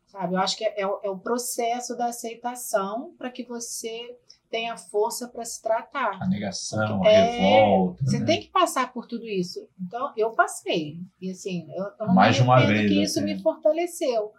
Sabe? 0.07 0.35
Eu 0.35 0.39
acho 0.39 0.55
que 0.57 0.63
é, 0.63 0.81
é 0.81 0.87
o- 0.87 0.99
é 1.03 1.09
o 1.09 1.19
processo 1.19 1.95
da 1.97 2.05
aceitação 2.07 3.13
para 3.17 3.29
que 3.29 3.43
você 3.43 4.17
tenha 4.49 4.77
força 4.77 5.27
para 5.27 5.43
se 5.43 5.61
tratar. 5.61 6.17
A 6.23 6.27
negação, 6.27 7.03
a 7.03 7.09
É, 7.09 7.23
revolta. 7.25 8.05
Você 8.05 8.19
né? 8.21 8.25
tem 8.25 8.39
que 8.41 8.47
passar 8.49 8.93
por 8.93 9.05
tudo 9.05 9.27
isso. 9.27 9.67
Então, 9.79 10.13
eu 10.15 10.31
passei. 10.31 11.01
E 11.21 11.29
assim, 11.29 11.67
eu, 11.73 11.83
eu 11.99 12.07
não 12.07 12.15
Mais 12.15 12.37
de 12.37 12.41
uma 12.41 12.65
vez, 12.65 12.89
que 12.89 13.03
isso 13.03 13.19
Fê? 13.19 13.25
me 13.25 13.41
fortaleceu. 13.41 14.31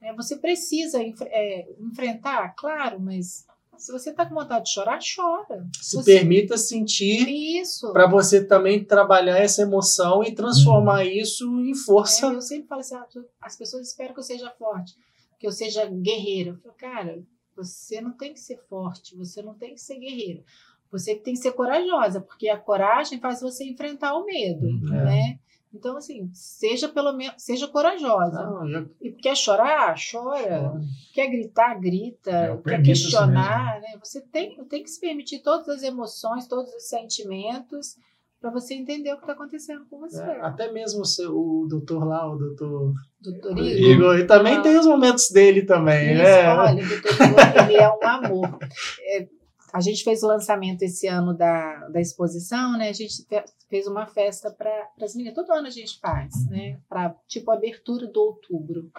É, 0.00 0.14
você 0.14 0.36
precisa 0.36 1.00
é, 1.02 1.68
enfrentar, 1.80 2.54
claro, 2.56 3.00
mas 3.00 3.44
se 3.78 3.90
você 3.92 4.10
está 4.10 4.26
com 4.26 4.34
vontade 4.34 4.64
de 4.66 4.72
chorar, 4.72 4.98
chora. 4.98 5.66
se 5.80 5.96
Você- 5.96 6.12
permita 6.14 6.56
sentir 6.58 7.28
Isso. 7.60 7.92
para 7.92 8.06
você 8.06 8.44
também 8.44 8.84
trabalhar 8.84 9.38
essa 9.38 9.62
emoção 9.62 10.22
e 10.22 10.34
transformar 10.34 11.04
Uhum. 11.04 11.10
isso 11.12 11.60
em 11.60 11.74
força. 11.74 12.26
É, 12.26 12.34
eu 12.34 12.40
sempre 12.42 12.66
falo 12.68 12.80
assim, 12.80 12.94
ah, 12.96 13.06
as 13.40 13.56
pessoas 13.56 13.88
esperam 13.88 14.12
que 14.14 14.20
eu 14.20 14.24
seja 14.24 14.50
forte, 14.58 14.94
que 15.38 15.46
eu 15.46 15.52
seja 15.52 15.86
guerreira. 15.86 16.50
Eu 16.50 16.56
falo, 16.58 16.74
cara, 16.76 17.22
você 17.56 18.00
não 18.00 18.12
tem 18.12 18.32
que 18.32 18.40
ser 18.40 18.58
forte, 18.68 19.16
você 19.16 19.40
não 19.42 19.54
tem 19.54 19.74
que 19.74 19.80
ser 19.80 19.98
guerreira. 19.98 20.42
Você 20.90 21.14
tem 21.14 21.34
que 21.34 21.40
ser 21.40 21.52
corajosa, 21.52 22.20
porque 22.20 22.48
a 22.48 22.56
coragem 22.56 23.20
faz 23.20 23.40
você 23.42 23.64
enfrentar 23.64 24.14
o 24.14 24.24
medo, 24.24 24.64
Uhum. 24.66 24.80
né? 25.04 25.38
Então, 25.74 25.96
assim, 25.98 26.30
seja 26.32 26.88
pelo 26.88 27.12
menos, 27.12 27.34
seja 27.42 27.68
corajosa. 27.68 28.42
Não, 28.42 28.68
eu- 28.68 28.90
E 29.00 29.12
quer 29.12 29.36
chorar? 29.36 29.94
Chora. 30.10 30.80
Quer 31.12 31.26
gritar? 31.28 31.74
Grita. 31.78 32.30
É, 32.30 32.56
quer 32.56 32.82
questionar, 32.82 33.80
né? 33.80 33.98
Você 34.02 34.20
tem, 34.20 34.56
tem 34.64 34.82
que 34.82 34.90
se 34.90 35.00
permitir 35.00 35.40
todas 35.40 35.68
as 35.68 35.82
emoções, 35.82 36.46
todos 36.46 36.72
os 36.72 36.88
sentimentos, 36.88 37.96
para 38.40 38.50
você 38.50 38.72
entender 38.74 39.12
o 39.12 39.16
que 39.16 39.22
está 39.22 39.32
acontecendo 39.32 39.84
com 39.90 39.98
você. 39.98 40.22
é, 40.22 40.40
até 40.40 40.70
mesmo 40.72 41.02
o, 41.02 41.04
seu, 41.04 41.36
o 41.36 41.66
doutor 41.68 42.04
lá, 42.04 42.32
o 42.32 42.36
doutor 42.38 42.94
Doutor 43.20 43.58
Igor. 43.58 44.14
Ele 44.14 44.24
também 44.26 44.56
Ah. 44.58 44.60
tem 44.62 44.78
os 44.78 44.86
momentos 44.86 45.28
dele 45.30 45.62
também, 45.62 46.12
Isso, 46.14 46.22
né? 46.22 46.54
olha, 46.54 46.84
o 46.84 46.88
doutor 46.88 47.12
Igor, 47.12 47.64
ele 47.68 47.76
é 47.76 47.88
um 47.90 48.06
amor. 48.06 48.58
É, 49.02 49.28
a 49.72 49.80
gente 49.80 50.02
fez 50.02 50.22
o 50.22 50.26
lançamento 50.26 50.82
esse 50.82 51.06
ano 51.06 51.34
da, 51.34 51.88
da 51.88 52.00
exposição, 52.00 52.76
né? 52.78 52.88
A 52.88 52.92
gente 52.92 53.24
fe- 53.26 53.44
fez 53.68 53.86
uma 53.86 54.06
festa 54.06 54.50
para 54.50 54.88
as 55.02 55.14
meninas. 55.14 55.34
Todo 55.34 55.52
ano 55.52 55.66
a 55.66 55.70
gente 55.70 55.98
faz, 56.00 56.46
né? 56.48 56.78
Para 56.88 57.14
tipo 57.26 57.50
abertura 57.50 58.06
do 58.06 58.20
outubro. 58.20 58.90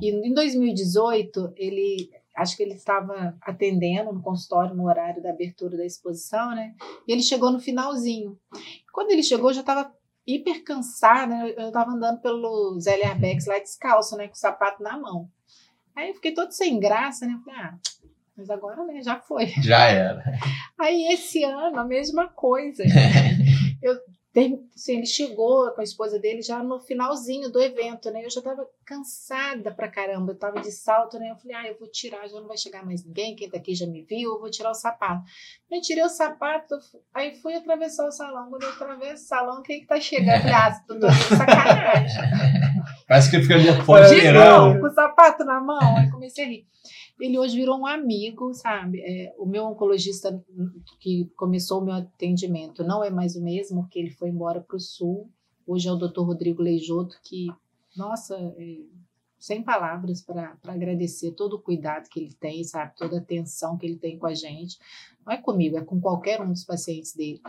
E 0.00 0.10
em 0.10 0.32
2018 0.34 1.52
ele 1.56 2.10
acho 2.34 2.56
que 2.56 2.62
ele 2.62 2.74
estava 2.74 3.36
atendendo 3.42 4.12
no 4.12 4.22
consultório 4.22 4.74
no 4.74 4.86
horário 4.86 5.20
da 5.22 5.30
abertura 5.30 5.76
da 5.76 5.84
exposição, 5.84 6.50
né? 6.54 6.74
E 7.06 7.12
ele 7.12 7.22
chegou 7.22 7.50
no 7.50 7.58
finalzinho. 7.58 8.38
Quando 8.92 9.10
ele 9.10 9.22
chegou, 9.22 9.50
eu 9.50 9.54
já 9.54 9.60
estava 9.60 9.92
hiper 10.26 10.62
cansada, 10.62 11.34
né? 11.34 11.54
eu 11.56 11.68
estava 11.68 11.90
andando 11.90 12.20
pelo 12.20 12.78
Zé 12.80 13.02
Arbex 13.04 13.46
lá 13.46 13.58
descalço, 13.58 14.16
né? 14.16 14.28
Com 14.28 14.34
o 14.34 14.38
sapato 14.38 14.82
na 14.82 14.96
mão. 14.98 15.28
Aí 15.96 16.10
eu 16.10 16.14
fiquei 16.14 16.32
todo 16.32 16.52
sem 16.52 16.78
graça, 16.78 17.26
né? 17.26 17.40
Falei, 17.44 17.60
ah, 17.60 17.78
mas 18.38 18.48
agora, 18.48 18.84
né? 18.84 19.02
Já 19.02 19.18
foi. 19.20 19.46
Já 19.60 19.88
era. 19.88 20.22
Aí 20.78 21.12
esse 21.12 21.42
ano, 21.42 21.78
a 21.78 21.84
mesma 21.84 22.28
coisa. 22.28 22.84
Eu, 23.82 23.96
assim, 24.74 24.96
ele 24.96 25.06
chegou 25.06 25.70
com 25.72 25.80
a 25.80 25.84
esposa 25.84 26.18
dele 26.18 26.42
já 26.42 26.62
no 26.62 26.80
finalzinho 26.80 27.50
do 27.50 27.60
evento, 27.60 28.10
né? 28.10 28.24
Eu 28.24 28.30
já 28.30 28.40
tava 28.42 28.66
cansada 28.84 29.72
pra 29.72 29.88
caramba, 29.88 30.32
eu 30.32 30.38
tava 30.38 30.60
de 30.60 30.70
salto, 30.72 31.18
né? 31.18 31.30
Eu 31.30 31.36
falei, 31.36 31.56
ah, 31.56 31.68
eu 31.68 31.78
vou 31.78 31.88
tirar, 31.88 32.28
já 32.28 32.40
não 32.40 32.48
vai 32.48 32.56
chegar 32.56 32.84
mais 32.84 33.04
ninguém, 33.04 33.36
quem 33.36 33.48
tá 33.48 33.56
aqui 33.56 33.74
já 33.74 33.86
me 33.86 34.02
viu, 34.02 34.32
eu 34.32 34.40
vou 34.40 34.50
tirar 34.50 34.70
o 34.70 34.74
sapato. 34.74 35.22
Eu 35.70 35.80
tirei 35.80 36.04
o 36.04 36.08
sapato, 36.08 36.74
aí 37.14 37.36
fui 37.36 37.54
atravessar 37.54 38.06
o 38.06 38.12
salão. 38.12 38.50
Quando 38.50 38.64
eu 38.64 38.70
atravesso 38.70 39.24
o 39.24 39.28
salão, 39.28 39.62
quem 39.62 39.80
que 39.80 39.86
tá 39.86 40.00
chegando? 40.00 40.34
Eu 40.34 40.40
falei, 40.40 40.54
ah, 40.54 40.80
tô, 40.86 40.94
de 40.98 41.36
sacanagem. 41.36 42.22
Parece 43.08 43.30
que 43.30 43.36
ele 43.36 43.42
fica 43.42 43.54
ali 43.54 43.84
fora 43.84 44.08
De 44.08 44.30
novo, 44.30 44.80
com 44.80 44.86
o 44.86 44.90
sapato 44.90 45.44
na 45.44 45.60
mão, 45.60 45.96
aí 45.96 46.10
comecei 46.10 46.44
a 46.44 46.48
rir. 46.48 46.66
Ele 47.20 47.38
hoje 47.38 47.56
virou 47.56 47.78
um 47.78 47.86
amigo, 47.86 48.54
sabe? 48.54 49.00
É, 49.00 49.34
o 49.38 49.46
meu 49.46 49.64
oncologista 49.64 50.42
que 51.00 51.30
começou 51.36 51.80
o 51.80 51.84
meu 51.84 51.94
atendimento 51.94 52.84
não 52.84 53.02
é 53.02 53.10
mais 53.10 53.34
o 53.34 53.42
mesmo, 53.42 53.82
porque 53.82 53.98
ele 53.98 54.10
foi 54.10 54.28
embora 54.28 54.60
para 54.60 54.76
o 54.76 54.80
sul. 54.80 55.28
Hoje 55.66 55.88
é 55.88 55.92
o 55.92 55.96
Dr. 55.96 56.20
Rodrigo 56.20 56.62
Leijoto, 56.62 57.18
que, 57.22 57.48
nossa, 57.96 58.36
é, 58.56 58.78
sem 59.38 59.62
palavras 59.62 60.20
para 60.20 60.56
agradecer 60.64 61.32
todo 61.32 61.54
o 61.54 61.60
cuidado 61.60 62.08
que 62.08 62.20
ele 62.20 62.34
tem, 62.34 62.64
sabe? 62.64 62.96
Toda 62.96 63.16
a 63.16 63.20
atenção 63.20 63.76
que 63.76 63.86
ele 63.86 63.96
tem 63.96 64.18
com 64.18 64.26
a 64.26 64.34
gente. 64.34 64.78
Não 65.24 65.32
é 65.32 65.36
comigo, 65.36 65.76
é 65.76 65.84
com 65.84 66.00
qualquer 66.00 66.40
um 66.40 66.50
dos 66.50 66.64
pacientes 66.64 67.14
dele. 67.14 67.40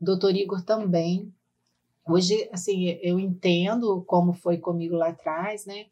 O 0.00 0.04
doutor 0.04 0.34
Igor 0.34 0.62
também. 0.62 1.32
Hoje, 2.08 2.48
assim, 2.52 2.98
eu 3.02 3.18
entendo 3.18 4.02
como 4.06 4.32
foi 4.32 4.58
comigo 4.58 4.96
lá 4.96 5.08
atrás, 5.08 5.66
né? 5.66 5.86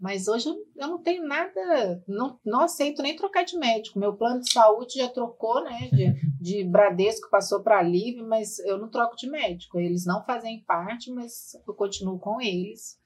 Mas 0.00 0.28
hoje 0.28 0.48
eu, 0.48 0.88
não 0.88 0.98
tenho 0.98 1.26
nada, 1.26 2.02
não, 2.06 2.38
não 2.44 2.60
aceito 2.60 3.02
nem 3.02 3.16
trocar 3.16 3.44
de 3.44 3.56
médico. 3.58 3.98
Meu 3.98 4.12
plano 4.14 4.40
de 4.40 4.52
saúde 4.52 4.98
já 4.98 5.08
trocou, 5.08 5.62
né? 5.64 5.88
De, 5.92 6.14
de 6.40 6.64
Bradesco 6.64 7.30
passou 7.30 7.60
para 7.62 7.82
Livre, 7.82 8.22
mas 8.22 8.58
eu 8.60 8.76
não 8.78 8.88
troco 8.88 9.16
de 9.16 9.28
médico. 9.30 9.78
Eles 9.80 10.04
não 10.04 10.22
fazem 10.24 10.62
parte, 10.66 11.10
mas 11.10 11.56
eu 11.66 11.72
continuo 11.74 12.18
com 12.18 12.40
eles. 12.40 12.98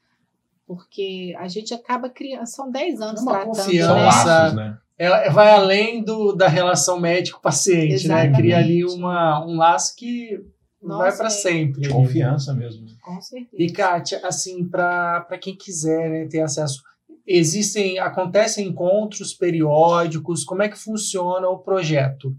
porque 0.66 1.34
a 1.38 1.48
gente 1.48 1.72
acaba 1.72 2.10
criando, 2.10 2.46
são 2.46 2.70
10 2.70 3.00
anos 3.00 3.20
É 3.20 3.22
uma 3.22 3.32
tratando, 3.32 3.56
confiança. 3.56 3.94
né? 3.94 4.04
laços, 4.04 4.54
né? 4.56 4.78
É, 5.00 5.30
vai 5.30 5.50
além 5.52 6.02
do, 6.02 6.32
da 6.32 6.48
relação 6.48 6.98
médico-paciente, 6.98 8.08
né? 8.08 8.32
Cria 8.32 8.58
ali 8.58 8.84
uma, 8.84 9.44
um 9.46 9.56
laço 9.56 9.94
que 9.96 10.44
vai 10.80 11.06
Nossa, 11.08 11.16
para 11.18 11.26
é. 11.26 11.30
sempre. 11.30 11.80
De 11.82 11.88
confiança 11.88 12.54
mesmo. 12.54 12.86
Com 13.02 13.20
certeza. 13.20 13.62
E 13.62 13.72
Kátia, 13.72 14.20
assim, 14.24 14.66
para 14.68 15.38
quem 15.40 15.56
quiser 15.56 16.08
né, 16.10 16.26
ter 16.28 16.40
acesso, 16.40 16.82
existem, 17.26 17.98
acontecem 17.98 18.66
encontros 18.68 19.34
periódicos, 19.34 20.44
como 20.44 20.62
é 20.62 20.68
que 20.68 20.78
funciona 20.78 21.48
o 21.48 21.58
projeto? 21.58 22.34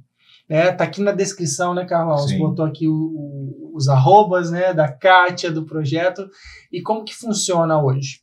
Né, 0.49 0.71
tá 0.71 0.83
aqui 0.83 0.99
na 1.01 1.11
descrição, 1.11 1.75
né, 1.75 1.85
Carlão? 1.85 2.17
Você 2.17 2.29
Sim. 2.33 2.39
botou 2.39 2.65
aqui 2.65 2.87
o- 2.87 2.93
o- 2.93 3.71
os 3.75 3.87
arrobas, 3.87 4.49
né, 4.49 4.73
da 4.73 4.91
Kátia, 4.91 5.51
do 5.51 5.63
projeto, 5.65 6.27
e 6.71 6.81
como 6.81 7.03
que 7.03 7.13
funciona 7.13 7.79
hoje? 7.83 8.21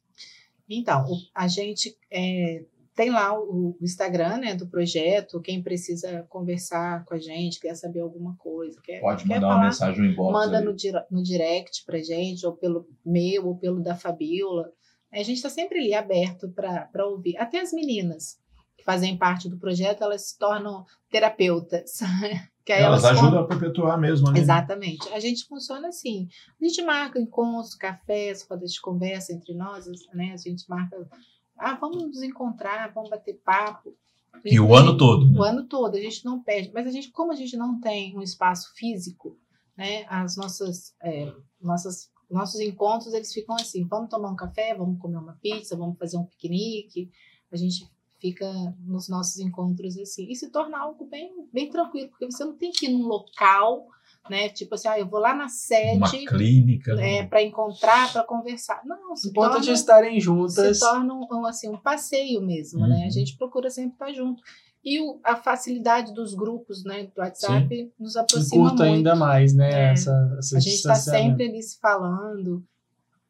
Então, 0.68 1.04
a 1.32 1.46
gente 1.46 1.94
é, 2.10 2.64
tem 2.96 3.10
lá 3.10 3.38
o, 3.38 3.76
o 3.78 3.84
Instagram 3.84 4.38
né, 4.38 4.54
do 4.54 4.66
projeto. 4.66 5.40
Quem 5.42 5.62
precisa 5.62 6.24
conversar 6.30 7.04
com 7.04 7.14
a 7.14 7.18
gente, 7.18 7.60
quer 7.60 7.74
saber 7.74 8.00
alguma 8.00 8.34
coisa, 8.38 8.80
quer, 8.82 9.00
Pode 9.00 9.24
quer 9.24 9.34
mandar 9.34 9.46
uma 9.46 9.54
falar, 9.54 9.64
mensagem 9.66 10.02
no 10.02 10.10
inbox. 10.12 10.32
manda 10.32 10.60
no, 10.62 10.74
no 11.10 11.22
direct 11.22 11.84
pra 11.84 11.98
gente, 11.98 12.46
ou 12.46 12.56
pelo 12.56 12.88
meu, 13.04 13.46
ou 13.46 13.58
pelo 13.58 13.82
da 13.82 13.94
Fabiola. 13.94 14.72
A 15.12 15.18
gente 15.18 15.36
está 15.36 15.50
sempre 15.50 15.78
ali 15.78 15.94
aberto 15.94 16.48
para 16.50 17.06
ouvir. 17.06 17.36
Até 17.36 17.60
as 17.60 17.72
meninas 17.72 18.38
que 18.76 18.84
fazem 18.84 19.16
parte 19.16 19.48
do 19.48 19.58
projeto, 19.58 20.02
elas 20.02 20.30
se 20.30 20.38
tornam 20.38 20.84
terapeutas. 21.10 22.00
Elas 22.68 23.04
elas 23.04 23.04
ajudam 23.04 23.38
a 23.38 23.46
perpetuar 23.46 23.96
mesmo. 23.96 24.28
né? 24.32 24.40
Exatamente. 24.40 25.08
A 25.10 25.20
gente 25.20 25.46
funciona 25.46 25.86
assim. 25.86 26.26
A 26.60 26.64
gente 26.66 26.82
marca 26.82 27.16
encontros, 27.20 27.76
cafés, 27.76 28.44
rodas 28.50 28.72
de 28.72 28.80
conversa 28.80 29.32
entre 29.32 29.54
nós, 29.54 29.86
né? 30.12 30.32
A 30.32 30.36
gente 30.36 30.68
marca, 30.68 30.96
ah, 31.58 31.74
vamos 31.74 32.02
nos 32.02 32.22
encontrar, 32.22 32.92
vamos 32.92 33.10
bater 33.10 33.40
papo. 33.44 33.94
E 34.44 34.60
o 34.60 34.66
tem- 34.66 34.76
ano 34.76 34.96
todo. 34.96 35.30
né? 35.30 35.38
o 35.38 35.42
ano 35.42 35.64
todo, 35.64 35.94
a 35.96 36.00
gente 36.00 36.24
não 36.24 36.42
perde. 36.42 36.70
Mas 36.72 36.86
a 36.86 36.90
gente, 36.90 37.10
como 37.10 37.32
a 37.32 37.36
gente 37.36 37.56
não 37.56 37.80
tem 37.80 38.16
um 38.16 38.22
espaço 38.22 38.72
físico, 38.74 39.38
né? 39.76 40.04
As 40.08 40.36
nossas, 40.36 40.94
é, 41.02 41.32
nossas, 41.60 42.10
nossos 42.30 42.60
encontros 42.60 43.14
eles 43.14 43.32
ficam 43.32 43.54
assim: 43.56 43.84
vamos 43.86 44.10
tomar 44.10 44.30
um 44.30 44.36
café, 44.36 44.74
vamos 44.74 45.00
comer 45.00 45.16
uma 45.18 45.38
pizza, 45.40 45.76
vamos 45.76 45.98
fazer 45.98 46.18
um 46.18 46.24
piquenique. 46.24 47.10
A 47.50 47.56
gente 47.56 47.88
fica 48.18 48.50
nos 48.80 49.08
nossos 49.08 49.38
encontros 49.38 49.96
assim 49.98 50.26
e 50.30 50.34
se 50.34 50.50
torna 50.50 50.78
algo 50.78 51.06
bem, 51.06 51.48
bem 51.52 51.68
tranquilo, 51.70 52.08
porque 52.08 52.26
você 52.26 52.44
não 52.44 52.56
tem 52.56 52.70
que 52.70 52.86
ir 52.86 52.88
num 52.90 53.06
local, 53.06 53.86
né? 54.30 54.48
Tipo 54.48 54.74
assim, 54.74 54.88
ah, 54.88 54.98
eu 54.98 55.06
vou 55.06 55.20
lá 55.20 55.34
na 55.34 55.44
Uma 55.44 55.48
sede 55.48 56.26
clínica. 56.26 56.92
é, 56.92 57.22
né? 57.22 57.26
para 57.26 57.42
encontrar, 57.42 58.12
para 58.12 58.22
conversar. 58.24 58.80
Não, 58.84 59.14
se 59.16 59.28
O 59.28 59.30
importante 59.30 59.56
é 59.58 59.60
torna, 59.66 59.72
estarem 59.74 60.14
se 60.14 60.20
juntas. 60.20 60.78
torna 60.78 61.14
um, 61.14 61.46
assim, 61.46 61.68
um 61.68 61.76
passeio 61.76 62.40
mesmo, 62.42 62.86
né? 62.86 63.02
A 63.02 63.04
Uhum. 63.04 63.10
gente 63.10 63.36
procura 63.36 63.70
sempre 63.70 63.92
estar 63.92 64.12
junto. 64.12 64.42
E 64.84 65.00
o- 65.00 65.18
a 65.24 65.34
facilidade 65.34 66.14
dos 66.14 66.32
grupos, 66.34 66.84
né, 66.84 67.04
do 67.04 67.20
WhatsApp, 67.20 67.92
nos 67.98 68.16
aproxima 68.16 68.68
muito. 68.68 68.82
ainda 68.84 69.16
mais, 69.16 69.52
né? 69.52 69.88
É. 69.88 69.92
Essa, 69.92 70.36
essa 70.38 70.56
A 70.58 70.60
gente 70.60 70.74
está 70.76 70.94
sempre 70.94 71.48
ali 71.48 71.60
se 71.62 71.78
falando. 71.80 72.62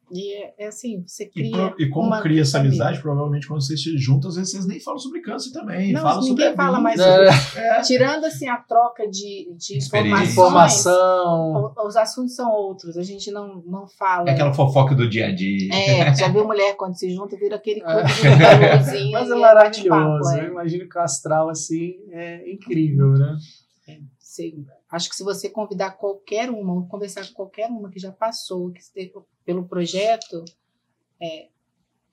E 0.09 0.33
é, 0.35 0.53
é 0.57 0.67
assim, 0.67 1.03
você 1.05 1.25
E, 1.25 1.29
cria. 1.29 1.69
pro- 1.71 1.81
e 1.81 1.89
como 1.89 2.07
uma 2.07 2.21
cria 2.21 2.41
essa 2.41 2.59
família. 2.59 2.69
amizade, 2.81 3.01
provavelmente 3.01 3.45
quando 3.47 3.61
vocês 3.61 3.83
se 3.83 3.97
juntam, 3.97 4.29
às 4.29 4.37
vezes 4.37 4.51
vocês 4.51 4.65
nem 4.65 4.79
falam 4.79 4.99
sobre 4.99 5.19
câncer 5.21 5.51
também. 5.51 5.91
Não, 5.91 6.01
falam 6.01 6.21
sobre 6.21 6.43
ninguém 6.45 6.53
a 6.53 6.55
fala 6.55 6.79
mais 6.79 6.99
É, 6.99 7.81
Tirando 7.81 8.25
assim 8.25 8.47
a 8.47 8.57
troca 8.57 9.07
de, 9.09 9.51
de 9.57 9.77
informações, 9.77 10.31
informação. 10.31 11.73
os 11.85 11.95
assuntos 11.97 12.35
são 12.35 12.51
outros. 12.51 12.97
A 12.97 13.03
gente 13.03 13.29
não, 13.31 13.61
não 13.65 13.85
fala. 13.87 14.29
É 14.29 14.33
aquela 14.33 14.53
fofoca 14.53 14.95
do 14.95 15.09
dia 15.09 15.27
a 15.27 15.35
dia. 15.35 15.73
É, 15.73 16.15
já 16.15 16.29
viu 16.29 16.45
mulher 16.45 16.75
quando 16.77 16.95
se 16.97 17.09
junta, 17.13 17.35
vira 17.35 17.55
aquele 17.57 17.81
clube 17.81 17.99
É. 17.99 18.77
de. 18.77 19.11
Mas 19.11 19.29
é 19.29 19.33
e 19.35 19.39
maravilhoso. 19.39 20.31
Eu 20.37 20.43
é. 20.43 20.47
imagino 20.47 20.87
que 20.87 20.97
o 20.97 21.01
astral, 21.01 21.49
assim, 21.49 21.95
é 22.11 22.49
incrível, 22.51 23.09
né? 23.11 23.35
Você- 24.17 24.53
acho 24.89 25.09
que 25.09 25.15
se 25.15 25.23
você 25.23 25.49
convidar 25.49 25.91
qualquer 25.91 26.49
uma, 26.49 26.73
ou 26.73 26.87
conversar 26.87 27.27
com 27.27 27.33
qualquer 27.33 27.69
uma 27.69 27.89
que 27.89 27.99
já 27.99 28.11
passou 28.11 28.71
que 28.71 28.79
esteve 28.79 29.13
pelo 29.45 29.67
projeto, 29.67 30.43
é, 31.21 31.49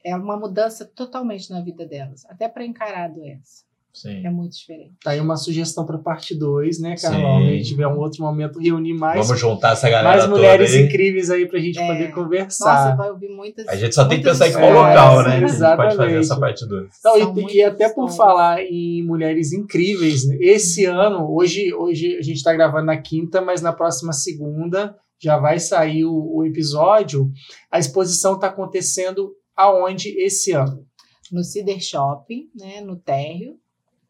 é 0.05 0.17
uma 0.17 0.37
mudança 0.37 0.85
totalmente 0.85 1.51
na 1.51 1.61
vida 1.61 1.87
delas, 1.87 2.25
até 2.27 2.49
para 2.49 2.65
encarar 2.65 3.05
a 3.05 3.09
doença. 3.09 3.65
Sim. 3.95 4.27
É 4.27 4.31
muito 4.31 4.57
diferente. 4.57 4.93
Tá 5.05 5.13
aí 5.13 5.21
uma 5.21 5.37
sugestão 5.37 5.87
para 5.87 5.97
parte 5.99 6.35
2, 6.35 6.81
né, 6.81 6.97
Carol? 7.01 7.39
Sim. 7.41 7.47
A 7.49 7.51
gente 7.53 7.69
tiver 7.69 7.87
um 7.87 7.97
outro 7.99 8.23
momento, 8.25 8.59
reunir 8.59 8.93
mais, 8.95 9.25
Vamos 9.25 9.41
juntar 9.41 9.73
essa 9.75 9.89
galera 9.89 10.19
mais 10.19 10.29
mulheres 10.29 10.75
aí. 10.75 10.83
incríveis 10.83 11.31
aí 11.31 11.47
pra 11.47 11.61
gente 11.61 11.79
É. 11.79 11.87
poder 11.87 12.09
Nossa, 12.09 12.15
conversar. 12.15 12.97
vai 12.97 13.11
ouvir 13.11 13.29
muitas. 13.29 13.69
A 13.69 13.77
gente 13.77 13.95
só 13.95 14.05
tem 14.07 14.19
que 14.19 14.25
pensar 14.25 14.49
em 14.49 14.53
qual 14.53 14.73
local, 14.73 15.23
né? 15.23 15.39
Que 15.39 15.45
a 15.45 15.49
gente 15.49 15.59
pode 15.59 15.97
fazer 15.97 16.19
exatamente. 16.19 16.19
essa 16.19 16.41
parte 16.41 16.67
2. 16.69 16.89
Não, 17.05 17.19
São 17.19 17.39
e, 17.49 17.55
e 17.57 17.63
até 17.63 17.89
por 17.89 18.11
falar 18.11 18.61
em 18.63 19.03
mulheres 19.07 19.53
incríveis, 19.53 20.27
né? 20.27 20.37
esse 20.41 20.85
ano, 20.85 21.33
hoje, 21.33 21.73
hoje 21.73 22.17
a 22.17 22.23
gente 22.23 22.37
está 22.37 22.53
gravando 22.53 22.87
na 22.87 22.97
quinta, 23.01 23.41
mas 23.41 23.63
na 23.63 23.73
próxima 23.73 24.13
segunda 24.13 24.97
já 25.23 25.39
vai 25.39 25.61
sair 25.61 26.05
o, 26.05 26.37
o 26.39 26.45
episódio. 26.45 27.31
A 27.71 27.79
exposição 27.79 28.35
está 28.35 28.49
acontecendo 28.49 29.33
aonde 29.57 30.09
esse 30.21 30.51
ano? 30.51 30.85
No 31.33 31.43
Cider 31.45 31.81
Shopping, 31.81 32.49
né, 32.55 32.81
no 32.83 32.97
térreo, 32.97 33.55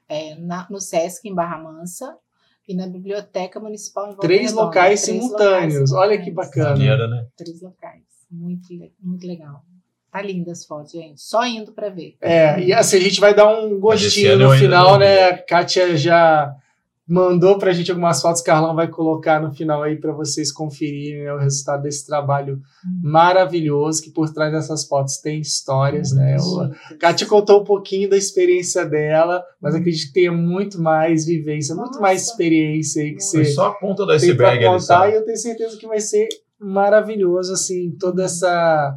é, 0.08 0.34
na- 0.36 0.66
no 0.70 0.80
Sesc 0.80 1.28
em 1.28 1.34
Barra 1.34 1.58
Mansa 1.58 2.16
e 2.68 2.74
na 2.74 2.86
Biblioteca 2.86 3.60
Municipal 3.60 4.04
em 4.04 4.08
Volta 4.10 4.22
Três 4.22 4.42
Redonda. 4.50 4.62
locais 4.62 5.02
Três 5.02 5.22
simultâneos. 5.22 5.90
locais 5.90 5.92
Olha 5.92 6.22
que 6.22 6.30
bacana. 6.30 6.70
Maneira, 6.70 7.08
né? 7.08 7.26
Três 7.36 7.60
locais. 7.62 8.02
Muito, 8.30 8.66
muito 9.00 9.26
legal. 9.26 9.62
Tá 10.10 10.22
linda 10.22 10.52
as 10.52 10.64
fotos, 10.64 10.92
gente. 10.92 11.20
Só 11.20 11.44
indo 11.44 11.72
para 11.72 11.88
ver. 11.88 12.16
É, 12.20 12.60
e 12.60 12.72
assim, 12.72 12.96
a 12.98 13.00
gente 13.00 13.20
vai 13.20 13.34
dar 13.34 13.48
um 13.48 13.78
gostinho 13.80 14.38
no 14.38 14.50
final, 14.52 14.96
né? 14.98 15.24
A 15.30 15.38
Kátia 15.42 15.96
já 15.96 16.54
mandou 17.06 17.58
pra 17.58 17.72
gente 17.72 17.90
algumas 17.90 18.20
fotos, 18.22 18.40
Carlão 18.40 18.74
vai 18.74 18.88
colocar 18.88 19.40
no 19.40 19.52
final 19.52 19.82
aí 19.82 19.96
para 19.96 20.12
vocês 20.12 20.50
conferirem 20.50 21.24
né, 21.24 21.32
o 21.34 21.38
resultado 21.38 21.82
desse 21.82 22.06
trabalho 22.06 22.60
maravilhoso, 23.02 24.02
que 24.02 24.10
por 24.10 24.30
trás 24.32 24.52
dessas 24.52 24.84
fotos 24.86 25.18
tem 25.18 25.40
histórias, 25.40 26.12
né? 26.12 26.36
O- 26.40 26.56
Muitas. 26.58 26.96
Kátia 26.98 27.26
contou 27.26 27.60
um 27.60 27.64
pouquinho 27.64 28.08
da 28.08 28.16
experiência 28.16 28.84
dela, 28.86 29.42
mas 29.60 29.74
acredito 29.74 30.06
que 30.08 30.12
tenha 30.14 30.32
muito 30.32 30.80
mais 30.80 31.26
vivência, 31.26 31.74
muito 31.74 31.88
Nossa, 31.88 32.00
mais 32.00 32.22
experiência 32.22 33.02
aí 33.02 33.08
que 33.14 33.22
muito. 33.22 33.30
Foi 33.30 33.44
você 33.44 33.52
só 33.52 33.66
a 33.66 33.74
ponta 33.74 34.02
do 34.02 34.06
para 34.06 34.14
iceberg 34.16 34.66
ali. 34.66 34.78
contar 34.80 35.10
e 35.10 35.14
eu 35.14 35.24
tenho 35.24 35.36
certeza 35.36 35.76
que 35.76 35.86
vai 35.86 36.00
ser 36.00 36.28
maravilhoso 36.58 37.52
assim 37.52 37.90
toda 38.00 38.24
essa 38.24 38.94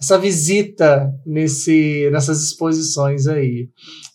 essa 0.00 0.18
visita 0.18 1.10
nesse 1.24 2.08
nessas 2.12 2.42
exposições 2.42 3.26
aí 3.26 3.68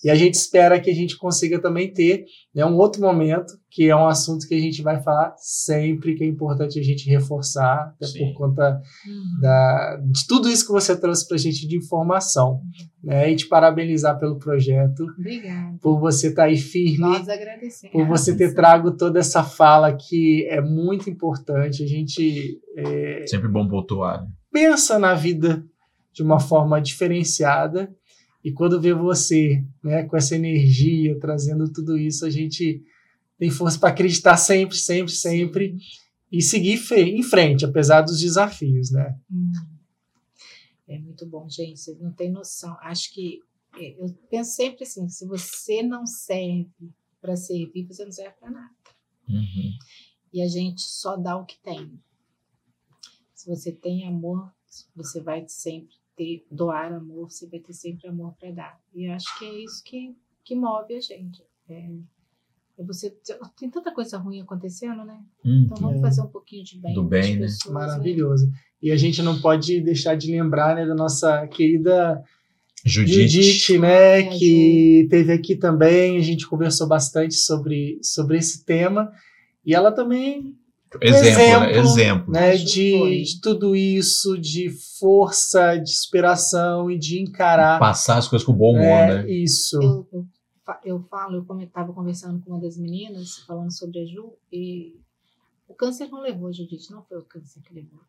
e 0.04 0.10
a 0.12 0.16
gente 0.16 0.36
espera 0.36 0.80
que 0.80 0.90
a 0.90 0.94
gente 0.94 1.18
consiga 1.18 1.60
também 1.60 1.92
ter 1.92 2.24
né, 2.54 2.64
um 2.66 2.76
outro 2.76 3.02
momento 3.02 3.54
que 3.70 3.90
é 3.90 3.96
um 3.96 4.08
assunto 4.08 4.48
que 4.48 4.54
a 4.54 4.60
gente 4.60 4.82
vai 4.84 5.02
falar 5.02 5.34
sempre 5.38 6.14
que 6.16 6.24
é 6.24 6.28
importante 6.28 6.80
a 6.80 6.84
gente 6.84 7.10
reforçar 7.10 7.94
até 7.96 8.06
Sim. 8.06 8.20
por 8.34 8.34
conta 8.48 8.80
Uhum. 9.08 9.40
da, 9.42 9.98
de 10.12 10.28
tudo 10.28 10.50
isso 10.50 10.66
que 10.66 10.72
você 10.72 10.96
trouxe 10.96 11.28
para 11.28 11.36
a 11.36 11.40
gente 11.40 11.68
de 11.68 11.78
informação 11.78 12.60
né, 13.04 13.32
e 13.32 13.36
te 13.36 13.48
parabenizar 13.48 14.20
pelo 14.20 14.38
projeto 14.38 15.04
Obrigada. 15.18 15.78
por 15.82 16.00
você 16.00 16.28
estar 16.28 16.44
aí 16.44 16.58
firme 16.58 17.00
Nós 17.00 17.28
agradecemos. 17.28 17.92
por 17.94 18.06
você 18.08 18.36
ter 18.38 18.54
trago 18.54 18.96
toda 18.96 19.20
essa 19.20 19.44
fala 19.44 19.96
que 19.96 20.46
é 20.50 20.62
muito 20.62 21.10
importante. 21.10 21.84
A 21.84 21.88
gente 21.88 22.60
é, 22.78 23.26
Sempre 23.28 23.48
bom 23.50 23.68
pontuar. 23.68 24.22
né? 24.22 24.28
pensa 24.52 25.00
na 25.00 25.14
vida 25.14 25.64
de 26.14 26.22
uma 26.24 26.40
forma 26.40 26.82
diferenciada 26.82 27.96
e 28.44 28.52
quando 28.52 28.82
vê 28.82 28.94
você 28.94 29.64
né, 29.84 30.04
com 30.04 30.18
essa 30.18 30.36
energia, 30.36 31.20
trazendo 31.20 31.72
tudo 31.72 31.98
isso, 31.98 32.26
a 32.26 32.30
gente 32.30 32.84
tem 33.38 33.50
força 33.50 33.80
para 33.80 33.90
acreditar 33.90 34.38
sempre, 34.38 34.76
sempre, 34.76 35.12
sempre 35.12 35.78
e 36.32 36.42
seguir 36.42 36.80
em 36.98 37.24
frente, 37.24 37.66
apesar 37.66 38.02
dos 38.02 38.20
desafios, 38.20 38.92
né? 38.92 39.18
Hum. 39.32 39.52
É 40.88 40.98
muito 41.00 41.26
bom, 41.26 41.48
gente. 41.48 41.80
Vocês 41.80 42.00
não 42.00 42.12
têm 42.12 42.32
noção. 42.32 42.76
Acho 42.82 43.14
que 43.14 43.40
é, 43.78 43.96
eu 44.02 44.10
penso 44.30 44.56
sempre 44.56 44.84
assim: 44.84 45.08
se 45.08 45.26
você 45.26 45.84
não 45.84 46.06
serve 46.06 46.92
para 47.22 47.36
servir, 47.36 47.86
você 47.86 48.04
não 48.04 48.12
serve 48.12 48.36
para 48.40 48.50
nada. 48.50 48.76
Uhum. 49.30 49.78
E 50.34 50.42
a 50.42 50.48
gente 50.48 50.82
só 50.82 51.16
dá 51.16 51.38
o 51.38 51.46
que 51.46 51.60
tem. 51.60 52.00
Se 53.34 53.48
você 53.48 53.72
tem 53.72 54.06
amor, 54.06 54.52
você 54.96 55.22
vai 55.22 55.46
sempre 55.48 56.01
ter, 56.16 56.46
doar 56.52 56.94
amor, 56.94 57.30
você 57.30 57.48
vai 57.48 57.60
ter 57.60 57.74
sempre 57.74 58.08
amor 58.08 58.34
para 58.40 58.52
dar. 58.52 58.80
E 58.94 59.08
acho 59.08 59.40
que 59.40 59.46
é 59.46 59.64
isso 59.64 59.84
que, 59.84 60.16
que 60.44 60.56
move 60.56 60.96
a 60.96 61.02
gente. 61.02 61.44
É, 61.70 61.90
é 62.78 62.84
você, 62.84 63.16
tem 63.58 63.70
tanta 63.70 63.92
coisa 63.94 64.18
ruim 64.18 64.42
acontecendo, 64.42 65.04
né? 65.06 65.20
Então 65.44 65.78
vamos 65.78 65.98
É. 65.98 66.02
fazer 66.02 66.22
um 66.22 66.28
pouquinho 66.28 66.64
de 66.64 66.80
bem. 66.80 66.94
Do 66.94 67.04
bem, 67.04 67.36
né? 67.36 67.42
pessoas, 67.42 67.74
Maravilhoso. 67.74 68.52
E 68.82 68.92
a 68.92 68.98
gente 68.98 69.22
não 69.22 69.40
pode 69.40 69.80
deixar 69.82 70.16
de 70.16 70.32
lembrar 70.32 70.76
né, 70.76 70.86
da 70.86 70.96
nossa 70.96 71.48
querida 71.48 72.24
Judite. 72.84 73.30
Judite, 73.30 73.78
né, 73.78 74.20
É, 74.22 74.24
que 74.38 75.08
teve 75.10 75.32
aqui 75.32 75.56
também, 75.56 76.18
a 76.18 76.22
gente 76.22 76.48
conversou 76.48 76.88
bastante 76.88 77.36
sobre, 77.36 78.00
sobre 78.02 78.38
esse 78.40 78.66
tema, 78.66 79.12
e 79.64 79.76
ela 79.76 79.92
também 79.92 80.58
Exemplo, 81.02 81.38
né? 81.60 81.72
exemplo, 81.72 81.80
Exemplo. 81.80 82.34
né, 82.34 82.50
Acho 82.52 82.66
que 82.66 82.70
de, 82.72 83.24
de 83.24 83.42
tudo 83.42 83.76
isso, 83.76 84.38
de 84.38 84.70
força, 85.00 85.78
de 85.78 85.92
inspiração 85.92 86.90
e 86.92 86.98
de 86.98 87.20
encarar 87.22 87.80
Passar 87.80 88.18
as 88.18 88.28
coisas 88.28 88.46
com 88.46 88.54
bom 88.54 88.72
humor, 88.72 88.84
é, 88.84 89.24
né? 89.24 89.32
isso. 89.32 89.78
Eu, 89.82 90.08
eu, 90.12 90.26
fa- 90.66 90.82
eu 90.84 91.00
falo, 91.10 91.36
eu 91.50 91.60
estava 91.64 91.94
conversando 91.94 92.42
com 92.44 92.52
uma 92.52 92.60
das 92.60 92.78
meninas, 92.78 93.38
falando 93.48 93.72
sobre 93.72 94.00
a 94.00 94.06
Ju, 94.06 94.34
e 94.52 94.96
o 95.68 95.74
câncer 95.74 96.10
não 96.10 96.22
levou 96.22 96.50
a 96.50 96.52
Judite, 96.52 96.92
não 96.92 97.04
foi 97.04 97.18
o 97.20 97.24
câncer 97.24 97.62
que 97.62 97.74
levou. 97.74 98.02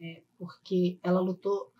É, 0.00 0.22
porque 0.38 0.98
ela 1.02 1.20
lutou, 1.20 1.70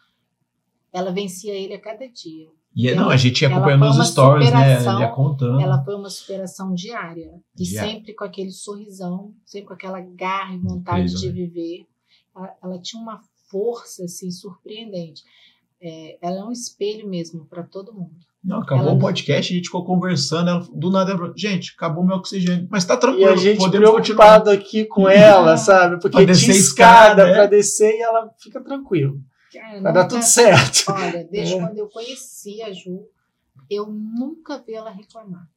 ela 0.92 1.10
vencia 1.12 1.52
ele 1.52 1.74
a 1.74 1.80
cada 1.80 2.08
dia. 2.08 2.48
E 2.76 2.88
Ela- 2.88 3.02
não, 3.02 3.10
a 3.10 3.16
gente 3.16 3.40
ia 3.42 3.46
ela 3.48 3.56
acompanhando 3.56 3.84
uma 3.94 4.04
stories, 4.04 4.50
né? 4.50 4.80
Ele 4.82 5.00
ia 5.00 5.08
contando. 5.08 5.60
Ela 5.60 5.82
foi 5.84 5.94
uma 5.94 6.10
superação 6.10 6.74
diária. 6.74 7.30
E 7.58 7.62
Diária. 7.64 7.92
sempre 7.92 8.14
com 8.14 8.24
aquele 8.24 8.50
sorrisão, 8.50 9.32
sempre 9.44 9.68
com 9.68 9.74
aquela 9.74 10.00
garra 10.00 10.54
e 10.54 10.58
vontade 10.58 11.02
Incrível, 11.12 11.20
de 11.20 11.26
né? 11.28 11.32
viver. 11.46 11.86
Ela, 12.36 12.54
ela 12.62 12.78
tinha 12.80 13.00
uma 13.00 13.20
força 13.48 14.04
assim, 14.04 14.30
surpreendente. 14.30 15.22
É, 15.80 16.18
ela 16.20 16.38
é 16.40 16.44
um 16.44 16.50
espelho 16.50 17.08
mesmo 17.08 17.44
para 17.46 17.62
todo 17.62 17.92
mundo. 17.94 18.16
Não, 18.42 18.58
acabou 18.60 18.88
Ela- 18.88 18.94
o 18.94 18.98
podcast, 18.98 19.52
a 19.52 19.56
gente 19.56 19.66
ficou 19.66 19.84
conversando. 19.84 20.50
Ela, 20.50 20.66
do 20.74 20.90
nada, 20.90 21.10
ela 21.12 21.18
falou, 21.18 21.34
gente, 21.36 21.72
acabou 21.76 22.04
meu 22.04 22.16
oxigênio. 22.16 22.66
Mas 22.70 22.84
tá 22.84 22.94
E 22.94 22.98
tranquilo, 22.98 23.28
a 23.30 23.36
gente 23.36 23.58
podemos 23.58 23.90
continuar. 23.90 24.24
preocupado 24.40 24.50
aqui 24.50 24.84
com 24.84 25.06
ela, 25.08 25.56
sabe? 25.56 26.00
Porque 26.00 26.16
tinha 26.18 26.28
a 26.28 26.32
escada 26.32 26.52
escada, 26.58 27.24
né? 27.26 27.32
para 27.34 27.46
descer 27.46 27.94
e 27.96 28.02
ela 28.02 28.28
fica 28.42 28.60
tranquila. 28.62 29.14
Cara, 29.54 29.80
Vai 29.80 29.92
dar 29.92 30.08
tudo 30.08 30.22
certo. 30.22 30.90
Olha, 30.90 31.24
desde 31.24 31.54
É. 31.54 31.60
quando 31.60 31.78
eu 31.78 31.88
conheci 31.88 32.60
a 32.62 32.72
Ju, 32.72 33.08
eu 33.70 33.86
nunca 33.86 34.58
vi 34.58 34.74
ela 34.74 34.90
reclamar. 34.90 35.48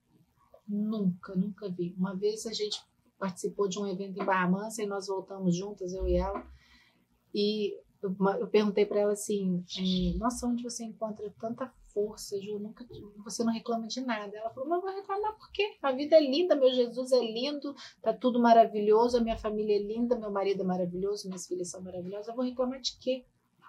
Nunca, 0.68 1.36
nunca 1.36 1.70
vi. 1.70 1.96
Uma 1.98 2.16
vez 2.16 2.46
a 2.46 2.54
gente 2.54 2.82
participou 3.18 3.68
de 3.68 3.80
um 3.80 3.88
evento 3.88 4.22
em 4.22 4.26
Barra 4.26 4.50
Mansa 4.50 4.84
e 4.84 4.86
nós 4.86 5.08
voltamos 5.08 5.56
juntas, 5.56 5.94
eu 5.94 6.08
e 6.08 6.16
ela. 6.16 6.46
E 7.34 7.76
eu, 8.02 8.48
perguntei 8.48 8.86
para 8.86 9.00
ela 9.00 9.14
assim: 9.14 9.64
eh, 9.78 10.18
Nossa, 10.18 10.46
onde 10.46 10.64
você 10.64 10.84
encontra 10.84 11.34
tanta 11.40 11.72
força, 11.94 12.40
Ju? 12.40 12.60
Nunca, 12.60 12.86
você 13.24 13.44
não 13.44 13.52
reclama 13.52 13.88
de 13.88 14.02
nada. 14.02 14.38
Ela 14.38 14.50
falou: 14.52 14.70
Mas 14.70 14.80
eu 14.80 14.86
vou 14.86 14.96
reclamar 14.96 15.36
por 15.38 15.52
quê? 15.52 15.78
A 15.82 15.92
vida 15.92 16.16
é 16.16 16.22
linda, 16.22 16.56
meu 16.56 16.72
Jesus 16.72 17.12
é 17.12 17.20
lindo, 17.20 17.74
tá 18.02 18.14
tudo 18.14 18.40
maravilhoso, 18.40 19.18
a 19.18 19.22
minha 19.22 19.38
família 19.38 19.76
é 19.76 19.82
linda, 19.82 20.18
meu 20.18 20.32
marido 20.32 20.62
é 20.62 20.66
maravilhoso, 20.66 21.28
minhas 21.28 21.48
filhas 21.48 21.70
são 21.70 21.82
maravilhosas. 21.82 22.28
Eu 22.28 22.36
vou 22.36 22.46
reclamar 22.46 22.80
de 22.80 22.98
quê? 23.00 23.26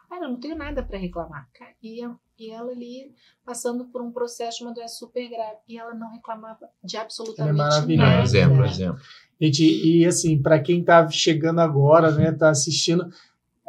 Cara, 0.08 0.24
eu 0.24 0.30
não 0.30 0.40
tenho 0.40 0.56
nada 0.56 0.82
para 0.82 0.98
reclamar. 0.98 1.46
Cara, 1.58 1.70
E, 1.82 2.00
e 2.38 2.50
ela 2.50 2.70
ali 2.70 3.12
passando 3.44 3.84
por 3.86 4.00
um 4.00 4.10
processo 4.10 4.58
de 4.58 4.64
uma 4.64 4.72
doença 4.74 4.94
super 4.94 5.28
grave. 5.28 5.58
E 5.68 5.78
ela 5.78 5.94
não 5.94 6.10
reclamava 6.12 6.58
de 6.82 6.96
absolutamente 6.96 7.56
maravilhosa. 7.56 8.10
nada. 8.10 8.22
Exemplo, 8.22 8.64
exemplo. 8.64 9.00
Gente, 9.40 9.62
e 9.64 10.04
assim, 10.06 10.40
para 10.40 10.58
quem 10.60 10.82
tá 10.82 11.06
chegando 11.08 11.60
agora, 11.60 12.10
né, 12.10 12.32
tá 12.32 12.50
assistindo, 12.50 13.08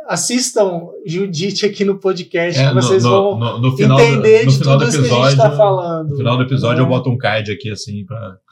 assistam 0.07 0.89
Judite 1.05 1.65
aqui 1.65 1.83
no 1.85 1.99
podcast, 1.99 2.59
É, 2.59 2.73
vocês 2.73 3.03
no, 3.03 3.09
vão 3.09 3.37
no, 3.39 3.57
no 3.59 3.77
final, 3.77 3.97
do- 3.97 4.03
entender 4.03 4.45
no 4.45 4.51
de 4.51 4.57
final 4.57 4.77
tudo 4.79 4.85
do 4.85 4.89
isso 4.89 4.97
que 4.97 5.03
a 5.03 5.07
episódio. 5.07 5.29
gente 5.31 5.39
tá 5.41 5.51
falando. 5.51 6.09
No 6.09 6.17
final 6.17 6.37
do 6.37 6.43
episódio 6.43 6.81
É. 6.81 6.83
eu 6.83 6.89
boto 6.89 7.09
um 7.09 7.17
card 7.17 7.51
aqui, 7.51 7.69
assim, 7.71 8.05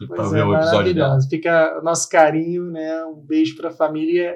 Pois 0.08 0.32
ver 0.32 0.40
é, 0.40 0.46
o 0.46 0.54
episódio 0.56 0.94
dela. 0.94 1.08
maravilhoso. 1.08 1.30
Fica 1.30 1.80
o 1.80 1.84
nosso 1.84 2.08
carinho, 2.10 2.70
né? 2.72 3.04
Um 3.06 3.16
beijo 3.16 3.56
para 3.56 3.70
a 3.70 3.74
família. 3.74 4.36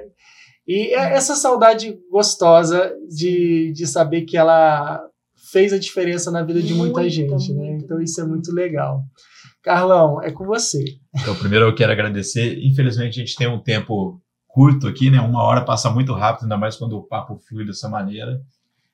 E 0.66 0.94
é 0.94 1.14
essa 1.14 1.34
saudade 1.34 1.98
gostosa 2.10 2.94
de, 3.08 3.72
de 3.72 3.86
saber 3.86 4.22
que 4.22 4.36
ela 4.36 5.02
fez 5.50 5.72
a 5.72 5.78
diferença 5.78 6.30
na 6.30 6.42
vida 6.42 6.62
de 6.62 6.72
muita 6.72 7.00
Muita, 7.00 7.10
gente, 7.10 7.52
né? 7.52 7.78
Então 7.82 8.00
isso 8.00 8.20
é 8.20 8.24
muito 8.24 8.52
legal. 8.52 9.02
Carlão, 9.62 10.22
é 10.22 10.30
com 10.32 10.44
você. 10.44 10.82
Então, 11.14 11.36
primeiro 11.36 11.66
eu 11.66 11.74
quero 11.74 11.92
agradecer. 11.92 12.58
Infelizmente, 12.64 13.20
a 13.20 13.24
gente 13.24 13.36
tem 13.36 13.46
um 13.46 13.62
tempo 13.62 14.20
curto 14.48 14.88
aqui, 14.88 15.10
né? 15.10 15.20
Uma 15.20 15.42
hora 15.42 15.64
passa 15.64 15.90
muito 15.90 16.12
rápido, 16.12 16.44
ainda 16.44 16.56
mais 16.56 16.76
quando 16.76 16.96
o 16.96 17.02
papo 17.02 17.38
flui 17.48 17.64
dessa 17.64 17.88
maneira. 17.88 18.40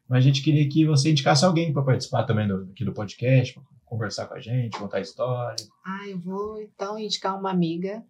Mas 0.09 0.19
a 0.19 0.20
gente 0.23 0.43
queria 0.43 0.69
que 0.69 0.86
você 0.86 1.11
indicasse 1.11 1.45
alguém 1.45 1.73
para 1.73 1.82
participar 1.82 2.24
também 2.24 2.47
do, 2.47 2.69
aqui 2.70 2.85
do 2.85 2.93
podcast, 2.93 3.55
pra 3.55 3.62
conversar 3.85 4.27
com 4.27 4.35
a 4.35 4.40
gente, 4.40 4.78
contar 4.78 4.99
a 4.99 5.03
história. 5.03 5.65
Ah, 5.85 6.09
eu 6.09 6.19
vou 6.19 6.61
então 6.61 6.99
indicar 6.99 7.39
uma 7.39 7.51
amiga 7.51 8.03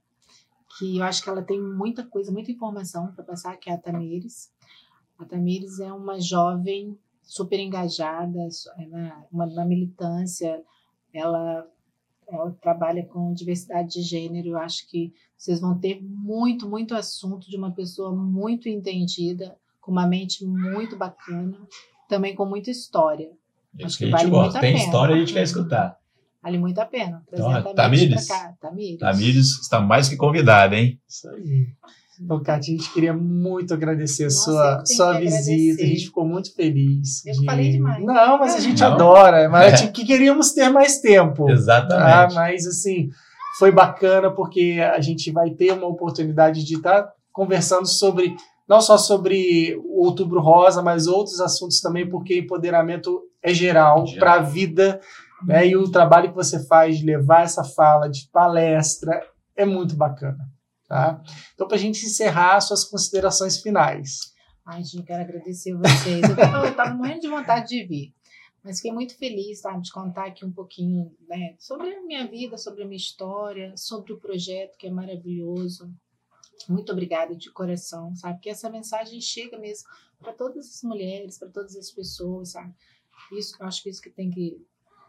que 0.79 0.99
eu 0.99 1.05
acho 1.05 1.23
que 1.23 1.29
ela 1.29 1.43
tem 1.43 1.61
muita 1.61 2.05
coisa, 2.05 2.31
muita 2.33 2.51
informação 2.53 3.13
para 3.13 3.25
passar, 3.25 3.57
que 3.57 3.69
é 3.71 3.75
a 3.75 3.79
Tamires. 3.79 4.51
A 5.19 5.25
Tamires 5.25 5.81
é 5.81 5.93
uma 5.93 6.21
jovem 6.21 6.97
super 7.23 7.61
engajada 7.61 8.39
é 8.79 8.87
na, 8.87 9.25
uma, 9.31 9.47
na 9.47 9.65
militância, 9.65 10.63
ela, 11.13 11.67
ela 12.27 12.51
trabalha 12.63 13.05
com 13.05 13.35
diversidade 13.35 13.93
de 13.93 14.03
gênero. 14.03 14.49
Eu 14.49 14.59
acho 14.59 14.89
que 14.89 15.13
vocês 15.37 15.61
vão 15.61 15.79
ter 15.79 16.03
muito, 16.03 16.69
muito 16.69 16.95
assunto 16.95 17.51
de 17.51 17.57
uma 17.57 17.73
pessoa 17.73 18.15
muito 18.15 18.69
entendida, 18.69 19.57
com 19.81 19.93
uma 19.93 20.07
mente 20.07 20.45
muito 20.47 20.97
bacana, 20.97 21.59
também 22.09 22.35
com 22.35 22.47
muita 22.47 22.71
história. 22.71 23.31
É 23.79 23.85
Acho 23.85 23.99
que 23.99 24.05
a 24.05 24.07
que 24.07 24.13
gente 24.13 24.21
vale 24.21 24.31
gosta. 24.31 24.45
muito 24.45 24.57
a 24.57 24.61
Tem 24.61 24.73
pena. 24.73 24.85
história, 24.85 25.15
a 25.15 25.19
gente 25.19 25.33
quer 25.35 25.43
escutar. 25.43 25.98
Vale 26.43 26.59
muito 26.59 26.79
a 26.79 26.87
pena. 26.87 27.23
Então, 27.33 27.51
a 27.51 27.59
a 27.59 27.75
Tamires 27.75 28.27
Tamires? 28.61 28.99
Tamires. 28.99 29.47
Está 29.61 29.81
mais 29.81 30.09
que 30.09 30.17
convidada, 30.17 30.77
hein? 30.77 30.99
Isso 31.09 31.29
aí. 31.31 31.67
Então, 32.21 32.43
Kátia, 32.43 32.75
a 32.75 32.77
gente 32.77 32.93
queria 32.93 33.13
muito 33.15 33.73
agradecer 33.73 34.25
a 34.25 34.27
Nossa, 34.27 34.43
sua, 34.45 34.83
tenho 34.85 34.97
sua 34.97 35.15
que 35.15 35.21
visita. 35.21 35.53
agradecer. 35.53 35.83
A 35.83 35.87
gente 35.87 36.05
ficou 36.07 36.27
muito 36.27 36.55
feliz. 36.55 37.25
Eu 37.27 37.45
falei 37.45 37.71
demais. 37.71 38.05
Não, 38.05 38.39
mas 38.39 38.57
a 38.57 38.61
gente 38.61 38.81
Não. 38.81 38.93
adora. 38.93 39.49
Mas 39.49 39.73
a 39.75 39.77
gente 39.77 39.93
que 39.93 40.05
queríamos 40.05 40.53
ter 40.53 40.69
mais 40.69 41.01
tempo. 41.01 41.49
Ah, 41.49 41.53
Exatamente. 41.53 42.35
mas 42.35 42.67
assim, 42.67 43.09
foi 43.59 43.71
bacana 43.71 44.31
porque 44.33 44.79
a 44.81 45.01
gente 45.01 45.31
vai 45.31 45.51
ter 45.51 45.73
uma 45.73 45.87
oportunidade 45.87 46.65
de 46.65 46.75
estar 46.75 47.09
conversando 47.33 47.87
sobre 47.87 48.35
não 48.69 48.81
só 48.81 48.99
sobre 48.99 49.77
o 49.85 50.05
Outubro 50.05 50.41
Rosa, 50.41 50.83
mas 50.83 51.07
outros 51.07 51.41
assuntos 51.41 51.81
também, 51.81 52.07
porque 52.09 52.39
empoderamento 52.41 53.23
é 53.43 53.55
geral 53.55 54.05
Geral. 54.07 54.19
para 54.19 54.33
a 54.35 54.43
vida, 54.43 55.01
né? 55.45 55.67
E 55.67 55.77
o 55.77 55.91
trabalho 55.91 56.31
que 56.31 56.37
você 56.37 56.65
faz 56.67 56.99
de 56.99 57.07
levar 57.07 57.43
essa 57.43 57.65
fala 57.65 58.09
de 58.09 58.29
palestra 58.33 59.21
é 59.57 59.65
muito 59.65 59.97
bacana, 59.97 60.49
tá? 60.87 61.23
Então, 61.55 61.67
para 61.67 61.77
a 61.77 61.81
gente 61.81 62.05
encerrar, 62.05 62.61
suas 62.61 62.85
considerações 62.85 63.59
finais. 63.59 64.33
Ai, 64.65 64.85
gente, 64.85 65.05
quero 65.05 65.23
agradecer 65.23 65.75
vocês. 65.75 66.23
Eu 66.23 66.37
tava, 66.37 66.67
eu 66.67 66.77
tava 66.77 66.95
morrendo 66.95 67.21
de 67.21 67.29
vontade 67.29 67.69
de 67.69 67.85
vir. 67.85 68.15
Mas 68.63 68.77
fiquei 68.77 68.93
muito 68.93 69.17
feliz, 69.17 69.61
sabe, 69.61 69.83
de 69.83 69.91
contar 69.91 70.27
aqui 70.27 70.45
um 70.45 70.53
pouquinho 70.53 71.17
né, 71.27 71.55
sobre 71.59 71.95
a 71.95 72.03
minha 72.03 72.27
vida, 72.27 72.59
sobre 72.59 72.83
a 72.83 72.87
minha 72.87 72.99
história, 72.99 73.73
sobre 73.77 74.13
o 74.13 74.19
projeto 74.19 74.77
que 74.77 74.87
é 74.87 74.91
maravilhoso. 74.91 75.91
Muito 76.69 76.93
obrigada 76.93 77.35
de 77.37 77.51
coração, 77.51 78.15
sabe? 78.17 78.41
Que 78.41 78.51
essa 78.51 78.69
mensagem 78.69 79.21
chega 79.21 79.57
mesmo 79.59 79.89
para 80.19 80.33
todas 80.33 80.67
as 80.67 80.83
mulheres, 80.83 81.39
para 81.39 81.49
todas 81.49 81.77
as 81.77 81.91
pessoas, 81.91 82.51
sabe? 82.51 82.75
Isso, 83.33 83.57
acho 83.61 83.83
que 83.83 83.89
isso 83.89 84.03
que 84.03 84.11
tem 84.11 84.29
que 84.29 84.61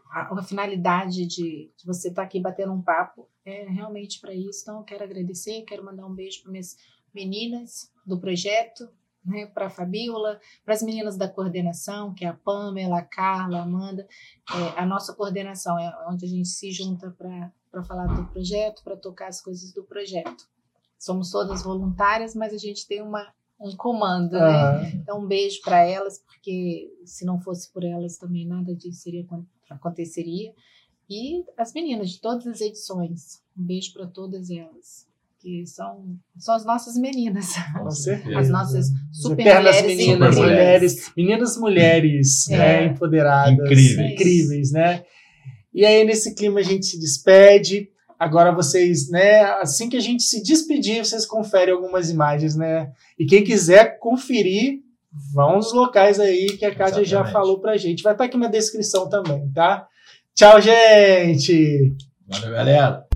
a, 0.10 0.40
a 0.40 0.44
finalidade 0.44 1.26
de, 1.26 1.72
de 1.76 1.86
você 1.86 2.10
estar 2.10 2.23
aqui 2.23 2.40
batendo 2.40 2.73
um 2.73 2.81
papo 2.81 3.30
é 3.45 3.65
realmente 3.69 4.19
para 4.19 4.34
isso. 4.34 4.61
Então, 4.64 4.77
eu 4.80 4.84
quero 4.84 5.03
agradecer, 5.03 5.64
quero 5.64 5.86
mandar 5.86 6.06
um 6.06 6.14
beijo 6.14 6.41
para 6.41 6.52
minhas 6.52 6.76
meninas 7.14 7.91
do 8.06 8.19
projeto, 8.19 8.90
né, 9.23 9.45
para 9.48 9.68
a 9.68 9.69
Fabiola, 9.69 10.40
para 10.64 10.73
as 10.73 10.81
meninas 10.81 11.18
da 11.18 11.27
coordenação, 11.27 12.14
que 12.14 12.26
é 12.26 12.30
a 12.30 12.34
Pamela, 12.34 12.99
a 12.99 13.06
Carla, 13.06 13.60
a 13.60 13.64
Amanda. 13.64 14.07
É, 14.49 14.80
a 14.80 14.86
nossa 14.86 15.14
coordenação 15.14 15.77
é 15.77 15.91
onde 16.07 16.26
a 16.26 16.30
gente 16.30 16.48
se 16.48 16.72
junta 16.72 17.11
para 17.11 17.84
falar 17.84 18.07
do 18.07 18.26
projeto, 18.31 18.84
para 18.84 18.98
tocar 18.98 19.27
as 19.27 19.41
coisas 19.41 19.72
do 19.73 19.84
projeto. 19.84 20.48
Somos 20.98 21.31
todas 21.31 21.64
voluntárias, 21.64 22.36
mas 22.36 22.53
a 22.53 22.57
gente 22.57 22.88
tem 22.88 23.02
uma, 23.02 23.31
um 23.60 23.76
comando, 23.76 24.34
né? 24.34 24.40
Ah, 24.40 24.81
Então, 24.95 25.22
um 25.22 25.27
beijo 25.27 25.61
para 25.61 25.86
elas, 25.86 26.19
porque 26.19 26.91
se 27.06 27.26
não 27.26 27.40
fosse 27.40 27.72
por 27.72 27.84
elas 27.84 28.18
também 28.18 28.45
nada 28.48 28.76
disso 28.76 29.02
seria, 29.02 29.26
aconteceria. 29.69 30.51
E 31.09 31.43
as 31.57 31.73
meninas 31.73 32.11
de 32.11 32.21
todas 32.21 32.45
as 32.47 32.61
edições, 32.61 33.41
um 33.57 33.63
beijo 33.65 33.93
para 33.93 34.05
todas 34.07 34.49
elas, 34.51 35.07
que 35.41 35.65
são, 35.65 36.15
são 36.37 36.53
as 36.53 36.65
nossas 36.65 36.95
meninas, 36.95 37.53
com 37.77 37.89
certeza. 37.91 38.37
as 38.39 38.49
nossas 38.49 38.89
As 38.91 39.21
super 39.21 39.41
eternas 39.47 39.75
mulheres 39.81 39.97
meninas, 39.97 40.35
super 40.35 40.47
mulheres, 40.47 41.11
meninas 41.17 41.57
mulheres, 41.57 42.49
É. 42.49 42.57
né, 42.57 42.85
empoderadas, 42.87 43.53
Incríveis. 43.65 44.11
incríveis, 44.11 44.71
né? 44.71 45.03
E 45.73 45.85
aí 45.85 46.03
nesse 46.03 46.35
clima 46.35 46.59
a 46.59 46.63
gente 46.63 46.85
se 46.85 46.99
despede. 46.99 47.89
Agora 48.19 48.51
vocês, 48.51 49.09
né, 49.09 49.43
assim 49.61 49.87
que 49.89 49.95
a 49.95 50.01
gente 50.01 50.23
se 50.23 50.43
despedir, 50.43 51.05
vocês 51.05 51.25
conferem 51.25 51.73
algumas 51.73 52.09
imagens, 52.09 52.53
né? 52.55 52.91
E 53.17 53.25
quem 53.25 53.43
quiser 53.43 53.97
conferir, 53.97 54.81
vão 55.34 55.57
nos 55.57 55.73
locais 55.73 56.19
aí 56.19 56.57
que 56.57 56.65
a 56.65 56.73
Kátia 56.73 57.03
já 57.03 57.26
falou 57.26 57.60
pra 57.60 57.77
gente. 57.77 58.03
Vai 58.03 58.14
estar 58.14 58.26
aqui 58.26 58.38
na 58.38 58.48
descrição 58.48 59.10
também, 59.10 59.52
tá? 59.52 59.88
Tchau, 60.36 60.61
gente! 60.61 61.95
Valeu, 62.27 62.52
galera. 62.52 63.09